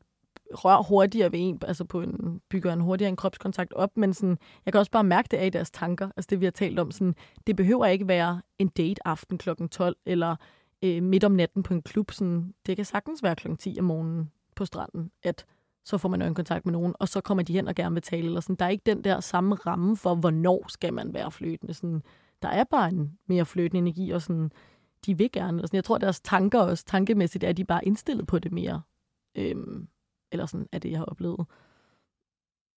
rører 0.54 0.82
hurtigere 0.82 1.32
ved 1.32 1.38
en, 1.40 1.58
altså 1.66 1.84
på 1.84 2.00
en, 2.00 2.40
bygger 2.50 2.72
en 2.72 2.80
hurtigere 2.80 3.08
en 3.08 3.16
kropskontakt 3.16 3.72
op, 3.72 3.96
men 3.96 4.14
sådan, 4.14 4.38
jeg 4.64 4.72
kan 4.72 4.78
også 4.78 4.90
bare 4.90 5.04
mærke 5.04 5.28
det 5.30 5.36
af 5.36 5.46
i 5.46 5.50
deres 5.50 5.70
tanker, 5.70 6.10
altså 6.16 6.26
det 6.30 6.40
vi 6.40 6.46
har 6.46 6.50
talt 6.50 6.78
om, 6.78 6.90
sådan, 6.90 7.14
det 7.46 7.56
behøver 7.56 7.86
ikke 7.86 8.08
være 8.08 8.42
en 8.58 8.68
date 8.68 9.06
aften 9.06 9.38
kl. 9.38 9.50
12, 9.70 9.96
eller 10.06 10.36
øh, 10.82 11.02
midt 11.02 11.24
om 11.24 11.32
natten 11.32 11.62
på 11.62 11.74
en 11.74 11.82
klub. 11.82 12.10
Sådan, 12.10 12.54
det 12.66 12.76
kan 12.76 12.84
sagtens 12.84 13.22
være 13.22 13.36
kl. 13.36 13.54
10 13.58 13.76
om 13.78 13.84
morgenen 13.84 14.30
på 14.56 14.64
stranden, 14.64 15.10
at 15.22 15.46
så 15.84 15.98
får 15.98 16.08
man 16.08 16.34
kontakt 16.34 16.66
med 16.66 16.72
nogen, 16.72 16.94
og 16.98 17.08
så 17.08 17.20
kommer 17.20 17.42
de 17.42 17.52
hen 17.52 17.68
og 17.68 17.74
gerne 17.74 17.94
vil 17.94 18.02
tale. 18.02 18.24
Eller 18.24 18.40
sådan. 18.40 18.56
Der 18.56 18.64
er 18.64 18.68
ikke 18.68 18.82
den 18.86 19.04
der 19.04 19.20
samme 19.20 19.54
ramme 19.54 19.96
for, 19.96 20.14
hvornår 20.14 20.64
skal 20.68 20.94
man 20.94 21.14
være 21.14 21.30
flytende. 21.30 21.74
Sådan, 21.74 22.02
der 22.42 22.48
er 22.48 22.64
bare 22.64 22.88
en 22.88 23.18
mere 23.26 23.44
flytende 23.44 23.78
energi, 23.78 24.10
og 24.10 24.22
sådan, 24.22 24.52
de 25.06 25.18
vil 25.18 25.32
gerne. 25.32 25.58
Eller 25.58 25.66
sådan. 25.66 25.76
Jeg 25.76 25.84
tror, 25.84 25.98
deres 25.98 26.20
tanker 26.20 26.60
også, 26.60 26.84
tankemæssigt, 26.84 27.44
er 27.44 27.48
at 27.48 27.56
de 27.56 27.64
bare 27.64 27.84
indstillet 27.84 28.26
på 28.26 28.38
det 28.38 28.52
mere. 28.52 28.82
Øhm, 29.34 29.88
eller 30.32 30.46
sådan, 30.46 30.68
er 30.72 30.78
det, 30.78 30.90
jeg 30.90 30.98
har 30.98 31.04
oplevet. 31.04 31.46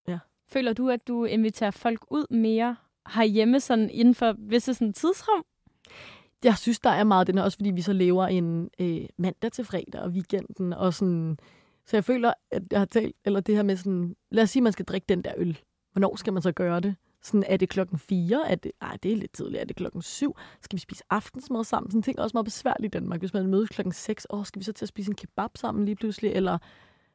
Ja. 0.08 0.20
Føler 0.48 0.74
du, 0.74 0.90
at 0.90 1.08
du 1.08 1.26
inviterer 1.26 1.72
folk 1.72 2.06
ud 2.10 2.34
mere 2.34 2.76
herhjemme 3.08 3.60
sådan 3.60 3.90
inden 3.90 4.16
for 4.16 4.36
visse 4.38 4.74
sådan 4.74 4.94
tidsrum? 4.94 5.46
Jeg 6.44 6.58
synes, 6.58 6.80
der 6.80 6.90
er 6.90 7.04
meget 7.04 7.28
den 7.28 7.38
også 7.38 7.58
fordi 7.58 7.72
vi 7.72 7.82
så 7.82 7.94
lever 7.94 8.28
en 8.28 8.70
øh, 8.80 9.06
mandag 9.18 9.52
til 9.52 9.66
fredag 9.66 10.02
og 10.02 10.10
weekenden, 10.10 10.74
og 10.74 10.94
sådan, 10.94 11.38
så 11.86 11.98
jeg 11.98 12.04
føler, 12.04 12.34
at 12.52 12.64
jeg 12.72 12.80
har 12.80 12.86
talt, 12.86 13.16
eller 13.26 13.40
det 13.40 13.56
her 13.56 13.64
med 13.64 13.78
sådan, 13.78 14.16
lad 14.32 14.44
os 14.44 14.50
sige, 14.50 14.62
at 14.62 14.64
man 14.64 14.74
skal 14.74 14.86
drikke 14.86 15.06
den 15.10 15.24
der 15.24 15.34
øl. 15.38 15.60
Hvornår 15.92 16.16
skal 16.16 16.34
man 16.34 16.42
så 16.42 16.52
gøre 16.52 16.80
det? 16.80 16.96
Sådan, 17.22 17.44
er 17.48 17.58
det 17.58 17.70
klokken 17.70 18.00
4? 18.00 18.52
Er 18.52 18.56
det, 18.56 18.72
ej, 18.82 18.98
det 19.04 19.12
er 19.12 19.16
lidt 19.16 19.34
tidligt. 19.34 19.62
Er 19.62 19.66
det 19.66 19.76
klokken 19.76 20.02
7? 20.02 20.36
Skal 20.62 20.78
vi 20.78 20.82
spise 20.82 21.04
aftensmad 21.10 21.64
sammen? 21.64 21.92
Sådan 21.92 22.02
ting 22.02 22.20
er 22.20 22.24
også 22.24 22.36
meget 22.36 22.46
besværligt 22.46 22.96
i 22.96 22.98
Danmark. 22.98 23.20
Hvis 23.20 23.34
man 23.34 23.48
mødes 23.48 23.70
klokken 23.70 23.92
6, 23.94 24.28
åh, 24.30 24.46
skal 24.46 24.60
vi 24.60 24.64
så 24.64 24.74
til 24.74 24.86
at 24.86 24.90
spise 24.90 25.12
en 25.12 25.16
kebab 25.16 25.50
sammen 25.56 25.86
lige 25.86 25.96
pludselig? 25.96 26.32
Eller 26.32 26.58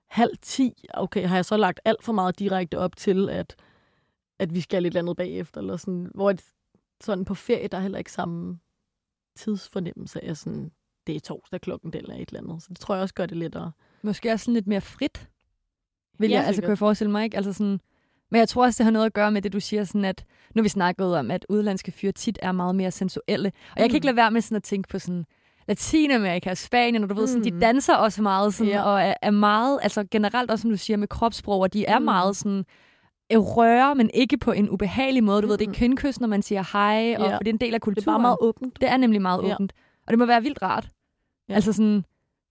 halv 0.07 0.37
10? 0.43 0.85
Okay, 0.95 1.27
har 1.27 1.37
jeg 1.37 1.45
så 1.45 1.57
lagt 1.57 1.81
alt 1.85 2.05
for 2.05 2.13
meget 2.13 2.39
direkte 2.39 2.79
op 2.79 2.97
til, 2.97 3.31
at, 3.31 3.57
at 4.39 4.55
vi 4.55 4.61
skal 4.61 4.83
lidt 4.83 4.97
andet 4.97 5.17
bagefter? 5.17 5.61
Eller 5.61 5.77
sådan, 5.77 6.11
hvor 6.15 6.31
et, 6.31 6.45
sådan 7.01 7.25
på 7.25 7.35
ferie, 7.35 7.69
der 7.69 7.79
er 7.79 7.83
heller 7.83 7.99
ikke 7.99 8.13
samme 8.13 8.59
tidsfornemmelse 9.41 10.25
af 10.25 10.37
sådan, 10.37 10.71
det 11.07 11.17
er 11.17 11.21
torsdag 11.21 11.61
klokken 11.61 11.97
eller 11.97 12.15
et 12.15 12.29
eller 12.29 12.41
andet. 12.41 12.63
Så 12.63 12.69
det 12.71 12.79
tror 12.79 12.95
jeg 12.95 13.03
også 13.03 13.15
gør 13.15 13.27
det 13.27 13.37
lettere. 13.37 13.73
Måske 14.03 14.33
også 14.33 14.45
sådan 14.45 14.55
lidt 14.55 14.67
mere 14.67 14.81
frit, 14.81 15.29
vil 16.19 16.31
ja, 16.31 16.39
jeg 16.39 16.47
altså 16.47 16.63
kunne 16.63 16.71
jeg 16.71 16.79
forestille 16.79 17.11
mig. 17.11 17.25
Ikke? 17.25 17.37
Altså 17.37 17.53
sådan, 17.53 17.81
men 18.31 18.39
jeg 18.39 18.49
tror 18.49 18.65
også, 18.65 18.79
det 18.79 18.85
har 18.85 18.91
noget 18.91 19.07
at 19.07 19.13
gøre 19.13 19.33
med 19.33 19.43
det, 19.43 19.53
du 19.53 19.61
siger, 19.61 19.85
sådan 19.85 20.05
at, 20.05 20.25
nu 20.55 20.63
vi 20.63 20.69
snakket 20.69 21.17
om, 21.17 21.31
at 21.31 21.47
udlandske 21.49 21.93
fyre 21.93 22.13
tit 22.13 22.39
er 22.43 22.53
meget 22.53 22.75
mere 22.75 22.91
sensuelle. 22.91 23.49
Og 23.49 23.79
jeg 23.81 23.85
mm. 23.85 23.89
kan 23.89 23.95
ikke 23.95 24.05
mm. 24.05 24.07
lade 24.07 24.17
være 24.17 24.31
med 24.31 24.41
sådan 24.41 24.57
at 24.57 24.63
tænke 24.63 24.89
på 24.89 24.99
sådan, 24.99 25.27
Latinamerika, 25.69 26.55
Spanien, 26.55 27.03
og 27.03 27.11
du 27.11 27.15
ved, 27.15 27.27
sådan, 27.27 27.45
de 27.45 27.51
mm. 27.51 27.61
danser 27.61 27.95
også 27.95 28.23
meget, 28.23 28.55
sådan, 28.55 28.73
ja. 28.73 28.83
og 28.83 29.03
er, 29.03 29.15
er 29.23 29.31
meget, 29.31 29.79
altså 29.83 30.05
generelt 30.11 30.51
også, 30.51 30.63
som 30.63 30.71
du 30.71 30.77
siger, 30.77 30.97
med 30.97 31.09
kropssprog, 31.09 31.61
og 31.61 31.73
de 31.73 31.85
er 31.87 31.99
mm. 31.99 32.05
meget 32.05 32.37
sådan, 32.37 32.65
røre, 33.39 33.95
men 33.95 34.11
ikke 34.15 34.39
på 34.39 34.53
en 34.53 34.71
ubehagelig 34.71 35.25
måde. 35.25 35.43
Du 35.43 35.47
mm. 35.47 35.51
ved, 35.51 35.59
det 35.59 35.69
er 35.69 35.73
kindkys, 35.73 36.21
når 36.21 36.29
man 36.29 36.43
siger 36.43 36.65
hej, 36.73 37.17
og 37.19 37.31
ja. 37.31 37.39
det 37.39 37.49
er 37.49 37.53
en 37.53 37.57
del 37.57 37.75
af 37.75 37.81
kulturen. 37.81 38.05
Det 38.05 38.09
er 38.09 38.13
bare 38.13 38.21
meget 38.21 38.37
åbent. 38.41 38.81
Det 38.81 38.89
er 38.89 38.97
nemlig 38.97 39.23
meget 39.23 39.43
ja. 39.49 39.55
åbent. 39.55 39.73
Og 40.07 40.11
det 40.11 40.19
må 40.19 40.27
være 40.27 40.43
vildt 40.43 40.63
rart. 40.63 40.91
Ja. 41.49 41.55
Altså 41.55 41.73
sådan, 41.73 42.05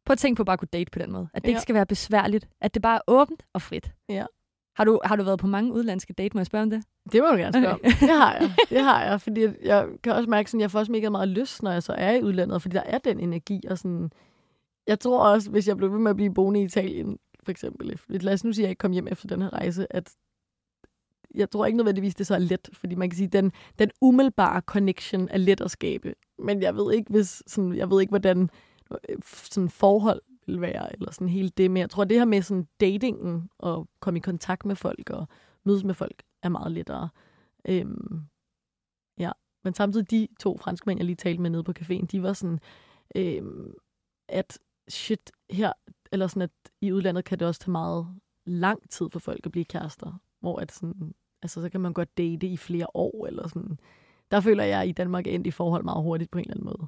prøv 0.06 0.12
at 0.14 0.18
tænke 0.18 0.38
på 0.38 0.42
at 0.42 0.46
bare 0.46 0.58
kunne 0.58 0.68
date 0.74 0.92
på 0.92 1.00
den 1.00 1.12
måde. 1.12 1.28
At 1.34 1.42
det 1.42 1.48
ja. 1.48 1.52
ikke 1.52 1.62
skal 1.62 1.76
være 1.76 1.86
besværligt. 1.86 2.50
At 2.62 2.74
det 2.74 2.82
bare 2.82 2.96
er 2.96 3.02
åbent 3.08 3.44
og 3.54 3.62
frit. 3.62 3.92
Ja. 4.10 4.26
Har 4.76 4.84
du, 4.84 5.00
har 5.06 5.16
du 5.16 5.24
været 5.24 5.40
på 5.40 5.48
mange 5.48 5.74
udlandske 5.74 6.14
date, 6.14 6.34
må 6.34 6.40
jeg 6.40 6.46
spørge 6.46 6.64
om 6.64 6.70
det? 6.70 6.84
Det 7.12 7.22
må 7.22 7.28
du 7.28 7.36
gerne 7.36 7.54
spørge 7.54 7.74
om. 7.74 7.80
Det 7.84 8.10
har 8.10 8.34
jeg. 8.34 8.54
Det 8.70 8.82
har 8.82 9.04
jeg, 9.04 9.22
fordi 9.22 9.48
jeg 9.64 9.88
kan 10.04 10.14
også 10.14 10.30
mærke, 10.30 10.48
at 10.48 10.62
jeg 10.62 10.72
får 10.72 10.80
også 10.80 10.92
mega 10.92 11.10
meget 11.10 11.28
lyst, 11.28 11.64
når 11.64 11.72
jeg 11.72 11.84
så 11.84 11.94
er 11.94 12.12
i 12.12 12.24
udlandet, 12.24 12.62
fordi 12.62 12.76
der 12.76 12.84
er 12.86 12.98
den 12.98 13.20
energi. 13.20 13.62
Og 13.70 13.78
sådan, 13.78 14.12
jeg 14.88 15.00
tror 15.00 15.24
også, 15.24 15.52
hvis 15.52 15.68
jeg 15.68 15.78
blev 15.78 15.92
ved 15.92 16.00
med 16.00 16.10
at 16.10 16.16
blive 16.16 16.34
boende 16.34 16.62
i 16.62 16.64
Italien, 16.64 17.18
for 17.44 17.52
eksempel, 17.52 18.00
lad 18.08 18.34
os 18.34 18.44
nu 18.44 18.54
sige, 18.54 18.64
at 18.64 18.66
jeg 18.66 18.70
ikke 18.70 18.80
kom 18.80 18.92
hjem 18.92 19.08
efter 19.12 19.28
den 19.28 19.42
her 19.42 19.54
rejse, 19.54 19.96
at 19.96 20.10
jeg 21.36 21.50
tror 21.50 21.66
ikke 21.66 21.78
nødvendigvis, 21.78 22.16
det 22.16 22.28
så 22.28 22.36
er 22.36 22.40
let, 22.40 22.70
fordi 22.74 22.96
man 22.96 23.10
kan 23.10 23.18
sige, 23.18 23.26
at 23.26 23.34
den, 23.34 23.52
den 23.80 23.92
umiddelbare 24.02 24.62
connection 24.62 25.30
er 25.32 25.38
let 25.38 25.62
at 25.62 25.72
skabe. 25.72 26.16
Men 26.40 26.62
jeg 26.62 26.76
ved 26.76 26.94
ikke, 26.94 27.12
hvis, 27.12 27.44
sådan, 27.48 27.76
jeg 27.76 27.90
ved 27.90 28.02
ikke 28.02 28.12
hvordan 28.12 28.50
øh, 28.92 29.18
sådan 29.24 29.70
forhold 29.70 30.22
vil 30.48 30.62
være, 30.62 30.94
eller 30.94 31.12
sådan 31.12 31.30
hele 31.30 31.50
det. 31.50 31.72
Men 31.72 31.82
jeg 31.82 31.90
tror, 31.90 32.04
det 32.04 32.18
her 32.18 32.26
med 32.26 32.42
sådan 32.42 32.68
datingen 32.80 33.50
og 33.58 33.90
komme 34.00 34.18
i 34.18 34.22
kontakt 34.22 34.66
med 34.66 34.76
folk 34.76 35.10
og 35.10 35.28
mødes 35.66 35.84
med 35.84 35.94
folk, 35.94 36.24
er 36.44 36.50
meget 36.50 36.72
lettere. 36.72 37.10
Øhm, 37.68 38.22
ja, 39.20 39.32
men 39.64 39.74
samtidig 39.74 40.12
de 40.12 40.28
to 40.40 40.58
franskmænd, 40.58 41.00
jeg 41.00 41.06
lige 41.06 41.16
talte 41.16 41.42
med 41.42 41.50
nede 41.50 41.64
på 41.64 41.74
caféen, 41.80 42.06
de 42.06 42.24
var 42.24 42.34
sådan, 42.34 42.60
øhm, 43.16 43.74
at 44.28 44.60
shit, 44.90 45.32
her, 45.50 45.74
eller 46.12 46.28
sådan, 46.28 46.42
at 46.42 46.72
i 46.82 46.92
udlandet 46.92 47.26
kan 47.26 47.40
det 47.40 47.48
også 47.48 47.62
tage 47.62 47.72
meget 47.72 48.08
lang 48.46 48.90
tid 48.90 49.10
for 49.10 49.20
folk 49.20 49.46
at 49.46 49.52
blive 49.52 49.66
kærester. 49.66 50.20
Hvor 50.40 50.60
at 50.60 50.72
sådan, 50.72 51.14
altså, 51.42 51.62
så 51.62 51.70
kan 51.70 51.82
man 51.82 51.94
godt 51.94 52.18
date 52.18 52.48
i 52.48 52.58
flere 52.58 52.88
år, 52.94 53.26
eller 53.26 53.48
sådan. 53.48 53.80
Der 54.32 54.40
føler 54.40 54.64
jeg, 54.64 54.82
at 54.82 54.88
i 54.88 54.92
Danmark 54.92 55.28
er 55.28 55.32
endt 55.32 55.48
i 55.48 55.52
forhold 55.52 55.84
meget 55.84 56.04
hurtigt 56.04 56.32
på 56.32 56.38
en 56.38 56.42
eller 56.42 56.54
anden 56.54 56.66
måde. 56.66 56.88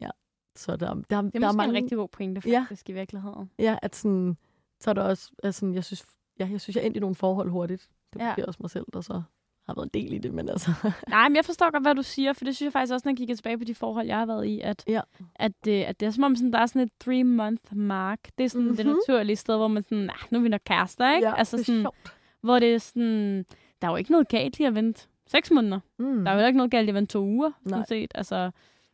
Ja. 0.00 0.10
Så 0.56 0.76
der, 0.76 0.94
der, 0.94 1.22
det 1.22 1.34
er 1.34 1.40
der 1.40 1.48
er 1.48 1.52
mange... 1.52 1.76
en 1.78 1.82
rigtig 1.82 1.98
god 1.98 2.08
pointe, 2.08 2.40
faktisk, 2.40 2.88
ja. 2.88 2.92
i 2.92 2.94
virkeligheden. 2.94 3.50
Ja, 3.58 3.78
at 3.82 3.96
sådan, 3.96 4.36
så 4.80 4.90
er 4.90 4.94
der 4.94 5.02
også, 5.02 5.30
altså, 5.42 5.66
jeg 5.66 5.84
synes, 5.84 6.06
ja, 6.40 6.48
jeg 6.50 6.60
synes, 6.60 6.76
jeg 6.76 6.86
endte 6.86 6.98
i 6.98 7.00
nogle 7.00 7.14
forhold 7.14 7.50
hurtigt. 7.50 7.90
Det 8.12 8.20
ja. 8.20 8.34
også 8.46 8.58
mig 8.60 8.70
selv, 8.70 8.86
der 8.92 9.00
så 9.00 9.22
har 9.66 9.74
været 9.74 9.90
en 9.94 10.02
del 10.02 10.12
i 10.12 10.18
det, 10.18 10.34
men 10.34 10.48
altså... 10.48 10.70
Nej, 11.08 11.28
men 11.28 11.36
jeg 11.36 11.44
forstår 11.44 11.70
godt, 11.70 11.82
hvad 11.82 11.94
du 11.94 12.02
siger, 12.02 12.32
for 12.32 12.44
det 12.44 12.56
synes 12.56 12.66
jeg 12.66 12.72
faktisk 12.72 12.92
også, 12.92 13.08
når 13.08 13.10
jeg 13.10 13.16
kigger 13.16 13.34
tilbage 13.34 13.58
på 13.58 13.64
de 13.64 13.74
forhold, 13.74 14.06
jeg 14.06 14.18
har 14.18 14.26
været 14.26 14.44
i, 14.44 14.60
at, 14.60 14.84
ja. 14.86 15.00
at, 15.34 15.52
det, 15.64 15.82
at 15.84 16.00
det 16.00 16.06
er 16.06 16.10
som 16.10 16.24
om, 16.24 16.36
sådan, 16.36 16.52
der 16.52 16.58
er 16.58 16.66
sådan 16.66 16.82
et 16.82 16.92
three-month 17.04 17.74
mark. 17.74 18.18
Det 18.38 18.44
er 18.44 18.48
sådan 18.48 18.62
mm-hmm. 18.62 18.76
det 18.76 18.86
naturlige 18.86 19.36
sted, 19.36 19.56
hvor 19.56 19.68
man 19.68 19.82
sådan, 19.82 19.98
nah, 19.98 20.16
nu 20.30 20.38
er 20.38 20.42
vi 20.42 20.48
nok 20.48 20.60
kærester, 20.64 21.14
ikke? 21.14 21.28
Ja, 21.28 21.34
altså, 21.34 21.56
det 21.56 21.62
er 21.62 21.66
sådan, 21.66 21.82
sjovt. 21.82 22.14
Hvor 22.40 22.58
det 22.58 22.74
er 22.74 22.78
sådan, 22.78 23.44
der 23.82 23.88
er 23.88 23.90
jo 23.90 23.96
ikke 23.96 24.12
noget 24.12 24.28
galt 24.28 24.60
i 24.60 24.64
at 24.64 24.74
vente 24.74 25.08
seks 25.26 25.50
måneder. 25.50 25.80
Mm. 25.98 26.24
Der 26.24 26.30
er 26.30 26.40
jo 26.40 26.46
ikke 26.46 26.56
noget 26.56 26.70
galt 26.70 26.88
i 26.88 26.90
at 26.90 26.94
vente 26.94 27.12
to 27.12 27.24
uger, 27.24 27.50
sådan 27.66 27.86
set. 27.86 28.12
Altså, 28.14 28.50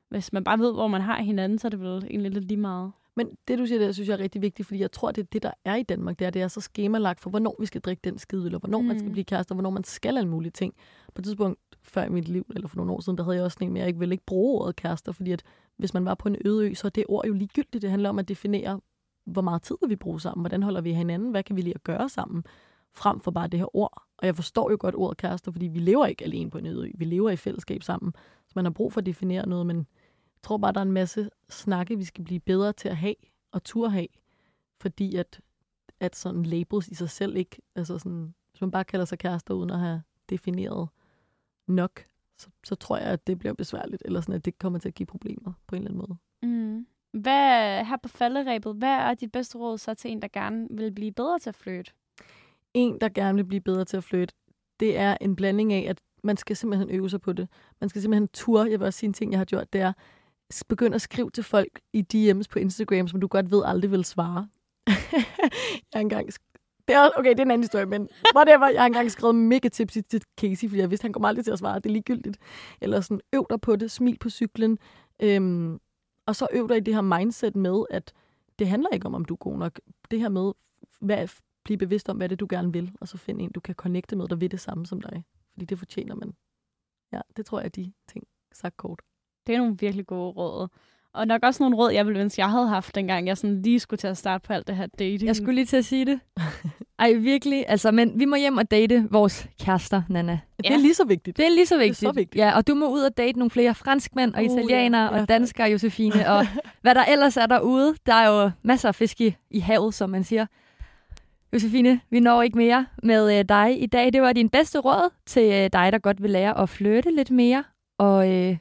hvis 0.08 0.32
man 0.32 0.44
bare 0.44 0.58
ved, 0.58 0.72
hvor 0.72 0.88
man 0.88 1.00
har 1.00 1.22
hinanden, 1.22 1.58
så 1.58 1.68
er 1.68 1.70
det 1.70 1.80
vel 1.80 2.04
egentlig 2.10 2.32
lidt 2.32 2.44
lige 2.44 2.60
meget. 2.60 2.92
Men 3.16 3.28
det, 3.48 3.58
du 3.58 3.66
siger, 3.66 3.78
det 3.78 3.94
synes 3.94 4.08
jeg 4.08 4.14
er 4.14 4.20
rigtig 4.20 4.42
vigtigt, 4.42 4.68
fordi 4.68 4.80
jeg 4.80 4.92
tror, 4.92 5.12
det 5.12 5.22
er 5.22 5.26
det, 5.32 5.42
der 5.42 5.50
er 5.64 5.74
i 5.74 5.82
Danmark. 5.82 6.18
Det 6.18 6.26
er, 6.26 6.30
det 6.30 6.42
er 6.42 6.48
så 6.48 6.60
skemalagt 6.60 7.20
for, 7.20 7.30
hvornår 7.30 7.56
vi 7.60 7.66
skal 7.66 7.80
drikke 7.80 8.00
den 8.04 8.18
skide 8.18 8.46
eller 8.46 8.58
hvornår 8.58 8.80
mm. 8.80 8.86
man 8.86 8.98
skal 8.98 9.08
mm. 9.08 9.12
blive 9.12 9.24
kærester, 9.24 9.54
hvornår 9.54 9.70
man 9.70 9.84
skal 9.84 10.16
alle 10.16 10.28
mulige 10.28 10.50
ting. 10.50 10.74
På 11.14 11.20
et 11.20 11.24
tidspunkt 11.24 11.60
før 11.82 12.04
i 12.04 12.08
mit 12.08 12.28
liv, 12.28 12.46
eller 12.54 12.68
for 12.68 12.76
nogle 12.76 12.92
år 12.92 13.00
siden, 13.00 13.18
der 13.18 13.24
havde 13.24 13.36
jeg 13.36 13.44
også 13.44 13.58
en, 13.60 13.68
men 13.68 13.76
jeg 13.76 13.86
ikke 13.86 13.98
ville 13.98 14.14
ikke 14.14 14.26
bruge 14.26 14.60
ordet 14.60 14.76
kærester, 14.76 15.12
fordi 15.12 15.32
at 15.32 15.42
hvis 15.76 15.94
man 15.94 16.04
var 16.04 16.14
på 16.14 16.28
en 16.28 16.36
øde 16.44 16.70
ø, 16.70 16.74
så 16.74 16.86
er 16.86 16.90
det 16.90 17.04
ord 17.08 17.26
jo 17.26 17.32
ligegyldigt. 17.32 17.82
Det 17.82 17.90
handler 17.90 18.08
om 18.08 18.18
at 18.18 18.28
definere, 18.28 18.80
hvor 19.24 19.42
meget 19.42 19.62
tid 19.62 19.76
vi 19.88 19.96
bruger 19.96 20.18
sammen, 20.18 20.42
hvordan 20.42 20.62
holder 20.62 20.80
vi 20.80 20.92
hinanden, 20.92 21.30
hvad 21.30 21.42
kan 21.42 21.56
vi 21.56 21.62
lige 21.62 21.74
at 21.74 21.84
gøre 21.84 22.08
sammen, 22.08 22.44
frem 22.94 23.20
for 23.20 23.30
bare 23.30 23.48
det 23.48 23.60
her 23.60 23.76
ord. 23.76 24.02
Og 24.16 24.26
jeg 24.26 24.36
forstår 24.36 24.70
jo 24.70 24.76
godt 24.80 24.94
ordet 24.94 25.16
kærester, 25.16 25.52
fordi 25.52 25.66
vi 25.66 25.78
lever 25.78 26.06
ikke 26.06 26.24
alene 26.24 26.50
på 26.50 26.58
en 26.58 26.66
øde 26.66 26.88
ø. 26.88 26.92
Vi 26.94 27.04
lever 27.04 27.30
i 27.30 27.36
fællesskab 27.36 27.82
sammen. 27.82 28.12
Så 28.46 28.52
man 28.54 28.64
har 28.64 28.72
brug 28.72 28.92
for 28.92 29.00
at 29.00 29.06
definere 29.06 29.48
noget, 29.48 29.66
men 29.66 29.76
jeg 29.76 30.42
tror 30.42 30.58
bare, 30.58 30.72
der 30.72 30.80
er 30.80 30.84
en 30.84 30.92
masse 30.92 31.30
snakke, 31.48 31.98
vi 31.98 32.04
skal 32.04 32.24
blive 32.24 32.40
bedre 32.40 32.72
til 32.72 32.88
at 32.88 32.96
have, 32.96 33.14
og 33.52 33.64
turde 33.64 33.90
have, 33.90 34.06
fordi 34.80 35.16
at, 35.16 35.40
at 36.00 36.16
sådan 36.16 36.42
labels 36.42 36.88
i 36.88 36.94
sig 36.94 37.10
selv 37.10 37.36
ikke, 37.36 37.62
altså 37.74 37.98
sådan, 37.98 38.34
hvis 38.50 38.60
man 38.60 38.70
bare 38.70 38.84
kalder 38.84 39.04
sig 39.04 39.18
kærester 39.18 39.54
uden 39.54 39.70
at 39.70 39.78
have 39.78 40.02
defineret 40.30 40.88
nok, 41.66 42.04
så, 42.38 42.48
så 42.64 42.74
tror 42.74 42.96
jeg, 42.96 43.06
at 43.06 43.26
det 43.26 43.38
bliver 43.38 43.54
besværligt, 43.54 44.02
eller 44.04 44.20
sådan, 44.20 44.34
at 44.34 44.44
det 44.44 44.58
kommer 44.58 44.78
til 44.78 44.88
at 44.88 44.94
give 44.94 45.06
problemer 45.06 45.52
på 45.66 45.76
en 45.76 45.82
eller 45.82 45.90
anden 45.90 46.06
måde. 46.08 46.18
Mm. 46.42 46.86
Hvad, 47.12 47.84
her 47.84 47.96
på 47.96 48.08
falderæbet, 48.08 48.74
hvad 48.74 48.88
er 48.88 49.14
dit 49.14 49.32
bedste 49.32 49.58
råd 49.58 49.78
så 49.78 49.94
til 49.94 50.10
en, 50.10 50.22
der 50.22 50.28
gerne 50.28 50.66
vil 50.70 50.92
blive 50.92 51.12
bedre 51.12 51.38
til 51.38 51.50
at 51.50 51.54
flytte? 51.54 51.92
En, 52.74 52.98
der 53.00 53.08
gerne 53.08 53.36
vil 53.36 53.44
blive 53.44 53.60
bedre 53.60 53.84
til 53.84 53.96
at 53.96 54.04
flytte, 54.04 54.34
det 54.80 54.98
er 54.98 55.16
en 55.20 55.36
blanding 55.36 55.72
af, 55.72 55.86
at 55.88 56.00
man 56.22 56.36
skal 56.36 56.56
simpelthen 56.56 56.90
øve 56.90 57.10
sig 57.10 57.20
på 57.20 57.32
det. 57.32 57.48
Man 57.80 57.88
skal 57.88 58.02
simpelthen 58.02 58.28
ture. 58.28 58.70
Jeg 58.70 58.80
vil 58.80 58.86
også 58.86 58.98
sige 58.98 59.08
en 59.08 59.14
ting, 59.14 59.32
jeg 59.32 59.40
har 59.40 59.44
gjort, 59.44 59.72
det 59.72 59.80
er, 59.80 59.92
begynd 60.68 60.94
at 60.94 61.02
skrive 61.02 61.30
til 61.30 61.44
folk 61.44 61.80
i 61.92 62.04
DM's 62.14 62.44
på 62.50 62.58
Instagram, 62.58 63.08
som 63.08 63.20
du 63.20 63.26
godt 63.26 63.50
ved 63.50 63.62
aldrig 63.64 63.90
vil 63.90 64.04
svare. 64.04 64.48
jeg 64.86 65.24
har 65.94 66.00
engang 66.00 66.28
det 66.88 66.96
er, 66.96 67.10
okay, 67.16 67.30
det 67.30 67.38
er 67.38 67.42
en 67.42 67.50
anden 67.50 67.64
historie, 67.64 67.86
men 67.86 68.08
whatever. 68.36 68.68
Jeg 68.68 68.80
har 68.80 68.86
engang 68.86 69.10
skrevet 69.10 69.34
mega 69.34 69.68
tips 69.68 69.98
til 70.08 70.22
Casey, 70.40 70.68
fordi 70.68 70.80
jeg 70.80 70.90
vidste, 70.90 71.04
han 71.04 71.12
kommer 71.12 71.28
aldrig 71.28 71.44
til 71.44 71.52
at 71.52 71.58
svare. 71.58 71.76
Det 71.76 71.86
er 71.86 71.90
ligegyldigt. 71.90 72.38
Eller 72.80 73.00
sådan, 73.00 73.20
øv 73.32 73.46
dig 73.50 73.60
på 73.60 73.76
det, 73.76 73.90
smil 73.90 74.18
på 74.18 74.30
cyklen. 74.30 74.78
Øhm, 75.22 75.80
og 76.26 76.36
så 76.36 76.46
øv 76.52 76.68
dig 76.68 76.76
i 76.76 76.80
det 76.80 76.94
her 76.94 77.00
mindset 77.00 77.56
med, 77.56 77.84
at 77.90 78.12
det 78.58 78.68
handler 78.68 78.88
ikke 78.92 79.06
om, 79.06 79.14
om 79.14 79.24
du 79.24 79.34
er 79.34 79.38
god 79.38 79.58
nok. 79.58 79.80
Det 80.10 80.20
her 80.20 80.28
med, 80.28 80.52
hvad, 81.00 81.28
blive 81.64 81.78
bevidst 81.78 82.08
om, 82.08 82.16
hvad 82.16 82.28
det 82.28 82.40
du 82.40 82.46
gerne 82.50 82.72
vil, 82.72 82.92
og 83.00 83.08
så 83.08 83.18
finde 83.18 83.44
en, 83.44 83.52
du 83.52 83.60
kan 83.60 83.74
connecte 83.74 84.16
med, 84.16 84.28
der 84.28 84.36
vil 84.36 84.50
det 84.50 84.60
samme 84.60 84.86
som 84.86 85.00
dig. 85.00 85.24
Fordi 85.52 85.64
det 85.64 85.78
fortjener 85.78 86.14
man. 86.14 86.34
Ja, 87.12 87.20
det 87.36 87.46
tror 87.46 87.58
jeg 87.58 87.64
er 87.64 87.70
de 87.70 87.92
ting, 88.12 88.24
sagt 88.52 88.76
kort. 88.76 89.02
Det 89.46 89.54
er 89.54 89.58
nogle 89.58 89.76
virkelig 89.80 90.06
gode 90.06 90.30
råd. 90.30 90.68
Og 91.14 91.26
nok 91.26 91.42
også 91.42 91.62
nogle 91.62 91.76
råd, 91.76 91.90
jeg 91.92 92.06
ville 92.06 92.20
ønske, 92.20 92.40
jeg 92.40 92.50
havde 92.50 92.68
haft, 92.68 92.94
dengang 92.94 93.26
jeg 93.26 93.36
sådan 93.36 93.62
lige 93.62 93.80
skulle 93.80 93.98
til 93.98 94.06
at 94.06 94.16
starte 94.16 94.46
på 94.46 94.52
alt 94.52 94.66
det 94.66 94.76
her 94.76 94.86
dating. 94.86 95.26
Jeg 95.26 95.36
skulle 95.36 95.54
lige 95.54 95.66
til 95.66 95.76
at 95.76 95.84
sige 95.84 96.04
det. 96.04 96.20
Ej, 96.98 97.12
virkelig. 97.12 97.64
Altså, 97.68 97.90
men 97.90 98.18
vi 98.18 98.24
må 98.24 98.36
hjem 98.36 98.56
og 98.58 98.70
date 98.70 99.08
vores 99.10 99.48
kærester, 99.60 100.02
Nana. 100.08 100.32
Ja. 100.32 100.68
Det 100.68 100.74
er 100.74 100.78
lige 100.78 100.94
så 100.94 101.04
vigtigt. 101.04 101.36
Det 101.36 101.46
er 101.46 101.50
lige 101.50 101.66
så 101.66 101.78
vigtigt. 101.78 102.00
Det 102.00 102.06
er 102.06 102.10
så 102.10 102.14
vigtigt. 102.14 102.40
Ja, 102.40 102.56
og 102.56 102.66
du 102.66 102.74
må 102.74 102.88
ud 102.88 103.00
og 103.00 103.16
date 103.16 103.38
nogle 103.38 103.50
flere 103.50 103.74
franskmænd 103.74 104.34
og 104.34 104.44
uh, 104.44 104.44
italienere 104.44 105.14
ja. 105.14 105.20
og 105.20 105.28
danskere, 105.28 105.70
Josefine. 105.70 106.30
og 106.30 106.46
hvad 106.82 106.94
der 106.94 107.04
ellers 107.04 107.36
er 107.36 107.46
derude. 107.46 107.94
Der 108.06 108.14
er 108.14 108.28
jo 108.28 108.50
masser 108.62 108.88
af 108.88 108.94
fisk 108.94 109.20
i, 109.20 109.36
i 109.50 109.58
havet, 109.58 109.94
som 109.94 110.10
man 110.10 110.24
siger. 110.24 110.46
Josefine, 111.54 112.00
vi 112.10 112.20
når 112.20 112.42
ikke 112.42 112.58
mere 112.58 112.86
med 113.02 113.38
øh, 113.38 113.44
dig 113.48 113.82
i 113.82 113.86
dag. 113.86 114.12
Det 114.12 114.22
var 114.22 114.32
din 114.32 114.48
bedste 114.48 114.78
råd 114.78 115.10
til 115.26 115.42
øh, 115.42 115.70
dig, 115.72 115.92
der 115.92 115.98
godt 115.98 116.22
vil 116.22 116.30
lære 116.30 116.58
at 116.58 116.68
flytte 116.68 117.10
lidt 117.10 117.30
mere. 117.30 117.64
Og 117.98 118.32
øh, 118.32 118.56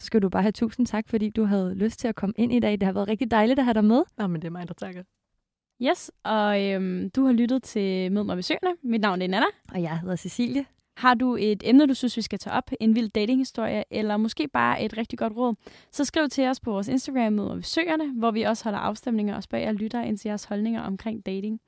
så 0.00 0.06
skal 0.06 0.22
du 0.22 0.28
bare 0.28 0.42
have 0.42 0.52
tusind 0.52 0.86
tak, 0.86 1.08
fordi 1.08 1.30
du 1.30 1.44
havde 1.44 1.74
lyst 1.74 1.98
til 1.98 2.08
at 2.08 2.14
komme 2.14 2.34
ind 2.36 2.52
i 2.52 2.60
dag. 2.60 2.72
Det 2.72 2.82
har 2.82 2.92
været 2.92 3.08
rigtig 3.08 3.30
dejligt 3.30 3.58
at 3.58 3.64
have 3.64 3.74
dig 3.74 3.84
med. 3.84 4.02
Nå, 4.18 4.26
men 4.26 4.42
det 4.42 4.46
er 4.48 4.52
mig, 4.52 4.68
der 4.68 4.74
takker. 4.74 5.02
Yes, 5.82 6.10
og 6.24 6.62
øhm, 6.64 7.10
du 7.10 7.24
har 7.24 7.32
lyttet 7.32 7.62
til 7.62 8.12
Mød 8.12 8.24
mig 8.24 8.36
ved 8.36 8.42
søgene. 8.42 8.76
Mit 8.82 9.00
navn 9.00 9.22
er 9.22 9.26
Nana. 9.26 9.46
Og 9.74 9.82
jeg 9.82 9.98
hedder 9.98 10.16
Cecilie. 10.16 10.64
Har 10.96 11.14
du 11.14 11.36
et 11.40 11.62
emne, 11.64 11.86
du 11.86 11.94
synes, 11.94 12.16
vi 12.16 12.22
skal 12.22 12.38
tage 12.38 12.56
op, 12.56 12.70
en 12.80 12.94
vild 12.94 13.10
datinghistorie, 13.10 13.84
eller 13.90 14.16
måske 14.16 14.48
bare 14.48 14.82
et 14.82 14.96
rigtig 14.96 15.18
godt 15.18 15.32
råd, 15.36 15.54
så 15.92 16.04
skriv 16.04 16.28
til 16.28 16.48
os 16.48 16.60
på 16.60 16.70
vores 16.70 16.88
Instagram 16.88 17.32
med 17.32 17.54
ved 17.54 17.62
søgerne, 17.62 18.12
hvor 18.12 18.30
vi 18.30 18.42
også 18.42 18.64
holder 18.64 18.78
afstemninger 18.78 19.36
og 19.36 19.42
spørger 19.42 19.72
lyttere 19.72 20.08
ind 20.08 20.18
til 20.18 20.28
jeres 20.28 20.44
holdninger 20.44 20.82
omkring 20.82 21.26
dating. 21.26 21.60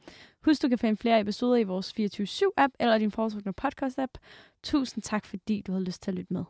Husk, 0.45 0.63
du 0.63 0.69
kan 0.69 0.79
finde 0.79 0.97
flere 0.97 1.21
episoder 1.21 1.57
i 1.57 1.63
vores 1.63 1.95
24-7-app 2.01 2.75
eller 2.81 2.99
din 2.99 3.11
foretrukne 3.11 3.53
podcast-app. 3.63 4.13
Tusind 4.63 5.03
tak, 5.03 5.27
fordi 5.27 5.63
du 5.67 5.73
havde 5.73 5.85
lyst 5.85 6.03
til 6.03 6.11
at 6.11 6.15
lytte 6.15 6.33
med. 6.33 6.45